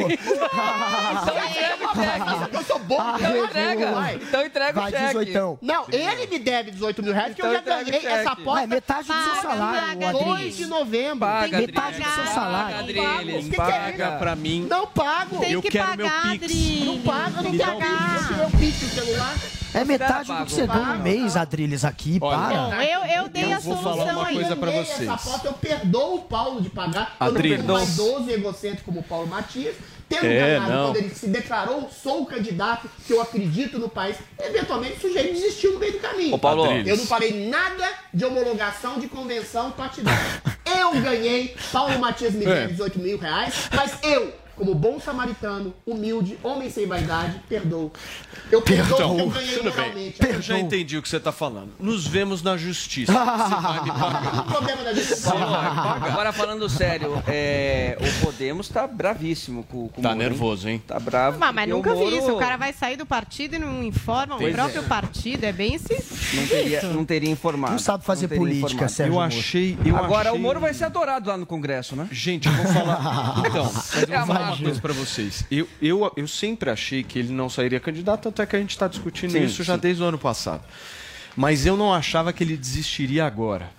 Eu 2.54 2.64
sou 2.64 2.80
bom. 2.80 2.98
Então 3.18 3.46
entrega. 3.46 3.92
Vai. 3.92 4.16
Então 4.16 4.46
entrega 4.46 4.80
o 4.80 4.82
Vai, 4.82 4.92
cheque. 4.92 5.06
18. 5.06 5.60
Não, 5.62 5.86
ele 5.92 6.28
me 6.28 6.40
deve 6.40 6.72
18 6.72 7.04
mil 7.04 7.14
reais, 7.14 7.34
que 7.34 7.42
eu 7.42 7.46
Então 7.46 7.54
já 7.56 7.60
entrega 7.62 7.82
o 7.82 7.86
ganhei 7.86 8.02
cheque. 8.02 8.14
essa 8.14 8.32
aposta. 8.32 8.62
Ué, 8.62 8.68
metade 8.68 9.08
do 9.08 9.14
seu 9.14 9.36
salário, 9.42 9.82
paga, 10.00 10.08
o 10.08 10.12
2 10.20 10.32
Adriles. 10.32 10.58
de 10.58 10.66
novembro. 10.66 11.20
Paga, 11.20 11.58
Tem 11.58 11.68
que 11.68 11.74
Metade 11.74 12.02
do 12.02 12.10
seu 12.12 12.26
salário. 12.28 12.78
O 12.78 13.54
é 13.54 13.56
paga. 13.56 14.12
pra 14.18 14.36
mim. 14.36 14.66
Não 14.70 14.88
pago. 14.88 15.40
Tem 15.40 15.52
Eu 15.52 15.62
que 15.62 15.70
quero 15.70 15.98
meu 15.98 16.08
pagar, 16.10 16.32
Pix. 16.40 16.54
Não 16.86 17.00
pago, 17.02 17.38
eu 17.38 17.44
não 17.44 17.52
tenho 17.52 17.78
Pix. 17.78 18.22
Eu 18.22 18.28
tirei 18.28 18.46
o 18.46 18.52
Pix 18.52 18.80
do 18.80 18.90
celular. 18.90 19.36
É 19.74 19.84
metade 19.86 20.32
do 20.32 20.46
que 20.46 20.52
você 20.52 20.66
ganha 20.68 20.96
no 20.96 21.04
mês, 21.04 21.36
Adriles, 21.36 21.84
aqui. 21.86 22.18
Olha, 22.22 22.38
Para. 22.38 22.58
Bom, 22.78 22.82
eu, 22.82 23.06
eu 23.24 23.30
dei 23.30 23.44
Eu 23.46 23.58
a 23.58 23.60
vou 23.60 23.76
solução 23.78 23.98
falar 23.98 24.12
uma 24.14 24.28
aí. 24.28 24.36
coisa 24.36 24.56
pra 24.56 24.72
vocês. 24.72 25.02
Essa 25.02 25.14
aposta, 25.14 25.48
eu 25.48 25.54
perdoo 25.54 26.16
o 26.16 26.22
Paulo 26.22 26.62
de 26.62 26.70
pagar. 26.70 27.16
Adriles. 27.20 27.60
Eu 27.60 27.66
não 27.66 27.76
vaidoso 27.76 28.30
e 28.30 28.34
egocêntrico 28.34 28.86
como 28.86 29.00
o 29.02 29.04
Paulo 29.04 29.28
Matias. 29.28 29.76
Tendo 30.10 30.26
É, 30.26 30.40
ganhado 30.58 30.72
não. 30.72 30.86
quando 30.86 30.96
ele 30.98 31.10
se 31.14 31.28
declarou, 31.28 31.90
sou 31.92 32.22
o 32.22 32.26
candidato 32.26 32.90
que 33.06 33.12
eu 33.12 33.22
acredito 33.22 33.78
no 33.78 33.90
país. 33.90 34.16
Eventualmente 34.40 34.96
o 34.98 35.02
sujeito 35.02 35.34
desistiu 35.34 35.74
no 35.74 35.80
meio 35.80 35.92
do 35.94 36.00
caminho. 36.00 36.34
Ô, 36.34 36.40
Paulo. 36.40 36.64
Adriles. 36.64 36.88
Eu 36.88 36.98
não 36.98 37.06
falei 37.06 37.50
nada 37.50 37.86
de 38.14 38.24
homologação 38.24 39.00
de 39.00 39.08
convenção 39.08 39.72
partidária. 39.72 40.42
Eu 40.80 41.02
ganhei, 41.02 41.56
Paulo 41.74 42.00
Matias 42.00 42.34
me 42.34 42.46
É. 42.46 42.48
deve 42.48 42.68
18 42.74 43.00
mil 43.00 43.18
reais, 43.18 43.54
mas 43.76 43.98
eu, 44.02 44.34
como 44.58 44.74
bom 44.74 45.00
samaritano, 45.00 45.74
humilde, 45.86 46.38
homem 46.44 46.70
sem 46.70 46.88
vaidade, 46.88 47.40
perdoo. 47.48 47.92
Eu 48.52 48.62
perdoo 48.62 49.20
eu 49.20 49.30
ganhei 49.30 49.58
Tudo 49.58 49.72
bem. 49.72 49.74
moralmente. 49.74 50.18
Eu 50.28 50.42
já 50.42 50.58
entendi 50.58 50.98
o 50.98 51.02
que 51.02 51.08
você 51.08 51.18
está 51.18 51.32
falando. 51.32 51.74
Nos 51.80 52.08
vemos 52.08 52.42
na 52.42 52.58
justiça. 52.58 53.14
Você 53.14 53.62
vai 53.62 53.84
me 53.84 53.92
pagar. 53.92 54.40
O 54.40 54.52
problema 54.52 54.84
da 54.84 54.94
gente 54.94 55.14
Agora 56.02 56.34
falando 56.34 56.68
sério, 56.68 57.22
é, 57.28 57.98
o 58.00 58.26
Podemos 58.26 58.68
tá 58.70 58.88
bravíssimo 58.88 59.64
com, 59.64 59.88
com 59.90 60.00
o 60.00 60.04
Tá 60.04 60.10
Moro, 60.10 60.22
hein? 60.22 60.30
nervoso, 60.30 60.70
hein? 60.70 60.82
Tá 60.86 61.00
bravo. 61.00 61.38
Mas 61.40 61.70
nunca 61.70 61.94
o 61.94 61.98
Moro 61.98 62.10
vi 62.10 62.18
isso. 62.18 62.34
O 62.34 62.40
cara 62.40 62.58
vai 62.58 62.74
sair 62.74 62.98
do 62.98 63.06
partido 63.06 63.56
e 63.56 63.60
não 63.60 63.84
informa 63.84 64.38
Pois 64.38 64.52
o 64.52 64.56
próprio 64.56 64.82
é. 64.82 64.86
partido. 64.86 65.44
É 65.44 65.52
bem 65.52 65.76
esse. 65.76 66.36
Não 66.36 66.48
teria, 66.48 66.82
não 66.84 67.06
teria 67.06 67.30
informado. 67.30 67.74
Não 67.74 67.80
sabe 67.80 68.04
fazer 68.04 68.28
teria 68.28 68.42
política, 68.42 68.66
informado. 68.86 68.92
Sérgio 68.92 69.14
Eu 69.14 69.22
achei. 69.22 69.78
Eu 69.86 69.98
Agora 69.98 70.30
achei... 70.30 70.40
o 70.40 70.42
Moro 70.42 70.60
vai 70.60 70.74
ser 70.74 70.86
adorado 70.86 71.30
lá 71.30 71.38
no 71.38 71.46
Congresso, 71.46 71.96
né? 71.96 72.08
Gente, 72.12 72.48
eu 72.48 72.54
vou 72.54 72.66
falar. 72.66 72.98
Então, 73.48 73.72
mas 73.74 74.02
eu 74.02 74.08
vou 74.08 74.26
falar 74.28 74.47
uma 74.48 74.58
Imagina. 74.58 74.70
coisa 74.70 74.82
pra 74.82 74.94
vocês. 74.94 75.46
Eu, 75.52 75.68
eu, 75.82 76.12
eu 76.16 76.28
sempre 76.28 76.70
achei 76.70 77.04
que 77.04 77.20
ele 77.20 77.32
não 77.32 77.50
sairia 77.50 77.80
candidato, 77.80 78.30
até 78.30 78.46
que 78.46 78.56
a 78.56 78.60
gente 78.60 78.72
está 78.72 78.88
discutindo 78.88 79.32
Sim, 79.32 79.44
isso 79.44 79.64
já 79.64 79.76
sim. 79.76 79.80
desde 79.82 80.02
o 80.02 80.06
ano 80.06 80.18
passado. 80.18 80.64
Mas 81.36 81.66
eu 81.66 81.78
não 81.78 81.94
achava 81.94 82.34
que 82.34 82.44
ele 82.44 82.58
desistiria 82.58 83.26
agora. 83.26 83.70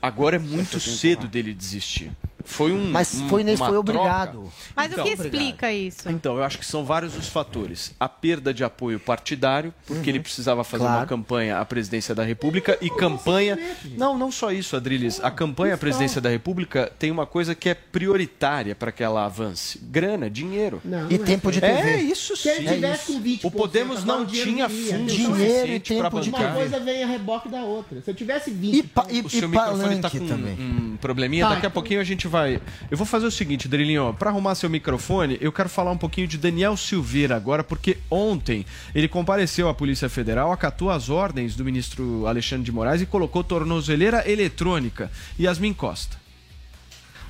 Agora 0.00 0.36
é 0.36 0.38
muito 0.38 0.80
cedo 0.80 1.26
dele 1.28 1.52
desistir. 1.52 2.10
Foi 2.46 2.72
um. 2.72 2.90
Mas 2.90 3.14
um- 3.14 3.28
foi 3.28 3.44
foi 3.44 3.56
troca. 3.56 3.78
obrigado. 3.78 4.52
Mas 4.74 4.90
Então, 4.92 5.04
o 5.04 5.06
que 5.08 5.12
explica 5.14 5.72
isso? 5.72 6.08
Então, 6.08 6.36
eu 6.36 6.44
acho 6.44 6.58
que 6.58 6.64
são 6.64 6.84
vários 6.84 7.16
os 7.16 7.28
fatores. 7.28 7.92
A 8.00 8.08
perda 8.08 8.54
de 8.54 8.64
apoio 8.64 8.98
partidário, 8.98 9.74
porque 9.86 10.08
ele 10.10 10.20
precisava 10.20 10.64
fazer 10.64 10.84
Claro. 10.84 11.00
uma 11.00 11.06
campanha 11.06 11.58
à 11.58 11.64
presidência 11.64 12.14
da 12.14 12.22
República 12.22 12.78
e 12.80 12.88
campanha. 12.88 13.58
Não, 13.96 14.16
não 14.16 14.30
só 14.32 14.50
isso, 14.52 14.76
Adriles. 14.76 15.20
A 15.22 15.30
campanha 15.30 15.74
à 15.74 15.78
presidência 15.78 16.20
da 16.20 16.28
República 16.30 16.90
tem 16.98 17.10
uma 17.10 17.26
coisa 17.26 17.54
que 17.54 17.68
é 17.68 17.74
prioritária 17.74 18.74
para 18.74 18.92
que 18.92 19.02
ela 19.02 19.24
avance: 19.26 19.78
grana, 19.82 20.30
dinheiro. 20.30 20.80
Não, 20.84 21.10
E 21.10 21.18
não 21.18 21.24
tempo 21.24 21.50
de 21.50 21.58
É 21.64 21.74
TV. 21.82 21.96
isso 22.02 22.36
Se 22.36 22.48
ele 22.48 22.68
sim. 22.68 22.74
tivesse 22.74 23.12
com 23.12 23.20
20%, 23.20 23.44
O 23.44 23.50
Podemos 23.50 24.04
não 24.04 24.24
tinha 24.24 24.68
fundo 24.68 25.06
Dinheiro 25.06 25.72
e 25.72 25.80
para 25.80 26.10
tempo 26.10 26.20
de 26.20 26.28
Uma 26.30 26.52
coisa 26.52 26.78
vem 26.80 27.02
a 27.02 27.06
reboque 27.06 27.48
da 27.48 27.62
outra. 27.62 28.00
Se 28.02 28.10
eu 28.10 28.14
tivesse 28.14 28.50
20%. 28.50 28.74
E, 28.74 28.82
pa, 28.82 29.06
e, 29.10 29.20
O 29.20 29.28
seu 29.30 29.44
e 29.44 29.48
microfone 29.48 30.00
tá 30.00 30.10
com 30.10 30.26
também. 30.26 30.54
um 30.54 30.85
probleminha. 30.96 31.44
Tá, 31.44 31.50
Daqui 31.50 31.66
a 31.66 31.68
então- 31.68 31.70
pouquinho 31.72 32.00
a 32.00 32.04
gente 32.04 32.26
vai. 32.28 32.60
Eu 32.90 32.96
vou 32.96 33.06
fazer 33.06 33.26
o 33.26 33.30
seguinte, 33.30 33.68
Drilinho, 33.68 34.14
para 34.18 34.30
arrumar 34.30 34.54
seu 34.54 34.68
microfone, 34.70 35.38
eu 35.40 35.52
quero 35.52 35.68
falar 35.68 35.90
um 35.90 35.98
pouquinho 35.98 36.26
de 36.26 36.38
Daniel 36.38 36.76
Silveira 36.76 37.36
agora, 37.36 37.62
porque 37.64 37.98
ontem 38.10 38.64
ele 38.94 39.08
compareceu 39.08 39.68
à 39.68 39.74
Polícia 39.74 40.08
Federal, 40.08 40.52
acatou 40.52 40.90
as 40.90 41.08
ordens 41.08 41.54
do 41.56 41.64
ministro 41.64 42.26
Alexandre 42.26 42.64
de 42.64 42.72
Moraes 42.72 43.00
e 43.02 43.06
colocou 43.06 43.42
tornozeleira 43.44 44.28
eletrônica. 44.30 45.10
Yasmin 45.38 45.72
Costa. 45.72 46.25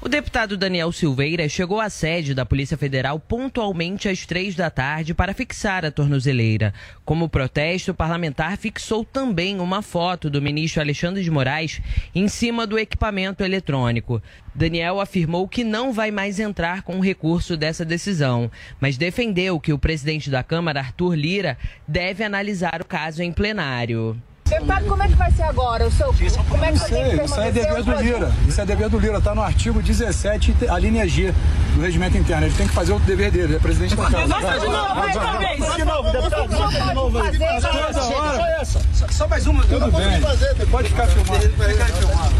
O 0.06 0.08
deputado 0.08 0.56
Daniel 0.56 0.92
Silveira 0.92 1.48
chegou 1.48 1.80
à 1.80 1.90
sede 1.90 2.32
da 2.32 2.46
Polícia 2.46 2.76
Federal 2.76 3.18
pontualmente 3.18 4.08
às 4.08 4.24
três 4.24 4.54
da 4.54 4.70
tarde 4.70 5.12
para 5.12 5.34
fixar 5.34 5.84
a 5.84 5.90
tornozeleira. 5.90 6.72
Como 7.04 7.28
protesto, 7.28 7.90
o 7.90 7.94
parlamentar 7.94 8.56
fixou 8.56 9.04
também 9.04 9.58
uma 9.58 9.82
foto 9.82 10.30
do 10.30 10.40
ministro 10.40 10.80
Alexandre 10.80 11.24
de 11.24 11.30
Moraes 11.32 11.80
em 12.14 12.28
cima 12.28 12.68
do 12.68 12.78
equipamento 12.78 13.42
eletrônico. 13.42 14.22
Daniel 14.54 15.00
afirmou 15.00 15.48
que 15.48 15.64
não 15.64 15.92
vai 15.92 16.12
mais 16.12 16.38
entrar 16.38 16.82
com 16.82 16.98
o 16.98 17.02
recurso 17.02 17.56
dessa 17.56 17.84
decisão, 17.84 18.48
mas 18.80 18.96
defendeu 18.96 19.58
que 19.58 19.72
o 19.72 19.78
presidente 19.78 20.30
da 20.30 20.44
Câmara, 20.44 20.78
Arthur 20.78 21.16
Lira, 21.16 21.58
deve 21.88 22.22
analisar 22.22 22.80
o 22.80 22.86
caso 22.86 23.24
em 23.24 23.32
plenário. 23.32 24.16
Deputado, 24.48 24.84
como 24.86 25.02
é 25.02 25.08
que 25.08 25.14
vai 25.14 25.30
ser 25.32 25.42
agora? 25.42 25.86
O 25.86 25.90
seu, 25.90 26.06
como 26.48 26.64
é 26.64 26.72
que 26.72 26.78
Não 26.78 26.84
que 26.84 26.88
sei, 26.88 27.24
isso 27.24 27.40
aí 27.40 27.48
é 27.48 27.52
dever 27.52 27.82
do 27.82 27.94
Lira. 27.96 28.32
Isso 28.46 28.60
é 28.60 28.64
dever 28.66 28.88
do 28.88 28.98
Lira, 28.98 29.20
tá 29.20 29.34
no 29.34 29.42
artigo 29.42 29.82
17, 29.82 30.54
a 30.68 30.78
linha 30.78 31.06
G 31.08 31.34
do 31.74 31.80
regimento 31.82 32.16
interno. 32.16 32.46
Ele 32.46 32.54
tem 32.54 32.68
que 32.68 32.74
fazer 32.74 32.92
o 32.92 32.98
dever 33.00 33.30
dele, 33.30 33.44
ele 33.44 33.56
é 33.56 33.58
presidente 33.58 33.96
da 33.96 34.04
casa. 34.10 34.26
Vai, 34.26 34.42
Vai, 34.42 34.58
de 34.60 34.66
novo, 34.66 34.94
vai, 34.94 34.94
vai, 34.94 34.94
vai, 34.94 35.16
outra 35.16 35.32
vai, 35.32 35.46
vez. 35.48 35.58
vai 35.68 35.76
de 35.76 35.84
novo, 35.84 36.10
deputado. 36.12 36.56
Só 36.56 36.66
Vai 36.68 36.88
de 36.88 36.94
novo 36.94 37.18
fazer, 37.18 37.60
só 37.60 37.70
chega. 37.72 37.92
Só 38.36 38.46
essa. 38.60 38.80
Só- 38.94 39.06
Só 39.10 39.28
mais 39.28 39.46
uma. 39.46 39.62
Tudo 39.64 39.90
bem. 39.92 40.66
Pode 40.70 40.88
ficar 40.88 41.06
filmando. 41.08 41.40
Filmando. 41.40 42.36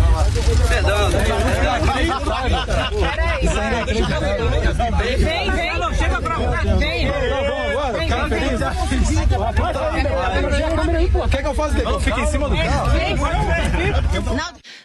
Peraí, 3.00 3.46
é. 3.46 5.16
Vem, 5.16 5.50
vem. 5.50 5.78
Não, 5.78 5.94
chega 5.94 6.20
pra 6.20 6.34
cá. 6.36 6.62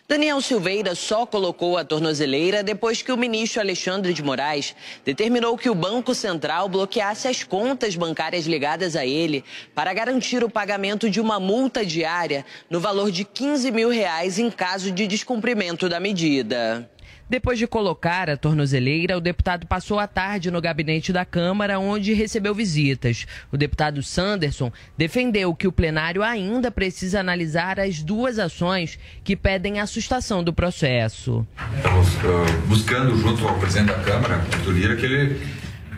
Daniel 0.07 0.41
Silveira 0.41 0.93
só 0.93 1.25
colocou 1.25 1.77
a 1.77 1.85
tornozeleira 1.85 2.61
depois 2.61 3.01
que 3.01 3.11
o 3.13 3.17
ministro 3.17 3.61
Alexandre 3.61 4.13
de 4.13 4.21
Moraes 4.21 4.75
determinou 5.05 5.57
que 5.57 5.69
o 5.69 5.75
Banco 5.75 6.13
Central 6.13 6.67
bloqueasse 6.67 7.27
as 7.27 7.43
contas 7.43 7.95
bancárias 7.95 8.45
ligadas 8.45 8.95
a 8.95 9.05
ele 9.05 9.45
para 9.73 9.93
garantir 9.93 10.43
o 10.43 10.49
pagamento 10.49 11.09
de 11.09 11.21
uma 11.21 11.39
multa 11.39 11.85
diária 11.85 12.45
no 12.69 12.79
valor 12.79 13.09
de 13.09 13.23
15 13.23 13.71
mil 13.71 13.89
reais 13.89 14.37
em 14.37 14.51
caso 14.51 14.91
de 14.91 15.07
descumprimento 15.07 15.87
da 15.87 15.99
medida. 15.99 16.89
Depois 17.31 17.57
de 17.57 17.65
colocar 17.65 18.29
a 18.29 18.35
tornozeleira, 18.35 19.17
o 19.17 19.21
deputado 19.21 19.65
passou 19.65 19.97
a 19.97 20.05
tarde 20.05 20.51
no 20.51 20.59
gabinete 20.59 21.13
da 21.13 21.23
Câmara, 21.23 21.79
onde 21.79 22.11
recebeu 22.11 22.53
visitas. 22.53 23.25
O 23.49 23.55
deputado 23.55 24.03
Sanderson 24.03 24.69
defendeu 24.97 25.55
que 25.55 25.65
o 25.65 25.71
plenário 25.71 26.23
ainda 26.23 26.69
precisa 26.69 27.21
analisar 27.21 27.79
as 27.79 28.03
duas 28.03 28.37
ações 28.37 28.99
que 29.23 29.37
pedem 29.37 29.79
a 29.79 29.87
sustação 29.87 30.43
do 30.43 30.51
processo. 30.51 31.47
Estamos 31.77 32.07
ah, 32.17 32.67
buscando, 32.67 33.15
junto 33.15 33.47
ao 33.47 33.57
presidente 33.59 33.93
da 33.93 33.99
Câmara, 33.99 34.39
do 34.65 34.71
Lira, 34.73 34.97
que 34.97 35.05
ele 35.05 35.41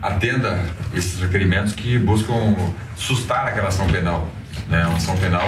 atenda 0.03 0.63
esses 0.93 1.19
requerimentos 1.19 1.73
que 1.73 1.97
buscam 1.97 2.55
sustar 2.95 3.47
aquela 3.47 3.69
ação 3.69 3.87
penal. 3.87 4.29
Né? 4.69 4.85
Uma 4.85 4.97
ação 4.97 5.17
penal 5.17 5.47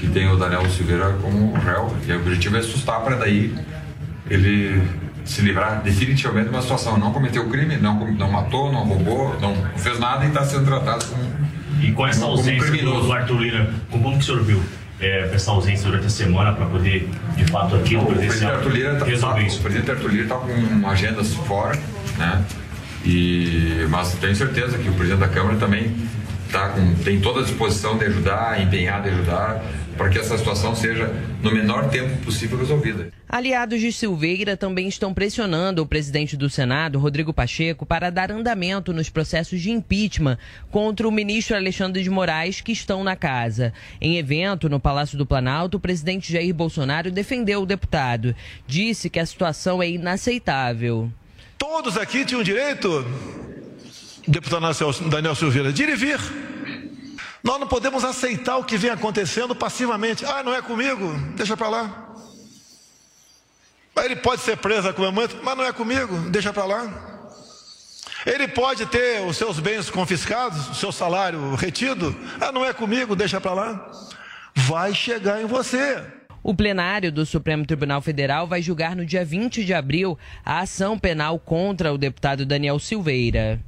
que 0.00 0.08
tem 0.08 0.26
o 0.26 0.38
Daniel 0.38 0.66
Silveira 0.70 1.12
como 1.20 1.52
réu, 1.52 1.94
e 2.08 2.12
o 2.12 2.16
objetivo 2.16 2.56
é 2.56 2.62
sustar 2.62 3.02
para 3.02 3.16
daí 3.16 3.54
ele 4.30 4.82
se 5.24 5.40
livrar 5.42 5.82
definitivamente 5.82 6.48
de 6.48 6.54
uma 6.54 6.62
situação. 6.62 6.98
Não 6.98 7.12
cometeu 7.12 7.48
crime, 7.48 7.76
não, 7.76 8.10
não 8.12 8.30
matou, 8.30 8.72
não 8.72 8.84
roubou, 8.84 9.38
não 9.40 9.54
fez 9.76 9.98
nada 9.98 10.24
e 10.24 10.28
está 10.28 10.44
sendo 10.44 10.64
tratado 10.66 11.04
como, 11.06 11.22
E 11.80 11.92
com 11.92 12.06
essa 12.06 12.24
ausência 12.24 12.68
criminoso. 12.70 13.06
do 13.06 13.12
Arthur 13.12 13.38
Lira, 13.40 13.70
como 13.90 14.10
que 14.12 14.18
o 14.18 14.22
senhor 14.22 14.42
viu 14.42 14.62
é, 15.00 15.30
essa 15.34 15.50
ausência 15.50 15.86
durante 15.86 16.06
a 16.06 16.10
semana 16.10 16.52
para 16.52 16.66
poder, 16.66 17.08
de 17.36 17.44
fato, 17.46 17.74
aqui 17.76 17.94
no 17.96 18.02
O 18.02 18.06
presidente 18.06 18.44
Arthur 18.44 18.72
Lira 18.72 18.94
tá, 18.96 19.04
tá- 19.04 19.40
isso? 19.40 19.58
o 19.58 19.62
presidente 19.62 19.90
Arthur 19.90 20.10
Lira 20.10 20.22
está 20.24 20.36
com 20.36 20.88
agendas 20.88 21.34
fora, 21.34 21.78
né? 22.18 22.44
E, 23.04 23.86
mas 23.90 24.14
tenho 24.14 24.34
certeza 24.36 24.78
que 24.78 24.88
o 24.88 24.92
presidente 24.92 25.20
da 25.20 25.28
Câmara 25.28 25.56
também 25.56 25.94
tá 26.52 26.68
com, 26.68 26.94
tem 26.96 27.20
toda 27.20 27.40
a 27.40 27.42
disposição 27.42 27.96
de 27.98 28.04
ajudar, 28.04 28.60
empenhado 28.60 29.08
em 29.08 29.12
ajudar, 29.12 29.62
para 29.96 30.08
que 30.08 30.18
essa 30.18 30.36
situação 30.36 30.74
seja 30.74 31.12
no 31.42 31.52
menor 31.52 31.88
tempo 31.90 32.16
possível 32.24 32.58
resolvida. 32.58 33.12
Aliados 33.28 33.80
de 33.80 33.92
Silveira 33.92 34.56
também 34.56 34.88
estão 34.88 35.14
pressionando 35.14 35.82
o 35.82 35.86
presidente 35.86 36.36
do 36.36 36.50
Senado, 36.50 36.98
Rodrigo 36.98 37.32
Pacheco, 37.32 37.86
para 37.86 38.10
dar 38.10 38.30
andamento 38.30 38.92
nos 38.92 39.08
processos 39.08 39.60
de 39.60 39.70
impeachment 39.70 40.38
contra 40.70 41.08
o 41.08 41.12
ministro 41.12 41.56
Alexandre 41.56 42.02
de 42.02 42.10
Moraes 42.10 42.60
que 42.60 42.72
estão 42.72 43.02
na 43.02 43.16
casa. 43.16 43.72
Em 44.00 44.18
evento 44.18 44.68
no 44.68 44.78
Palácio 44.78 45.16
do 45.16 45.26
Planalto, 45.26 45.76
o 45.76 45.80
presidente 45.80 46.32
Jair 46.32 46.54
Bolsonaro 46.54 47.10
defendeu 47.10 47.62
o 47.62 47.66
deputado. 47.66 48.34
Disse 48.66 49.08
que 49.08 49.18
a 49.18 49.26
situação 49.26 49.82
é 49.82 49.88
inaceitável. 49.88 51.10
Todos 51.56 51.96
aqui 51.96 52.24
tinham 52.24 52.42
direito, 52.42 53.06
deputado 54.26 54.66
Daniel 55.08 55.34
Silveira, 55.34 55.72
de 55.72 55.82
ir 55.84 55.88
e 55.90 55.96
vir. 55.96 56.51
Nós 57.42 57.58
não 57.58 57.66
podemos 57.66 58.04
aceitar 58.04 58.56
o 58.56 58.64
que 58.64 58.76
vem 58.76 58.90
acontecendo 58.90 59.54
passivamente. 59.54 60.24
Ah, 60.24 60.42
não 60.42 60.54
é 60.54 60.62
comigo? 60.62 61.12
Deixa 61.34 61.56
para 61.56 61.68
lá. 61.68 62.12
Ele 63.96 64.16
pode 64.16 64.42
ser 64.42 64.56
preso 64.56 64.88
a 64.88 64.92
momento, 64.92 65.38
mas 65.42 65.56
não 65.56 65.64
é 65.64 65.72
comigo, 65.72 66.30
deixa 66.30 66.52
para 66.52 66.64
lá. 66.64 67.12
Ele 68.24 68.48
pode 68.48 68.86
ter 68.86 69.20
os 69.26 69.36
seus 69.36 69.58
bens 69.58 69.90
confiscados, 69.90 70.70
o 70.70 70.74
seu 70.74 70.92
salário 70.92 71.54
retido, 71.56 72.14
ah, 72.40 72.52
não 72.52 72.64
é 72.64 72.72
comigo, 72.72 73.16
deixa 73.16 73.40
para 73.40 73.52
lá. 73.52 73.90
Vai 74.54 74.94
chegar 74.94 75.42
em 75.42 75.46
você. 75.46 76.02
O 76.42 76.54
plenário 76.54 77.12
do 77.12 77.26
Supremo 77.26 77.66
Tribunal 77.66 78.00
Federal 78.00 78.46
vai 78.46 78.62
julgar 78.62 78.96
no 78.96 79.04
dia 79.04 79.24
20 79.24 79.64
de 79.64 79.74
abril 79.74 80.18
a 80.44 80.60
ação 80.60 80.98
penal 80.98 81.38
contra 81.38 81.92
o 81.92 81.98
deputado 81.98 82.46
Daniel 82.46 82.78
Silveira. 82.78 83.60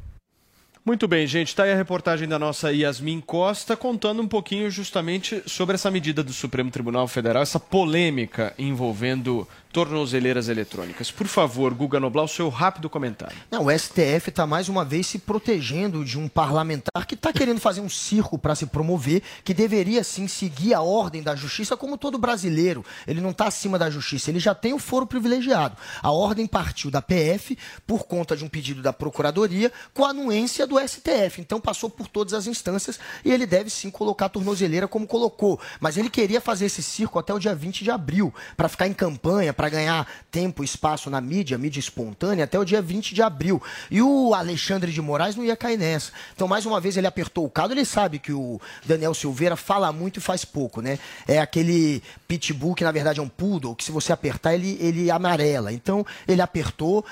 Muito 0.86 1.08
bem, 1.08 1.26
gente. 1.26 1.48
Está 1.48 1.62
aí 1.62 1.72
a 1.72 1.76
reportagem 1.76 2.28
da 2.28 2.38
nossa 2.38 2.70
Yasmin 2.70 3.18
Costa 3.22 3.74
contando 3.74 4.20
um 4.20 4.28
pouquinho 4.28 4.70
justamente 4.70 5.42
sobre 5.46 5.76
essa 5.76 5.90
medida 5.90 6.22
do 6.22 6.30
Supremo 6.30 6.70
Tribunal 6.70 7.08
Federal, 7.08 7.42
essa 7.42 7.58
polêmica 7.58 8.52
envolvendo 8.58 9.48
tornozeleiras 9.74 10.48
eletrônicas. 10.48 11.10
Por 11.10 11.26
favor, 11.26 11.74
Guga 11.74 11.98
Noblar, 11.98 12.24
o 12.24 12.28
seu 12.28 12.48
rápido 12.48 12.88
comentário. 12.88 13.36
Não, 13.50 13.66
o 13.66 13.70
STF 13.76 14.28
está 14.28 14.46
mais 14.46 14.68
uma 14.68 14.84
vez 14.84 15.08
se 15.08 15.18
protegendo 15.18 16.04
de 16.04 16.16
um 16.16 16.28
parlamentar 16.28 17.04
que 17.04 17.16
está 17.16 17.32
querendo 17.32 17.58
fazer 17.58 17.80
um 17.80 17.88
circo 17.88 18.38
para 18.38 18.54
se 18.54 18.66
promover, 18.66 19.20
que 19.42 19.52
deveria 19.52 20.04
sim 20.04 20.28
seguir 20.28 20.74
a 20.74 20.80
ordem 20.80 21.24
da 21.24 21.34
justiça, 21.34 21.76
como 21.76 21.98
todo 21.98 22.16
brasileiro. 22.16 22.84
Ele 23.04 23.20
não 23.20 23.30
está 23.30 23.48
acima 23.48 23.76
da 23.76 23.90
justiça, 23.90 24.30
ele 24.30 24.38
já 24.38 24.54
tem 24.54 24.72
o 24.72 24.78
foro 24.78 25.08
privilegiado. 25.08 25.76
A 26.00 26.12
ordem 26.12 26.46
partiu 26.46 26.88
da 26.88 27.02
PF 27.02 27.58
por 27.84 28.04
conta 28.04 28.36
de 28.36 28.44
um 28.44 28.48
pedido 28.48 28.80
da 28.80 28.92
Procuradoria 28.92 29.72
com 29.92 30.04
a 30.04 30.10
anuência 30.10 30.68
do 30.68 30.78
STF. 30.78 31.40
Então 31.40 31.60
passou 31.60 31.90
por 31.90 32.06
todas 32.06 32.32
as 32.32 32.46
instâncias 32.46 33.00
e 33.24 33.32
ele 33.32 33.44
deve 33.44 33.70
sim 33.70 33.90
colocar 33.90 34.26
a 34.26 34.28
tornozeleira 34.28 34.86
como 34.86 35.04
colocou. 35.04 35.58
Mas 35.80 35.96
ele 35.96 36.08
queria 36.08 36.40
fazer 36.40 36.66
esse 36.66 36.82
circo 36.82 37.18
até 37.18 37.34
o 37.34 37.40
dia 37.40 37.56
20 37.56 37.82
de 37.82 37.90
abril, 37.90 38.32
para 38.56 38.68
ficar 38.68 38.86
em 38.86 38.92
campanha, 38.92 39.52
para 39.52 39.63
ganhar 39.68 40.06
tempo 40.30 40.62
e 40.62 40.66
espaço 40.66 41.10
na 41.10 41.20
mídia, 41.20 41.58
mídia 41.58 41.80
espontânea, 41.80 42.44
até 42.44 42.58
o 42.58 42.64
dia 42.64 42.82
20 42.82 43.14
de 43.14 43.22
abril. 43.22 43.62
E 43.90 44.02
o 44.02 44.34
Alexandre 44.34 44.92
de 44.92 45.00
Moraes 45.00 45.36
não 45.36 45.44
ia 45.44 45.56
cair 45.56 45.78
nessa. 45.78 46.12
Então, 46.34 46.48
mais 46.48 46.66
uma 46.66 46.80
vez, 46.80 46.96
ele 46.96 47.06
apertou 47.06 47.44
o 47.44 47.50
cado. 47.50 47.72
Ele 47.72 47.84
sabe 47.84 48.18
que 48.18 48.32
o 48.32 48.60
Daniel 48.84 49.14
Silveira 49.14 49.56
fala 49.56 49.92
muito 49.92 50.18
e 50.18 50.20
faz 50.20 50.44
pouco, 50.44 50.80
né? 50.80 50.98
É 51.26 51.38
aquele 51.38 52.02
pitbull 52.26 52.74
que, 52.74 52.84
na 52.84 52.92
verdade, 52.92 53.20
é 53.20 53.22
um 53.22 53.28
poodle, 53.28 53.74
que 53.74 53.84
se 53.84 53.92
você 53.92 54.12
apertar, 54.12 54.54
ele, 54.54 54.76
ele 54.80 55.10
amarela. 55.10 55.72
Então, 55.72 56.04
ele 56.26 56.40
apertou, 56.40 57.04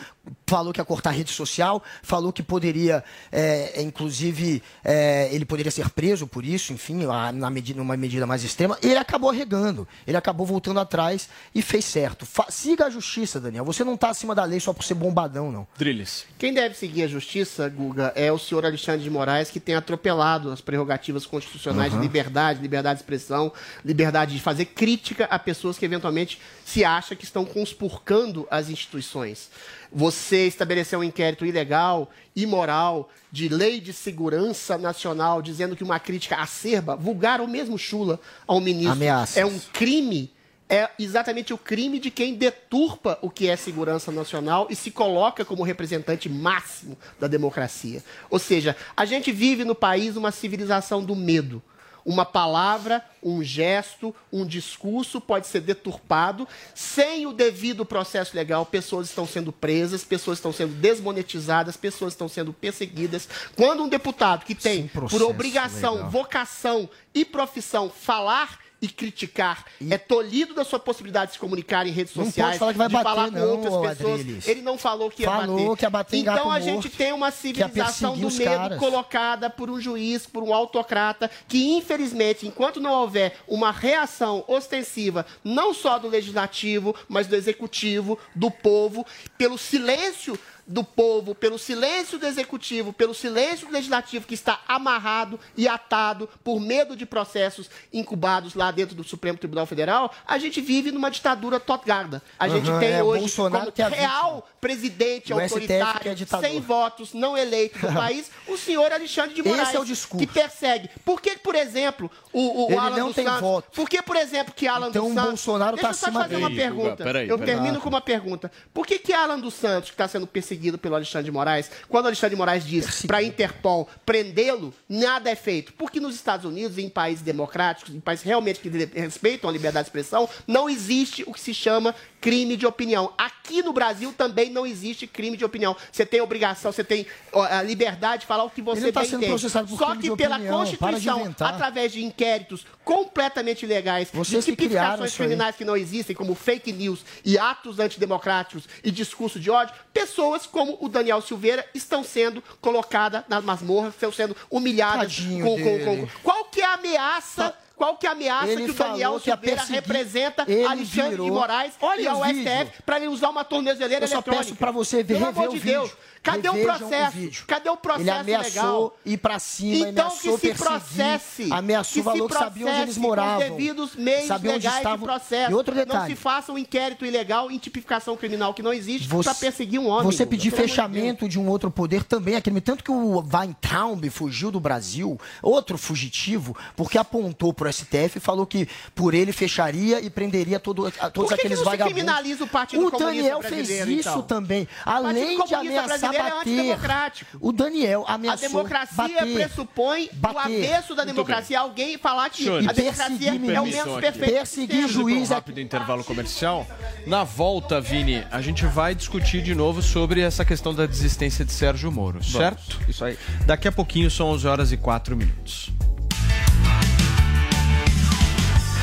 falou 0.47 0.73
que 0.73 0.81
ia 0.81 0.85
cortar 0.85 1.11
a 1.11 1.13
rede 1.13 1.33
social, 1.33 1.83
falou 2.03 2.33
que 2.33 2.43
poderia, 2.43 3.03
é, 3.31 3.73
é, 3.77 3.83
inclusive, 3.83 4.63
é, 4.85 5.29
ele 5.33 5.45
poderia 5.45 5.71
ser 5.71 5.91
preso 5.91 6.27
por 6.27 6.45
isso, 6.45 6.73
enfim, 6.73 7.07
na 7.35 7.51
medida, 7.51 7.79
numa 7.79 7.97
medida 7.97 8.27
mais 8.27 8.45
extrema. 8.45 8.79
Ele 8.83 8.97
acabou 8.97 9.31
arregando, 9.31 9.87
ele 10.07 10.17
acabou 10.17 10.47
voltando 10.47 10.81
atrás 10.81 11.29
e 11.55 11.63
fez 11.63 11.85
certo. 11.85 12.27
Fa- 12.45 12.51
siga 12.51 12.87
a 12.87 12.91
justiça, 12.91 13.39
Daniel. 13.41 13.65
Você 13.65 13.85
não 13.85 13.95
está 13.95 14.11
acima 14.11 14.35
da 14.35 14.45
lei 14.45 14.59
só 14.61 14.73
por 14.73 14.85
ser 14.85 14.95
bombadão, 14.95 15.51
não. 15.53 15.67
Drilis. 15.77 16.25
Quem 16.39 16.53
deve 16.53 16.75
seguir 16.77 17.05
a 17.05 17.07
justiça, 17.07 17.69
Guga, 17.69 18.13
é 18.17 18.31
o 18.33 18.39
senhor 18.39 18.65
Alexandre 18.65 19.03
de 19.03 19.11
Moraes, 19.11 19.51
que 19.51 19.61
tem 19.61 19.75
atropelado 19.75 20.51
as 20.51 20.61
prerrogativas 20.61 21.25
constitucionais 21.27 21.93
Uhum. 21.93 22.01
de 22.01 22.07
liberdade, 22.07 22.61
liberdade 22.61 22.99
de 22.99 23.03
expressão, 23.03 23.53
liberdade 23.85 24.35
de 24.35 24.41
fazer 24.41 24.67
crítica 24.67 25.25
a 25.27 25.39
pessoas 25.39 25.79
que 25.79 25.85
eventualmente 25.85 26.41
se 26.65 26.85
acham 26.85 27.17
que 27.17 27.25
estão 27.25 27.45
conspurcando 27.45 28.47
as 28.51 28.69
instituições. 28.69 29.51
Você 29.93 30.47
estabeleceu 30.47 31.01
um 31.01 31.05
inquérito 31.05 31.45
ilegal, 31.45 32.11
imoral, 32.35 33.11
de 33.31 33.49
lei 33.49 33.81
de 33.81 33.93
segurança 33.93 34.77
nacional, 34.79 35.43
dizendo 35.43 35.77
que 35.77 35.85
uma 35.85 36.01
crítica 36.01 36.37
acerba, 36.37 36.97
vulgar 36.97 37.41
ou 37.41 37.47
mesmo 37.49 37.79
chula 37.79 38.19
ao 38.47 38.61
ministro 38.61 38.93
Ameaças. 38.93 39.37
é 39.37 39.45
um 39.45 39.59
crime 39.73 40.31
é 40.73 40.89
exatamente 40.99 41.53
o 41.53 41.59
crime 41.59 41.99
de 41.99 42.11
quem 42.11 42.35
deturpa 42.35 43.19
o 43.21 43.29
que 43.29 43.47
é 43.47 43.57
segurança 43.57 44.11
nacional 44.11 44.67
e 44.71 44.75
se 44.75 44.91
coloca 44.91 45.45
como 45.45 45.63
representante 45.63 46.31
máximo 46.31 46.97
da 47.21 47.27
democracia. 47.27 48.03
Ou 48.31 48.39
seja, 48.39 48.75
a 48.97 49.05
gente 49.05 49.31
vive 49.31 49.67
no 49.67 49.75
país 49.75 50.17
uma 50.17 50.31
civilização 50.33 51.05
do 51.05 51.15
medo. 51.15 51.63
Uma 52.07 52.25
palavra, 52.25 53.05
um 53.23 53.45
gesto, 53.45 54.15
um 54.33 54.47
discurso 54.47 55.21
pode 55.21 55.47
ser 55.47 55.61
deturpado 55.61 56.49
sem 56.75 57.27
o 57.27 57.35
devido 57.35 57.85
processo 57.85 58.35
legal. 58.35 58.65
Pessoas 58.65 59.11
estão 59.11 59.27
sendo 59.27 59.53
presas, 59.53 60.03
pessoas 60.03 60.39
estão 60.39 60.55
sendo 60.55 60.73
desmonetizadas, 60.73 61.77
pessoas 61.77 62.15
estão 62.15 62.29
sendo 62.29 62.51
perseguidas. 62.53 63.29
Quando 63.55 63.85
um 63.85 63.89
deputado 63.89 64.47
que 64.47 64.55
tem 64.55 64.89
por 64.89 65.23
obrigação, 65.23 65.97
legal. 65.97 66.11
vocação 66.11 66.89
e 67.15 67.27
profissão 67.27 67.91
falar 67.91 68.59
e 68.83 68.89
criticar. 68.89 69.65
É 69.89 69.97
tolhido 69.97 70.53
da 70.53 70.65
sua 70.65 70.81
possibilidade 70.81 71.29
de 71.29 71.33
se 71.35 71.39
comunicar 71.39 71.87
em 71.87 71.93
redes 71.93 72.15
Não 72.17 72.25
sociais, 72.25 72.59
falar 72.59 72.73
que 72.73 72.79
vai 72.79 72.89
de 72.89 72.95
bater, 72.95 73.05
falar 73.09 73.31
com 73.31 73.39
não, 73.39 73.51
outras 73.51 73.97
pessoas. 73.97 74.21
Adriles. 74.21 74.49
Ele 74.49 74.61
não 74.61 74.77
falou 74.77 75.09
que 75.09 75.23
ia 75.23 75.31
Falou 75.31 75.57
bater. 75.57 75.77
que 75.77 75.85
ia 75.85 75.91
bater 75.91 76.17
então 76.17 76.51
a 76.51 76.59
gente 76.59 76.91
tem 76.91 77.13
uma 77.13 77.31
civilização 77.31 78.19
do 78.19 78.29
medo 78.29 78.45
caras. 78.45 78.79
colocada 78.79 79.49
por 79.49 79.71
um 79.71 79.81
juiz, 79.81 80.27
por 80.27 80.43
um 80.43 80.53
autocrata, 80.53 81.31
que 81.47 81.71
infelizmente, 81.77 82.45
enquanto 82.47 82.81
não 82.81 82.93
houver 82.93 83.39
uma 83.47 83.71
reação 83.71 84.45
ostensiva, 84.49 85.25
não 85.45 85.73
só 85.73 85.99
do 85.99 86.09
legislativo, 86.09 86.95
mas 87.09 87.29
do 87.29 87.37
executivo, 87.37 88.19
do 88.35 88.51
povo, 88.51 89.07
pelo 89.39 89.57
silêncio 89.57 90.37
do 90.67 90.85
povo, 90.85 91.35
pelo 91.35 91.59
silêncio 91.59 92.19
do 92.19 92.27
executivo, 92.27 92.93
pelo 92.93 93.15
silêncio 93.15 93.67
do 93.67 93.73
legislativo 93.73 94.27
que 94.27 94.35
está 94.35 94.61
amarrado 94.69 95.39
e 95.57 95.67
atado 95.69 96.29
por 96.45 96.61
medo 96.61 96.97
de 96.97 97.05
processos 97.05 97.69
incubados 97.93 98.55
lá 98.55 98.71
dentro 98.71 98.95
do 98.95 99.03
Supremo 99.05 99.39
Tribunal 99.39 99.67
Federal, 99.67 100.13
a 100.27 100.39
gente 100.39 100.61
vive 100.61 100.91
numa 100.93 101.11
ditadura 101.11 101.59
totalgarda. 101.59 102.23
A 102.39 102.49
gente 102.49 102.71
tem 102.79 102.93
é, 102.93 103.03
hoje 103.03 103.21
Bolsonaro 103.21 103.61
como 103.65 103.73
que 103.73 103.83
é 103.83 103.89
real 103.89 104.49
presidente 104.61 105.33
O 105.33 105.41
é 105.41 105.45
autoritário, 105.45 106.15
ditador. 106.15 106.49
sem 106.49 106.61
votos, 106.61 107.13
não 107.13 107.37
eleito 107.37 107.79
do 107.81 107.91
país, 107.93 108.31
o 108.47 108.57
senhor 108.57 108.93
Alexandre 108.93 109.35
de 109.35 109.41
Esse 109.41 109.49
Moraes, 109.49 109.75
é 109.75 109.81
o 109.81 109.85
discurso. 109.85 110.25
que 110.27 110.33
persegue. 110.33 110.89
Por 111.05 111.21
que, 111.21 111.37
por 111.37 111.57
exemplo, 111.57 112.09
o, 112.33 112.67
o 112.67 112.71
Ele 112.71 112.77
Alan 112.79 112.97
não 112.97 113.07
dos 113.09 113.17
tem 113.17 113.25
Santos... 113.25 113.41
voto. 113.41 113.71
Por 113.75 113.89
que, 113.89 114.01
por 114.01 114.15
exemplo, 114.17 114.55
que 114.55 114.69
Alan 114.69 114.89
Então 114.89 115.03
dos 115.03 115.11
o 115.11 115.15
Santos... 115.15 115.29
Bolsonaro 115.31 115.77
Deixa 115.77 115.89
tá 115.89 115.91
eu 115.91 115.95
só 115.95 116.07
acima 116.07 116.23
fazer 116.23 116.37
uma 116.37 116.49
dele. 116.49 116.61
pergunta. 116.61 116.91
Guga, 116.91 117.05
peraí, 117.05 117.29
eu 117.29 117.39
peraí. 117.39 117.55
termino 117.55 117.81
com 117.81 117.89
uma 117.89 118.01
pergunta. 118.01 118.53
Por 118.73 118.87
que 118.87 118.99
que 119.01 119.13
Alan 119.13 119.41
dos 119.41 119.55
Santos, 119.55 119.91
que 119.91 119.95
está 119.95 120.07
sendo 120.07 120.27
perseguido 120.29 120.52
pelo 120.79 120.95
Alexandre 120.95 121.25
de 121.25 121.31
Moraes, 121.31 121.71
quando 121.89 122.05
o 122.05 122.09
Alexandre 122.09 122.35
de 122.35 122.39
Moraes 122.39 122.65
diz 122.65 123.07
para 123.07 123.19
a 123.19 123.23
Interpol 123.23 123.89
prendê-lo, 124.05 124.75
nada 124.89 125.31
é 125.31 125.35
feito? 125.35 125.73
Porque 125.73 126.01
nos 126.01 126.15
Estados 126.15 126.45
Unidos, 126.45 126.79
em 126.79 126.89
países 126.89 127.23
democráticos, 127.23 127.95
em 127.95 128.01
países 128.01 128.25
realmente 128.25 128.61
que 128.61 128.69
respeitam 128.69 129.49
a 129.49 129.53
liberdade 129.53 129.85
de 129.85 129.89
expressão, 129.89 130.29
não 130.47 130.69
existe 130.69 131.23
o 131.27 131.33
que 131.33 131.41
se 131.41 131.55
chama 131.55 131.95
crime 132.21 132.57
de 132.57 132.67
opinião. 132.67 133.13
Aqui 133.19 133.63
no 133.63 133.73
Brasil 133.73 134.15
também 134.17 134.51
não 134.51 134.65
existe 134.65 135.07
crime 135.07 135.37
de 135.37 135.45
opinião. 135.45 135.77
Você 135.91 136.07
tem 136.07 136.21
obrigação, 136.21 136.71
você 136.71 136.85
tem 136.85 137.07
a 137.33 137.63
liberdade 137.63 138.21
de 138.23 138.27
falar 138.27 138.45
o 138.45 138.51
que 138.51 138.63
você 138.63 138.85
Ele 138.85 138.93
tá 138.93 139.01
bem 139.01 139.11
sendo 139.11 139.19
entende. 139.19 139.33
processado 139.33 139.69
por 139.69 139.79
Só 139.79 139.87
crime 139.87 140.03
que 140.03 140.11
de 140.11 140.17
pela 140.17 140.37
opinião. 140.37 140.59
Constituição, 140.59 141.35
através 141.41 141.93
de 141.93 142.05
inquéritos 142.05 142.65
completamente 142.85 143.65
ilegais, 143.65 144.09
Vocês 144.13 144.45
de 144.45 144.51
tipificações 144.53 145.15
criminais 145.15 145.57
que 145.57 145.65
não 145.65 145.77
existem, 145.77 146.15
como 146.15 146.35
fake 146.35 146.73
news 146.73 147.05
e 147.25 147.39
atos 147.39 147.79
antidemocráticos 147.79 148.69
e 148.83 148.91
discurso 148.91 149.39
de 149.41 149.51
ódio, 149.51 149.75
pessoas 149.93 150.47
como 150.47 150.77
o 150.81 150.89
Daniel 150.89 151.21
Silveira 151.21 151.65
estão 151.75 152.03
sendo 152.05 152.43
colocadas 152.61 153.25
nas 153.29 153.45
masmorras, 153.45 153.95
estão 153.95 154.13
sendo 154.13 154.37
humilhadas. 154.51 155.17
Com, 155.19 155.63
com- 155.63 155.85
com-. 155.85 156.09
Qual 156.23 156.45
que 156.47 156.61
é 156.61 156.65
a 156.67 156.75
ameaça? 156.75 157.55
Qual 157.75 157.97
que 157.97 158.07
é 158.07 158.11
a 158.11 158.13
ameaça 158.13 158.47
Ele 158.53 158.65
que 158.67 158.71
o 158.71 158.75
Daniel 158.75 159.19
Silveira 159.19 159.65
representa 159.65 160.45
Ele 160.47 160.65
Alexandre 160.65 161.11
virou. 161.11 161.27
de 161.27 161.33
Moraes 161.33 161.73
Olha 161.81 162.01
e 162.01 162.07
ao 162.07 162.23
vídeo. 162.23 162.43
STF 162.43 162.83
para 162.85 162.97
ele 162.99 163.09
usar 163.09 163.31
uma 163.31 163.43
tornozeleira 163.43 164.05
Eu 164.05 164.09
só 164.09 164.15
eletrônica? 164.17 164.45
peço 164.45 164.57
pra 164.57 164.71
você 164.71 164.99
ver, 165.03 165.15
Pelo 165.15 165.27
rever 165.27 165.43
amor 165.43 165.55
de 165.55 165.61
Deus. 165.61 165.89
vídeo. 165.91 165.99
Cadê 166.23 166.49
o 166.49 166.53
o 166.55 166.63
processo? 166.63 167.45
Cadê 167.47 167.69
o 167.69 167.77
processo 167.77 168.03
Ele 168.03 168.11
ameaçou 168.11 168.63
legal? 168.63 168.97
ir 169.05 169.17
pra 169.17 169.39
cima, 169.39 169.89
então, 169.89 170.07
ameaçou 170.07 170.39
que 170.39 170.47
se 170.49 170.55
processe. 170.55 171.49
ameaçou, 171.53 171.93
que 171.95 172.03
falou 172.03 172.29
que 172.29 172.35
sabia 172.35 172.67
onde 172.67 172.81
eles 172.83 172.97
moravam. 172.97 173.33
Com 173.39 173.43
os 173.53 173.57
devidos 173.57 173.97
meios 173.97 174.27
sabia 174.29 174.51
onde 174.53 174.59
legais 174.65 174.77
estavam. 174.77 174.99
de 174.99 175.05
processo. 175.05 175.51
E 175.51 175.55
outro 175.55 175.75
Não 175.75 175.83
detalhe. 175.85 176.15
se 176.15 176.21
faça 176.21 176.53
um 176.53 176.59
inquérito 176.59 177.05
ilegal 177.05 177.51
em 177.51 177.59
tipificação 177.59 178.17
criminal 178.17 178.55
que 178.55 178.63
não 178.63 178.73
existe 178.73 179.09
para 179.09 179.35
perseguir 179.35 179.81
um 179.81 179.89
homem. 179.89 180.05
Você 180.05 180.25
pedir 180.25 180.51
fechamento 180.53 181.29
de 181.29 181.39
um 181.41 181.49
outro 181.49 181.71
poder 181.71 182.05
também 182.05 182.35
é 182.37 182.41
crime. 182.41 182.61
Tanto 182.61 182.85
que 182.85 182.91
o 182.93 183.19
Weintraub 183.33 184.05
fugiu 184.11 184.51
do 184.51 184.61
Brasil, 184.61 185.19
outro 185.43 185.77
fugitivo, 185.77 186.57
porque 186.77 186.99
apontou 186.99 187.53
pro 187.53 187.69
STF 187.73 188.19
e 188.19 188.21
falou 188.21 188.47
que 188.47 188.69
por 188.95 189.13
ele 189.15 189.33
fecharia 189.33 190.01
e 190.01 190.09
prenderia 190.09 190.61
todo, 190.61 190.87
a- 190.87 191.11
todos 191.11 191.31
que 191.31 191.35
que 191.37 191.41
aqueles 191.41 191.59
não 191.59 191.65
se 191.65 191.71
vagabundos. 191.71 191.95
criminaliza 191.95 192.45
o 192.45 192.49
Partido 192.49 192.87
o 192.87 192.91
Comunista 192.91 193.07
Daniel 193.23 193.41
fez 193.43 193.53
Brasileiro, 193.69 193.91
isso 193.91 194.09
então? 194.09 194.23
também. 194.23 194.63
O 194.65 194.69
Além 194.91 195.45
de 195.45 195.55
ameaçar 195.55 196.12
Brasileiro 196.19 196.37
é 196.37 196.41
antidemocrático. 196.41 197.39
o 197.41 197.53
Daniel 197.53 198.05
A 198.07 198.15
ameaçou 198.15 198.49
democracia 198.49 198.97
bater, 198.97 199.35
pressupõe 199.35 200.09
o 200.13 200.17
bater. 200.17 200.39
avesso 200.67 200.95
da 200.95 201.05
democracia. 201.05 201.61
Alguém 201.61 201.99
falar 201.99 202.31
que 202.31 202.45
Senhores, 202.45 202.69
a 202.69 202.73
democracia 202.73 203.31
é 203.31 203.35
o 203.35 203.41
menos 203.41 203.75
aqui. 203.79 204.01
perfeito. 204.01 204.33
Perseguir 204.33 204.77
Vamos 204.77 204.93
juiz 204.93 205.31
um 205.31 205.33
é 205.33 205.37
rápido 205.37 205.61
intervalo 205.61 206.05
comercial. 206.05 206.67
Na 207.07 207.25
volta, 207.25 207.81
Vini, 207.81 208.25
a 208.31 208.41
gente 208.41 208.65
vai 208.67 208.95
discutir 208.95 209.43
de 209.43 209.55
novo 209.55 209.83
sobre 209.83 210.21
essa 210.21 210.45
questão 210.45 210.75
da 210.75 210.87
desistência 210.87 211.45
de 211.45 211.53
Sérgio 211.53 211.91
Moro, 211.91 212.23
certo? 212.23 212.79
Isso 212.89 213.05
aí. 213.05 213.19
Daqui 213.47 213.67
a 213.69 213.73
pouquinho 213.73 214.11
são 214.11 214.29
11 214.29 214.47
horas 214.47 214.73
e 214.73 214.77
4 214.77 215.17
minutos. 215.17 215.71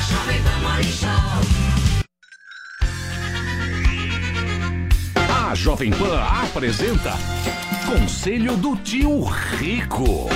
Jovem 0.08 0.42
Pan 0.42 0.58
Morning 0.68 0.90
Show. 0.92 1.69
A 5.50 5.54
Jovem 5.56 5.90
Pan 5.90 6.16
apresenta 6.44 7.18
Conselho 7.84 8.56
do 8.56 8.76
Tio 8.76 9.24
Rico. 9.58 10.28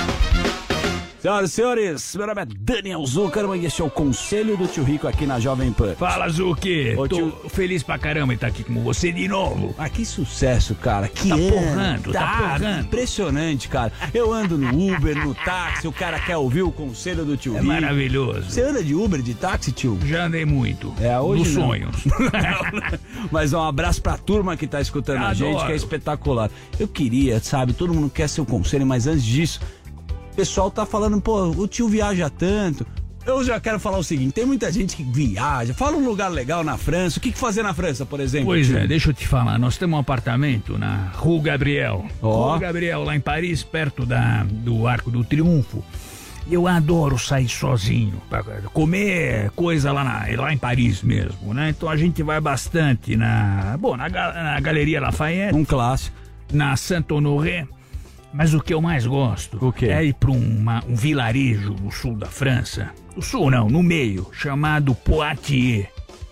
Senhoras 1.25 1.49
e 1.49 1.53
senhores, 1.55 2.15
meu 2.15 2.27
nome 2.27 2.41
é 2.43 2.45
Daniel 2.45 3.03
Zuckerman 3.03 3.59
e 3.59 3.65
este 3.65 3.81
é 3.81 3.83
o 3.83 3.89
Conselho 3.89 4.55
do 4.55 4.67
Tio 4.67 4.83
Rico 4.83 5.07
aqui 5.07 5.25
na 5.25 5.39
Jovem 5.39 5.73
Pan. 5.73 5.95
Fala, 5.95 6.29
Zuki. 6.29 6.93
Ô, 6.95 7.07
Tô 7.07 7.15
tio- 7.15 7.49
feliz 7.49 7.81
pra 7.81 7.97
caramba 7.97 8.31
em 8.31 8.35
estar 8.35 8.45
aqui 8.45 8.63
com 8.63 8.75
você 8.83 9.11
de 9.11 9.27
novo. 9.27 9.73
Ah, 9.75 9.89
que 9.89 10.05
sucesso, 10.05 10.75
cara. 10.75 11.07
Que 11.07 11.29
Tá 11.29 11.33
ano. 11.33 11.49
porrando, 11.51 12.13
tá 12.13 12.19
porra- 12.19 12.59
porrando. 12.59 12.81
Impressionante, 12.81 13.67
cara. 13.67 13.91
Eu 14.13 14.31
ando 14.31 14.55
no 14.55 14.69
Uber, 14.95 15.17
no 15.17 15.33
táxi, 15.33 15.87
o 15.87 15.91
cara 15.91 16.19
quer 16.19 16.37
ouvir 16.37 16.61
o 16.61 16.71
Conselho 16.71 17.25
do 17.25 17.35
Tio 17.35 17.53
É 17.53 17.59
Rico. 17.59 17.65
maravilhoso. 17.73 18.43
Você 18.47 18.61
anda 18.61 18.83
de 18.83 18.93
Uber, 18.93 19.19
de 19.23 19.33
táxi, 19.33 19.71
tio? 19.71 19.97
Já 20.05 20.27
andei 20.27 20.45
muito. 20.45 20.93
É, 21.01 21.19
hoje 21.19 21.43
Nos 21.45 21.55
não. 21.55 21.67
sonhos. 21.69 21.95
Mas 23.31 23.51
um 23.51 23.63
abraço 23.63 23.99
pra 23.99 24.15
turma 24.15 24.55
que 24.55 24.67
tá 24.67 24.79
escutando 24.79 25.23
a 25.23 25.29
Adoro. 25.29 25.53
gente, 25.53 25.65
que 25.65 25.71
é 25.71 25.75
espetacular. 25.75 26.51
Eu 26.79 26.87
queria, 26.87 27.39
sabe, 27.39 27.73
todo 27.73 27.95
mundo 27.95 28.11
quer 28.11 28.29
seu 28.29 28.45
conselho, 28.45 28.85
mas 28.85 29.07
antes 29.07 29.23
disso, 29.25 29.59
o 30.35 30.43
pessoal 30.45 30.69
tá 30.69 30.85
falando, 30.85 31.21
pô, 31.21 31.43
o 31.43 31.65
tio 31.65 31.87
viaja 31.87 32.29
tanto. 32.29 32.85
Eu 33.25 33.41
já 33.41 33.57
quero 33.57 33.79
falar 33.79 33.97
o 33.97 34.03
seguinte: 34.03 34.33
tem 34.33 34.45
muita 34.45 34.69
gente 34.69 34.93
que 34.93 35.01
viaja, 35.01 35.73
fala 35.73 35.95
um 35.95 36.05
lugar 36.05 36.29
legal 36.29 36.61
na 36.61 36.77
França. 36.77 37.17
O 37.17 37.21
que, 37.21 37.31
que 37.31 37.37
fazer 37.39 37.63
na 37.63 37.73
França, 37.73 38.05
por 38.05 38.19
exemplo? 38.19 38.47
Pois 38.47 38.67
tio? 38.67 38.77
é, 38.77 38.85
deixa 38.85 39.11
eu 39.11 39.13
te 39.13 39.25
falar. 39.25 39.57
Nós 39.57 39.77
temos 39.77 39.95
um 39.95 39.99
apartamento 39.99 40.77
na 40.77 41.09
Rue 41.15 41.39
Gabriel. 41.39 42.05
Ó. 42.21 42.51
Rue 42.51 42.59
Gabriel, 42.59 43.03
lá 43.05 43.15
em 43.15 43.21
Paris, 43.21 43.63
perto 43.63 44.05
da, 44.05 44.43
do 44.43 44.85
Arco 44.87 45.09
do 45.09 45.23
Triunfo. 45.23 45.81
Eu 46.51 46.67
adoro 46.67 47.17
sair 47.17 47.47
sozinho, 47.47 48.21
pra 48.29 48.43
comer 48.73 49.49
coisa 49.51 49.93
lá, 49.93 50.03
na, 50.03 50.41
lá 50.41 50.53
em 50.53 50.57
Paris 50.57 51.01
mesmo, 51.01 51.53
né? 51.53 51.69
Então 51.69 51.87
a 51.89 51.95
gente 51.95 52.21
vai 52.21 52.41
bastante 52.41 53.15
na. 53.15 53.77
Bom, 53.79 53.95
na, 53.95 54.09
na 54.09 54.59
Galeria 54.59 54.99
Lafayette. 54.99 55.55
Um 55.55 55.63
clássico. 55.63 56.15
Na 56.51 56.75
Saint-Honoré. 56.75 57.65
Mas 58.37 58.53
o 58.53 58.59
que 58.59 58.73
eu 58.73 58.81
mais 58.81 59.07
gosto 59.07 59.73
é 59.81 60.03
ir 60.03 60.13
para 60.13 60.29
um 60.29 60.65
vilarejo 60.89 61.73
no 61.81 61.89
sul 61.89 62.15
da 62.15 62.25
França. 62.25 62.91
No 63.15 63.21
sul 63.21 63.49
não, 63.49 63.69
no 63.69 63.81
meio, 63.81 64.27
chamado 64.33 64.93
Poitiers. 64.93 65.87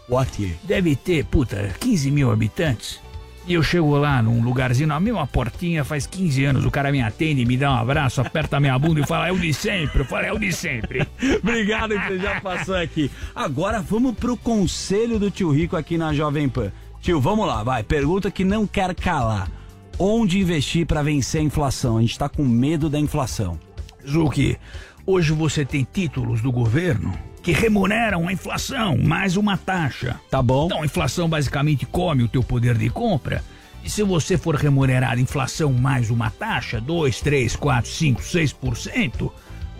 Poitiers. 0.05 0.57
Deve 0.65 0.97
ter, 0.97 1.23
puta, 1.23 1.73
15 1.79 2.11
mil 2.11 2.29
habitantes. 2.29 2.99
E 3.47 3.53
eu 3.53 3.63
chego 3.63 3.95
lá 3.95 4.21
num 4.21 4.43
lugarzinho, 4.43 4.87
na 4.87 4.99
mesma 4.99 5.25
portinha, 5.25 5.85
faz 5.85 6.05
15 6.05 6.43
anos, 6.43 6.65
o 6.65 6.71
cara 6.71 6.91
me 6.91 7.01
atende, 7.01 7.45
me 7.45 7.55
dá 7.55 7.71
um 7.71 7.75
abraço, 7.77 8.19
aperta 8.19 8.59
minha 8.59 8.77
bunda 8.77 8.99
e 8.99 9.07
fala, 9.07 9.29
é 9.29 9.31
o 9.31 9.39
de 9.39 9.53
sempre. 9.53 10.01
Eu 10.01 10.05
falo, 10.05 10.25
é 10.25 10.33
o 10.33 10.39
de 10.39 10.51
sempre. 10.51 11.07
Obrigado 11.41 11.97
que 11.97 12.05
você 12.05 12.19
já 12.19 12.41
passou 12.41 12.75
aqui. 12.75 13.09
Agora 13.33 13.81
vamos 13.81 14.13
pro 14.15 14.35
conselho 14.35 15.17
do 15.17 15.31
tio 15.31 15.51
Rico 15.51 15.77
aqui 15.77 15.97
na 15.97 16.13
Jovem 16.13 16.49
Pan. 16.49 16.69
Tio, 16.99 17.21
vamos 17.21 17.47
lá, 17.47 17.63
vai. 17.63 17.81
Pergunta 17.81 18.29
que 18.29 18.43
não 18.43 18.67
quer 18.67 18.93
calar. 18.93 19.62
Onde 19.99 20.39
investir 20.39 20.87
para 20.87 21.03
vencer 21.03 21.41
a 21.41 21.43
inflação? 21.43 21.97
A 21.97 22.01
gente 22.01 22.17
tá 22.17 22.27
com 22.27 22.43
medo 22.43 22.89
da 22.89 22.99
inflação. 22.99 23.59
Zuki, 24.05 24.57
hoje 25.05 25.31
você 25.31 25.63
tem 25.63 25.87
títulos 25.89 26.41
do 26.41 26.51
governo 26.51 27.13
que 27.43 27.51
remuneram 27.51 28.27
a 28.27 28.33
inflação 28.33 28.97
mais 28.97 29.37
uma 29.37 29.55
taxa. 29.55 30.19
Tá 30.31 30.41
bom. 30.41 30.65
Então 30.65 30.81
a 30.81 30.85
inflação 30.85 31.29
basicamente 31.29 31.85
come 31.85 32.23
o 32.23 32.27
teu 32.27 32.43
poder 32.43 32.75
de 32.75 32.89
compra. 32.89 33.43
E 33.83 33.89
se 33.89 34.01
você 34.01 34.37
for 34.37 34.55
remunerar 34.55 35.11
a 35.11 35.19
inflação 35.19 35.71
mais 35.71 36.09
uma 36.09 36.29
taxa, 36.31 36.81
2, 36.81 37.21
3, 37.21 37.55
4, 37.55 37.91
5, 37.91 38.21
6%, 38.21 39.31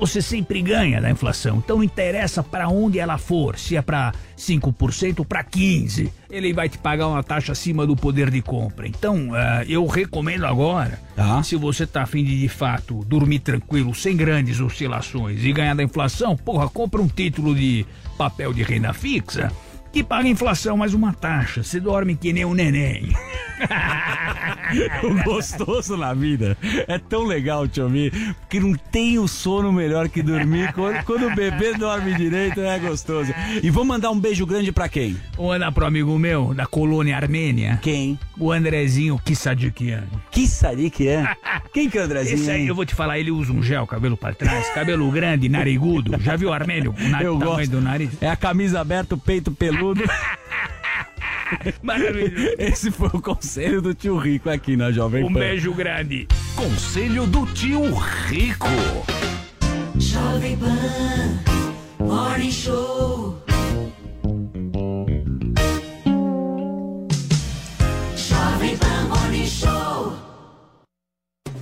você 0.06 0.22
sempre 0.22 0.62
ganha 0.62 0.99
da 0.99 1.10
inflação. 1.10 1.58
Então 1.64 1.78
não 1.78 1.84
interessa 1.84 2.43
para 2.43 2.68
onde 2.68 2.99
ela 2.99 3.18
for, 3.18 3.58
se 3.58 3.78
é 3.78 3.82
para 3.82 4.14
5% 4.38 5.20
ou 5.20 5.26
para 5.26 5.41
15%. 5.43 6.12
Ele 6.30 6.51
vai 6.51 6.68
te 6.68 6.78
pagar 6.78 7.08
uma 7.08 7.24
taxa 7.24 7.54
acima 7.54 7.88
do 7.88 7.95
poder 7.95 8.30
de 8.30 8.41
compra. 8.41 8.86
Então, 8.86 9.30
ah, 9.34 9.64
eu 9.68 9.86
recomendo 9.86 10.45
agora, 10.45 10.99
se 11.43 11.56
você 11.56 11.88
tá 11.88 12.04
afim 12.04 12.24
de 12.24 12.38
de 12.38 12.49
fato 12.49 13.06
dormir 13.06 13.39
tranquilo, 13.39 13.95
sem 13.95 14.18
grandes 14.18 14.60
oscilações 14.60 15.43
e 15.43 15.54
ganhar 15.54 15.76
da 15.76 15.84
inflação, 15.84 16.36
porra, 16.36 16.68
compra 16.68 17.01
um 17.01 17.08
título 17.08 17.56
de 17.56 17.86
papel 18.18 18.51
de 18.51 18.62
renda 18.62 18.91
fixa 18.93 19.51
que 19.94 20.04
paga 20.04 20.28
a 20.28 20.32
inflação 20.32 20.76
mais 20.76 20.96
uma 20.96 21.14
taxa. 21.14 21.62
Você 21.62 21.80
dorme 21.80 22.16
que 22.16 22.34
nem 22.34 22.44
um 22.44 22.56
neném. 22.56 23.14
o 25.04 25.14
gostoso 25.24 25.96
na 25.96 26.16
vida 26.16 26.58
é 26.88 26.98
tão 26.98 27.24
legal 27.24 27.68
te 27.68 27.80
ouvir, 27.80 28.12
porque 28.39 28.60
não 28.60 28.74
tem 28.74 29.20
o 29.20 29.28
sono 29.28 29.72
melhor 29.72 30.10
que 30.10 30.24
dormir. 30.24 30.74
Quando, 30.74 31.04
quando 31.04 31.28
o 31.28 31.36
bebê 31.36 31.76
dorme 31.76 32.16
direito, 32.16 32.60
é 32.60 32.80
gostoso. 32.80 33.32
E 33.62 33.70
vou 33.70 33.86
mandar 33.86 34.10
um 34.10 34.20
beijo 34.20 34.48
grande 34.48 34.72
pra 34.72 34.89
quem? 34.89 35.16
Vou 35.38 35.50
mandar 35.50 35.72
pro 35.72 35.86
amigo 35.86 36.18
meu, 36.18 36.56
da 36.56 36.66
colônia 36.66 37.16
armênia. 37.16 37.80
Quem? 37.80 38.18
O 38.39 38.52
Andrezinho 38.52 39.20
Kissadikian. 39.24 40.06
Kissadikian? 40.32 41.28
Quem 41.72 41.88
que 41.89 41.98
é 42.00 42.02
o 42.02 42.06
Andrezinho? 42.06 42.36
Esse 42.36 42.52
aí, 42.52 42.68
eu 42.68 42.76
vou 42.76 42.86
te 42.86 42.96
falar, 42.96 43.20
ele 43.20 43.32
usa 43.32 43.54
um 43.54 43.62
gel, 43.62 43.86
cabelo 43.86 44.18
pra 44.18 44.34
trás, 44.34 44.70
cabelo 44.74 45.10
grande, 45.12 45.48
narigudo. 45.50 46.20
Já 46.20 46.36
viu 46.36 46.50
o 46.50 46.54
armênio? 46.54 46.94
O 46.94 47.24
Eu 47.24 47.38
gosto. 47.38 47.70
do 47.70 47.82
nariz? 47.82 48.10
É 48.22 48.30
a 48.30 48.36
camisa 48.36 48.80
aberta, 48.80 49.16
o 49.16 49.18
peito 49.18 49.52
peludo. 49.52 49.83
Maravilhoso. 51.84 52.56
Esse 52.58 52.92
foi 52.92 53.10
o 53.14 53.22
conselho 53.22 53.82
do 53.82 53.94
tio 53.94 54.18
Rico 54.18 54.50
aqui 54.50 54.76
na 54.76 54.92
Jovem 54.92 55.24
Um 55.24 55.34
Pan. 55.34 55.40
beijo 55.40 55.74
grande. 55.74 56.28
Conselho 56.56 57.26
do 57.28 57.46
tio 57.48 57.94
Rico. 58.28 58.68
Jovem 59.98 60.58
Pan 60.58 61.40
Morning 62.00 62.52
Show. 62.52 63.42
Jovem 68.16 68.78
Pan 68.78 69.08
Morning 69.10 69.46
Show. 69.48 69.72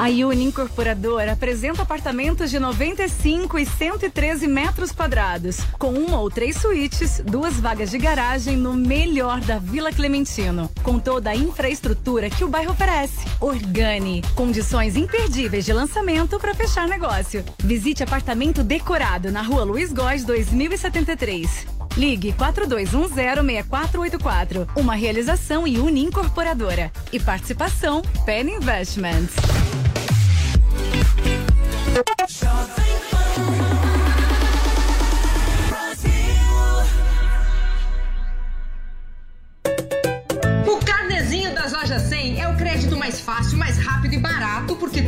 A 0.01 0.05
Uni 0.05 0.45
Incorporadora 0.45 1.33
apresenta 1.33 1.83
apartamentos 1.83 2.49
de 2.49 2.57
95 2.57 3.59
e 3.59 3.67
113 3.67 4.47
metros 4.47 4.91
quadrados, 4.91 5.59
com 5.77 5.93
uma 5.93 6.19
ou 6.19 6.27
três 6.27 6.57
suítes, 6.57 7.21
duas 7.23 7.59
vagas 7.59 7.91
de 7.91 7.99
garagem 7.99 8.57
no 8.57 8.73
melhor 8.73 9.39
da 9.41 9.59
Vila 9.59 9.93
Clementino, 9.93 10.71
com 10.81 10.97
toda 10.97 11.29
a 11.29 11.35
infraestrutura 11.35 12.31
que 12.31 12.43
o 12.43 12.47
bairro 12.47 12.71
oferece. 12.71 13.27
Organi, 13.39 14.23
condições 14.33 14.95
imperdíveis 14.95 15.65
de 15.65 15.71
lançamento 15.71 16.39
para 16.39 16.55
fechar 16.55 16.87
negócio. 16.87 17.45
Visite 17.59 18.01
apartamento 18.01 18.63
decorado 18.63 19.31
na 19.31 19.43
Rua 19.43 19.63
Luiz 19.63 19.93
Góes 19.93 20.23
2073. 20.23 21.67
Ligue 21.95 22.33
4210-6484. 22.33 24.67
Uma 24.75 24.95
realização 24.95 25.67
e 25.67 25.77
Uni 25.77 26.05
Incorporadora. 26.05 26.91
E 27.13 27.19
participação 27.19 28.01
Penny 28.25 28.55
Investments. 28.55 29.35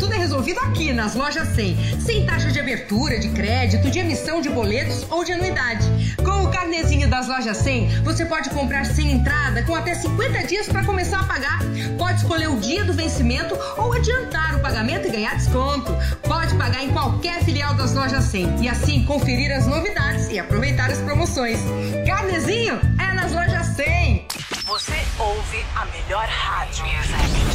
Tudo 0.03 0.15
é 0.15 0.17
resolvido 0.17 0.59
aqui 0.59 0.91
nas 0.91 1.15
lojas 1.15 1.47
100, 1.55 2.01
sem 2.01 2.25
taxa 2.25 2.51
de 2.51 2.59
abertura, 2.59 3.17
de 3.17 3.30
crédito, 3.30 3.89
de 3.89 3.99
emissão 3.99 4.41
de 4.41 4.49
boletos 4.49 5.05
ou 5.09 5.23
de 5.23 5.31
anuidade. 5.31 5.88
Com 6.17 6.43
o 6.43 6.51
carnezinho 6.51 7.09
das 7.09 7.30
lojas 7.30 7.55
100, 7.55 8.01
você 8.01 8.25
pode 8.25 8.49
comprar 8.49 8.85
sem 8.85 9.13
entrada 9.13 9.63
com 9.63 9.73
até 9.73 9.95
50 9.95 10.45
dias 10.45 10.67
para 10.67 10.84
começar 10.84 11.21
a 11.21 11.23
pagar. 11.23 11.59
Pode 11.97 12.17
escolher 12.17 12.49
o 12.49 12.59
dia 12.59 12.84
do 12.84 12.91
vencimento 12.91 13.57
ou 13.77 13.93
adiantar 13.93 14.57
o 14.57 14.59
pagamento 14.59 15.07
e 15.07 15.11
ganhar 15.11 15.38
desconto. 15.38 15.95
Pode 16.27 16.53
pagar 16.55 16.84
em 16.84 16.91
qualquer 16.91 17.41
filial 17.45 17.73
das 17.73 17.93
lojas 17.93 18.25
100 18.25 18.61
e 18.61 18.67
assim 18.67 19.05
conferir 19.05 19.55
as 19.55 19.65
novidades 19.65 20.30
e 20.30 20.38
aproveitar 20.38 20.91
as 20.91 20.99
promoções. 20.99 21.59
Carnezinho 22.05 22.77
é 22.99 23.13
nas 23.13 23.31
lojas 23.31 23.67
100. 23.67 24.27
Você 24.65 25.01
ouve 25.17 25.65
a 25.77 25.85
melhor 25.85 26.27
rádio. 26.27 26.84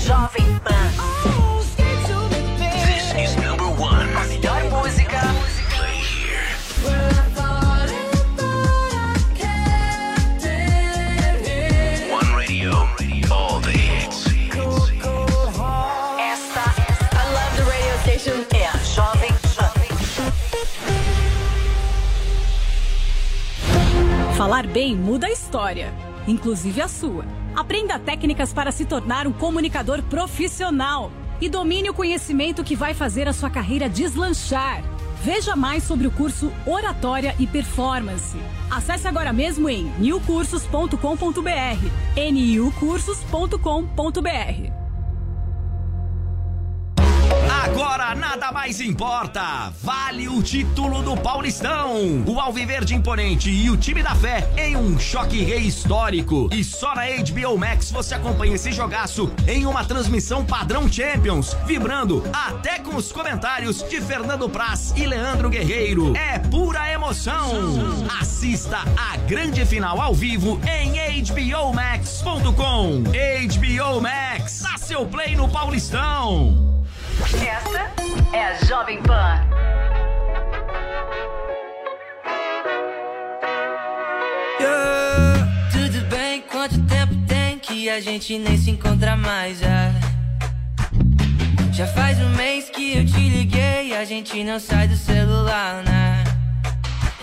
Jovem 0.02 0.58
Pan. 0.60 1.37
Melhor 4.28 4.62
música. 4.70 5.20
Play 5.76 5.96
here. 5.96 6.46
One 12.12 12.36
radio, 12.36 12.72
all 13.30 13.60
the 13.60 13.70
hits. 13.70 14.26
Esta, 16.18 16.64
I 17.12 17.24
love 17.32 17.56
the 17.56 17.64
radio 17.64 17.98
station. 18.02 18.44
É 18.54 18.66
a 18.68 18.76
Jovem 18.84 19.32
Pan. 19.56 19.72
Falar 24.36 24.66
bem 24.66 24.94
muda 24.94 25.26
a 25.26 25.30
história, 25.30 25.92
inclusive 26.26 26.80
a 26.80 26.88
sua. 26.88 27.24
Aprenda 27.56 27.98
técnicas 27.98 28.52
para 28.52 28.70
se 28.70 28.84
tornar 28.84 29.26
um 29.26 29.32
comunicador 29.32 30.02
profissional 30.02 31.10
e 31.40 31.48
domine 31.48 31.90
o 31.90 31.94
conhecimento 31.94 32.64
que 32.64 32.76
vai 32.76 32.94
fazer 32.94 33.28
a 33.28 33.32
sua 33.32 33.50
carreira 33.50 33.88
deslanchar. 33.88 34.82
Veja 35.22 35.56
mais 35.56 35.82
sobre 35.82 36.06
o 36.06 36.10
curso 36.10 36.52
Oratória 36.64 37.34
e 37.38 37.46
Performance. 37.46 38.36
Acesse 38.70 39.08
agora 39.08 39.32
mesmo 39.32 39.68
em 39.68 39.84
newcursos.com.br. 39.98 42.30
niucursos.com.br. 42.32 44.77
Agora 47.64 48.14
nada 48.14 48.52
mais 48.52 48.80
importa. 48.80 49.72
Vale 49.82 50.28
o 50.28 50.40
título 50.40 51.02
do 51.02 51.16
Paulistão. 51.16 52.22
O 52.24 52.38
Alviverde 52.38 52.94
Imponente 52.94 53.50
e 53.50 53.68
o 53.68 53.76
time 53.76 54.00
da 54.00 54.14
fé 54.14 54.48
em 54.56 54.76
um 54.76 54.96
choque 54.96 55.42
rei 55.42 55.62
histórico. 55.62 56.48
E 56.52 56.62
só 56.62 56.94
na 56.94 57.02
HBO 57.06 57.58
Max 57.58 57.90
você 57.90 58.14
acompanha 58.14 58.54
esse 58.54 58.70
jogaço 58.70 59.32
em 59.48 59.66
uma 59.66 59.84
transmissão 59.84 60.44
padrão 60.44 60.90
Champions, 60.90 61.56
vibrando 61.66 62.22
até 62.32 62.78
com 62.78 62.94
os 62.94 63.10
comentários 63.10 63.82
de 63.82 64.00
Fernando 64.00 64.48
Praz 64.48 64.94
e 64.96 65.04
Leandro 65.04 65.50
Guerreiro. 65.50 66.16
É 66.16 66.38
pura 66.38 66.88
emoção. 66.92 68.06
Assista 68.20 68.78
a 68.96 69.16
grande 69.16 69.66
final 69.66 70.00
ao 70.00 70.14
vivo 70.14 70.60
em 70.64 70.92
hbomax.com. 71.22 73.02
HBO 73.02 74.00
Max, 74.00 74.62
dá 74.62 74.78
seu 74.78 75.04
play 75.06 75.34
no 75.34 75.48
Paulistão. 75.48 76.77
Esta 77.24 77.92
é 78.32 78.44
a 78.44 78.54
Jovem 78.64 79.02
Pan. 79.02 79.42
Tudo 85.72 86.00
bem, 86.08 86.42
quanto 86.42 86.80
tempo 86.82 87.14
tem 87.26 87.58
que 87.58 87.90
a 87.90 88.00
gente 88.00 88.38
nem 88.38 88.56
se 88.56 88.70
encontra 88.70 89.16
mais? 89.16 89.58
Já, 89.58 89.92
já 91.72 91.86
faz 91.88 92.18
um 92.18 92.28
mês 92.30 92.70
que 92.70 92.96
eu 92.98 93.06
te 93.06 93.28
liguei, 93.28 93.96
a 93.96 94.04
gente 94.04 94.42
não 94.44 94.60
sai 94.60 94.88
do 94.88 94.96
celular, 94.96 95.82
né? 95.84 96.24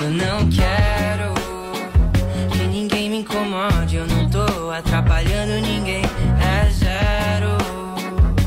Eu 0.02 0.10
não 0.12 0.50
quero 0.50 1.34
que 2.52 2.68
ninguém 2.68 3.10
me 3.10 3.18
incomode, 3.20 3.96
eu 3.96 4.08
não 4.08 4.30
tô 4.30 4.70
atrapalhando 4.72 5.54
ninguém, 5.62 6.04
é 6.04 6.70
zero. 6.70 7.56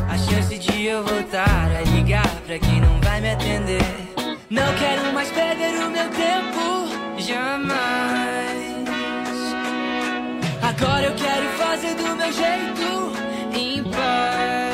A 0.09 0.17
chance 0.19 0.59
de 0.59 0.85
eu 0.85 1.05
voltar 1.05 1.28
atender. 3.49 3.81
Não 4.51 4.75
quero 4.75 5.13
mais 5.13 5.31
perder 5.31 5.75
o 5.83 5.91
meu 5.91 6.09
tempo, 6.11 7.19
jamais. 7.19 7.79
Agora 10.63 11.05
eu 11.05 11.15
quero 11.15 11.49
fazer 11.57 11.95
do 11.95 12.15
meu 12.15 12.33
jeito, 12.33 13.13
em 13.55 13.83
paz. 13.85 14.68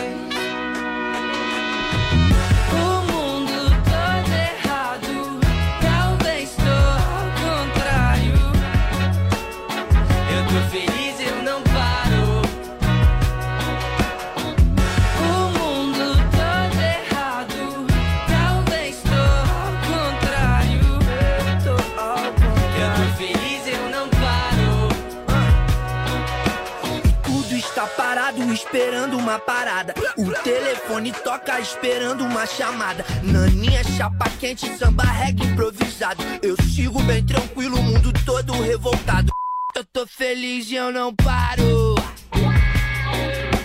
Esperando 28.75 29.17
uma 29.17 29.39
parada. 29.39 29.95
O 30.19 30.33
telefone 30.43 31.13
toca 31.13 31.61
esperando 31.61 32.25
uma 32.25 32.45
chamada. 32.45 33.05
Naninha, 33.23 33.85
chapa 33.85 34.29
quente, 34.41 34.69
samba 34.77 35.05
reggae 35.05 35.47
improvisado. 35.47 36.21
Eu 36.43 36.57
sigo 36.75 37.01
bem 37.05 37.25
tranquilo, 37.25 37.79
o 37.79 37.83
mundo 37.83 38.13
todo 38.27 38.53
revoltado. 38.53 39.33
Eu 39.77 39.85
tô 39.85 40.05
feliz 40.09 40.69
e 40.73 40.75
eu 40.75 40.93
não 40.93 41.15
paro. 41.15 41.95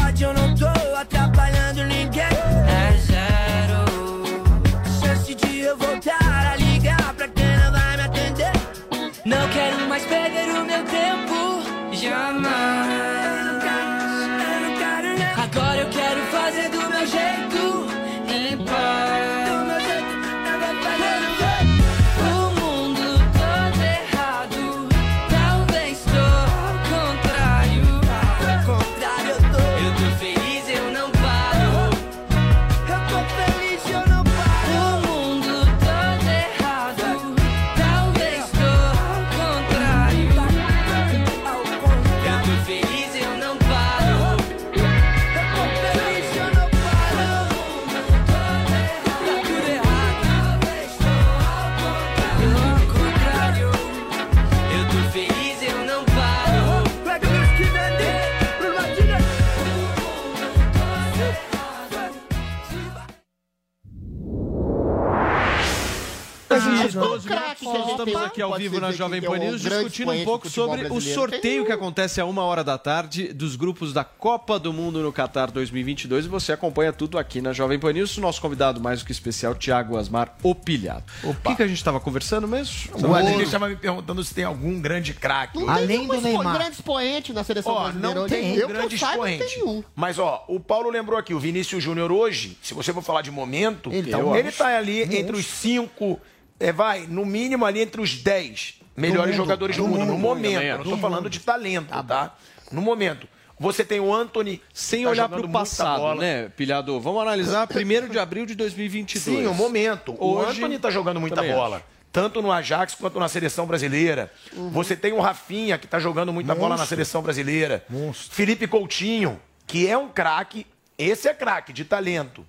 12 67.00 67.10
Qual 67.10 67.10
minutos. 67.10 67.26
craque 67.26 67.62
que 67.66 67.68
a 67.70 67.82
gente 67.82 67.90
Estamos 67.92 68.16
aqui 68.16 68.42
ao 68.42 68.56
vivo 68.56 68.80
na 68.80 68.92
Jovem 68.92 69.20
é 69.20 69.22
Pan 69.28 69.38
News 69.38 69.62
grande 69.64 69.84
discutindo 69.86 70.12
um 70.12 70.24
pouco 70.24 70.48
do 70.48 70.54
sobre 70.54 70.88
o 70.88 71.02
sorteio 71.02 71.66
que 71.66 71.72
acontece 71.72 72.20
a 72.22 72.26
uma 72.26 72.44
hora 72.44 72.64
da 72.64 72.78
tarde 72.78 73.34
dos 73.34 73.56
grupos 73.56 73.92
da 73.94 74.04
Copa 74.04 74.60
do 74.60 74.72
Mundo 74.74 75.02
no 75.02 75.12
Qatar 75.12 75.52
2022 75.52 76.26
e 76.26 76.28
você 76.28 76.52
acompanha 76.52 76.92
tudo 76.94 77.18
aqui 77.18 77.42
na 77.42 77.54
Jovem 77.54 77.80
Pan 77.80 77.94
News. 77.94 78.18
O 78.18 78.22
nosso 78.22 78.42
convidado 78.42 78.80
mais 78.82 79.00
do 79.02 79.06
que 79.06 79.12
especial, 79.12 79.56
Thiago 79.56 79.98
Asmar 79.98 80.36
Opilhado. 80.44 81.04
O 81.24 81.34
que, 81.34 81.56
que 81.56 81.64
a 81.64 81.68
gente 81.68 81.78
estava 81.78 82.00
conversando 82.00 82.48
mesmo? 82.48 82.92
O 83.08 83.14
Adriano 83.14 83.42
estava 83.42 83.68
me 83.70 83.76
perguntando 83.76 84.24
se 84.24 84.34
tem 84.34 84.44
algum 84.44 84.80
grande 84.80 85.14
craque. 85.14 85.60
Não 85.60 85.74
tem 85.76 85.88
nenhum 85.88 86.14
expo- 86.14 86.54
grande 86.54 86.72
expoente 86.76 87.34
na 87.34 87.44
seleção 87.44 87.72
Ó, 87.74 87.84
brasileira. 87.84 88.16
não 88.20 88.28
tem 88.28 88.56
Eu 88.56 88.66
um 88.68 88.70
grande 88.70 88.96
eu 88.96 89.00
saiba, 89.00 89.18
não 89.26 89.28
expoente. 89.28 89.86
Mas, 89.96 90.20
ó, 90.20 90.46
o 90.48 90.60
Paulo 90.60 90.90
lembrou 90.90 91.18
aqui, 91.18 91.34
o 91.34 91.40
Vinícius 91.40 91.84
Júnior 91.84 92.12
hoje, 92.12 92.58
se 92.62 92.74
você 92.74 92.94
for 92.94 93.02
falar 93.02 93.22
de 93.22 93.32
momento, 93.32 93.90
Ele 93.92 94.10
ele 94.10 94.52
tá 94.52 94.70
ele 94.80 95.02
ali 95.04 95.18
entre 95.18 95.36
os 95.36 95.46
cinco, 95.46 96.20
é, 96.60 96.72
vai, 96.72 97.06
no 97.07 97.26
mínimo 97.26 97.65
ali 97.65 97.81
entre 97.81 98.02
os 98.02 98.15
dez 98.15 98.76
melhores 98.95 99.31
mundo, 99.31 99.38
jogadores 99.38 99.77
do, 99.77 99.84
do 99.84 99.90
mundo, 99.90 99.99
mundo, 99.99 100.11
no 100.11 100.18
momento. 100.18 100.57
acho. 100.57 100.77
não 100.84 100.84
tô 100.84 100.98
falando 100.98 101.30
de 101.30 101.40
talento, 101.40 101.90
tá? 102.03 102.36
No 102.72 102.81
momento. 102.81 103.27
Você 103.60 103.84
tem 103.84 103.99
o 103.99 104.14
Anthony. 104.14 104.61
Sem 104.73 105.03
tá 105.03 105.10
olhar 105.10 105.27
para 105.27 105.45
o 105.45 105.49
passado, 105.49 106.15
né, 106.15 106.49
Pilhado? 106.49 106.99
Vamos 106.99 107.22
analisar 107.22 107.68
1 107.68 108.07
de 108.07 108.18
abril 108.18 108.45
de 108.45 108.56
2022. 108.56 109.40
Sim, 109.40 109.45
o 109.48 109.53
momento. 109.53 110.15
O 110.18 110.36
Hoje, 110.36 110.60
Anthony 110.60 110.80
tá 110.80 110.90
jogando 110.90 111.19
muita 111.19 111.44
bola. 111.44 111.77
acho. 111.77 111.86
Tanto 112.11 112.41
no 112.41 112.52
Ajax 112.52 112.95
quanto 112.95 113.19
na 113.19 113.27
seleção 113.27 113.68
brasileira. 113.68 114.31
Você 114.72 114.95
tem 114.95 115.11
o 115.11 115.19
Rafinha, 115.19 115.77
que 115.77 115.86
tá 115.86 115.99
jogando 115.99 116.34
muita 116.34 116.56
bola 116.56 116.69
na 116.69 116.77
Monstro. 116.77 116.88
seleção 116.88 117.22
brasileira. 117.22 117.86
Felipe 118.31 118.65
Coutinho, 118.65 119.40
que 119.68 119.88
é 119.88 119.98
um 119.98 120.07
craque. 120.07 120.65
Esse 120.98 121.27
é 121.27 121.34
craque, 121.34 121.72
de 121.72 121.86
talento. 121.86 122.45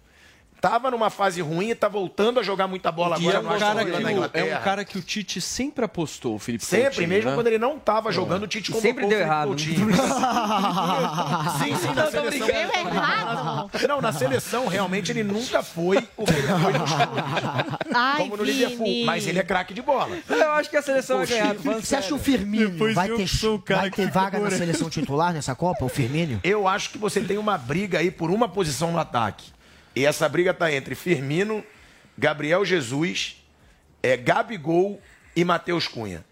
Tava 0.61 0.91
numa 0.91 1.09
fase 1.09 1.41
ruim 1.41 1.71
e 1.71 1.75
tá 1.75 1.89
voltando 1.89 2.39
a 2.39 2.43
jogar 2.43 2.67
muita 2.69 2.93
bola 2.93 3.17
E 3.19 3.29
agora 3.29 3.37
é 3.37 3.41
um, 3.41 3.43
no 3.43 3.51
Aston 3.51 3.65
cara 3.67 3.85
que, 3.85 3.91
na 3.91 3.99
o- 3.99 4.31
é 4.33 4.45
um 4.59 4.63
cara 4.63 4.85
que 4.85 4.99
o 4.99 5.03
Tite 5.03 5.41
sempre 5.41 5.85
apostou, 5.85 6.35
o 6.35 6.39
Felipe 6.39 6.65
Sempre, 6.65 6.85
Coutinho, 6.89 7.09
mesmo 7.09 7.31
né? 7.31 7.37
quando 7.37 7.47
ele 7.47 7.59
não 7.59 7.79
tava 7.79 8.13
jogando, 8.13 8.43
o 8.43 8.47
Tite 8.47 8.71
convocou 8.71 8.89
sempre 8.91 9.07
deu 9.07 9.11
Felipe 9.19 9.27
errado, 9.31 9.49
Coutinho. 9.49 9.89
sim, 11.65 11.77
sim, 11.77 11.95
na 11.95 12.11
seleção. 12.11 12.47
Deu 12.47 12.57
errado. 12.57 13.71
Não, 13.89 14.01
na 14.01 14.13
seleção, 14.13 14.67
realmente, 14.69 15.11
ele 15.11 15.23
nunca 15.25 15.63
foi 15.63 15.97
o 16.17 16.25
que 16.25 16.33
ele 16.33 16.47
foi 16.47 16.73
Como 18.19 18.37
no 18.37 18.45
Liverpool. 18.45 19.05
Mas 19.05 19.27
ele 19.27 19.39
é 19.39 19.43
craque 19.43 19.75
de 19.75 19.83
bola. 19.83 20.17
Eu 20.29 20.53
acho 20.53 20.71
que 20.71 20.77
a 20.77 20.83
seleção 20.83 21.19
vai 21.19 21.27
ganhar. 21.27 21.55
Você 21.55 21.97
acha 21.97 22.15
o. 22.15 22.19
Firmino 22.19 22.95
vai 22.95 23.09
ter, 23.09 23.27
vai 23.69 23.91
ter 23.91 24.11
vaga 24.11 24.39
na 24.39 24.51
seleção 24.51 24.91
titular 24.91 25.33
nessa 25.33 25.55
Copa, 25.55 25.85
o 25.85 25.89
Firmino? 25.89 26.39
Eu 26.45 26.69
acho 26.69 26.91
que 26.91 26.99
você 26.99 27.21
tem 27.21 27.39
uma 27.39 27.57
briga 27.57 27.99
aí 27.99 28.11
por 28.11 28.31
uma 28.31 28.49
posição 28.49 28.93
no 28.93 28.99
ataque. 28.99 29.47
E 29.95 30.07
essa 30.07 30.29
briga 30.29 30.55
tá 30.55 30.73
entre 30.73 30.95
Firmino, 30.95 31.65
Gabriel 32.17 32.65
Jesus, 32.65 33.43
é, 34.03 34.17
Gabigol 34.17 35.01
e 35.35 35.45
Matheus 35.45 35.89
Cunha. 35.89 36.25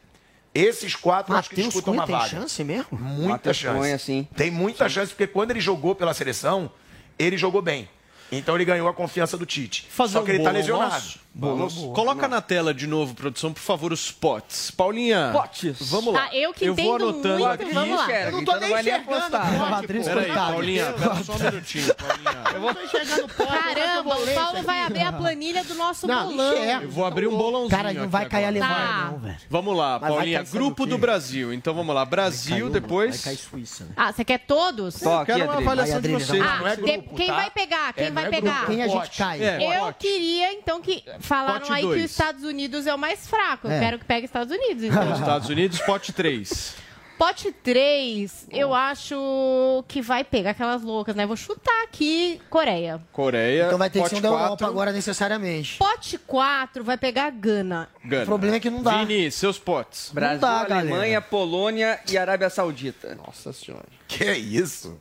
Esses 0.54 0.96
quatro 0.96 1.34
eu 1.34 1.38
acho 1.38 1.50
que 1.50 1.56
disputam 1.56 1.92
Cunha 1.92 2.00
uma 2.00 2.06
tem 2.06 2.16
vaga. 2.16 2.28
chance 2.28 2.64
mesmo? 2.64 2.98
Muita 2.98 3.28
Matheus 3.28 3.56
chance. 3.56 3.78
Cunha, 3.78 3.98
sim. 3.98 4.28
Tem 4.34 4.50
muita 4.50 4.88
chance, 4.88 5.12
porque 5.12 5.26
quando 5.26 5.50
ele 5.50 5.60
jogou 5.60 5.94
pela 5.94 6.14
seleção, 6.14 6.70
ele 7.18 7.36
jogou 7.36 7.62
bem. 7.62 7.88
Então 8.30 8.54
ele 8.54 8.64
ganhou 8.64 8.88
a 8.88 8.92
confiança 8.94 9.36
do 9.38 9.46
Tite. 9.46 9.86
Fazer 9.90 10.12
Só 10.14 10.20
um 10.20 10.24
que 10.24 10.30
ele 10.32 10.42
tá 10.44 10.50
lesionado. 10.50 10.92
nosso? 10.92 11.18
Vamos. 11.40 11.74
Coloca 11.94 12.26
na 12.26 12.40
tela 12.40 12.74
de 12.74 12.86
novo, 12.86 13.14
produção, 13.14 13.52
por 13.52 13.60
favor, 13.60 13.92
os 13.92 14.10
potes. 14.10 14.72
Paulinha, 14.72 15.30
Potes. 15.32 15.76
vamos 15.88 16.12
lá. 16.12 16.26
Tá, 16.26 16.34
eu 16.34 16.52
que 16.52 16.64
eu 16.64 16.74
vou 16.74 16.96
anotando 16.96 17.38
muito, 17.46 17.62
aqui. 17.62 17.72
vamos 17.72 17.96
lá. 17.96 18.10
Eu 18.10 18.32
não 18.32 18.40
então 18.40 18.54
tô 18.54 18.60
nem 18.60 18.70
vai 18.70 18.82
nem 18.82 18.92
enxergando 18.94 19.30
pote. 19.30 19.86
Peraí. 20.04 20.32
Paulinha, 20.32 20.92
pera 20.94 21.24
só 21.24 21.32
um 21.34 21.38
minutinho, 21.38 21.94
Paulinha. 21.94 22.28
Eu 22.54 22.60
não 22.60 22.74
tô 22.74 22.80
enxergando 22.82 23.24
o 23.24 23.28
pote. 23.28 23.52
Caramba, 23.52 24.16
o 24.18 24.34
Paulo 24.34 24.62
vai 24.64 24.80
abrir 24.82 25.02
a 25.02 25.12
planilha 25.12 25.62
do 25.64 25.74
nosso 25.76 26.06
Não, 26.08 26.26
bolão. 26.28 26.54
enxerga. 26.54 26.84
Eu 26.84 26.90
vou 26.90 27.04
abrir 27.04 27.26
um 27.28 27.36
bolãozinho 27.36 27.70
Cara, 27.70 27.92
não 27.92 28.08
vai 28.08 28.26
cair 28.28 28.44
a 28.44 28.48
agora. 28.48 28.64
Alemanha, 28.66 28.88
Tá. 28.98 29.10
não, 29.12 29.18
velho. 29.20 29.36
Vamos 29.48 29.76
lá, 29.76 29.90
Mas 29.92 30.00
vai 30.00 30.10
Paulinha. 30.10 30.42
Grupo 30.42 30.86
do 30.86 30.98
Brasil. 30.98 31.52
Então 31.52 31.72
vamos 31.72 31.94
lá. 31.94 32.04
Brasil, 32.04 32.68
Vai 32.70 32.80
depois. 32.80 33.22
cair 33.24 33.36
Suíça, 33.36 33.84
né? 33.84 33.90
Ah, 33.96 34.12
você 34.12 34.24
quer 34.24 34.38
todos? 34.40 34.94
Só 34.96 35.22
aqui, 35.22 35.32
Quero 35.32 35.44
uma 35.44 35.58
avaliação 35.58 36.00
Vai, 36.00 36.02
de 36.02 36.08
vocês. 36.08 36.42
Ah, 36.42 36.60
é 36.68 36.76
grupo, 36.76 37.14
quem 37.14 37.26
tá? 37.28 37.34
vai 37.36 37.50
pegar? 37.50 37.92
Quem 37.92 38.06
É, 38.06 38.10
vai 38.22 38.26
é 38.26 38.30
pegar? 38.30 38.56
grupo, 38.58 38.72
Quem 38.72 38.82
a 38.82 38.88
gente 38.88 39.16
cai? 39.18 39.42
É. 39.42 39.80
Eu 39.86 39.92
queria, 39.94 40.52
então, 40.52 40.80
que. 40.80 41.04
Falaram 41.20 41.60
Pote 41.60 41.72
aí 41.72 41.80
que 41.82 41.86
dois. 41.88 42.04
os 42.04 42.10
Estados 42.10 42.44
Unidos 42.44 42.86
é 42.86 42.94
o 42.94 42.98
mais 42.98 43.26
fraco. 43.26 43.66
Eu 43.68 43.72
É. 43.72 43.80
quero 43.80 43.98
que 43.98 44.04
pegue 44.04 44.24
os 44.24 44.28
Estados 44.28 44.52
Unidos, 44.54 44.82
então. 44.84 45.12
Estados 45.14 45.48
Unidos, 45.48 45.78
pote 45.80 46.12
3. 46.12 46.88
Pote 47.18 47.50
3, 47.50 48.46
eu 48.52 48.72
acho 48.72 49.84
que 49.88 50.00
vai 50.00 50.22
pegar 50.22 50.50
aquelas 50.50 50.82
loucas, 50.82 51.16
né? 51.16 51.26
Vou 51.26 51.36
chutar 51.36 51.82
aqui 51.82 52.40
Coreia. 52.48 53.00
Coreia. 53.12 53.66
Então 53.66 53.76
vai 53.76 53.90
ter 53.90 53.98
que 53.98 54.02
pote 54.04 54.10
ser 54.10 54.18
um 54.18 54.22
da 54.22 54.28
Europa 54.28 54.48
quatro, 54.50 54.66
agora, 54.68 54.92
necessariamente. 54.92 55.78
Pote 55.78 56.16
4 56.16 56.84
vai 56.84 56.96
pegar 56.96 57.30
Gana. 57.30 57.88
Gana. 58.04 58.22
O 58.22 58.26
problema 58.26 58.54
é 58.56 58.60
que 58.60 58.70
não 58.70 58.84
dá. 58.84 58.98
Vini, 59.04 59.32
seus 59.32 59.58
potes. 59.58 60.10
Brasil, 60.12 60.38
dá, 60.38 60.64
galera. 60.64 60.78
Alemanha, 60.78 61.20
Polônia 61.20 61.98
e 62.08 62.16
Arábia 62.16 62.48
Saudita. 62.48 63.16
Nossa 63.16 63.52
senhora. 63.52 63.86
Que 64.06 64.22
é 64.22 64.38
isso? 64.38 64.96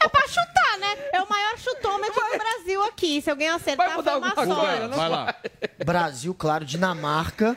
É 0.00 0.08
pra 0.08 0.28
chutar, 0.28 0.78
né? 0.78 0.96
É 1.12 1.22
o 1.22 1.28
maior 1.28 1.58
chutômetro 1.58 2.14
do 2.32 2.38
Brasil 2.38 2.82
aqui. 2.84 3.20
Se 3.22 3.30
alguém 3.30 3.48
acertar, 3.48 3.86
Vai 3.88 3.96
mudar 3.96 4.12
foi 4.12 4.20
uma 4.20 4.32
coisa, 4.34 4.88
Vai 4.88 5.08
lá. 5.08 5.34
Brasil, 5.84 6.34
claro, 6.34 6.64
Dinamarca. 6.64 7.56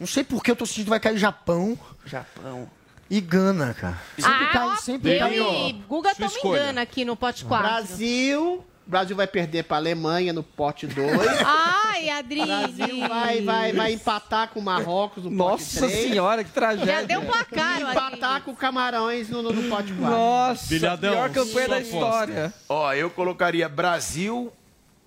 Não 0.00 0.06
sei 0.06 0.24
por 0.24 0.42
que 0.42 0.50
eu 0.50 0.56
tô 0.56 0.66
sentindo 0.66 0.84
que 0.84 0.90
vai 0.90 1.00
cair 1.00 1.16
Japão 1.18 1.78
Japão. 2.06 2.68
e 3.08 3.20
Gana, 3.20 3.74
cara. 3.74 3.98
Sempre 4.16 4.30
Ah, 4.44 4.50
cai, 4.52 4.76
sempre 4.78 5.18
cai. 5.18 5.38
e 5.38 5.72
Guga 5.86 6.12
escolha. 6.18 6.60
engana 6.62 6.82
aqui 6.82 7.04
no 7.04 7.14
pote 7.16 7.44
4. 7.44 7.68
Brasil. 7.68 8.64
Brasil 8.86 9.14
vai 9.16 9.26
perder 9.26 9.64
pra 9.64 9.76
Alemanha 9.76 10.32
no 10.32 10.42
pote 10.42 10.86
2. 10.86 11.08
Ai, 11.46 12.08
Adri. 12.10 12.44
Brasil 12.44 13.08
vai, 13.08 13.40
vai, 13.42 13.72
vai 13.72 13.92
empatar 13.92 14.48
com 14.48 14.60
o 14.60 14.62
Marrocos 14.62 15.24
no 15.24 15.30
pote 15.30 15.36
Nossa 15.62 15.86
3. 15.86 15.92
senhora, 16.08 16.42
que 16.44 16.50
tragédia. 16.50 17.00
Já 17.00 17.02
deu 17.02 17.20
um 17.20 17.26
placar, 17.26 17.80
E 17.80 17.84
o 17.84 17.90
empatar 17.90 18.42
com 18.42 18.50
o 18.50 18.56
Camarões 18.56 19.28
no, 19.28 19.40
no, 19.42 19.52
no 19.52 19.68
pote 19.68 19.92
4. 19.92 19.98
Nossa, 19.98 20.66
Bilhadão, 20.68 21.12
pior 21.12 21.30
campanha 21.30 21.68
da 21.68 21.80
história. 21.80 22.54
Ó, 22.68 22.92
eu 22.92 23.08
colocaria 23.10 23.68
Brasil, 23.68 24.52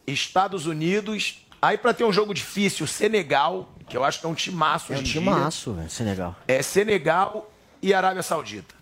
Estados 0.07 0.65
Unidos. 0.65 1.45
Aí 1.61 1.77
pra 1.77 1.93
ter 1.93 2.03
um 2.03 2.13
jogo 2.13 2.33
difícil, 2.33 2.85
Senegal, 2.87 3.69
que 3.89 3.97
eu 3.97 4.03
acho 4.03 4.19
que 4.19 4.25
é 4.25 4.29
um 4.29 4.35
timaço 4.35 4.93
É 4.93 4.97
um 4.97 5.03
timaço, 5.03 5.73
velho, 5.73 5.89
Senegal. 5.89 6.35
É 6.47 6.61
Senegal 6.61 7.51
e 7.81 7.93
Arábia 7.93 8.21
Saudita. 8.23 8.73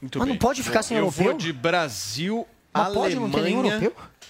Muito 0.00 0.18
Mas 0.18 0.26
não 0.28 0.34
bem. 0.34 0.40
pode 0.40 0.62
ficar 0.62 0.82
sem 0.82 0.96
Eu 0.96 1.04
europeu? 1.04 1.24
vou 1.24 1.34
de 1.34 1.52
Brasil, 1.52 2.46
Mas 2.74 2.92
pode 2.92 3.14
não 3.14 3.30
ter 3.30 3.42
nenhum 3.42 3.62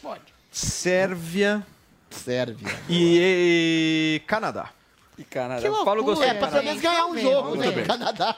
Europeu? 0.02 0.22
Sérvia 0.50 1.66
Sérvia. 2.10 2.68
e, 2.88 4.16
e 4.16 4.20
Canadá. 4.26 4.70
E 5.18 5.24
Canadá. 5.24 5.60
Que 5.60 5.68
loucura, 5.68 5.84
Paulo 5.84 6.04
gostou. 6.04 6.26
É, 6.26 6.34
pra 6.34 6.48
pelo 6.48 6.64
menos 6.64 6.80
ganhar 6.82 7.06
um 7.06 7.18
jogo, 7.18 7.48
Muito 7.50 7.60
né? 7.64 7.70
bem. 7.70 7.84
Canadá. 7.84 8.34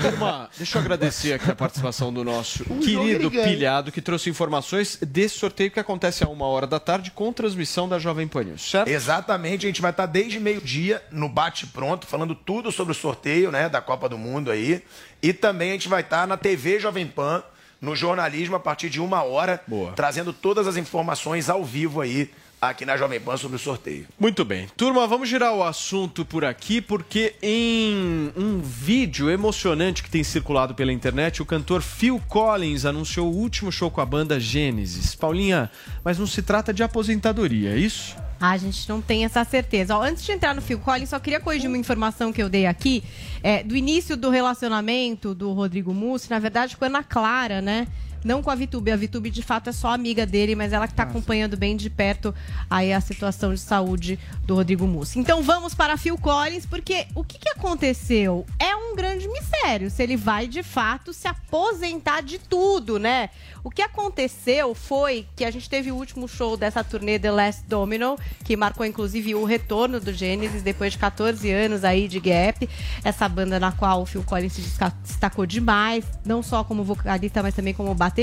Turma, 0.00 0.48
deixa 0.56 0.78
eu 0.78 0.82
agradecer 0.82 1.34
aqui 1.34 1.50
a 1.50 1.54
participação 1.54 2.12
do 2.12 2.24
nosso 2.24 2.64
Um 2.72 2.80
querido. 2.80 3.30
Pilhado, 3.30 3.92
que 3.92 4.00
trouxe 4.00 4.30
informações 4.30 4.98
desse 5.02 5.38
sorteio 5.38 5.70
que 5.70 5.78
acontece 5.80 6.24
a 6.24 6.28
uma 6.28 6.46
hora 6.46 6.66
da 6.66 6.80
tarde 6.80 7.10
com 7.10 7.32
transmissão 7.32 7.88
da 7.88 7.98
Jovem 7.98 8.26
Pan 8.26 8.44
News, 8.44 8.70
certo? 8.70 8.88
Exatamente, 8.88 9.66
a 9.66 9.68
gente 9.68 9.82
vai 9.82 9.90
estar 9.90 10.06
desde 10.06 10.40
meio-dia 10.40 11.02
no 11.10 11.28
Bate 11.28 11.66
Pronto, 11.66 12.06
falando 12.06 12.34
tudo 12.34 12.72
sobre 12.72 12.92
o 12.92 12.94
sorteio 12.94 13.50
né, 13.50 13.68
da 13.68 13.80
Copa 13.80 14.08
do 14.08 14.16
Mundo 14.16 14.50
aí. 14.50 14.82
E 15.22 15.32
também 15.32 15.70
a 15.70 15.72
gente 15.74 15.88
vai 15.88 16.00
estar 16.00 16.26
na 16.26 16.36
TV 16.36 16.78
Jovem 16.78 17.06
Pan, 17.06 17.42
no 17.84 17.94
jornalismo, 17.94 18.56
a 18.56 18.60
partir 18.60 18.88
de 18.88 19.00
uma 19.00 19.22
hora, 19.22 19.60
Boa. 19.66 19.92
trazendo 19.92 20.32
todas 20.32 20.66
as 20.66 20.76
informações 20.76 21.48
ao 21.48 21.64
vivo 21.64 22.00
aí, 22.00 22.30
aqui 22.60 22.86
na 22.86 22.96
Jovem 22.96 23.20
Pan 23.20 23.36
sobre 23.36 23.56
o 23.56 23.58
sorteio. 23.58 24.06
Muito 24.18 24.44
bem. 24.44 24.66
Turma, 24.76 25.06
vamos 25.06 25.28
girar 25.28 25.52
o 25.54 25.62
assunto 25.62 26.24
por 26.24 26.44
aqui, 26.44 26.80
porque 26.80 27.34
em 27.42 28.32
um 28.36 28.60
vídeo 28.60 29.30
emocionante 29.30 30.02
que 30.02 30.10
tem 30.10 30.24
circulado 30.24 30.74
pela 30.74 30.92
internet, 30.92 31.42
o 31.42 31.46
cantor 31.46 31.82
Phil 31.82 32.20
Collins 32.28 32.84
anunciou 32.84 33.30
o 33.30 33.36
último 33.36 33.70
show 33.70 33.90
com 33.90 34.00
a 34.00 34.06
banda 34.06 34.40
Gênesis. 34.40 35.14
Paulinha, 35.14 35.70
mas 36.02 36.18
não 36.18 36.26
se 36.26 36.42
trata 36.42 36.72
de 36.72 36.82
aposentadoria, 36.82 37.74
é 37.74 37.76
isso? 37.76 38.16
Ah, 38.40 38.50
a 38.50 38.56
gente 38.56 38.88
não 38.88 39.00
tem 39.00 39.24
essa 39.24 39.44
certeza. 39.44 39.96
Ó, 39.96 40.02
antes 40.02 40.24
de 40.24 40.32
entrar 40.32 40.54
no 40.54 40.60
Phil 40.60 40.78
Collins, 40.78 41.10
só 41.10 41.18
queria 41.18 41.40
corrigir 41.40 41.68
uma 41.68 41.78
informação 41.78 42.32
que 42.32 42.42
eu 42.42 42.48
dei 42.48 42.66
aqui. 42.66 43.02
É, 43.42 43.62
do 43.62 43.76
início 43.76 44.16
do 44.16 44.30
relacionamento 44.30 45.34
do 45.34 45.52
Rodrigo 45.52 45.94
Mussi, 45.94 46.30
na 46.30 46.38
verdade, 46.38 46.76
com 46.76 46.84
a 46.84 46.88
Ana 46.88 47.02
Clara, 47.02 47.60
né? 47.60 47.86
Não 48.24 48.42
com 48.42 48.50
a 48.50 48.54
Vitube. 48.54 48.90
A 48.90 48.96
Vitube, 48.96 49.30
de 49.30 49.42
fato, 49.42 49.68
é 49.68 49.72
só 49.72 49.88
amiga 49.92 50.24
dele, 50.24 50.54
mas 50.54 50.72
ela 50.72 50.86
que 50.86 50.94
está 50.94 51.02
acompanhando 51.02 51.58
bem 51.58 51.76
de 51.76 51.90
perto 51.90 52.34
aí 52.70 52.90
a 52.92 53.00
situação 53.00 53.52
de 53.52 53.60
saúde 53.60 54.18
do 54.46 54.54
Rodrigo 54.54 54.86
Mussi. 54.86 55.18
Então 55.18 55.42
vamos 55.42 55.74
para 55.74 55.98
Phil 55.98 56.16
Collins, 56.16 56.64
porque 56.64 57.06
o 57.14 57.22
que, 57.22 57.38
que 57.38 57.50
aconteceu? 57.50 58.46
É 58.58 58.74
um 58.74 58.96
grande 58.96 59.28
mistério 59.28 59.90
se 59.90 60.02
ele 60.02 60.16
vai 60.16 60.48
de 60.48 60.62
fato 60.62 61.12
se 61.12 61.28
aposentar 61.28 62.22
de 62.22 62.38
tudo, 62.38 62.98
né? 62.98 63.28
O 63.62 63.70
que 63.70 63.82
aconteceu 63.82 64.74
foi 64.74 65.26
que 65.36 65.44
a 65.44 65.50
gente 65.50 65.68
teve 65.68 65.92
o 65.92 65.96
último 65.96 66.26
show 66.26 66.56
dessa 66.56 66.82
turnê 66.82 67.18
The 67.18 67.30
Last 67.30 67.64
Domino, 67.66 68.16
que 68.42 68.56
marcou 68.56 68.86
inclusive 68.86 69.34
o 69.34 69.44
retorno 69.44 70.00
do 70.00 70.12
Genesis 70.12 70.62
depois 70.62 70.92
de 70.92 70.98
14 70.98 71.50
anos 71.50 71.84
aí 71.84 72.08
de 72.08 72.20
gap. 72.20 72.68
Essa 73.02 73.28
banda 73.28 73.60
na 73.60 73.72
qual 73.72 74.02
o 74.02 74.06
Phil 74.06 74.22
Collins 74.22 74.54
se 74.54 74.62
destacou 75.02 75.44
demais, 75.44 76.04
não 76.24 76.42
só 76.42 76.64
como 76.64 76.84
vocalista, 76.84 77.42
mas 77.42 77.54
também 77.54 77.74
como 77.74 77.94
baterista. 77.94 78.13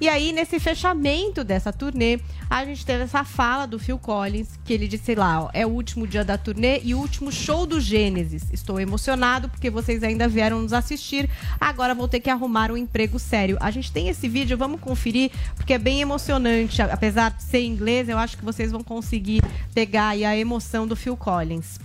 E 0.00 0.08
aí, 0.08 0.32
nesse 0.32 0.60
fechamento 0.60 1.42
dessa 1.42 1.72
turnê, 1.72 2.20
a 2.48 2.64
gente 2.64 2.84
teve 2.84 3.04
essa 3.04 3.24
fala 3.24 3.66
do 3.66 3.78
Phil 3.78 3.98
Collins, 3.98 4.48
que 4.64 4.72
ele 4.72 4.86
disse 4.86 5.14
lá, 5.14 5.44
ó, 5.44 5.50
é 5.52 5.66
o 5.66 5.70
último 5.70 6.06
dia 6.06 6.24
da 6.24 6.36
turnê 6.36 6.80
e 6.82 6.94
o 6.94 6.98
último 6.98 7.32
show 7.32 7.66
do 7.66 7.80
Gênesis. 7.80 8.44
Estou 8.52 8.80
emocionado 8.80 9.48
porque 9.48 9.70
vocês 9.70 10.02
ainda 10.02 10.28
vieram 10.28 10.60
nos 10.60 10.72
assistir. 10.72 11.28
Agora 11.60 11.94
vou 11.94 12.08
ter 12.08 12.20
que 12.20 12.30
arrumar 12.30 12.70
um 12.70 12.76
emprego 12.76 13.18
sério. 13.18 13.56
A 13.60 13.70
gente 13.70 13.90
tem 13.90 14.08
esse 14.08 14.28
vídeo, 14.28 14.56
vamos 14.56 14.80
conferir, 14.80 15.30
porque 15.56 15.74
é 15.74 15.78
bem 15.78 16.00
emocionante. 16.00 16.82
Apesar 16.82 17.30
de 17.30 17.42
ser 17.42 17.64
inglês, 17.64 18.08
eu 18.08 18.18
acho 18.18 18.36
que 18.36 18.44
vocês 18.44 18.70
vão 18.70 18.82
conseguir 18.82 19.42
pegar 19.74 20.08
a 20.10 20.36
emoção 20.36 20.86
do 20.86 20.96
Phil 20.96 21.16
Collins. 21.16 21.78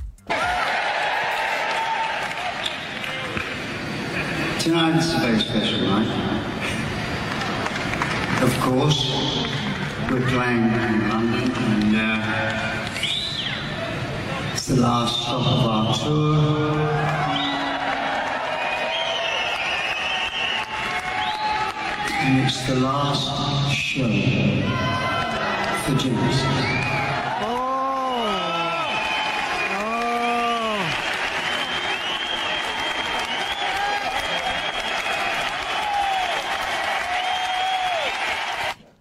Tonight's 4.66 5.14
a 5.14 5.20
very 5.20 5.40
special 5.40 5.82
night. 5.82 6.35
Of 8.42 8.60
course, 8.60 9.00
we're 10.12 10.28
playing 10.30 10.66
in 10.74 11.10
London, 11.10 11.52
and 11.52 11.96
uh, 11.96 12.90
it's 14.54 14.68
the 14.68 14.76
last 14.76 15.22
stop 15.22 15.48
of 15.48 15.66
our 15.66 15.94
tour. 15.96 16.36
And 22.22 22.46
it's 22.46 22.68
the 22.68 22.76
last 22.76 23.72
show 23.74 24.10
for 25.86 25.96
Genesis. 25.98 26.75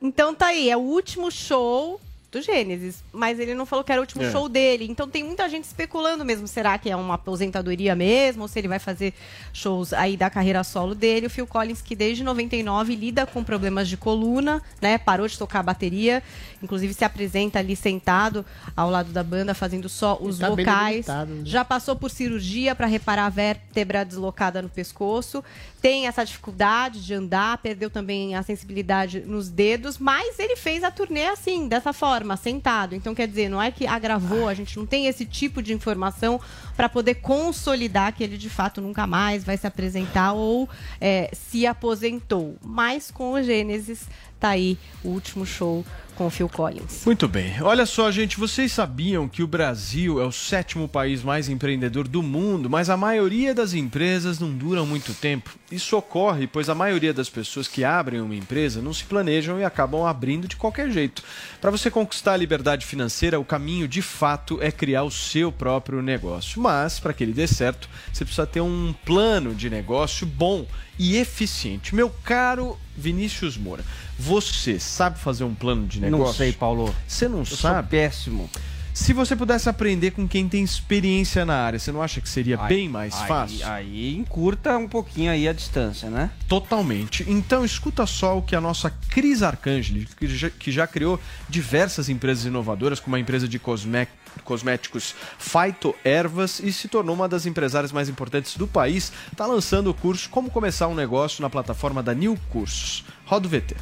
Então 0.06 0.34
tá 0.34 0.48
aí, 0.48 0.68
é 0.68 0.76
o 0.76 0.80
último 0.80 1.30
show 1.30 1.98
do 2.34 2.42
Gênesis, 2.42 3.02
mas 3.12 3.38
ele 3.38 3.54
não 3.54 3.64
falou 3.64 3.84
que 3.84 3.92
era 3.92 4.00
o 4.00 4.04
último 4.04 4.24
É. 4.24 4.30
show 4.32 4.48
dele. 4.48 4.86
Então 4.90 5.08
tem 5.08 5.22
muita 5.24 5.48
gente 5.48 5.64
especulando 5.64 6.24
mesmo, 6.24 6.46
será 6.48 6.76
que 6.78 6.90
é 6.90 6.96
uma 6.96 7.14
aposentadoria 7.14 7.94
mesmo, 7.94 8.42
ou 8.42 8.48
se 8.48 8.58
ele 8.58 8.68
vai 8.68 8.78
fazer 8.78 9.14
shows 9.52 9.92
aí 9.92 10.16
da 10.16 10.28
carreira 10.30 10.62
solo 10.64 10.94
dele. 10.94 11.26
O 11.26 11.30
Phil 11.30 11.46
Collins, 11.46 11.80
que 11.80 11.94
desde 11.94 12.24
99 12.24 12.94
lida 12.96 13.26
com 13.26 13.42
problemas 13.44 13.88
de 13.88 13.96
coluna, 13.96 14.62
né? 14.80 14.98
Parou 14.98 15.26
de 15.28 15.38
tocar 15.38 15.62
bateria, 15.62 16.22
inclusive 16.62 16.92
se 16.94 17.04
apresenta 17.04 17.58
ali 17.58 17.76
sentado 17.76 18.44
ao 18.76 18.90
lado 18.90 19.12
da 19.12 19.22
banda, 19.22 19.54
fazendo 19.54 19.88
só 19.88 20.18
os 20.20 20.38
tá 20.38 20.48
vocais. 20.50 21.06
né? 21.06 21.26
Já 21.44 21.64
passou 21.64 21.94
por 21.94 22.10
cirurgia 22.10 22.74
para 22.74 22.86
reparar 22.86 23.26
a 23.26 23.30
vértebra 23.30 24.04
deslocada 24.04 24.60
no 24.62 24.68
pescoço. 24.68 25.44
Tem 25.80 26.06
essa 26.06 26.24
dificuldade 26.24 27.04
de 27.04 27.12
andar, 27.12 27.58
perdeu 27.58 27.90
também 27.90 28.34
a 28.34 28.42
sensibilidade 28.42 29.20
nos 29.20 29.50
dedos, 29.50 29.98
mas 29.98 30.38
ele 30.38 30.56
fez 30.56 30.82
a 30.82 30.90
turnê 30.90 31.26
assim, 31.26 31.68
dessa 31.68 31.92
forma, 31.92 32.23
sentado. 32.36 32.94
Então, 32.94 33.14
quer 33.14 33.28
dizer, 33.28 33.48
não 33.48 33.60
é 33.60 33.70
que 33.70 33.86
agravou, 33.86 34.48
a 34.48 34.54
gente 34.54 34.76
não 34.76 34.86
tem 34.86 35.06
esse 35.06 35.24
tipo 35.24 35.62
de 35.62 35.72
informação 35.72 36.40
para 36.76 36.88
poder 36.88 37.16
consolidar 37.16 38.12
que 38.14 38.24
ele 38.24 38.38
de 38.38 38.50
fato 38.50 38.80
nunca 38.80 39.06
mais 39.06 39.44
vai 39.44 39.56
se 39.56 39.66
apresentar 39.66 40.32
ou 40.32 40.68
é, 41.00 41.30
se 41.32 41.66
aposentou. 41.66 42.56
Mas 42.64 43.10
com 43.10 43.32
o 43.32 43.42
Gênesis, 43.42 44.08
tá 44.40 44.50
aí 44.50 44.78
o 45.02 45.08
último 45.08 45.44
show 45.46 45.84
com 46.14 46.26
o 46.26 46.30
Phil 46.30 46.48
Collins. 46.48 47.04
Muito 47.04 47.28
bem. 47.28 47.62
Olha 47.62 47.84
só, 47.84 48.10
gente, 48.10 48.38
vocês 48.38 48.72
sabiam 48.72 49.28
que 49.28 49.42
o 49.42 49.46
Brasil 49.46 50.20
é 50.20 50.24
o 50.24 50.32
sétimo 50.32 50.88
país 50.88 51.22
mais 51.22 51.48
empreendedor 51.48 52.08
do 52.08 52.22
mundo, 52.22 52.70
mas 52.70 52.88
a 52.88 52.96
maioria 52.96 53.54
das 53.54 53.74
empresas 53.74 54.38
não 54.38 54.50
duram 54.52 54.86
muito 54.86 55.12
tempo. 55.14 55.50
Isso 55.70 55.96
ocorre 55.96 56.46
pois 56.46 56.68
a 56.68 56.74
maioria 56.74 57.12
das 57.12 57.28
pessoas 57.28 57.66
que 57.66 57.84
abrem 57.84 58.20
uma 58.20 58.34
empresa 58.34 58.80
não 58.80 58.92
se 58.92 59.04
planejam 59.04 59.58
e 59.58 59.64
acabam 59.64 60.04
abrindo 60.04 60.46
de 60.46 60.56
qualquer 60.56 60.90
jeito. 60.90 61.22
Para 61.60 61.70
você 61.70 61.90
conquistar 61.90 62.34
a 62.34 62.36
liberdade 62.36 62.86
financeira, 62.86 63.40
o 63.40 63.44
caminho 63.44 63.88
de 63.88 64.02
fato 64.02 64.58
é 64.62 64.70
criar 64.70 65.02
o 65.02 65.10
seu 65.10 65.50
próprio 65.50 66.02
negócio. 66.02 66.60
Mas, 66.60 67.00
para 67.00 67.12
que 67.12 67.24
ele 67.24 67.32
dê 67.32 67.46
certo, 67.46 67.88
você 68.12 68.24
precisa 68.24 68.46
ter 68.46 68.60
um 68.60 68.94
plano 69.04 69.54
de 69.54 69.68
negócio 69.68 70.26
bom 70.26 70.66
e 70.98 71.16
eficiente. 71.16 71.94
Meu 71.94 72.08
caro 72.08 72.78
Vinícius 72.96 73.56
Moura, 73.56 73.84
você 74.18 74.78
sabe 74.78 75.18
fazer 75.18 75.44
um 75.44 75.54
plano 75.54 75.86
de 75.86 76.00
Não 76.10 76.18
negócio? 76.18 76.38
sei, 76.38 76.52
Paulo. 76.52 76.94
Você 77.06 77.28
não 77.28 77.40
Eu 77.40 77.44
sabe? 77.46 77.88
péssimo. 77.88 78.48
Se 78.92 79.12
você 79.12 79.34
pudesse 79.34 79.68
aprender 79.68 80.12
com 80.12 80.28
quem 80.28 80.48
tem 80.48 80.62
experiência 80.62 81.44
na 81.44 81.56
área, 81.56 81.80
você 81.80 81.90
não 81.90 82.00
acha 82.00 82.20
que 82.20 82.28
seria 82.28 82.56
Aí- 82.60 82.68
bem 82.68 82.88
mais 82.88 83.12
aí- 83.12 83.26
fácil? 83.26 83.66
Aí 83.66 84.14
encurta 84.16 84.78
um 84.78 84.86
pouquinho 84.86 85.32
aí 85.32 85.48
a 85.48 85.52
distância, 85.52 86.08
né? 86.08 86.30
Totalmente. 86.48 87.24
Então 87.28 87.64
escuta 87.64 88.06
só 88.06 88.38
o 88.38 88.42
que 88.42 88.54
a 88.54 88.60
nossa 88.60 88.90
Cris 89.10 89.42
Arcangeli, 89.42 90.06
que 90.16 90.28
já, 90.28 90.48
que 90.48 90.70
já 90.70 90.86
criou 90.86 91.18
diversas 91.48 92.08
empresas 92.08 92.44
inovadoras, 92.44 93.00
como 93.00 93.16
a 93.16 93.18
empresa 93.18 93.48
de 93.48 93.58
cosmé- 93.58 94.06
cosméticos 94.44 95.12
Phyto 95.38 95.92
Ervas 96.04 96.60
e 96.60 96.72
se 96.72 96.86
tornou 96.86 97.16
uma 97.16 97.28
das 97.28 97.46
empresárias 97.46 97.90
mais 97.90 98.08
importantes 98.08 98.56
do 98.56 98.66
país, 98.68 99.12
está 99.32 99.44
lançando 99.44 99.90
o 99.90 99.94
curso 99.94 100.30
Como 100.30 100.50
Começar 100.50 100.86
um 100.86 100.94
Negócio 100.94 101.42
na 101.42 101.50
plataforma 101.50 102.00
da 102.00 102.14
New 102.14 102.38
Cursos. 102.48 103.04
Roda 103.26 103.46
o 103.48 103.50
VT. 103.50 103.74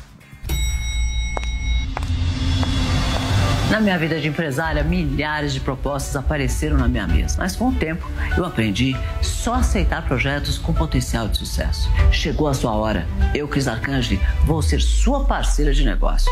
Na 3.72 3.80
minha 3.80 3.98
vida 3.98 4.20
de 4.20 4.28
empresária, 4.28 4.84
milhares 4.84 5.54
de 5.54 5.58
propostas 5.58 6.14
apareceram 6.14 6.76
na 6.76 6.86
minha 6.86 7.06
mesa, 7.06 7.36
mas 7.38 7.56
com 7.56 7.68
o 7.68 7.74
tempo 7.74 8.06
eu 8.36 8.44
aprendi 8.44 8.94
só 9.22 9.54
aceitar 9.54 10.04
projetos 10.04 10.58
com 10.58 10.74
potencial 10.74 11.26
de 11.26 11.38
sucesso. 11.38 11.90
Chegou 12.10 12.48
a 12.48 12.52
sua 12.52 12.74
hora. 12.74 13.06
Eu, 13.34 13.48
Cris 13.48 13.66
Arcangeli, 13.66 14.20
vou 14.44 14.60
ser 14.60 14.78
sua 14.78 15.24
parceira 15.24 15.72
de 15.72 15.86
negócios. 15.86 16.30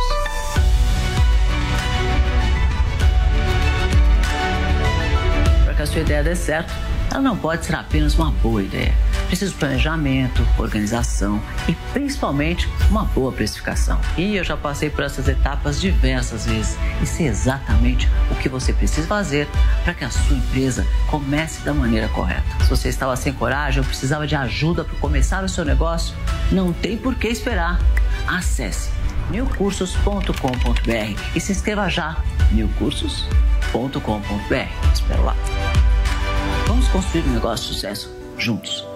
Para 5.65 5.73
que 5.73 5.81
a 5.81 5.87
sua 5.87 6.03
ideia 6.03 6.23
dê 6.23 6.37
certo, 6.37 6.75
ela 7.11 7.21
não 7.21 7.37
pode 7.37 7.67
ser 7.67 7.75
apenas 7.75 8.15
uma 8.15 8.31
boa 8.31 8.63
ideia. 8.63 8.95
Precisa 9.27 9.51
de 9.51 9.59
planejamento, 9.59 10.47
organização 10.59 11.41
e 11.69 11.75
principalmente 11.93 12.69
uma 12.89 13.05
boa 13.05 13.33
precificação. 13.33 14.01
E 14.17 14.37
eu 14.37 14.45
já 14.45 14.57
passei 14.57 14.91
por 14.91 15.05
essas 15.05 15.29
etapas 15.29 15.81
diversas 15.81 16.47
vezes 16.47 16.79
e 17.03 17.07
sei 17.07 17.27
exatamente 17.27 18.09
o 18.31 18.35
que 18.37 18.49
você 18.49 18.73
precisa 18.73 19.07
fazer 19.07 19.49
para 19.85 19.95
que 19.95 20.05
a 20.05 20.11
sua 20.11 20.37
empresa 20.37 20.87
comece 21.09 21.63
da 21.63 21.75
maneira 21.75 22.09
correta. 22.09 22.45
Se 22.63 22.71
você 22.71 22.89
estava 22.89 23.17
sem 23.17 23.33
coragem 23.33 23.81
ou 23.81 23.87
precisava 23.87 24.27
de 24.27 24.37
ajuda 24.37 24.85
para 24.85 24.97
começar 24.99 25.45
o 25.45 25.49
seu 25.49 25.65
negócio, 25.65 26.15
não 26.51 26.73
tem 26.73 26.97
por 26.97 27.15
que 27.15 27.29
esperar. 27.29 27.79
Acesse 28.27 28.91
newcursos.com.br 29.31 31.21
e 31.35 31.41
se 31.41 31.53
inscreva 31.53 31.89
já. 31.89 32.17
newcursos.com.br. 32.53 34.93
Espero 34.93 35.25
lá. 35.25 35.37
Vamos 36.71 36.87
construir 36.87 37.25
um 37.25 37.33
negócio 37.33 37.67
de 37.67 37.75
sucesso 37.75 38.09
juntos. 38.39 38.90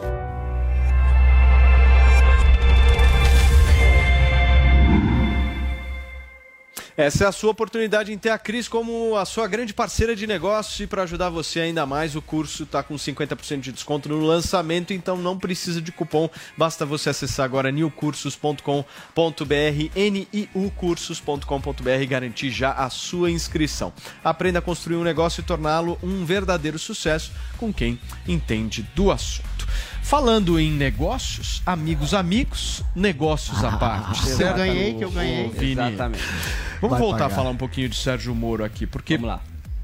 Essa 6.97 7.25
é 7.25 7.27
a 7.27 7.33
sua 7.33 7.51
oportunidade 7.51 8.13
em 8.13 8.19
ter 8.19 8.31
a 8.31 8.39
Cris 8.39 8.69
como 8.69 9.17
a 9.17 9.25
sua 9.25 9.49
grande 9.49 9.75
parceira 9.75 10.15
de 10.15 10.29
negócio 10.29 10.85
e 10.85 10.87
para 10.87 11.03
ajudar 11.03 11.29
você 11.29 11.59
ainda 11.59 11.85
mais, 11.85 12.15
o 12.15 12.23
curso 12.23 12.63
está 12.63 12.85
com 12.85 12.95
50% 12.95 13.59
de 13.59 13.73
desconto 13.73 14.09
no 14.09 14.21
lançamento, 14.21 14.93
então 14.93 15.17
não 15.17 15.37
precisa 15.37 15.83
de 15.83 15.91
cupom, 15.91 16.31
basta 16.57 16.87
você 16.87 17.11
acessar 17.11 17.45
agora 17.45 17.73
newcursos.com.br, 17.73 18.85
niucursos.com.br 20.55 21.91
e 22.01 22.07
garantir 22.07 22.51
já 22.51 22.71
a 22.71 22.89
sua 22.89 23.29
inscrição. 23.29 23.93
Aprenda 24.23 24.61
a 24.61 24.63
construir 24.63 24.97
um 24.97 25.03
negócio 25.03 25.41
e 25.41 25.45
torná-lo 25.45 25.99
um 26.01 26.25
verdadeiro 26.25 26.79
sucesso 26.79 27.33
com 27.59 27.73
quem 27.73 27.99
entende 28.29 28.83
do 28.95 29.11
assunto. 29.11 29.54
Falando 30.03 30.59
em 30.61 30.71
negócios, 30.71 31.63
amigos, 31.65 32.15
amigos, 32.15 32.83
negócios 32.95 33.63
à 33.65 33.77
parte. 33.77 34.23
que 34.23 34.43
eu 34.43 34.55
ganhei, 34.55 34.95
que 34.95 35.05
eu 35.05 35.11
ganhei. 35.11 35.49
Vini, 35.51 35.73
Exatamente. 35.73 36.25
Vamos 36.81 36.99
Vai 36.99 37.01
voltar 37.01 37.19
pagar. 37.25 37.33
a 37.33 37.37
falar 37.37 37.51
um 37.51 37.57
pouquinho 37.57 37.89
de 37.89 37.97
Sérgio 37.97 38.35
Moro 38.35 38.65
aqui, 38.65 38.87
porque 38.87 39.19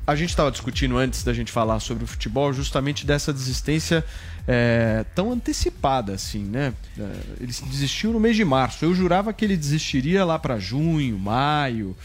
a 0.07 0.15
gente 0.15 0.31
estava 0.31 0.51
discutindo 0.51 0.99
antes 0.99 1.23
da 1.23 1.33
gente 1.33 1.53
falar 1.53 1.81
sobre 1.81 2.05
o 2.05 2.07
futebol 2.07 2.53
justamente 2.53 3.07
dessa 3.07 3.33
desistência 3.33 4.05
é, 4.47 5.05
tão 5.15 5.33
antecipada 5.33 6.13
assim, 6.15 6.43
né? 6.43 6.73
É, 6.99 7.03
ele 7.41 7.53
desistiu 7.71 8.13
no 8.13 8.21
mês 8.21 8.37
de 8.37 8.45
março. 8.45 8.85
Eu 8.85 8.95
jurava 8.95 9.33
que 9.33 9.45
ele 9.45 9.57
desistiria 9.57 10.25
lá 10.25 10.39
para 10.39 10.59
junho, 10.59 11.19
maio, 11.19 11.97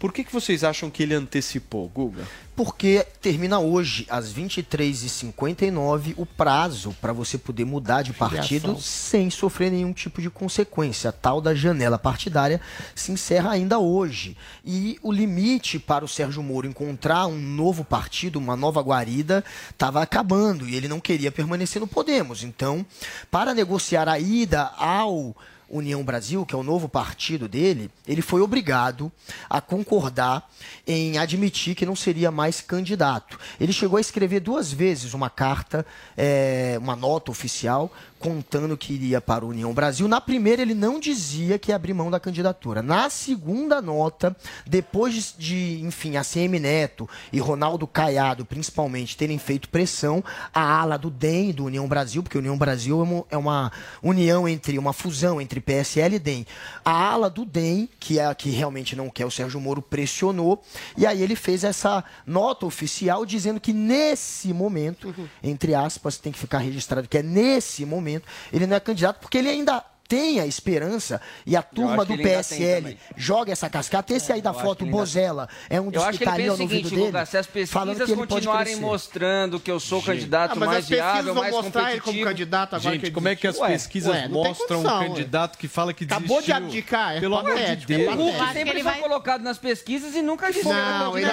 Por 0.00 0.14
que, 0.14 0.24
que 0.24 0.32
vocês 0.32 0.64
acham 0.64 0.88
que 0.88 1.02
ele 1.02 1.12
antecipou, 1.12 1.86
Guga? 1.86 2.26
Porque 2.56 3.06
termina 3.20 3.58
hoje, 3.58 4.06
às 4.08 4.32
23h59, 4.32 6.14
o 6.16 6.24
prazo 6.24 6.96
para 7.02 7.12
você 7.12 7.36
poder 7.36 7.66
mudar 7.66 8.00
de 8.00 8.14
partido 8.14 8.60
Filiação. 8.62 8.80
sem 8.80 9.28
sofrer 9.28 9.70
nenhum 9.70 9.92
tipo 9.92 10.22
de 10.22 10.30
consequência. 10.30 11.10
A 11.10 11.12
tal 11.12 11.38
da 11.42 11.54
janela 11.54 11.98
partidária 11.98 12.62
se 12.94 13.12
encerra 13.12 13.50
ainda 13.50 13.78
hoje. 13.78 14.38
E 14.64 14.98
o 15.02 15.12
limite 15.12 15.78
para 15.78 16.02
o 16.02 16.08
Sérgio 16.08 16.42
Moro 16.42 16.66
encontrar 16.66 17.26
um 17.26 17.38
novo 17.38 17.84
partido, 17.84 18.38
uma 18.38 18.56
nova 18.56 18.80
guarida, 18.80 19.44
estava 19.68 20.00
acabando 20.00 20.66
e 20.66 20.74
ele 20.74 20.88
não 20.88 20.98
queria 20.98 21.30
permanecer 21.30 21.78
no 21.78 21.86
Podemos. 21.86 22.42
Então, 22.42 22.86
para 23.30 23.52
negociar 23.52 24.08
a 24.08 24.18
ida 24.18 24.62
ao 24.78 25.36
União 25.70 26.02
Brasil, 26.02 26.44
que 26.44 26.54
é 26.54 26.58
o 26.58 26.62
novo 26.64 26.88
partido 26.88 27.48
dele, 27.48 27.90
ele 28.06 28.20
foi 28.20 28.40
obrigado 28.40 29.10
a 29.48 29.60
concordar 29.60 30.50
em 30.86 31.16
admitir 31.16 31.76
que 31.76 31.86
não 31.86 31.94
seria 31.94 32.30
mais 32.30 32.60
candidato. 32.60 33.38
Ele 33.60 33.72
chegou 33.72 33.96
a 33.96 34.00
escrever 34.00 34.40
duas 34.40 34.72
vezes 34.72 35.14
uma 35.14 35.30
carta, 35.30 35.86
eh, 36.16 36.76
uma 36.80 36.96
nota 36.96 37.30
oficial, 37.30 37.92
contando 38.20 38.76
que 38.76 38.92
iria 38.92 39.20
para 39.20 39.44
a 39.44 39.48
União 39.48 39.72
Brasil. 39.72 40.06
Na 40.06 40.20
primeira, 40.20 40.60
ele 40.60 40.74
não 40.74 41.00
dizia 41.00 41.58
que 41.58 41.72
ia 41.72 41.76
abrir 41.76 41.94
mão 41.94 42.10
da 42.10 42.20
candidatura. 42.20 42.82
Na 42.82 43.08
segunda 43.08 43.80
nota, 43.80 44.36
depois 44.66 45.34
de, 45.36 45.80
enfim, 45.82 46.18
a 46.18 46.22
CM 46.22 46.60
Neto 46.60 47.08
e 47.32 47.40
Ronaldo 47.40 47.86
Caiado, 47.86 48.44
principalmente, 48.44 49.16
terem 49.16 49.38
feito 49.38 49.70
pressão, 49.70 50.22
a 50.52 50.60
ala 50.60 50.98
do 50.98 51.10
DEM, 51.10 51.52
do 51.52 51.64
União 51.64 51.88
Brasil, 51.88 52.22
porque 52.22 52.36
União 52.36 52.58
Brasil 52.58 53.00
é 53.00 53.02
uma, 53.02 53.24
é 53.30 53.36
uma 53.38 53.72
união 54.02 54.46
entre, 54.46 54.78
uma 54.78 54.92
fusão 54.92 55.40
entre 55.40 55.58
PSL 55.58 56.16
e 56.16 56.18
DEM. 56.18 56.46
A 56.84 56.92
ala 56.92 57.30
do 57.30 57.46
DEM, 57.46 57.88
que 57.98 58.18
é 58.18 58.26
a 58.26 58.34
que 58.34 58.50
realmente 58.50 58.94
não 58.94 59.08
quer 59.08 59.24
o 59.24 59.30
Sérgio 59.30 59.60
Moro, 59.60 59.80
pressionou, 59.80 60.62
e 60.96 61.06
aí 61.06 61.22
ele 61.22 61.34
fez 61.34 61.64
essa 61.64 62.04
nota 62.26 62.66
oficial 62.66 63.24
dizendo 63.24 63.58
que 63.58 63.72
nesse 63.72 64.52
momento, 64.52 65.14
entre 65.42 65.74
aspas, 65.74 66.18
tem 66.18 66.30
que 66.30 66.38
ficar 66.38 66.58
registrado 66.58 67.08
que 67.08 67.16
é 67.16 67.22
nesse 67.22 67.86
momento, 67.86 68.09
ele 68.52 68.66
não 68.66 68.76
é 68.76 68.80
candidato, 68.80 69.20
porque 69.20 69.38
ele 69.38 69.48
ainda 69.48 69.84
tem 70.10 70.40
a 70.40 70.46
esperança 70.46 71.20
e 71.46 71.56
a 71.56 71.62
turma 71.62 72.04
do 72.04 72.14
ele 72.14 72.24
PSL 72.24 72.98
joga 73.16 73.52
essa 73.52 73.70
cascata. 73.70 74.12
Esse 74.12 74.32
aí 74.32 74.42
da 74.42 74.52
foto, 74.52 74.82
ele 74.82 74.90
ainda- 74.90 74.98
Bozella, 74.98 75.48
é 75.68 75.80
um 75.80 75.84
dos 75.88 76.02
Eu 76.02 76.08
acho 76.08 76.18
que 76.18 76.24
ele 76.24 76.30
tá 76.30 76.36
o 76.36 76.56
no 76.56 76.56
seguinte, 76.56 76.72
vídeo 76.82 76.90
dele. 76.90 77.02
Guga, 77.06 77.26
se 77.26 77.38
as 77.38 77.46
falando 77.46 77.60
pesquisas 77.96 78.06
que 78.06 78.12
ele 78.12 78.26
continuarem 78.26 78.76
mostrando 78.76 79.60
que 79.60 79.70
eu 79.70 79.78
sou 79.78 80.00
o 80.00 80.02
candidato 80.02 80.52
Ah, 80.52 80.56
mas 80.56 80.68
mais 80.68 80.88
viável, 80.88 81.32
vão 81.32 81.42
mais 81.44 81.54
mostrar 81.54 81.80
ele 81.82 82.00
competitivo... 82.00 82.04
como 82.12 82.24
candidato 82.24 82.74
agora 82.74 82.94
Gente, 82.96 83.04
que 83.04 83.10
como 83.12 83.28
é 83.28 83.36
que 83.36 83.46
as 83.46 83.56
Ué, 83.56 83.68
pesquisas 83.68 84.12
ué, 84.12 84.26
mostram 84.28 84.66
condição, 84.66 84.80
um 84.80 85.00
ué. 85.00 85.08
candidato 85.08 85.58
que 85.58 85.68
fala 85.68 85.94
que 85.94 86.04
desistiu? 86.04 86.26
Acabou 86.26 86.42
de 86.42 86.52
abdicar, 86.52 87.16
é 87.16 87.20
Pelo 87.20 87.36
amor 87.36 87.54
de 87.54 87.62
é 87.62 87.76
Deus. 87.76 88.14
O 88.18 88.52
sempre 88.52 88.70
ele 88.70 88.82
foi 88.82 88.94
colocado 88.94 89.42
nas 89.42 89.58
pesquisas 89.58 90.16
e 90.16 90.22
nunca 90.22 90.46
era 90.46 90.98
Não, 90.98 91.16
ele 91.16 91.30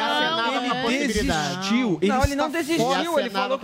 Ele 0.88 1.08
desistiu. 1.08 2.00
Não, 2.04 2.24
ele 2.24 2.36
não 2.36 2.50
desistiu, 2.52 3.20
ele 3.20 3.30
falou 3.32 3.60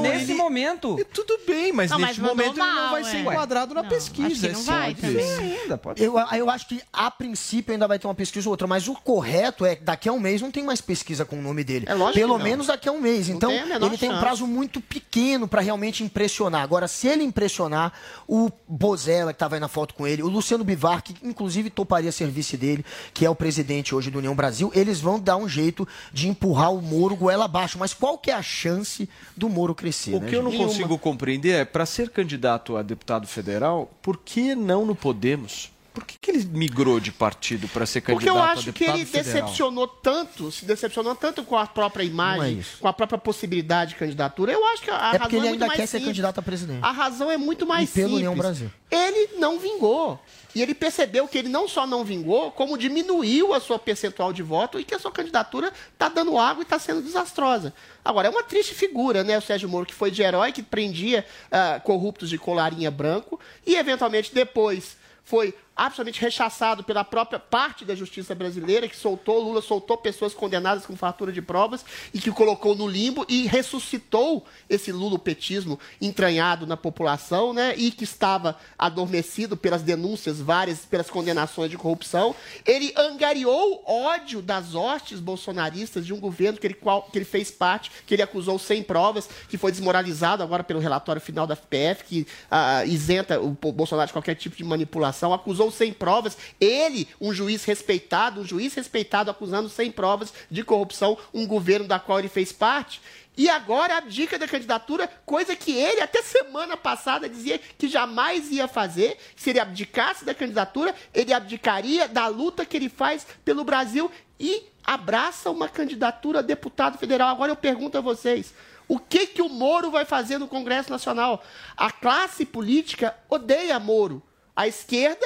nesse 0.00 0.32
ele- 0.32 0.34
momento. 0.34 0.98
Tudo 1.14 1.38
bem, 1.46 1.72
mas 1.72 1.90
neste 1.96 2.20
momento 2.20 2.58
ele 2.58 2.58
não 2.58 2.90
vai 2.90 3.04
ser 3.04 3.16
é. 3.18 3.20
enquadrado 3.20 3.72
na 3.72 3.84
pesquisa. 3.84 4.47
Que 4.50 4.56
não 4.56 4.62
vai 4.64 4.94
também. 4.94 5.38
Ainda, 5.38 5.78
pode 5.78 6.02
Eu, 6.02 6.14
eu 6.18 6.50
acho 6.50 6.68
que, 6.68 6.80
a 6.92 7.10
princípio, 7.10 7.72
ainda 7.72 7.86
vai 7.86 7.98
ter 7.98 8.06
uma 8.06 8.14
pesquisa 8.14 8.48
ou 8.48 8.52
outra, 8.52 8.66
mas 8.66 8.88
o 8.88 8.94
correto 8.94 9.64
é 9.64 9.76
que 9.76 9.84
daqui 9.84 10.08
a 10.08 10.12
um 10.12 10.20
mês 10.20 10.40
não 10.42 10.50
tem 10.50 10.64
mais 10.64 10.80
pesquisa 10.80 11.24
com 11.24 11.38
o 11.38 11.42
nome 11.42 11.62
dele. 11.64 11.86
É 11.88 11.94
lógico 11.94 12.18
Pelo 12.18 12.38
menos 12.38 12.66
daqui 12.68 12.88
a 12.88 12.92
um 12.92 13.00
mês. 13.00 13.28
Não 13.28 13.36
Então, 13.36 13.50
tem 13.50 13.58
ele 13.60 13.98
tem 13.98 14.08
um 14.08 14.12
chance. 14.12 14.20
prazo 14.24 14.46
muito 14.46 14.80
pequeno 14.80 15.46
para 15.48 15.60
realmente 15.60 16.02
impressionar. 16.02 16.62
Agora, 16.62 16.88
se 16.88 17.06
ele 17.08 17.24
impressionar, 17.24 17.92
o 18.26 18.50
Bozella, 18.66 19.32
que 19.32 19.36
estava 19.36 19.56
aí 19.56 19.60
na 19.60 19.68
foto 19.68 19.94
com 19.94 20.06
ele, 20.06 20.22
o 20.22 20.28
Luciano 20.28 20.64
Bivar, 20.64 21.02
que 21.02 21.14
inclusive 21.22 21.70
toparia 21.70 22.12
ser 22.12 22.28
vice 22.28 22.56
dele, 22.56 22.84
que 23.12 23.24
é 23.24 23.30
o 23.30 23.34
presidente 23.34 23.94
hoje 23.94 24.10
do 24.10 24.18
União 24.18 24.34
Brasil, 24.34 24.70
eles 24.74 25.00
vão 25.00 25.18
dar 25.18 25.36
um 25.36 25.48
jeito 25.48 25.86
de 26.12 26.28
empurrar 26.28 26.72
o 26.72 26.80
Moro 26.82 27.16
goela 27.16 27.44
abaixo. 27.44 27.78
Mas 27.78 27.94
qual 27.94 28.18
que 28.18 28.30
é 28.30 28.34
a 28.34 28.42
chance 28.42 29.08
do 29.36 29.48
Moro 29.48 29.74
crescer? 29.74 30.14
O 30.14 30.20
né, 30.20 30.28
que 30.28 30.36
eu 30.36 30.42
não 30.42 30.50
gente? 30.50 30.64
consigo 30.64 30.98
compreender 30.98 31.50
é, 31.50 31.64
para 31.64 31.86
ser 31.86 32.10
candidato 32.10 32.76
a 32.76 32.82
deputado 32.82 33.26
federal, 33.26 33.90
por 34.02 34.18
que 34.18 34.37
não 34.54 34.84
no 34.86 34.94
Podemos? 34.94 35.70
Por 35.94 36.04
que, 36.06 36.16
que 36.20 36.30
ele 36.30 36.44
migrou 36.52 37.00
de 37.00 37.10
partido 37.10 37.66
para 37.68 37.84
ser 37.84 38.02
candidato 38.02 38.24
Porque 38.24 38.38
eu 38.38 38.40
acho 38.40 38.72
que 38.72 38.84
ele 38.84 39.04
federal? 39.04 39.24
decepcionou 39.42 39.88
tanto, 39.88 40.52
se 40.52 40.64
decepcionou 40.64 41.12
tanto 41.16 41.42
com 41.42 41.56
a 41.58 41.66
própria 41.66 42.04
é 42.04 42.06
imagem, 42.06 42.58
isso. 42.60 42.78
com 42.78 42.86
a 42.86 42.92
própria 42.92 43.18
possibilidade 43.18 43.90
de 43.94 43.96
candidatura. 43.96 44.52
Eu 44.52 44.64
acho 44.66 44.82
que 44.82 44.90
a 44.90 44.94
É 44.94 44.96
razão 44.98 45.18
porque 45.20 45.36
ele 45.36 45.46
é 45.48 45.50
ainda 45.50 45.66
quer 45.70 45.76
ser 45.78 45.86
simples. 45.88 46.04
candidato 46.10 46.38
a 46.38 46.42
presidente. 46.42 46.78
A 46.82 46.92
razão 46.92 47.28
é 47.30 47.36
muito 47.36 47.66
mais 47.66 47.90
E 47.90 47.92
pelo 47.92 48.06
simples. 48.10 48.18
União 48.28 48.36
Brasil. 48.36 48.70
Ele 48.90 49.38
não 49.40 49.58
vingou. 49.58 50.20
E 50.54 50.62
ele 50.62 50.74
percebeu 50.74 51.28
que 51.28 51.38
ele 51.38 51.48
não 51.48 51.68
só 51.68 51.86
não 51.86 52.04
vingou, 52.04 52.50
como 52.50 52.78
diminuiu 52.78 53.52
a 53.52 53.60
sua 53.60 53.78
percentual 53.78 54.32
de 54.32 54.42
voto 54.42 54.80
e 54.80 54.84
que 54.84 54.94
a 54.94 54.98
sua 54.98 55.12
candidatura 55.12 55.72
está 55.92 56.08
dando 56.08 56.38
água 56.38 56.62
e 56.62 56.64
está 56.64 56.78
sendo 56.78 57.02
desastrosa. 57.02 57.74
Agora, 58.04 58.28
é 58.28 58.30
uma 58.30 58.42
triste 58.42 58.74
figura, 58.74 59.22
né? 59.22 59.36
O 59.36 59.42
Sérgio 59.42 59.68
Moro, 59.68 59.86
que 59.86 59.94
foi 59.94 60.10
de 60.10 60.22
herói, 60.22 60.52
que 60.52 60.62
prendia 60.62 61.24
ah, 61.50 61.80
corruptos 61.84 62.30
de 62.30 62.38
colarinha 62.38 62.90
branco 62.90 63.38
e, 63.66 63.76
eventualmente, 63.76 64.34
depois 64.34 64.96
foi 65.22 65.54
absolutamente 65.78 66.20
rechaçado 66.20 66.82
pela 66.82 67.04
própria 67.04 67.38
parte 67.38 67.84
da 67.84 67.94
justiça 67.94 68.34
brasileira, 68.34 68.88
que 68.88 68.96
soltou, 68.96 69.40
Lula 69.40 69.62
soltou 69.62 69.96
pessoas 69.96 70.34
condenadas 70.34 70.84
com 70.84 70.96
fartura 70.96 71.32
de 71.32 71.40
provas 71.40 71.84
e 72.12 72.18
que 72.18 72.32
colocou 72.32 72.74
no 72.74 72.88
limbo 72.88 73.24
e 73.28 73.46
ressuscitou 73.46 74.44
esse 74.68 74.90
lulopetismo 74.90 75.78
entranhado 76.00 76.66
na 76.66 76.76
população, 76.76 77.52
né? 77.52 77.76
E 77.76 77.92
que 77.92 78.02
estava 78.02 78.58
adormecido 78.76 79.56
pelas 79.56 79.82
denúncias 79.82 80.40
várias, 80.40 80.80
pelas 80.80 81.08
condenações 81.08 81.70
de 81.70 81.78
corrupção. 81.78 82.34
Ele 82.66 82.92
angariou 82.96 83.84
ódio 83.86 84.42
das 84.42 84.74
hostes 84.74 85.20
bolsonaristas 85.20 86.04
de 86.04 86.12
um 86.12 86.18
governo 86.18 86.58
que 86.58 86.66
ele, 86.66 86.74
qual, 86.74 87.02
que 87.02 87.18
ele 87.18 87.24
fez 87.24 87.52
parte, 87.52 87.92
que 88.04 88.14
ele 88.14 88.22
acusou 88.22 88.58
sem 88.58 88.82
provas, 88.82 89.28
que 89.48 89.56
foi 89.56 89.70
desmoralizado 89.70 90.42
agora 90.42 90.64
pelo 90.64 90.80
relatório 90.80 91.22
final 91.22 91.46
da 91.46 91.54
FPF, 91.54 92.02
que 92.04 92.26
ah, 92.50 92.84
isenta 92.84 93.40
o 93.40 93.52
Bolsonaro 93.52 94.08
de 94.08 94.12
qualquer 94.12 94.34
tipo 94.34 94.56
de 94.56 94.64
manipulação, 94.64 95.32
acusou 95.32 95.67
sem 95.70 95.92
provas. 95.92 96.36
Ele, 96.60 97.08
um 97.20 97.32
juiz 97.32 97.64
respeitado, 97.64 98.40
um 98.40 98.44
juiz 98.44 98.74
respeitado 98.74 99.30
acusando 99.30 99.68
sem 99.68 99.90
provas 99.90 100.32
de 100.50 100.62
corrupção 100.62 101.16
um 101.32 101.46
governo 101.46 101.86
da 101.86 101.98
qual 101.98 102.18
ele 102.18 102.28
fez 102.28 102.52
parte. 102.52 103.00
E 103.36 103.48
agora 103.48 103.98
abdica 103.98 104.36
da 104.36 104.48
candidatura, 104.48 105.08
coisa 105.24 105.54
que 105.54 105.70
ele 105.70 106.00
até 106.00 106.20
semana 106.22 106.76
passada 106.76 107.28
dizia 107.28 107.60
que 107.78 107.86
jamais 107.86 108.50
ia 108.50 108.66
fazer. 108.66 109.16
Se 109.36 109.50
ele 109.50 109.60
abdicasse 109.60 110.24
da 110.24 110.34
candidatura, 110.34 110.92
ele 111.14 111.32
abdicaria 111.32 112.08
da 112.08 112.26
luta 112.26 112.66
que 112.66 112.76
ele 112.76 112.88
faz 112.88 113.24
pelo 113.44 113.62
Brasil 113.62 114.10
e 114.40 114.64
abraça 114.84 115.50
uma 115.50 115.68
candidatura 115.68 116.40
a 116.40 116.42
deputado 116.42 116.98
federal. 116.98 117.28
Agora 117.28 117.52
eu 117.52 117.56
pergunto 117.56 117.96
a 117.96 118.00
vocês, 118.00 118.52
o 118.88 118.98
que 118.98 119.26
que 119.26 119.42
o 119.42 119.48
Moro 119.48 119.90
vai 119.90 120.04
fazer 120.04 120.38
no 120.38 120.48
Congresso 120.48 120.90
Nacional? 120.90 121.44
A 121.76 121.92
classe 121.92 122.44
política 122.44 123.14
odeia 123.28 123.78
Moro. 123.78 124.22
A 124.56 124.66
esquerda, 124.66 125.24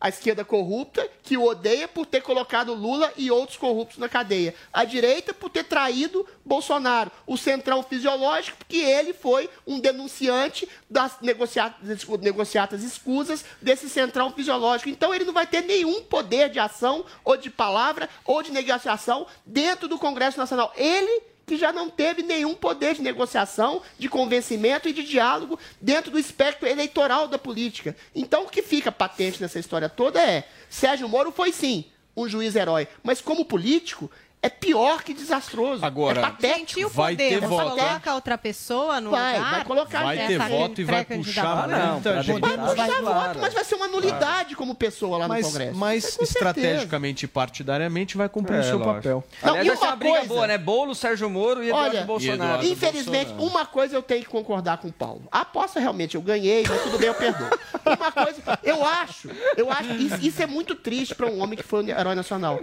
a 0.00 0.08
esquerda 0.08 0.44
corrupta, 0.44 1.06
que 1.22 1.36
o 1.36 1.44
odeia 1.44 1.86
por 1.86 2.06
ter 2.06 2.22
colocado 2.22 2.72
Lula 2.72 3.12
e 3.16 3.30
outros 3.30 3.58
corruptos 3.58 3.98
na 3.98 4.08
cadeia. 4.08 4.54
A 4.72 4.84
direita 4.84 5.34
por 5.34 5.50
ter 5.50 5.64
traído 5.64 6.26
Bolsonaro. 6.44 7.10
O 7.26 7.36
centrão 7.36 7.82
fisiológico, 7.82 8.56
porque 8.56 8.78
ele 8.78 9.12
foi 9.12 9.50
um 9.66 9.78
denunciante 9.78 10.66
das 10.88 11.20
negociatas, 11.20 12.06
negociatas 12.20 12.82
escusas 12.82 13.44
desse 13.60 13.88
centrão 13.88 14.32
fisiológico. 14.32 14.88
Então 14.88 15.12
ele 15.12 15.24
não 15.24 15.34
vai 15.34 15.46
ter 15.46 15.62
nenhum 15.62 16.02
poder 16.02 16.48
de 16.48 16.58
ação, 16.58 17.04
ou 17.24 17.36
de 17.36 17.50
palavra, 17.50 18.08
ou 18.24 18.42
de 18.42 18.50
negociação 18.50 19.26
dentro 19.44 19.86
do 19.86 19.98
Congresso 19.98 20.38
Nacional. 20.38 20.72
Ele 20.76 21.29
que 21.50 21.56
já 21.56 21.72
não 21.72 21.90
teve 21.90 22.22
nenhum 22.22 22.54
poder 22.54 22.94
de 22.94 23.02
negociação, 23.02 23.82
de 23.98 24.08
convencimento 24.08 24.88
e 24.88 24.92
de 24.92 25.02
diálogo 25.02 25.58
dentro 25.80 26.12
do 26.12 26.18
espectro 26.18 26.64
eleitoral 26.64 27.26
da 27.26 27.40
política. 27.40 27.96
Então, 28.14 28.44
o 28.44 28.48
que 28.48 28.62
fica 28.62 28.92
patente 28.92 29.42
nessa 29.42 29.58
história 29.58 29.88
toda 29.88 30.22
é: 30.22 30.46
Sérgio 30.68 31.08
Moro 31.08 31.32
foi 31.32 31.50
sim 31.50 31.86
um 32.16 32.28
juiz 32.28 32.54
herói, 32.54 32.86
mas 33.02 33.20
como 33.20 33.44
político 33.44 34.08
é 34.42 34.48
pior 34.48 35.02
que 35.02 35.12
desastroso. 35.12 35.84
Agora, 35.84 36.18
é 36.20 36.22
patético. 36.22 36.80
E 36.80 36.84
o 36.84 36.88
Vai 36.88 37.14
ter 37.14 37.34
poder? 37.34 37.46
voto, 37.46 37.70
coloca 37.76 38.14
outra 38.14 38.38
pessoa 38.38 39.00
no 39.00 39.10
Vai, 39.10 39.36
lugar? 39.38 39.50
vai 39.50 39.64
colocar 39.64 40.02
Vai 40.04 40.16
ter 40.16 40.32
Essa 40.34 40.48
voto 40.48 40.80
e 40.80 40.84
vai 40.84 41.04
puxar 41.04 41.64
Ah, 41.64 41.66
não, 41.66 41.92
muita 41.94 42.22
gente. 42.22 42.40
Vai 42.40 42.56
puxar 42.58 42.86
claro. 42.86 43.04
voto, 43.04 43.38
mas 43.40 43.52
vai 43.54 43.64
ser 43.64 43.74
uma 43.74 43.88
nulidade 43.88 44.56
como 44.56 44.74
pessoa 44.74 45.18
lá 45.18 45.24
no 45.28 45.34
Mas, 45.34 45.46
Congresso. 45.46 45.76
mas 45.76 46.18
É, 46.18 46.22
estrategicamente 46.22 47.24
e 47.26 47.28
partidariamente 47.28 48.16
vai 48.16 48.28
cumprir 48.30 48.56
É, 48.56 48.60
o 48.60 48.64
seu 48.64 48.78
lógico. 48.78 48.94
papel. 48.94 49.24
Não, 49.42 49.54
Aliás, 49.56 49.66
e 49.66 49.70
ser 49.70 49.84
uma 49.84 49.90
uma 49.90 49.96
briga 49.96 50.18
coisa- 50.20 50.28
boa, 50.34 50.46
né? 50.46 50.58
Bolo, 50.58 50.94
Sérgio 50.94 51.28
Moro 51.28 51.62
e 51.62 51.68
Eduardo 51.68 51.96
Olha, 51.96 52.04
Bolsonaro. 52.06 52.42
Eduardo 52.42 52.66
Infelizmente, 52.66 53.32
Bolsonaro. 53.32 53.50
uma 53.58 53.66
coisa 53.66 53.94
eu 53.96 54.02
tenho 54.02 54.22
que 54.22 54.28
concordar 54.30 54.78
com 54.78 54.88
o 54.88 54.92
Paulo. 54.92 55.22
A 55.30 55.40
aposta 55.40 55.78
realmente 55.78 56.14
eu 56.14 56.22
ganhei, 56.22 56.64
mas 56.66 56.82
tudo 56.82 56.98
bem, 56.98 57.08
eu 57.08 57.14
perdoo. 57.14 57.48
Uma 57.84 58.10
coisa, 58.10 58.40
eu 58.62 58.84
acho, 58.86 59.28
eu 59.56 59.70
acho, 59.70 59.92
isso, 59.92 60.16
isso 60.22 60.42
é 60.42 60.46
muito 60.46 60.74
triste 60.74 61.14
para 61.14 61.26
um 61.26 61.42
homem 61.42 61.56
que 61.58 61.62
foi 61.64 61.84
um 61.84 61.88
herói 61.88 62.14
nacional. 62.14 62.58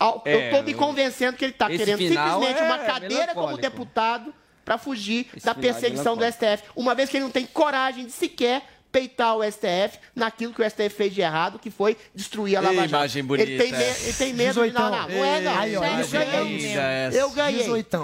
Eu 0.00 0.22
É, 0.24 0.50
tô 0.50 0.62
me 0.62 0.74
convencendo 0.74 1.36
que 1.36 1.44
ele 1.44 1.52
tá 1.52 1.68
esse 1.68 1.78
querendo 1.78 1.98
simplesmente 1.98 2.60
é 2.60 2.62
uma 2.62 2.78
cadeira 2.78 3.34
como 3.34 3.56
deputado 3.56 4.34
para 4.64 4.78
fugir 4.78 5.28
Esse 5.36 5.46
da 5.46 5.52
é 5.52 5.54
perseguição 5.54 6.16
do. 6.16 6.24
STF, 6.24 6.64
uma 6.74 6.94
vez 6.94 7.08
que 7.08 7.16
ele 7.16 7.24
não 7.24 7.30
tem 7.30 7.46
coragem 7.46 8.04
de 8.04 8.12
sequer 8.12 8.62
peitar 8.92 9.36
o 9.36 9.42
STF 9.44 9.98
naquilo 10.14 10.52
que 10.52 10.62
o 10.62 10.70
STF 10.70 10.90
fez 10.90 11.14
de 11.14 11.20
errado, 11.20 11.58
que 11.58 11.70
foi 11.70 11.96
destruir 12.14 12.56
a 12.56 12.60
Lava 12.60 12.74
Jato. 12.74 12.88
imagem 12.88 13.24
bonita. 13.24 13.50
Ele 13.50 13.62
tem, 13.62 13.72
me- 13.72 13.84
ele 13.84 14.12
tem 14.14 14.32
medo 14.32 14.64
de... 14.66 14.72
Não, 14.72 14.90
não, 14.90 15.08
não 15.08 15.24
é 15.24 15.40
não. 15.40 15.58
Aí, 15.58 15.76
ó, 15.76 15.84
eu 15.84 16.08
ganhei. 16.08 16.76
Eu 17.20 17.30
ganhei. 17.30 17.58
18. 17.62 17.98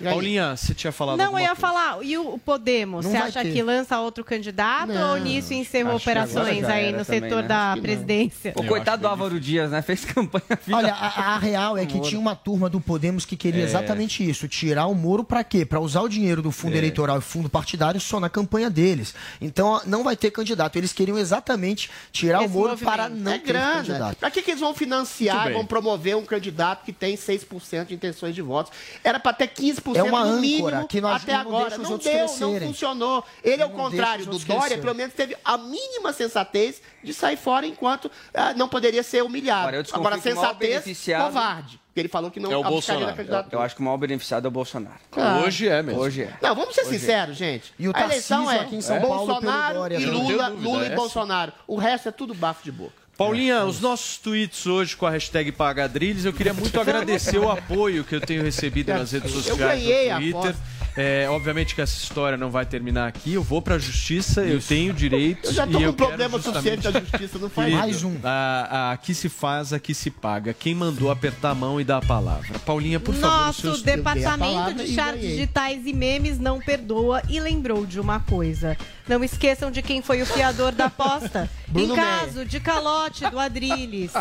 Ganhei. 0.00 0.14
Paulinha, 0.14 0.56
você 0.56 0.74
tinha 0.74 0.90
falado 0.90 1.16
Não, 1.18 1.32
eu 1.34 1.38
ia 1.38 1.46
coisa? 1.48 1.60
falar, 1.60 1.98
e 2.02 2.18
o 2.18 2.36
Podemos? 2.38 3.04
Não 3.04 3.12
Você 3.12 3.16
acha 3.18 3.42
ter. 3.42 3.52
que 3.52 3.62
lança 3.62 4.00
outro 4.00 4.24
candidato 4.24 4.88
Não. 4.92 5.12
ou 5.12 5.18
nisso 5.20 5.54
encerrou 5.54 5.94
operações 5.96 6.64
aí 6.64 6.90
no 6.90 7.04
também, 7.04 7.20
setor 7.20 7.42
né? 7.42 7.48
da 7.48 7.76
presidência? 7.80 8.52
O 8.56 8.64
coitado 8.64 9.02
do 9.02 9.06
Álvaro 9.08 9.38
Dias, 9.38 9.70
né? 9.70 9.80
Fez 9.80 10.04
campanha 10.04 10.44
vida 10.64 10.76
Olha, 10.76 10.92
a, 10.92 11.34
a 11.34 11.38
real 11.38 11.76
é 11.78 11.86
que 11.86 12.00
tinha 12.00 12.18
uma 12.20 12.34
turma 12.34 12.68
do 12.68 12.80
Podemos 12.80 13.24
que 13.24 13.36
queria 13.36 13.60
É. 13.62 13.64
exatamente 13.64 14.28
isso: 14.28 14.48
tirar 14.48 14.86
o 14.86 14.94
Moro 14.94 15.22
pra 15.22 15.44
quê? 15.44 15.64
Pra 15.64 15.78
usar 15.78 16.00
o 16.00 16.08
dinheiro 16.08 16.42
do 16.42 16.50
fundo 16.50 16.74
É. 16.74 16.78
eleitoral 16.78 17.18
e 17.18 17.20
fundo 17.22 17.48
partidário 17.48 18.00
só 18.00 18.18
na 18.18 18.28
campanha 18.28 18.68
deles. 18.68 19.14
Então 19.40 19.80
não 19.86 20.02
vai 20.02 20.16
ter 20.22 20.30
candidato. 20.30 20.76
Eles 20.76 20.92
queriam 20.92 21.18
exatamente 21.18 21.90
tirar 22.12 22.40
o 22.40 22.44
Esse 22.44 22.52
Moro 22.54 22.70
movimento. 22.70 22.90
para 22.90 23.08
não 23.08 23.32
é 23.32 23.38
ter 23.38 23.46
grana. 23.46 23.74
candidato. 23.76 24.16
Pra 24.18 24.30
que, 24.30 24.40
que 24.42 24.50
eles 24.52 24.60
vão 24.60 24.72
financiar, 24.74 25.52
vão 25.52 25.66
promover 25.66 26.16
um 26.16 26.24
candidato 26.24 26.84
que 26.84 26.92
tem 26.92 27.16
6% 27.16 27.86
de 27.86 27.94
intenções 27.94 28.34
de 28.34 28.40
votos? 28.42 28.72
Era 29.02 29.18
para 29.18 29.32
ter 29.32 29.48
15% 29.48 29.96
É 29.96 30.02
uma 30.02 30.20
no 30.24 30.30
âncora 30.32 30.40
mínimo 30.40 30.88
que 30.88 31.00
não 31.00 31.08
aj- 31.08 31.22
até 31.24 31.32
não 31.32 31.40
agora. 31.40 31.64
deixa 31.70 31.76
os 31.76 31.82
Não 31.82 31.92
outros 31.92 32.10
deu, 32.12 32.20
não 32.20 32.28
crescerem. 32.36 32.68
funcionou. 32.68 33.24
Ele, 33.42 33.62
ao 33.62 33.68
Não 33.68 33.76
contrário 33.76 34.24
do 34.26 34.38
Dória, 34.38 34.46
crescerem. 34.60 34.80
pelo 34.82 34.94
menos 34.94 35.14
teve 35.14 35.36
a 35.44 35.58
mínima 35.58 36.12
sensatez 36.12 36.80
de 37.02 37.12
sair 37.12 37.36
fora 37.36 37.66
enquanto 37.66 38.10
ah, 38.32 38.54
não 38.54 38.68
poderia 38.68 39.02
ser 39.02 39.22
humilhado. 39.24 39.68
Agora, 39.68 39.84
Agora, 39.92 40.14
que 40.18 40.20
o 40.28 40.32
sensatez, 40.32 40.70
beneficiado- 40.70 41.24
covarde. 41.26 41.81
Porque 41.92 42.00
ele 42.00 42.08
falou 42.08 42.30
que 42.30 42.40
não 42.40 42.50
É 42.50 42.56
o 42.56 42.62
Bolsonaro. 42.62 43.04
da 43.04 43.12
candidatura. 43.12 43.54
Eu 43.54 43.60
acho 43.60 43.74
que 43.74 43.82
o 43.82 43.84
maior 43.84 43.98
beneficiado 43.98 44.46
é 44.46 44.48
o 44.48 44.50
Bolsonaro. 44.50 44.96
Claro. 45.10 45.44
Hoje 45.44 45.68
é 45.68 45.82
mesmo. 45.82 46.00
Hoje 46.00 46.22
é. 46.22 46.32
Não, 46.40 46.54
vamos 46.54 46.74
ser 46.74 46.80
Hoje 46.86 46.96
é. 46.96 46.98
sinceros, 46.98 47.36
gente. 47.36 47.74
E 47.78 47.86
o 47.86 47.92
a 47.94 48.04
eleição 48.04 48.50
é 48.50 48.60
aqui 48.60 48.76
em 48.76 48.80
São 48.80 48.98
Paulo 48.98 49.14
pelo 49.14 49.26
Bolsonaro 49.26 49.74
Dória, 49.74 49.96
e 49.98 50.06
Lula, 50.06 50.22
dúvida, 50.22 50.48
Lula 50.70 50.82
é 50.84 50.86
e 50.86 50.88
sim. 50.88 50.94
Bolsonaro. 50.96 51.52
O 51.66 51.76
resto 51.76 52.08
é 52.08 52.12
tudo 52.12 52.32
bafo 52.34 52.64
de 52.64 52.72
boca. 52.72 52.94
Paulinha, 53.18 53.66
os 53.66 53.78
nossos 53.78 54.16
tweets 54.16 54.66
hoje 54.66 54.96
com 54.96 55.04
a 55.06 55.10
hashtag 55.10 55.52
Pagadrilhos, 55.52 56.24
eu 56.24 56.32
queria 56.32 56.54
muito 56.54 56.80
agradecer 56.80 57.36
o 57.36 57.50
apoio 57.50 58.04
que 58.04 58.14
eu 58.14 58.20
tenho 58.22 58.42
recebido 58.42 58.88
nas 58.88 59.12
redes 59.12 59.34
Eu 59.34 59.42
sociais 59.42 59.58
ganhei 59.82 60.08
no 60.08 60.14
a 60.14 60.16
Twitter. 60.18 60.40
aposta. 60.40 60.81
É, 60.96 61.26
obviamente 61.30 61.74
que 61.74 61.80
essa 61.80 61.96
história 61.96 62.36
não 62.36 62.50
vai 62.50 62.66
terminar 62.66 63.08
aqui. 63.08 63.32
Eu 63.34 63.42
vou 63.42 63.62
pra 63.62 63.78
justiça, 63.78 64.42
eu 64.42 64.60
tenho 64.60 64.92
direitos. 64.92 65.50
Eu 65.50 65.54
já 65.54 65.66
tô 65.66 65.70
e 65.70 65.74
com 65.74 65.80
eu 65.80 65.92
quero 65.94 66.08
problema 66.08 66.38
justamente- 66.38 66.82
suficiente 66.82 66.92
da 66.92 67.00
justiça, 67.00 67.38
não 67.38 67.48
faz 67.50 67.66
Querido, 67.68 67.80
Mais 67.82 68.04
um. 68.04 68.16
A, 68.22 68.68
a, 68.70 68.92
aqui 68.92 69.14
se 69.14 69.28
faz, 69.28 69.72
aqui 69.72 69.94
se 69.94 70.10
paga. 70.10 70.52
Quem 70.52 70.74
mandou 70.74 71.10
apertar 71.10 71.50
a 71.50 71.54
mão 71.54 71.80
e 71.80 71.84
dar 71.84 71.96
a 71.98 72.02
palavra? 72.02 72.58
Paulinha, 72.58 73.00
por 73.00 73.14
favor, 73.14 73.26
os 73.40 73.46
Nosso 73.46 73.60
seus 73.62 73.82
dei 73.82 73.94
a 73.94 73.96
departamento 73.96 74.74
de 74.84 74.92
e 74.92 74.94
charts 74.94 75.20
digitais 75.22 75.86
e 75.86 75.92
memes 75.94 76.38
não 76.38 76.60
perdoa 76.60 77.22
e 77.28 77.40
lembrou 77.40 77.86
de 77.86 77.98
uma 77.98 78.20
coisa. 78.20 78.76
Não 79.08 79.24
esqueçam 79.24 79.70
de 79.70 79.80
quem 79.82 80.02
foi 80.02 80.20
o 80.20 80.26
fiador 80.26 80.72
da 80.72 80.86
aposta. 80.86 81.48
Em 81.74 81.94
caso 81.94 82.44
de 82.44 82.60
calote 82.60 83.28
do 83.30 83.38
Adrilles. 83.38 84.12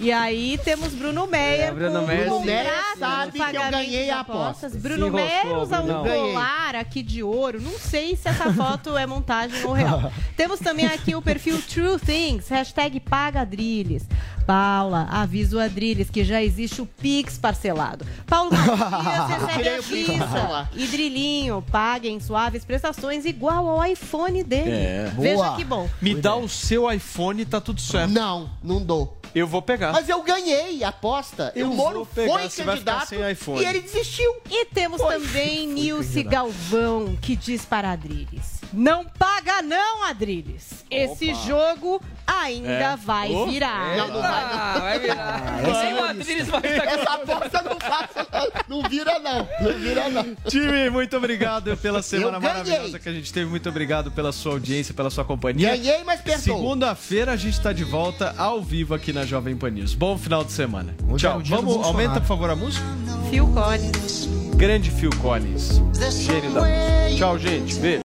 E 0.00 0.12
aí 0.12 0.58
temos 0.64 0.92
Bruno 0.92 1.26
Meyer. 1.26 1.68
É, 1.68 1.72
Bruno 1.72 2.00
com 2.00 2.06
Meyer, 2.06 2.32
um 2.32 2.98
sabe 2.98 3.32
de 3.32 3.38
que 3.38 3.56
eu 3.56 3.70
ganhei 3.70 4.10
a 4.10 4.20
aposta. 4.20 4.68
Bruno 4.70 5.06
Se 5.06 5.10
Meyer 5.10 5.58
usa 5.58 5.80
um 5.80 6.04
colar 6.04 6.76
aqui 6.76 7.02
de 7.02 7.22
ouro. 7.22 7.60
Não 7.60 7.78
sei 7.78 8.14
se 8.14 8.28
essa 8.28 8.52
foto 8.52 8.96
é 8.96 9.06
montagem 9.06 9.64
ou 9.64 9.72
real. 9.72 10.12
Temos 10.36 10.60
também 10.60 10.86
aqui 10.86 11.16
o 11.16 11.22
perfil 11.22 11.60
True 11.62 11.98
Things, 11.98 12.48
hashtag 12.48 13.00
Paga 13.00 13.40
Adrilles. 13.40 14.06
Paula, 14.46 15.06
avisa 15.10 15.58
o 15.58 15.60
Adrilles 15.60 16.08
que 16.08 16.24
já 16.24 16.42
existe 16.42 16.80
o 16.80 16.86
Pix 16.86 17.36
parcelado. 17.36 18.06
Paulo 18.26 18.50
Matias 18.50 19.42
recebe 19.44 20.22
a. 20.22 20.68
E 20.74 20.86
Drilinho, 20.86 21.62
paguem 21.70 22.18
suaves 22.18 22.64
prestações 22.64 23.26
igual 23.26 23.68
ao 23.68 23.84
iPhone 23.84 24.42
dele. 24.42 24.70
É. 24.70 25.12
Veja 25.18 25.34
Boa. 25.34 25.56
que 25.56 25.64
bom. 25.64 25.90
Me 26.00 26.14
dá 26.14 26.34
o 26.34 26.48
seu 26.48 26.90
iPhone, 26.90 27.44
tá 27.44 27.60
tudo 27.60 27.80
certo. 27.80 28.10
Não, 28.10 28.48
não 28.62 28.82
dou. 28.82 29.18
Eu 29.34 29.46
vou 29.46 29.60
pegar. 29.60 29.87
Mas 29.92 30.08
eu 30.08 30.22
ganhei 30.22 30.82
a 30.84 30.88
aposta. 30.88 31.52
Eu 31.54 31.70
o 31.70 31.74
Moro 31.74 32.06
pegar, 32.06 32.48
foi 32.48 32.64
candidato 32.64 33.14
e 33.14 33.64
ele 33.64 33.80
desistiu. 33.80 34.36
E 34.50 34.64
temos 34.66 35.00
também 35.00 35.66
Nilce 35.66 36.22
Galvão, 36.22 37.16
que 37.20 37.36
diz 37.36 37.64
para 37.64 37.92
Adrilles: 37.92 38.57
Não 38.72 39.04
paga, 39.04 39.62
não, 39.62 40.04
Adrilles. 40.04 40.84
Esse 40.90 41.34
jogo 41.46 42.00
ainda 42.26 42.68
É. 42.70 42.96
vai 42.96 43.30
Oh. 43.32 43.46
virar. 43.46 43.96
Não, 43.96 44.08
não 44.08 44.20
vai 44.22 44.30
não. 44.44 44.58
Ah, 44.60 44.78
vai 44.80 44.98
virar. 44.98 45.60
essa 45.68 45.84
é 45.84 45.94
o 45.94 46.04
Adriles 46.04 46.48
vai 46.48 46.60
estar 46.60 46.84
Essa 46.84 47.10
aposta 47.14 47.62
não 47.62 47.80
faça, 47.80 48.26
não. 48.68 48.82
Não 48.82 48.88
vira, 48.88 49.18
não. 49.18 49.48
Não 49.60 49.78
vira, 49.78 50.08
não. 50.10 50.34
Time, 50.48 50.90
muito 50.90 51.16
obrigado 51.16 51.76
pela 51.78 52.02
semana 52.02 52.36
Eu 52.36 52.40
ganhei. 52.40 52.56
maravilhosa 52.56 52.98
que 52.98 53.08
a 53.08 53.12
gente 53.12 53.32
teve. 53.32 53.48
Muito 53.48 53.68
obrigado 53.68 54.10
pela 54.10 54.32
sua 54.32 54.52
audiência, 54.52 54.92
pela 54.92 55.08
sua 55.10 55.24
companhia. 55.24 55.70
Ganhei, 55.76 56.04
mas 56.04 56.20
perdoo. 56.20 56.42
Segunda-feira 56.42 57.32
a 57.32 57.36
gente 57.36 57.58
tá 57.60 57.72
de 57.72 57.84
volta 57.84 58.34
ao 58.36 58.62
vivo 58.62 58.94
aqui 58.94 59.12
na 59.12 59.24
Jovem 59.24 59.56
Pan 59.56 59.70
News. 59.70 59.94
Bom 59.94 60.18
final 60.18 60.44
de 60.44 60.52
semana. 60.52 60.94
Hoje 61.08 61.22
Tchau. 61.22 61.30
era 61.30 61.38
o 61.38 61.42
dia 61.42 61.56
do 61.56 61.62
Vamos, 61.62 61.74
Bolsonaro. 61.76 62.02
aumenta, 62.02 62.20
por 62.20 62.26
favor, 62.26 62.50
a 62.50 62.56
música. 62.56 62.84
Phil 63.30 63.46
Collins. 63.48 64.28
Grande 64.56 64.90
Phil 64.90 65.10
Collins. 65.22 65.80
Gênio 66.24 66.50
da 66.52 66.60
música. 66.60 67.16
Tchau, 67.16 67.38
gente. 67.38 67.74
Beijo. 67.76 68.07